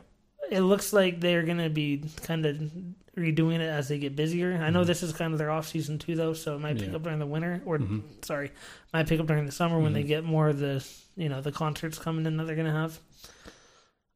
It 0.52 0.62
looks 0.62 0.94
like 0.94 1.22
they're 1.22 1.44
gonna 1.44 1.70
be 1.70 2.04
kind 2.24 2.46
of 2.46 2.62
redoing 3.18 3.56
it 3.56 3.62
as 3.70 3.88
they 3.88 3.98
get 3.98 4.16
busier. 4.16 4.62
I 4.62 4.70
know 4.70 4.84
this 4.84 5.02
is 5.04 5.14
kind 5.14 5.32
of 5.34 5.40
their 5.40 5.52
off 5.52 5.68
season 5.68 5.98
too, 6.00 6.16
though, 6.16 6.34
so 6.34 6.56
it 6.56 6.60
might 6.60 6.74
pick 6.78 6.84
Mm-hmm. 6.84 6.92
Yeah. 6.92 6.96
up 6.98 7.04
during 7.04 7.20
the 7.20 7.26
winter 7.26 7.62
or 7.66 7.78
Mhm. 7.80 8.02
sorry, 8.26 8.52
might 8.94 9.08
pick 9.08 9.20
up 9.20 9.28
during 9.28 9.46
the 9.46 9.52
summer 9.52 9.80
when 9.80 9.94
they 9.94 10.02
Mm-hmm. 10.02 10.08
get 10.10 10.24
more 10.26 10.50
of 10.50 10.60
the 10.60 10.86
you 11.16 11.30
know 11.30 11.40
the 11.42 11.52
concerts 11.52 11.98
coming 11.98 12.26
in 12.26 12.36
that 12.38 12.46
they're 12.46 12.56
gonna 12.58 12.72
have. 12.72 13.00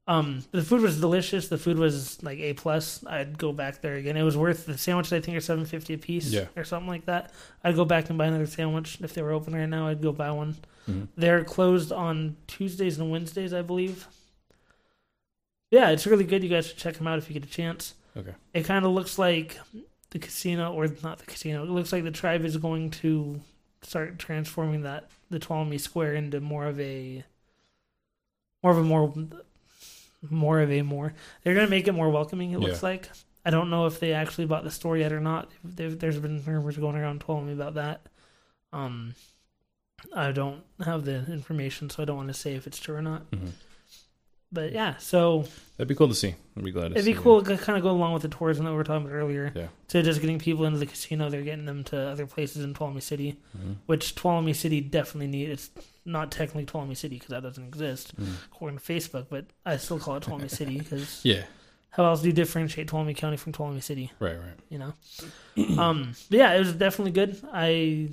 Um, 0.07 0.43
the 0.51 0.63
food 0.63 0.81
was 0.81 0.99
delicious. 0.99 1.49
The 1.49 1.57
food 1.59 1.77
was 1.77 2.21
like 2.23 2.39
a 2.39 2.53
plus. 2.53 3.05
I'd 3.05 3.37
go 3.37 3.53
back 3.53 3.81
there 3.81 3.93
again. 3.93 4.17
It 4.17 4.23
was 4.23 4.35
worth 4.35 4.65
the 4.65 4.75
sandwiches. 4.77 5.13
I 5.13 5.19
think 5.21 5.37
are 5.37 5.41
seven 5.41 5.65
fifty 5.65 5.93
a 5.93 5.97
piece, 5.99 6.31
Yeah. 6.31 6.45
or 6.57 6.63
something 6.63 6.89
like 6.89 7.05
that. 7.05 7.31
I'd 7.63 7.75
go 7.75 7.85
back 7.85 8.09
and 8.09 8.17
buy 8.17 8.25
another 8.25 8.47
sandwich 8.47 8.97
if 9.01 9.13
they 9.13 9.21
were 9.21 9.31
open 9.31 9.53
right 9.53 9.69
now. 9.69 9.87
I'd 9.87 10.01
go 10.01 10.11
buy 10.11 10.31
one. 10.31 10.57
Mhm. 10.89 11.09
They're 11.15 11.43
closed 11.43 11.91
on 11.91 12.37
Tuesdays 12.47 12.97
and 12.97 13.11
Wednesdays, 13.11 13.53
I 13.53 13.61
believe. 13.61 14.07
Yeah, 15.71 15.91
it's 15.91 16.07
really 16.07 16.23
good. 16.23 16.41
You 16.43 16.49
guys 16.49 16.65
should 16.67 16.77
check 16.77 16.95
them 16.95 17.05
out 17.07 17.19
if 17.19 17.29
you 17.29 17.39
get 17.39 17.47
a 17.47 17.51
chance. 17.53 17.93
Okay. 18.17 18.33
It 18.53 18.63
kind 18.65 18.85
of 18.85 18.91
looks 18.91 19.17
like 19.19 19.57
the 20.11 20.19
casino, 20.19 20.73
or 20.73 20.87
not 21.03 21.19
the 21.19 21.25
casino. 21.25 21.63
It 21.63 21.69
looks 21.69 21.91
like 21.93 22.03
the 22.03 22.11
tribe 22.11 22.43
is 22.45 22.57
going 22.57 22.89
to 22.91 23.39
start 23.81 24.17
transforming 24.19 24.81
that 24.83 25.09
the 25.29 25.39
Tuolumne 25.39 25.79
Square 25.79 26.15
into 26.15 26.39
more 26.41 26.65
of 26.65 26.79
a, 26.79 27.23
more 28.63 28.71
of 28.71 28.77
a 28.79 28.83
more, 28.83 29.13
more 30.29 30.59
of 30.61 30.71
a 30.71 30.81
more. 30.81 31.13
They're 31.43 31.53
going 31.53 31.65
to 31.67 31.69
make 31.69 31.87
it 31.87 31.93
more 31.93 32.09
welcoming. 32.09 32.51
It 32.51 32.59
looks 32.59 32.81
Yeah. 32.81 32.89
like. 32.89 33.09
I 33.45 33.51
don't 33.51 33.69
know 33.69 33.85
if 33.85 33.99
they 34.01 34.11
actually 34.13 34.45
bought 34.47 34.63
the 34.65 34.71
store 34.71 34.97
yet 34.97 35.13
or 35.13 35.21
not. 35.21 35.49
There- 35.63 35.91
There's 35.91 36.19
been 36.19 36.43
rumors 36.43 36.77
going 36.77 36.97
around 36.97 37.21
Tuolumne 37.23 37.53
about 37.53 37.75
that. 37.75 38.01
Um, 38.73 39.15
I 40.13 40.31
don't 40.31 40.63
have 40.83 41.05
the 41.05 41.25
information, 41.31 41.89
so 41.89 42.01
I 42.03 42.05
don't 42.05 42.17
want 42.17 42.27
to 42.29 42.33
say 42.33 42.55
if 42.55 42.67
it's 42.67 42.79
true 42.79 42.95
or 42.95 43.01
not. 43.01 43.29
Mhm. 43.31 43.51
But 44.51 44.71
yeah, 44.71 44.97
so 44.97 45.45
That'd 45.77 45.87
be 45.89 45.93
cool 45.95 46.07
to 46.07 46.15
see. 46.15 46.33
I'd 46.57 46.63
be 46.63 46.71
glad 46.71 46.89
to 46.89 46.95
it'd 46.95 47.05
be 47.05 47.13
cool 47.13 47.41
to 47.43 47.55
kind 47.55 47.77
of 47.77 47.83
go 47.83 47.91
along 47.91 48.13
with 48.13 48.23
the 48.23 48.29
tourism 48.29 48.65
that 48.65 48.71
we 48.71 48.77
were 48.77 48.83
talking 48.83 49.05
about 49.05 49.15
earlier. 49.15 49.51
Yeah. 49.55 49.67
To 49.89 50.01
just 50.01 50.21
getting 50.21 50.39
people 50.39 50.65
into 50.65 50.79
the 50.79 50.87
casino, 50.87 51.29
they're 51.29 51.43
getting 51.43 51.65
them 51.65 51.83
to 51.85 51.97
other 51.99 52.25
places 52.25 52.63
in 52.63 52.73
Tuolumne 52.73 53.01
City, 53.01 53.37
Mhm. 53.57 53.75
which 53.85 54.15
Tuolumne 54.15 54.55
City 54.55 54.81
definitely 54.81 55.27
needs. 55.27 55.51
It's 55.75 55.85
not 56.03 56.31
technically 56.31 56.65
Tuolumne 56.65 56.97
City 56.97 57.15
because 57.17 57.29
that 57.29 57.43
doesn't 57.43 57.63
exist 57.63 58.19
Mhm. 58.19 58.33
according 58.51 58.79
to 58.79 58.83
Facebook, 58.83 59.27
but 59.29 59.45
I 59.65 59.77
still 59.77 59.99
call 59.99 60.15
it 60.15 60.23
Tuolumne 60.23 60.49
City 60.49 60.79
because 60.79 61.21
Yeah. 61.23 61.43
how 61.91 62.05
else 62.05 62.21
do 62.21 62.27
you 62.29 62.33
differentiate 62.33 62.87
Tuolumne 62.87 63.15
County 63.15 63.37
from 63.37 63.53
Tuolumne 63.53 63.83
City? 63.83 64.11
Right. 64.19 64.35
Right. 64.37 64.57
you 64.69 64.79
know. 64.79 64.93
um, 65.79 66.13
but 66.31 66.37
yeah, 66.39 66.53
it 66.53 66.59
was 66.59 66.73
definitely 66.73 67.11
good. 67.11 67.39
I 67.53 68.09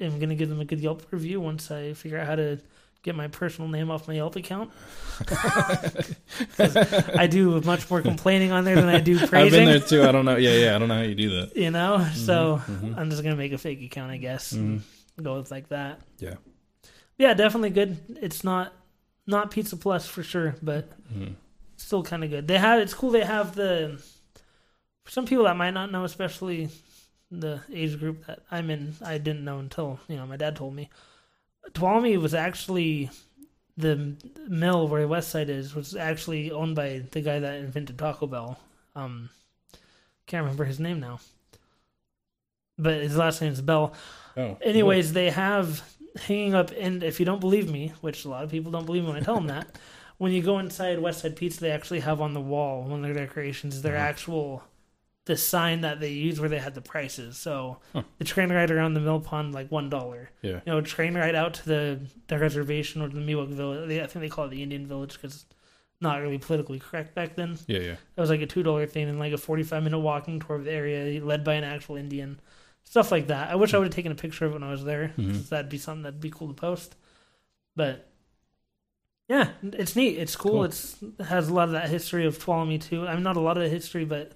am 0.00 0.18
gonna 0.20 0.36
give 0.36 0.48
them 0.48 0.60
a 0.60 0.64
good 0.64 0.78
Yelp 0.80 1.02
review 1.10 1.40
once 1.40 1.72
I 1.72 1.92
figure 1.94 2.18
out 2.18 2.26
how 2.28 2.36
to 2.36 2.58
get 3.02 3.14
my 3.14 3.28
personal 3.28 3.68
name 3.70 3.90
off 3.90 4.06
my 4.08 4.14
Yelp 4.14 4.36
account. 4.36 4.70
I 7.18 7.26
do 7.30 7.60
much 7.62 7.90
more 7.90 8.02
complaining 8.02 8.52
on 8.52 8.64
there 8.64 8.76
than 8.76 8.88
I 8.88 9.00
do 9.00 9.18
praising. 9.18 9.36
I've 9.36 9.50
been 9.50 9.64
there 9.66 9.80
too. 9.80 10.02
I 10.02 10.12
don't 10.12 10.24
know. 10.24 10.36
Yeah. 10.36 10.54
Yeah. 10.54 10.76
I 10.76 10.78
don't 10.78 10.88
know 10.88 10.96
how 10.96 11.02
you 11.02 11.14
do 11.14 11.40
that. 11.40 11.56
You 11.56 11.70
know, 11.70 12.06
so 12.14 12.60
mhm. 12.66 12.96
I'm 12.96 13.10
just 13.10 13.22
gonna 13.22 13.36
make 13.36 13.52
a 13.52 13.58
fake 13.58 13.82
account, 13.82 14.10
I 14.10 14.16
guess, 14.16 14.52
and 14.52 14.82
go 15.20 15.36
with 15.38 15.50
like 15.50 15.68
that. 15.68 16.00
Yeah. 16.18 16.34
Yeah, 17.18 17.34
definitely 17.34 17.70
good. 17.70 17.98
It's 18.22 18.44
not 18.44 18.72
not 19.26 19.50
Pizza 19.50 19.76
Plus 19.76 20.06
for 20.06 20.22
sure, 20.22 20.56
but 20.62 20.90
Mhm. 21.12 21.34
still 21.76 22.02
kind 22.02 22.24
of 22.24 22.30
good. 22.30 22.48
They 22.48 22.58
have 22.58 22.80
it's 22.80 22.94
cool. 22.94 23.10
They 23.10 23.24
have 23.24 23.54
the 23.54 24.02
for 25.04 25.10
some 25.10 25.26
people 25.26 25.44
that 25.44 25.56
might 25.56 25.72
not 25.72 25.90
know, 25.92 26.04
especially 26.04 26.68
the 27.30 27.60
age 27.72 27.98
group 27.98 28.26
that 28.26 28.40
I'm 28.50 28.70
in. 28.70 28.94
I 29.04 29.18
didn't 29.18 29.44
know 29.44 29.58
until 29.58 30.00
you 30.08 30.16
know 30.16 30.26
my 30.26 30.36
dad 30.36 30.56
told 30.56 30.74
me. 30.74 30.88
Tuolumne 31.72 32.20
was 32.20 32.34
actually 32.34 33.10
the 33.76 34.14
mill 34.48 34.88
where 34.88 35.06
West 35.06 35.30
Side 35.30 35.48
is 35.48 35.74
was 35.74 35.96
actually 35.96 36.50
owned 36.50 36.74
by 36.76 37.02
the 37.10 37.20
guy 37.20 37.38
that 37.38 37.54
invented 37.56 37.98
Taco 37.98 38.26
Bell. 38.26 38.58
Um, 38.94 39.30
can't 40.26 40.44
remember 40.44 40.64
his 40.64 40.80
name 40.80 41.00
now, 41.00 41.20
but 42.78 43.02
his 43.02 43.16
last 43.16 43.40
name 43.40 43.52
is 43.52 43.60
Bell. 43.60 43.92
Oh. 44.36 44.58
Anyways, 44.62 45.12
they 45.12 45.30
have 45.30 45.82
hanging 46.16 46.54
up, 46.54 46.70
and 46.78 47.02
if 47.02 47.20
you 47.20 47.26
don't 47.26 47.40
believe 47.40 47.70
me, 47.70 47.92
which 48.00 48.24
a 48.24 48.28
lot 48.28 48.44
of 48.44 48.50
people 48.50 48.70
don't 48.72 48.86
believe 48.86 49.02
me 49.02 49.08
when 49.10 49.18
I 49.18 49.24
tell 49.24 49.36
them 49.36 49.46
that, 49.48 49.78
when 50.18 50.32
you 50.32 50.42
go 50.42 50.58
inside 50.58 51.00
West 51.00 51.20
Side 51.20 51.36
Pizza, 51.36 51.60
they 51.60 51.70
actually 51.70 52.00
have 52.00 52.20
on 52.20 52.34
the 52.34 52.40
wall 52.40 52.82
one 52.82 53.04
of 53.04 53.14
their 53.14 53.26
decorations. 53.26 53.82
Their 53.82 53.96
actually 53.96 54.34
have 54.36 54.42
on 54.42 54.44
the 54.44 54.50
wall 54.50 54.52
one 54.52 54.54
of 54.54 54.60
their. 54.60 54.60
Their 54.60 54.60
actual 54.60 54.62
the 55.30 55.36
sign 55.36 55.82
that 55.82 56.00
they 56.00 56.10
used 56.10 56.40
where 56.40 56.48
they 56.48 56.58
had 56.58 56.74
the 56.74 56.80
prices. 56.80 57.38
So 57.38 57.78
the 58.18 58.24
train 58.24 58.50
ride 58.50 58.72
around 58.72 58.94
the 58.94 59.00
mill 59.00 59.20
pond 59.20 59.54
like 59.54 59.70
one 59.70 59.88
dollar. 59.88 60.30
Yeah. 60.42 60.60
You 60.66 60.72
know, 60.72 60.80
train 60.80 61.14
ride 61.14 61.36
out 61.36 61.54
to 61.54 61.66
the 61.66 62.00
the 62.26 62.36
reservation 62.36 63.00
or 63.00 63.08
the 63.08 63.20
Miwok 63.20 63.48
village. 63.48 63.88
They, 63.88 64.02
I 64.02 64.06
think 64.06 64.22
they 64.22 64.28
call 64.28 64.46
it 64.46 64.50
the 64.50 64.62
Indian 64.64 64.88
village 64.88 65.14
because 65.14 65.46
not 66.00 66.20
really 66.20 66.38
politically 66.38 66.80
correct 66.80 67.14
back 67.14 67.36
then. 67.36 67.58
Yeah, 67.68 67.78
yeah. 67.78 67.96
That 68.16 68.20
was 68.20 68.30
like 68.30 68.40
a 68.40 68.46
two 68.46 68.64
dollar 68.64 68.86
thing 68.86 69.08
and 69.08 69.20
like 69.20 69.32
a 69.32 69.38
forty 69.38 69.62
five 69.62 69.84
minute 69.84 70.00
walking 70.00 70.40
tour 70.40 70.56
of 70.56 70.64
the 70.64 70.72
area 70.72 71.24
led 71.24 71.44
by 71.44 71.54
an 71.54 71.64
actual 71.64 71.94
Indian. 71.94 72.40
Stuff 72.82 73.12
like 73.12 73.28
that. 73.28 73.50
I 73.50 73.54
wish 73.54 73.72
I 73.72 73.78
would 73.78 73.86
have 73.86 73.94
taken 73.94 74.10
a 74.10 74.16
picture 74.16 74.46
of 74.46 74.50
it 74.50 74.54
when 74.54 74.64
I 74.64 74.72
was 74.72 74.82
there. 74.82 75.08
'cause 75.14 75.24
mm-hmm. 75.24 75.48
That'd 75.48 75.70
be 75.70 75.78
something 75.78 76.02
that'd 76.02 76.20
be 76.20 76.30
cool 76.30 76.48
to 76.48 76.54
post. 76.54 76.96
But 77.76 78.10
yeah, 79.28 79.50
it's 79.62 79.94
neat. 79.94 80.18
It's 80.18 80.34
cool. 80.34 80.52
Cool. 80.52 80.64
It's 80.64 80.96
it 81.20 81.24
has 81.26 81.48
a 81.48 81.54
lot 81.54 81.68
of 81.68 81.72
that 81.72 81.88
history 81.88 82.26
of 82.26 82.36
Tuolumne 82.44 82.82
too. 82.82 83.06
I 83.06 83.14
mean, 83.14 83.22
not 83.22 83.36
a 83.36 83.40
lot 83.40 83.56
of 83.56 83.62
the 83.62 83.68
history, 83.68 84.04
but 84.04 84.32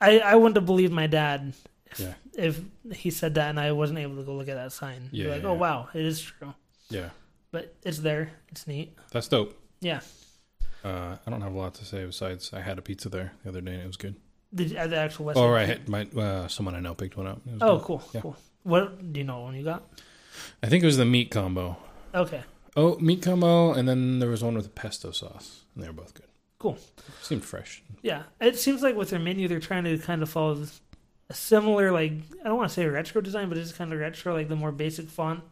I 0.00 0.18
I 0.20 0.34
wouldn't 0.34 0.56
have 0.56 0.66
believed 0.66 0.92
my 0.92 1.06
dad 1.06 1.54
if, 1.90 1.98
Yeah. 2.00 2.14
if 2.36 2.60
he 2.92 3.10
said 3.10 3.34
that 3.34 3.50
and 3.50 3.58
I 3.60 3.72
wasn't 3.72 3.98
able 3.98 4.16
to 4.16 4.22
go 4.22 4.34
look 4.34 4.48
at 4.48 4.54
that 4.56 4.72
sign. 4.72 5.08
Be 5.10 5.18
Yeah, 5.18 5.30
like, 5.30 5.42
yeah, 5.42 5.48
oh 5.48 5.52
yeah. 5.54 5.58
wow, 5.60 5.88
it 5.94 6.04
is 6.04 6.20
true. 6.20 6.54
Yeah. 6.90 7.10
But 7.52 7.74
it's 7.82 7.98
there. 7.98 8.30
It's 8.50 8.66
neat. 8.66 8.96
That's 9.12 9.28
dope. 9.28 9.54
Yeah. 9.80 10.00
Uh, 10.84 11.16
I 11.26 11.30
don't 11.30 11.40
have 11.40 11.54
a 11.54 11.58
lot 11.58 11.74
to 11.74 11.84
say 11.84 12.04
besides 12.04 12.52
I 12.52 12.60
had 12.60 12.78
a 12.78 12.82
pizza 12.82 13.08
there 13.08 13.32
the 13.42 13.48
other 13.48 13.60
day 13.60 13.72
and 13.74 13.82
it 13.82 13.86
was 13.86 13.96
good. 13.96 14.14
The, 14.52 14.76
at 14.76 14.90
the 14.90 14.96
actual 14.96 15.24
West. 15.26 15.38
Oh, 15.38 15.48
right. 15.50 15.86
My 15.88 16.02
uh, 16.16 16.48
someone 16.48 16.74
I 16.74 16.80
know 16.80 16.94
picked 16.94 17.16
one 17.16 17.26
up. 17.26 17.40
Oh, 17.60 17.78
good. 17.78 17.84
cool, 17.84 18.02
cool. 18.20 18.36
What 18.62 19.12
do 19.12 19.18
you 19.20 19.24
know 19.24 19.36
what 19.38 19.44
one 19.46 19.54
you 19.56 19.64
got? 19.64 19.82
I 20.62 20.68
think 20.68 20.82
it 20.82 20.86
was 20.86 20.96
the 20.98 21.04
meat 21.04 21.30
combo. 21.30 21.76
Okay, 22.14 22.42
Oh, 22.76 22.98
meat 22.98 23.22
combo, 23.22 23.72
and 23.72 23.88
then 23.88 24.18
there 24.18 24.28
was 24.28 24.44
one 24.44 24.54
with 24.54 24.66
a 24.66 24.70
pesto 24.70 25.10
sauce, 25.10 25.64
and 25.74 25.82
they 25.82 25.88
were 25.88 25.94
both 25.94 26.12
good. 26.14 26.26
Cool. 26.74 26.78
Seemed 27.22 27.44
fresh. 27.44 27.82
Yeah, 28.02 28.22
it 28.40 28.56
seems 28.58 28.82
like 28.82 28.96
with 28.96 29.10
their 29.10 29.18
menu, 29.20 29.48
they're 29.48 29.60
trying 29.60 29.84
to 29.84 29.98
kind 29.98 30.22
of 30.22 30.28
follow 30.30 30.54
this- 30.54 30.80
a 31.28 31.34
similar, 31.34 31.90
like 31.90 32.12
I 32.44 32.48
don't 32.48 32.56
want 32.56 32.68
to 32.70 32.74
say 32.74 32.86
retro 32.86 33.20
design, 33.20 33.48
but 33.48 33.58
it's 33.58 33.72
kind 33.72 33.92
of 33.92 33.98
retro, 33.98 34.32
like 34.34 34.48
the 34.48 34.54
more 34.56 34.70
basic 34.72 35.08
font, 35.08 35.42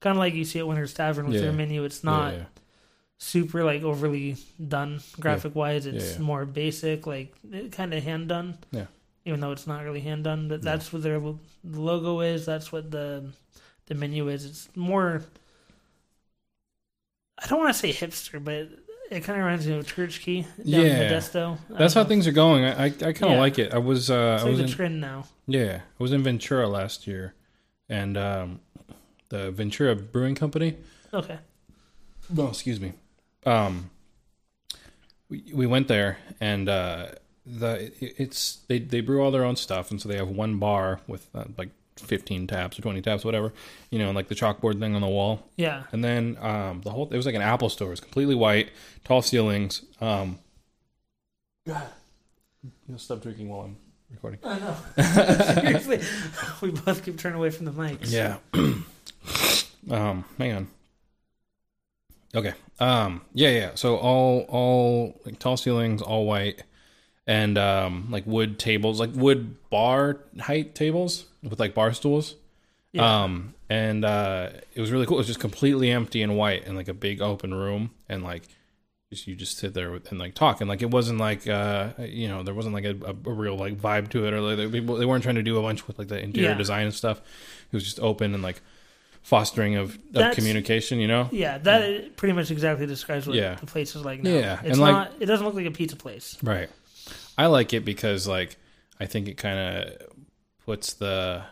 kind 0.00 0.16
of 0.16 0.18
like 0.18 0.34
you 0.34 0.44
see 0.44 0.58
at 0.58 0.66
Winter's 0.66 0.92
Tavern 0.94 1.26
with 1.26 1.36
Yeah. 1.36 1.42
their 1.42 1.52
menu. 1.52 1.84
It's 1.84 2.02
not 2.02 2.34
yeah. 2.34 2.44
super 3.18 3.62
like 3.62 3.82
overly 3.82 4.36
done 4.66 5.00
graphic 5.20 5.54
wise. 5.54 5.86
It's 5.86 6.14
yeah. 6.14 6.20
more 6.20 6.44
basic, 6.44 7.06
like 7.06 7.32
kind 7.70 7.94
of 7.94 8.02
hand 8.02 8.28
done. 8.28 8.58
Yeah. 8.72 8.86
Even 9.24 9.38
though 9.40 9.52
it's 9.52 9.66
not 9.68 9.84
really 9.84 10.00
hand 10.00 10.24
done, 10.24 10.48
but 10.48 10.62
that's 10.62 10.92
what 10.92 11.02
their 11.02 11.20
the 11.20 11.36
logo 11.80 12.20
is. 12.20 12.44
That's 12.46 12.72
what 12.72 12.90
the 12.90 13.30
the 13.86 13.94
menu 13.94 14.28
is. 14.28 14.44
It's 14.44 14.68
more. 14.74 15.22
I 17.42 17.46
don't 17.46 17.58
want 17.60 17.72
to 17.72 17.78
say 17.78 17.92
hipster, 17.92 18.42
but 18.42 18.68
it 19.10 19.24
kind 19.24 19.38
of 19.38 19.44
reminds 19.44 19.66
me 19.66 19.76
of 19.76 19.86
Church 19.86 20.20
Key 20.20 20.42
down 20.42 20.56
in 20.58 20.70
Yeah. 20.86 21.10
Modesto. 21.10 21.58
I 21.74 21.78
That's 21.78 21.94
how 21.94 22.02
know. 22.04 22.08
things 22.08 22.26
are 22.26 22.32
going. 22.32 22.64
I 22.64 22.70
I, 22.70 22.84
I 22.86 22.90
kind 22.90 23.24
of 23.24 23.30
Yeah. 23.32 23.38
like 23.40 23.58
it. 23.58 23.74
I 23.74 23.78
was 23.78 24.10
uh, 24.10 24.34
It's 24.36 24.42
I 24.42 24.46
like 24.46 24.50
was 24.52 24.58
the 24.58 24.64
in, 24.64 24.70
trend 24.70 25.00
now. 25.00 25.26
yeah 25.46 25.80
I 25.98 26.02
was 26.02 26.12
in 26.12 26.22
Ventura 26.22 26.68
last 26.68 27.06
year, 27.06 27.34
and 27.88 28.16
um, 28.16 28.60
the 29.28 29.50
Ventura 29.50 29.94
Brewing 29.96 30.34
Company. 30.34 30.76
Okay. 31.12 31.38
No, 32.32 32.48
excuse 32.48 32.80
me. 32.80 32.92
Um, 33.44 33.90
we 35.28 35.44
we 35.52 35.66
went 35.66 35.88
there 35.88 36.18
and 36.40 36.68
uh, 36.68 37.06
the 37.46 37.92
it- 38.00 38.14
it's 38.18 38.58
they 38.68 38.78
they 38.78 39.00
brew 39.00 39.22
all 39.22 39.30
their 39.30 39.44
own 39.44 39.56
stuff, 39.56 39.90
and 39.90 40.00
so 40.00 40.08
they 40.08 40.16
have 40.16 40.28
one 40.28 40.58
bar 40.58 41.00
with 41.06 41.28
uh, 41.34 41.44
like 41.58 41.70
fifteen 42.00 42.46
taps 42.46 42.78
or 42.78 42.82
twenty 42.82 43.00
taps, 43.02 43.24
whatever, 43.24 43.52
you 43.90 43.98
know, 43.98 44.10
like 44.10 44.28
the 44.28 44.34
chalkboard 44.34 44.78
thing 44.80 44.94
on 44.94 45.00
the 45.00 45.08
wall. 45.08 45.48
Yeah. 45.56 45.84
And 45.92 46.02
then 46.02 46.36
um, 46.40 46.80
the 46.82 46.90
whole 46.90 47.08
it 47.10 47.16
was 47.16 47.26
like 47.26 47.34
an 47.34 47.42
Apple 47.42 47.68
store. 47.68 47.88
It 47.88 47.92
was 47.92 48.00
completely 48.00 48.34
white, 48.34 48.70
tall 49.04 49.22
ceilings. 49.22 49.82
Um, 50.00 50.38
you'll 51.64 52.98
stop 52.98 53.22
drinking 53.22 53.48
while 53.48 53.62
I'm 53.62 53.76
recording. 54.10 54.40
I 54.44 54.58
know. 54.58 54.76
Seriously, 55.60 56.00
we 56.60 56.70
both 56.70 57.04
keep 57.04 57.18
turning 57.18 57.38
away 57.38 57.50
from 57.50 57.66
the 57.66 57.72
mics. 57.72 58.10
Yeah. 58.10 58.38
um, 59.90 60.24
hang 60.38 60.52
on. 60.52 60.68
Okay. 62.34 62.54
Um, 62.78 63.22
yeah, 63.34 63.50
yeah. 63.50 63.70
So 63.74 63.96
all 63.96 64.46
all 64.48 65.20
like 65.24 65.38
tall 65.38 65.56
ceilings, 65.56 66.00
all 66.00 66.26
white, 66.26 66.62
and 67.26 67.58
um, 67.58 68.08
like 68.10 68.26
wood 68.26 68.58
tables, 68.58 69.00
like 69.00 69.10
wood 69.14 69.56
bar 69.70 70.20
height 70.40 70.74
tables 70.74 71.26
with 71.42 71.60
like 71.60 71.74
bar 71.74 71.92
stools. 71.92 72.36
Yeah. 72.92 73.22
Um, 73.22 73.54
and 73.68 74.04
uh, 74.04 74.50
it 74.74 74.80
was 74.80 74.90
really 74.90 75.06
cool. 75.06 75.16
It 75.16 75.20
was 75.20 75.26
just 75.28 75.40
completely 75.40 75.90
empty 75.90 76.22
and 76.22 76.36
white, 76.36 76.66
and 76.66 76.76
like 76.76 76.88
a 76.88 76.94
big 76.94 77.20
open 77.20 77.54
room, 77.54 77.90
and 78.08 78.24
like 78.24 78.48
just 79.10 79.26
you 79.28 79.36
just 79.36 79.58
sit 79.58 79.74
there 79.74 79.94
and 79.94 80.18
like 80.18 80.34
talk, 80.34 80.60
and 80.60 80.68
like 80.68 80.82
it 80.82 80.90
wasn't 80.90 81.20
like 81.20 81.46
uh, 81.46 81.90
you 82.00 82.26
know, 82.26 82.42
there 82.42 82.54
wasn't 82.54 82.74
like 82.74 82.84
a, 82.84 82.96
a, 83.04 83.12
real 83.32 83.56
like 83.56 83.76
vibe 83.76 84.08
to 84.10 84.26
it, 84.26 84.34
or 84.34 84.40
like 84.40 84.56
they, 84.56 84.68
people 84.68 84.96
they 84.96 85.06
weren't 85.06 85.22
trying 85.22 85.36
to 85.36 85.42
do 85.42 85.56
a 85.56 85.62
bunch 85.62 85.86
with 85.86 85.98
like 85.98 86.08
the 86.08 86.20
interior 86.20 86.50
Yeah. 86.50 86.56
design 86.56 86.86
and 86.86 86.94
stuff. 86.94 87.18
It 87.18 87.76
was 87.76 87.84
just 87.84 88.00
open 88.00 88.34
and 88.34 88.42
like 88.42 88.60
fostering 89.22 89.76
of, 89.76 89.98
of 90.14 90.34
communication, 90.34 90.98
you 90.98 91.06
know. 91.06 91.28
Yeah, 91.30 91.58
that 91.58 92.16
pretty 92.16 92.32
much 92.32 92.50
exactly 92.50 92.86
describes 92.86 93.26
what 93.26 93.36
Yeah. 93.36 93.54
the 93.54 93.66
place 93.66 93.94
is 93.94 94.04
like 94.04 94.22
now. 94.22 94.30
Yeah, 94.30 94.60
It's 94.60 94.70
and, 94.70 94.80
like- 94.80 94.92
not. 94.92 95.12
It 95.20 95.26
doesn't 95.26 95.44
look 95.46 95.54
like 95.54 95.66
a 95.66 95.70
pizza 95.70 95.94
place. 95.96 96.36
Right. 96.42 96.70
I 97.38 97.46
like 97.46 97.72
it 97.72 97.84
because 97.84 98.26
like 98.26 98.56
I 98.98 99.06
think 99.06 99.28
it 99.28 99.36
kind 99.36 99.58
of 99.58 100.19
puts 100.70 100.92
the 100.94 101.42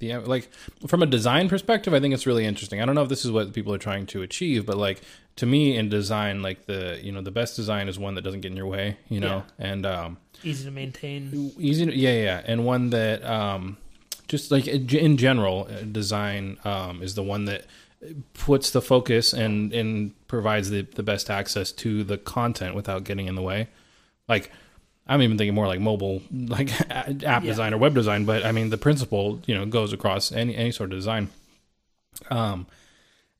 the 0.00 0.14
like 0.18 0.50
from 0.86 1.02
a 1.02 1.06
design 1.06 1.48
perspective, 1.48 1.94
I 1.94 2.00
think 2.00 2.12
it's 2.12 2.26
really 2.26 2.44
interesting. 2.44 2.82
I 2.82 2.84
don't 2.84 2.94
know 2.94 3.02
if 3.02 3.08
this 3.08 3.24
is 3.24 3.30
what 3.30 3.54
people 3.54 3.72
are 3.72 3.78
trying 3.78 4.04
to 4.06 4.20
achieve, 4.20 4.66
but 4.66 4.76
like 4.76 5.00
to 5.36 5.46
me 5.46 5.76
in 5.76 5.88
design, 5.88 6.42
like 6.42 6.66
the 6.66 7.00
you 7.02 7.10
know 7.10 7.22
the 7.22 7.30
best 7.30 7.56
design 7.56 7.88
is 7.88 7.98
one 7.98 8.14
that 8.16 8.22
doesn't 8.22 8.42
get 8.42 8.50
in 8.50 8.56
your 8.56 8.66
way, 8.66 8.98
you 9.08 9.20
know, 9.20 9.44
and 9.58 9.86
um 9.86 10.18
Easy 10.44 10.64
to 10.66 10.70
maintain. 10.70 11.52
easy 11.58 11.86
to, 11.86 11.96
yeah 11.96 12.22
yeah 12.28 12.42
and 12.44 12.66
one 12.66 12.90
that 12.90 13.24
um 13.24 13.78
just 14.28 14.50
like 14.50 14.66
in 14.66 15.16
general 15.16 15.66
uh, 15.70 15.80
design 16.00 16.58
um 16.64 17.02
is 17.02 17.14
the 17.14 17.22
one 17.22 17.46
that 17.46 17.64
puts 18.34 18.70
the 18.72 18.82
focus 18.82 19.32
and 19.32 19.72
and 19.72 20.12
provides 20.28 20.68
the 20.68 20.82
the 20.82 21.02
best 21.02 21.30
access 21.30 21.72
to 21.72 22.04
the 22.04 22.18
content 22.18 22.74
without 22.74 23.04
getting 23.04 23.26
in 23.26 23.34
the 23.34 23.42
way 23.42 23.68
like 24.28 24.52
i'm 25.08 25.22
even 25.22 25.36
thinking 25.38 25.54
more 25.54 25.66
like 25.66 25.80
mobile 25.80 26.22
like 26.32 26.70
app 26.90 27.22
Yeah. 27.22 27.40
design 27.40 27.74
or 27.74 27.78
web 27.78 27.94
design 27.94 28.24
but 28.24 28.44
i 28.44 28.52
mean 28.52 28.70
the 28.70 28.78
principle 28.78 29.40
you 29.46 29.54
know 29.54 29.66
goes 29.66 29.92
across 29.92 30.32
any 30.32 30.54
any 30.56 30.72
sort 30.72 30.92
of 30.92 30.98
design 30.98 31.28
um 32.30 32.66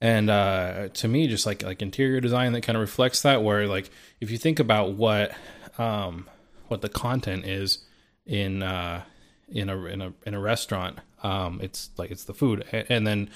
and 0.01 0.29
uh 0.29 0.89
to 0.93 1.09
me 1.09 1.27
just 1.27 1.47
like 1.47 1.62
like 1.62 1.81
interior 1.83 2.21
design 2.21 2.53
that 2.53 2.61
kind 2.62 2.77
of 2.77 2.81
reflects 2.81 3.23
that 3.23 3.43
where 3.43 3.67
like 3.67 3.91
if 4.21 4.31
you 4.31 4.39
think 4.39 4.59
about 4.61 4.93
what 4.93 5.32
um 5.78 6.27
what 6.69 6.82
the 6.82 6.89
content 6.89 7.45
is 7.47 7.78
in 8.27 8.62
uh 8.62 9.03
in 9.49 9.69
a 9.70 9.85
in 9.85 10.01
a 10.03 10.12
in 10.27 10.35
a 10.35 10.40
restaurant 10.40 10.99
um 11.23 11.61
it's 11.62 11.90
like 11.97 12.11
it's 12.11 12.24
the 12.24 12.35
food 12.35 12.65
and 12.90 13.07
then 13.07 13.31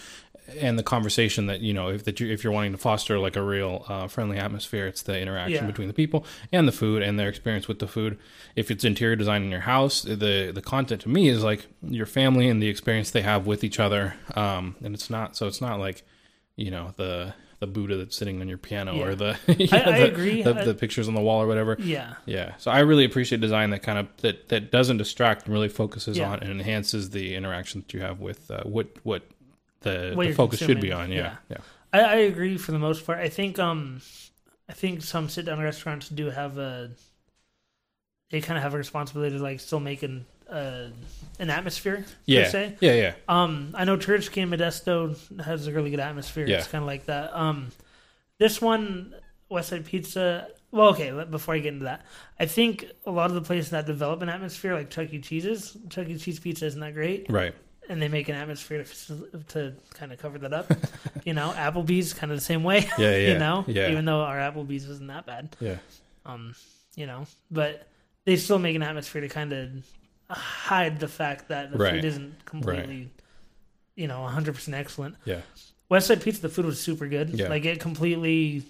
and 0.59 0.79
the 0.79 0.83
conversation 0.83 1.47
that 1.47 1.61
you 1.61 1.73
know 1.73 1.89
if 1.89 2.05
that 2.05 2.21
you 2.21 2.31
if 2.33 2.43
you're 2.43 2.53
wanting 2.53 2.73
to 2.73 2.79
foster 2.79 3.19
like 3.19 3.37
a 3.37 3.43
real 3.43 3.85
uh, 3.89 4.07
friendly 4.09 4.39
atmosphere 4.39 4.87
it's 4.87 5.03
the 5.03 5.19
interaction 5.19 5.65
Yeah. 5.65 5.67
between 5.67 5.89
the 5.89 5.95
people 5.95 6.25
and 6.53 6.67
the 6.67 6.73
food 6.73 7.03
and 7.03 7.19
their 7.19 7.29
experience 7.29 7.69
with 7.69 7.79
the 7.79 7.87
food 7.87 8.19
if 8.57 8.71
it's 8.71 8.85
interior 8.85 9.17
design 9.17 9.43
in 9.43 9.51
your 9.51 9.61
house 9.61 10.03
the 10.03 10.51
the 10.55 10.63
content 10.63 11.03
to 11.03 11.09
me 11.09 11.29
is 11.29 11.43
like 11.43 11.67
your 11.83 12.07
family 12.07 12.49
and 12.49 12.63
the 12.63 12.69
experience 12.69 13.11
they 13.11 13.23
have 13.23 13.47
with 13.47 13.63
each 13.65 13.79
other 13.81 14.15
um 14.35 14.77
and 14.83 14.95
it's 14.95 15.11
not 15.11 15.37
so 15.37 15.47
it's 15.47 15.61
not 15.61 15.79
like 15.79 16.03
you 16.57 16.71
know 16.71 16.93
the 16.97 17.35
the 17.61 17.67
buddha 17.67 17.97
that's 17.99 18.17
sitting 18.17 18.41
on 18.41 18.49
your 18.49 18.57
piano 18.57 18.95
Yeah. 18.97 19.05
or 19.05 19.15
the 19.15 19.39
you 19.59 19.69
I- 19.71 19.77
know, 19.85 19.93
I 19.93 19.99
the, 20.01 20.09
agree. 20.13 20.43
the, 20.43 20.55
I- 20.59 20.65
the 20.65 20.75
pictures 20.75 21.09
on 21.09 21.15
the 21.15 21.21
wall 21.21 21.43
or 21.43 21.47
whatever 21.47 21.77
Yeah. 21.79 22.15
yeah. 22.25 22.55
So 22.57 22.71
I 22.71 22.79
really 22.81 23.05
appreciate 23.05 23.43
design 23.43 23.69
that 23.71 23.83
kind 23.83 23.99
of 23.99 24.07
that 24.23 24.49
that 24.49 24.71
doesn't 24.71 24.97
distract 24.97 25.45
and 25.45 25.53
really 25.53 25.69
focuses 25.69 26.17
Yeah. 26.17 26.31
on 26.31 26.41
and 26.41 26.51
enhances 26.51 27.11
the 27.11 27.35
interaction 27.35 27.83
that 27.83 27.93
you 27.93 28.01
have 28.01 28.19
with 28.21 28.51
uh, 28.51 28.63
what 28.65 28.89
what 29.03 29.23
the, 29.81 30.15
the 30.17 30.33
focus 30.33 30.61
should 30.61 30.81
be 30.81 30.93
on. 30.93 31.11
Yeah. 31.11 31.37
Yeah. 31.49 31.59
I, 31.93 32.01
I 32.01 32.15
agree 32.17 32.57
for 32.57 32.73
the 32.73 32.79
most 32.79 33.05
part. 33.05 33.19
I 33.19 33.29
think 33.29 33.59
um, 33.59 34.01
I 34.69 34.73
think 34.73 35.03
some 35.03 35.29
sit 35.29 35.47
down 35.47 35.61
restaurants 35.61 36.09
do 36.09 36.31
have 36.31 36.59
a. 36.59 36.91
They 38.31 38.41
kind 38.41 38.57
of 38.57 38.63
have 38.63 38.75
a 38.75 38.79
responsibility 38.79 39.37
to 39.37 39.43
like 39.43 39.59
still 39.59 39.81
make 39.81 40.03
an 40.03 40.25
uh, 40.49 40.89
an 41.39 41.51
atmosphere. 41.51 42.05
Yeah. 42.27 42.45
Per 42.45 42.51
se. 42.51 42.77
Yeah. 42.81 42.95
Yeah. 42.95 43.15
Um, 43.29 43.75
I 43.75 43.85
know 43.85 43.97
Church 43.97 44.31
King 44.31 44.49
Modesto 44.49 45.17
has 45.43 45.67
a 45.67 45.73
really 45.73 45.91
good 45.91 46.01
atmosphere. 46.01 46.47
Yeah. 46.47 46.59
It's 46.59 46.69
kind 46.69 46.83
of 46.83 46.87
like 46.87 47.07
that. 47.07 47.35
Um, 47.35 47.69
this 48.39 48.61
one, 48.61 49.15
Westside 49.51 49.85
Pizza. 49.85 50.49
Well, 50.71 50.91
okay. 50.91 51.11
Before 51.29 51.55
I 51.55 51.59
get 51.59 51.73
into 51.73 51.87
that, 51.87 52.07
I 52.39 52.47
think 52.47 52.87
a 53.05 53.11
lot 53.11 53.31
of 53.31 53.35
the 53.35 53.43
places 53.43 53.71
that 53.71 53.87
develop 53.87 54.23
an 54.23 54.29
atmosphere, 54.29 54.75
like 54.75 54.91
Chuck 54.91 55.13
E. 55.13 55.21
Cheese's, 55.21 55.77
Chuck 55.89 56.09
E. 56.09 56.17
Cheese 56.17 56.39
pizza 56.39 56.67
isn't 56.67 56.81
that 56.81 56.95
great, 56.95 57.27
Right. 57.29 57.55
And 57.91 58.01
they 58.01 58.09
make 58.09 58.29
an 58.29 58.37
atmosphere 58.37 58.83
to, 58.85 59.43
to 59.49 59.75
kind 59.95 60.13
of 60.13 60.19
cover 60.19 60.39
that 60.39 60.53
up. 60.53 60.71
you 61.25 61.35
know, 61.35 61.53
Applebee's 61.57 62.15
kind 62.15 62.31
of 62.33 62.39
the 62.39 62.45
same 62.45 62.63
way. 62.65 62.89
Yeah. 62.97 63.11
Yeah. 63.17 63.33
you 63.33 63.39
know, 63.39 63.65
Yeah. 63.67 63.91
even 63.91 64.05
though 64.07 64.21
our 64.23 64.39
Applebee's 64.39 64.87
wasn't 64.87 65.09
that 65.09 65.27
bad. 65.27 65.55
yeah. 65.61 65.77
Um, 66.25 66.55
you 66.97 67.07
know, 67.07 67.27
but 67.51 67.87
they 68.25 68.37
still 68.37 68.59
make 68.59 68.77
an 68.77 68.83
atmosphere 68.83 69.23
to 69.23 69.29
kind 69.29 69.53
of 69.53 69.71
hide 70.31 71.01
the 71.01 71.09
fact 71.09 71.49
that 71.49 71.73
the 71.73 71.79
Right. 71.79 71.95
food 71.95 72.05
isn't 72.05 72.45
completely, 72.45 73.11
you 73.97 74.07
know, 74.07 74.21
100% 74.21 74.73
excellent. 74.75 75.17
Yeah. 75.25 75.41
West 75.89 76.07
Side 76.07 76.23
Pizza, 76.23 76.43
the 76.43 76.49
food 76.49 76.67
was 76.67 76.81
super 76.81 77.09
good. 77.09 77.31
Yeah. 77.31 77.49
Like 77.49 77.65
it 77.65 77.81
completely 77.81 78.63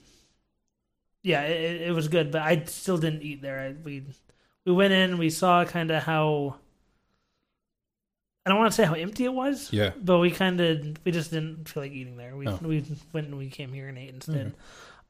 yeah, 1.22 1.42
it, 1.42 1.60
it- 1.74 1.80
it 1.88 1.92
was 1.92 2.08
good, 2.08 2.30
but 2.30 2.40
I 2.42 2.64
still 2.64 2.96
didn't 2.98 3.22
eat 3.22 3.42
there. 3.42 3.60
I, 3.60 3.72
we 3.84 4.04
we 4.64 4.72
went 4.72 4.92
in, 4.94 5.18
we 5.18 5.28
saw 5.30 5.64
kind 5.66 5.90
of 5.90 6.02
how 6.02 6.56
I 8.46 8.50
don't 8.50 8.58
want 8.58 8.72
to 8.72 8.76
say 8.76 8.84
how 8.84 8.94
empty 8.94 9.24
it 9.24 9.32
was, 9.34 9.70
Yeah. 9.72 9.90
but 10.02 10.18
we 10.18 10.30
kind 10.30 10.60
of 10.60 10.98
we 11.04 11.12
just 11.12 11.30
didn't 11.30 11.68
feel 11.68 11.82
like 11.82 11.92
eating 11.92 12.16
there. 12.16 12.36
We 12.36 12.46
Oh. 12.48 12.58
we 12.62 12.84
went 13.12 13.26
and 13.28 13.36
we 13.38 13.48
came 13.50 13.72
here 13.72 13.88
and 13.88 13.98
ate 13.98 14.14
instead. 14.14 14.46
Okay. 14.48 14.54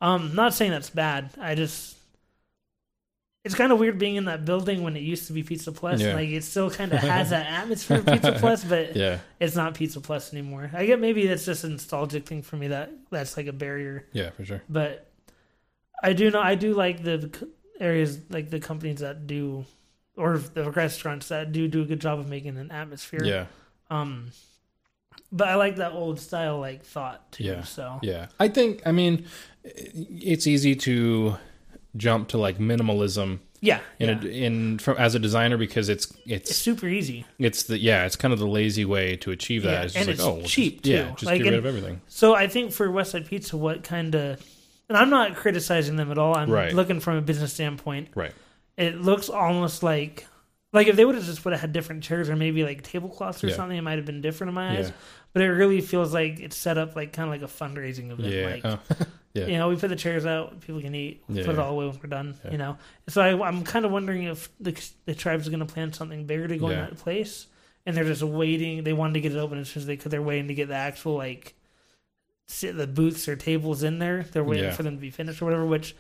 Um, 0.01 0.35
not 0.35 0.55
saying 0.55 0.71
that's 0.73 0.91
bad. 0.91 1.31
I 1.41 1.55
just 1.55 1.97
it's 3.43 3.55
kind 3.55 3.73
of 3.73 3.79
weird 3.79 3.99
being 3.99 4.17
in 4.17 4.27
that 4.27 4.45
building 4.45 4.83
when 4.83 4.97
it 4.97 5.01
used 5.03 5.27
to 5.29 5.33
be 5.33 5.43
Pizza 5.43 5.73
Plus. 5.73 6.01
Yeah. 6.01 6.15
Like 6.15 6.29
it 6.29 6.45
still 6.45 6.71
kind 6.71 6.93
of 6.93 6.99
has 6.99 7.31
that 7.31 7.47
atmosphere 7.63 7.99
of 7.99 8.07
Pizza 8.07 8.33
Plus, 8.33 8.65
but 8.65 8.95
Yeah. 8.97 9.19
it's 9.39 9.57
not 9.57 9.75
Pizza 9.75 10.01
Plus 10.01 10.33
anymore. 10.35 10.71
I 10.75 10.85
get 10.85 11.01
maybe 11.01 11.27
that's 11.27 11.47
just 11.47 11.65
a 11.65 11.69
nostalgic 11.69 12.27
thing 12.27 12.43
for 12.43 12.57
me 12.57 12.69
that 12.69 12.91
that's 13.11 13.37
like 13.39 13.47
a 13.47 13.53
barrier, 13.53 14.07
Yeah, 14.13 14.31
for 14.31 14.45
sure. 14.45 14.63
but 14.69 15.07
I 16.03 16.13
do 16.13 16.31
know 16.31 16.41
I 16.41 16.55
do 16.55 16.75
like 16.75 17.03
the 17.03 17.31
areas 17.79 18.19
like 18.29 18.51
the 18.51 18.61
companies 18.61 18.99
that 19.01 19.27
do 19.27 19.65
or 20.21 20.39
the 20.39 20.71
restaurants 20.71 21.29
that 21.29 21.53
do 21.53 21.67
do 21.69 21.83
a 21.83 21.85
good 21.85 22.01
job 22.01 22.19
of 22.19 22.29
making 22.29 22.57
an 22.59 22.71
atmosphere. 22.71 23.25
Yeah. 23.25 23.47
Um, 23.91 24.31
but 25.33 25.49
I 25.49 25.55
like 25.57 25.77
that 25.77 25.93
old 25.93 26.21
style 26.21 26.59
like 26.61 26.85
thought 26.85 27.33
too. 27.33 27.45
Yeah. 27.45 27.63
So 27.65 27.99
Yeah. 28.03 28.27
I 28.39 28.49
think 28.49 28.83
I 28.87 28.93
mean 28.93 29.27
it's 29.65 30.47
easy 30.47 30.75
to 30.77 31.37
jump 31.97 32.29
to 32.29 32.39
like 32.39 32.59
minimalism 32.59 33.41
yeah, 33.63 33.81
in 33.99 34.09
yeah. 34.09 34.21
a, 34.23 34.27
in 34.47 34.79
from 34.79 34.97
as 34.97 35.15
a 35.15 35.19
designer 35.19 35.59
because 35.59 35.89
it's 35.91 36.07
it's 36.25 36.51
it's 36.51 36.57
super 36.59 36.87
easy. 36.89 37.27
it's 37.39 37.65
the 37.65 37.79
yeah 37.79 38.07
it's 38.07 38.17
kind 38.17 38.33
of 38.33 38.39
the 38.41 38.47
lazy 38.47 38.85
way 38.87 39.17
to 39.17 39.31
achieve 39.33 39.65
that. 39.65 39.71
Yeah, 39.73 39.83
It's 39.83 39.93
just 39.95 39.97
and 39.99 40.07
like 40.09 40.15
it's 40.15 40.25
oh 40.25 40.35
we'll 40.35 40.45
cheap, 40.45 40.83
just, 40.83 40.87
yeah 40.87 41.05
too. 41.09 41.11
just 41.13 41.25
Like, 41.25 41.39
get 41.39 41.45
rid 41.45 41.55
and- 41.55 41.57
of 41.59 41.67
everything. 41.67 42.01
So 42.09 42.35
I 42.35 42.47
think 42.49 42.73
for 42.73 42.91
West 42.91 43.11
Side 43.11 43.27
Pizza, 43.27 43.57
what 43.59 43.83
kind 43.85 44.15
of 44.15 44.43
and 44.89 44.97
I'm 44.97 45.11
not 45.11 45.37
criticizing 45.37 45.97
them 45.97 46.11
at 46.11 46.17
all. 46.19 46.35
I'm 46.37 46.51
Right. 46.51 46.73
looking 46.75 47.01
from 47.01 47.17
a 47.17 47.21
business 47.21 47.53
standpoint. 47.53 48.09
Right. 48.15 48.33
It 48.81 49.01
looks 49.01 49.29
almost 49.29 49.83
like 49.83 50.27
like 50.73 50.87
if 50.87 50.97
they 50.97 51.05
would 51.05 51.17
have 51.17 51.25
just 51.25 51.45
would 51.45 51.53
have 51.53 51.61
had 51.61 51.73
different 51.73 52.03
chairs 52.05 52.29
or 52.31 52.37
maybe 52.37 52.63
like 52.65 52.83
tablecloths 52.83 53.43
or 53.45 53.49
Yeah. 53.49 53.57
something, 53.57 53.77
it 53.77 53.83
might 53.83 53.97
have 53.99 54.07
been 54.07 54.21
different 54.21 54.49
in 54.51 54.55
my 54.55 54.71
eyes. 54.79 54.89
Yeah. 54.89 54.95
But 55.33 55.43
it 55.43 55.49
really 55.51 55.81
feels 55.81 56.13
like 56.15 56.41
it's 56.41 56.57
set 56.57 56.79
up 56.79 56.97
like 56.97 57.13
kind 57.13 57.29
of 57.29 57.41
like 57.41 57.49
a 57.49 57.53
fundraising 57.53 58.11
event. 58.11 58.33
Yeah. 58.33 58.47
Like, 58.47 58.65
oh, 58.65 59.07
yeah. 59.35 59.47
You 59.47 59.59
know, 59.59 59.69
we 59.69 59.77
put 59.77 59.89
the 59.89 59.97
chairs 59.97 60.27
out, 60.27 60.61
people 60.61 60.81
can 60.81 60.95
eat, 60.95 61.23
Yeah, 61.29 61.45
put 61.45 61.55
it 61.55 61.59
all 61.59 61.73
away 61.73 61.87
when 61.87 61.99
we're 62.03 62.09
done. 62.09 62.37
You 62.51 62.59
know, 62.59 62.79
so 63.09 63.21
I, 63.21 63.47
I'm 63.49 63.63
kind 63.65 63.85
of 63.85 63.91
wondering 63.93 64.25
if 64.25 64.49
the 64.61 64.73
the 65.07 65.15
tribe's 65.15 65.47
are 65.47 65.51
going 65.51 65.65
to 65.67 65.73
plan 65.73 65.93
something 65.93 66.25
bigger 66.27 66.47
to 66.49 66.57
go 66.57 66.69
in 66.69 66.79
that 66.79 66.97
place, 66.99 67.47
and 67.87 67.97
they're 67.97 68.05
just 68.05 68.23
waiting. 68.23 68.83
They 68.85 68.93
wanted 68.93 69.15
to 69.15 69.21
get 69.21 69.33
it 69.33 69.39
open 69.39 69.59
as 69.59 69.69
soon 69.69 69.83
as 69.83 69.87
they 69.87 69.97
could. 69.97 70.11
They're 70.13 70.23
waiting 70.23 70.49
to 70.49 70.55
get 70.55 70.69
the 70.69 70.75
actual 70.75 71.15
like 71.17 71.55
sit 72.47 72.77
the 72.77 72.87
booths 72.87 73.29
or 73.29 73.37
tables 73.37 73.83
in 73.83 73.99
there. 73.99 74.25
They're 74.25 74.45
waiting 74.45 74.71
for 74.73 74.83
them 74.83 74.97
to 74.97 75.01
be 75.01 75.11
finished 75.11 75.43
or 75.43 75.45
whatever. 75.47 75.65
Which 75.67 75.95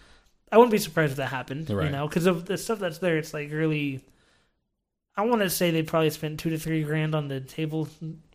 I 0.52 0.56
wouldn't 0.56 0.72
be 0.72 0.78
surprised 0.78 1.12
if 1.12 1.16
that 1.18 1.26
happened. 1.28 1.68
You 1.68 1.88
know, 1.90 2.08
because 2.08 2.26
of 2.26 2.46
the 2.46 2.58
stuff 2.58 2.78
that's 2.78 2.98
there, 2.98 3.18
it's 3.18 3.32
like 3.34 3.50
really. 3.52 4.00
I 5.16 5.22
want 5.26 5.42
to 5.42 5.50
say 5.50 5.70
they 5.70 5.82
probably 5.82 6.10
spent 6.10 6.40
two 6.40 6.50
to 6.50 6.58
three 6.58 6.82
grand 6.82 7.14
on 7.14 7.28
the 7.28 7.40
table, 7.40 7.88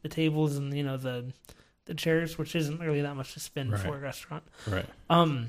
the 0.04 0.10
tables, 0.10 0.56
and 0.58 0.74
you 0.76 0.84
know 0.84 0.98
the 0.98 1.32
the 1.86 1.94
chairs, 1.94 2.38
which 2.38 2.56
isn't 2.56 2.80
really 2.80 3.02
that 3.02 3.16
much 3.16 3.34
to 3.34 3.40
spend 3.40 3.72
Right. 3.72 3.82
for 3.82 3.96
a 3.96 4.00
restaurant. 4.00 4.44
Right. 4.68 4.86
Um, 5.10 5.48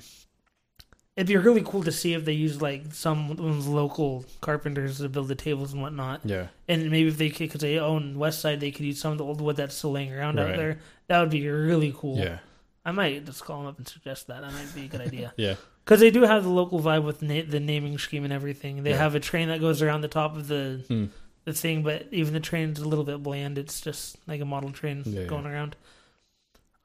it'd 1.16 1.26
be 1.28 1.36
really 1.36 1.62
cool 1.62 1.82
to 1.82 1.92
see 1.92 2.12
if 2.14 2.24
they 2.24 2.32
use 2.32 2.60
like 2.60 2.92
some 2.92 3.30
of 3.30 3.36
those 3.38 3.66
local 3.66 4.24
carpenters 4.40 4.98
to 4.98 5.08
build 5.08 5.28
the 5.28 5.34
tables 5.34 5.72
and 5.72 5.80
whatnot, 5.82 6.20
Yeah. 6.24 6.48
and 6.68 6.90
maybe 6.90 7.08
if 7.08 7.16
they 7.16 7.30
could, 7.30 7.38
because 7.48 7.60
they 7.62 7.78
own 7.78 8.18
West 8.18 8.40
Side, 8.40 8.60
they 8.60 8.70
could 8.70 8.84
use 8.86 9.00
some 9.00 9.12
of 9.12 9.18
the 9.18 9.24
old 9.24 9.40
wood 9.40 9.56
that's 9.56 9.74
still 9.74 9.92
laying 9.92 10.12
around 10.12 10.38
out 10.38 10.56
there. 10.56 10.78
That 11.08 11.20
would 11.20 11.30
be 11.30 11.48
really 11.48 11.94
cool. 11.96 12.18
Yeah. 12.18 12.38
I 12.84 12.92
might 12.92 13.24
just 13.24 13.44
call 13.44 13.58
them 13.60 13.66
up 13.68 13.78
and 13.78 13.88
suggest 13.88 14.26
that. 14.28 14.42
That 14.42 14.52
might 14.52 14.74
be 14.74 14.84
a 14.84 14.88
good 14.88 15.00
idea. 15.00 15.32
Yeah. 15.38 15.54
Because 15.86 16.00
they 16.00 16.10
do 16.10 16.22
have 16.22 16.42
the 16.42 16.50
local 16.50 16.80
vibe 16.80 17.04
with 17.04 17.22
na- 17.22 17.42
the 17.48 17.60
naming 17.60 17.96
scheme 17.96 18.24
and 18.24 18.32
everything. 18.32 18.82
They 18.82 18.90
Yeah. 18.90 18.96
have 18.98 19.14
a 19.14 19.20
train 19.20 19.46
that 19.48 19.60
goes 19.60 19.80
around 19.80 20.00
the 20.02 20.08
top 20.08 20.36
of 20.36 20.48
the 20.48 20.84
Hmm. 20.88 21.04
the 21.44 21.52
thing, 21.52 21.84
but 21.84 22.08
even 22.10 22.34
the 22.34 22.40
train's 22.40 22.80
a 22.80 22.88
little 22.88 23.04
bit 23.04 23.22
bland. 23.22 23.56
It's 23.56 23.80
just 23.80 24.16
like 24.26 24.40
a 24.40 24.44
model 24.44 24.72
train 24.72 25.02
Yeah, 25.06 25.20
yeah. 25.20 25.26
going 25.28 25.46
around. 25.46 25.76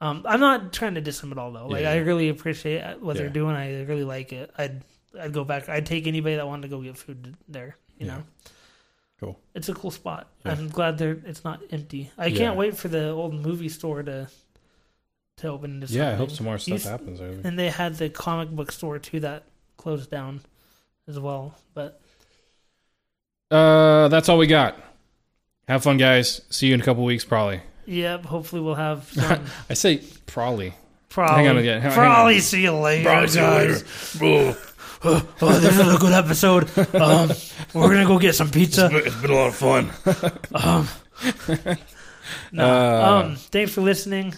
Um, 0.00 0.24
I'm 0.24 0.38
not 0.40 0.72
trying 0.72 0.94
to 0.94 1.00
diss 1.00 1.20
them 1.20 1.32
at 1.32 1.38
all, 1.38 1.50
though. 1.52 1.66
Like 1.66 1.82
Yeah, 1.82 1.90
I 1.90 1.96
really 1.96 2.28
appreciate 2.28 3.00
what 3.00 3.16
they're 3.16 3.28
doing. 3.28 3.54
I 3.56 3.82
really 3.82 4.04
like 4.04 4.32
it. 4.32 4.50
I'd 4.56 4.82
I'd 5.20 5.32
go 5.32 5.44
back. 5.44 5.68
I'd 5.68 5.84
take 5.84 6.06
anybody 6.06 6.36
that 6.36 6.46
wanted 6.46 6.62
to 6.62 6.68
go 6.68 6.80
get 6.80 6.96
food 6.96 7.34
there. 7.48 7.76
You 7.98 8.06
Yeah. 8.06 8.16
know, 8.18 8.22
Cool. 9.20 9.40
it's 9.54 9.68
a 9.68 9.74
cool 9.74 9.90
spot. 9.90 10.28
Yeah. 10.46 10.52
I'm 10.52 10.68
glad 10.68 10.96
they're 10.98 11.18
it's 11.26 11.44
not 11.44 11.60
empty. 11.70 12.10
I 12.16 12.26
Yeah. 12.28 12.38
can't 12.38 12.56
wait 12.56 12.76
for 12.76 12.86
the 12.88 13.08
old 13.10 13.34
movie 13.34 13.68
store 13.68 14.02
to 14.04 14.28
to 15.42 15.48
open. 15.48 15.82
Into 15.82 15.92
Yeah. 15.92 16.08
I 16.08 16.14
hope 16.14 16.30
something. 16.30 16.36
some 16.36 16.46
more 16.46 16.58
stuff 16.58 16.78
He's- 16.78 16.88
happens 16.88 17.20
over 17.20 17.32
there. 17.34 17.40
And 17.46 17.58
they 17.58 17.68
had 17.70 17.96
the 17.96 18.08
comic 18.08 18.48
book 18.50 18.72
store 18.72 18.98
too 18.98 19.20
that 19.20 19.44
closed 19.76 20.10
down 20.10 20.40
as 21.06 21.18
well. 21.18 21.54
But 21.74 22.00
Uh, 23.50 24.08
that's 24.08 24.28
all 24.28 24.38
we 24.38 24.46
got. 24.46 24.76
Have 25.68 25.82
fun, 25.82 25.96
guys. 25.98 26.40
See 26.50 26.68
you 26.68 26.74
in 26.74 26.80
a 26.80 26.84
couple 26.84 27.04
weeks, 27.04 27.24
probably. 27.24 27.60
yep, 27.86 28.24
hopefully 28.24 28.62
we'll 28.62 28.74
have 28.74 29.08
some. 29.12 29.44
I 29.70 29.74
say 29.74 30.00
probably. 30.26 30.72
Probably, 31.08 31.36
Hang 31.36 31.48
on 31.48 31.58
again. 31.58 31.82
Hang- 31.82 31.90
hang 31.92 31.98
probably 32.00 32.36
on. 32.36 32.40
see 32.40 32.62
you 32.62 32.72
later, 32.72 33.04
guys. 33.04 33.36
oh, 33.36 34.56
this 35.50 35.78
is 35.78 35.94
a 35.94 35.98
good 35.98 36.12
episode. 36.12 36.64
Um, 36.94 37.30
we're 37.74 37.88
gonna 37.92 38.06
go 38.06 38.18
get 38.18 38.34
some 38.34 38.50
pizza. 38.50 38.88
It's 38.92 39.14
been 39.16 39.30
a 39.30 39.34
lot 39.34 39.48
of 39.48 39.54
fun. 39.54 39.90
Um, 40.54 40.88
no, 42.52 42.64
Uh, 42.66 43.22
um, 43.26 43.36
thanks 43.36 43.72
for 43.72 43.82
listening. 43.82 44.32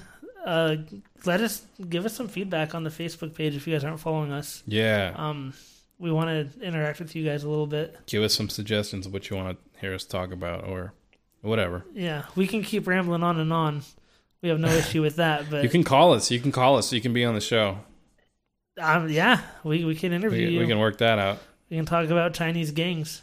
Uh, 0.44 0.76
let 1.24 1.40
us 1.40 1.62
give 1.88 2.04
us 2.04 2.14
some 2.14 2.28
feedback 2.28 2.74
on 2.74 2.84
the 2.84 2.90
Facebook 2.90 3.34
page 3.34 3.56
if 3.56 3.66
you 3.66 3.72
guys 3.72 3.82
aren't 3.84 4.00
following 4.00 4.30
us. 4.32 4.62
Yeah. 4.66 5.14
Um, 5.16 5.54
we 5.98 6.12
want 6.12 6.28
to 6.52 6.60
interact 6.62 6.98
with 6.98 7.14
you 7.16 7.24
guys 7.24 7.44
a 7.44 7.48
little 7.48 7.66
bit. 7.66 7.96
Give 8.06 8.22
us 8.22 8.34
some 8.34 8.48
suggestions 8.48 9.06
of 9.06 9.12
what 9.12 9.30
you 9.30 9.36
want 9.36 9.56
to 9.58 9.80
hear 9.80 9.94
us 9.94 10.04
talk 10.04 10.32
about 10.32 10.68
or 10.68 10.92
whatever. 11.40 11.84
Yeah, 11.94 12.24
we 12.36 12.46
can 12.46 12.62
keep 12.62 12.86
rambling 12.86 13.22
on 13.22 13.38
and 13.40 13.52
on. 13.52 13.82
We 14.42 14.48
have 14.50 14.60
no 14.60 14.68
issue 14.82 15.00
with 15.00 15.16
that, 15.16 15.48
but 15.50 15.62
You 15.62 15.70
can 15.70 15.84
call 15.84 16.12
us. 16.12 16.30
You 16.30 16.40
can 16.40 16.52
call 16.52 16.76
us. 16.76 16.92
You 16.92 17.00
can 17.00 17.12
be 17.14 17.24
on 17.24 17.34
the 17.34 17.40
show. 17.40 17.78
um, 18.78 19.08
yeah, 19.08 19.40
we 19.62 19.84
we 19.84 19.94
can 19.94 20.12
interview 20.12 20.46
We, 20.48 20.54
you. 20.54 20.60
we 20.60 20.66
can 20.66 20.78
work 20.78 20.98
that 20.98 21.18
out. 21.18 21.38
we 21.70 21.76
can 21.76 21.86
talk 21.86 22.10
about 22.10 22.34
Chinese 22.34 22.70
gangs 22.72 23.22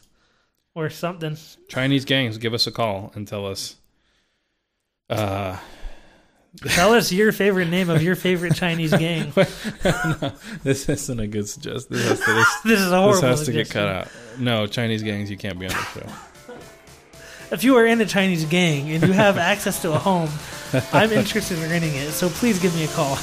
or 0.74 0.90
something. 0.90 1.38
Chinese 1.68 2.06
gangs, 2.06 2.38
give 2.40 2.54
us 2.54 2.66
a 2.66 2.72
call 2.72 3.12
and 3.14 3.28
tell 3.28 3.46
us. 3.46 3.76
Uh, 5.10 5.58
Tell 6.68 6.94
us 6.94 7.12
your 7.12 7.32
favorite 7.32 7.70
name 7.70 7.90
of 7.90 8.04
your 8.04 8.16
favorite 8.16 8.56
Chinese 8.56 8.92
gang. 8.92 9.32
this 10.64 10.90
isn't 10.90 11.20
a 11.20 11.28
good 11.28 11.48
suggestion. 11.48 11.96
This 11.96 12.08
has 12.10 12.20
to, 12.20 12.34
this, 12.34 12.62
This 12.64 12.80
is 12.82 12.92
a 12.92 12.98
horrible. 13.00 13.22
this 13.22 13.40
has 13.40 13.46
to 13.46 13.52
get 13.54 13.70
cut 13.70 13.88
out. 13.88 14.08
No, 14.38 14.68
Chinese 14.68 15.02
gangs, 15.02 15.32
you 15.32 15.38
can't 15.38 15.58
be 15.58 15.68
on 15.68 15.72
the 15.72 16.00
show. 16.00 16.08
If 17.52 17.66
you 17.66 17.76
are 17.76 17.86
in 17.86 18.00
a 18.00 18.06
Chinese 18.06 18.46
gang 18.46 18.90
and 18.92 19.06
you 19.06 19.12
have 19.12 19.38
access 19.38 19.82
to 19.82 19.92
a 19.92 20.00
home, 20.00 20.30
I'm 20.94 21.12
interested 21.12 21.60
in 21.60 21.70
renting 21.70 21.94
it. 21.96 22.12
So 22.12 22.30
please 22.30 22.60
give 22.60 22.74
me 22.74 22.86
a 22.86 22.88
call. 22.88 23.18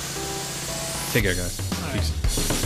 Take 1.12 1.24
care, 1.24 1.34
guys. 1.34 1.56
Peace. 1.94 2.57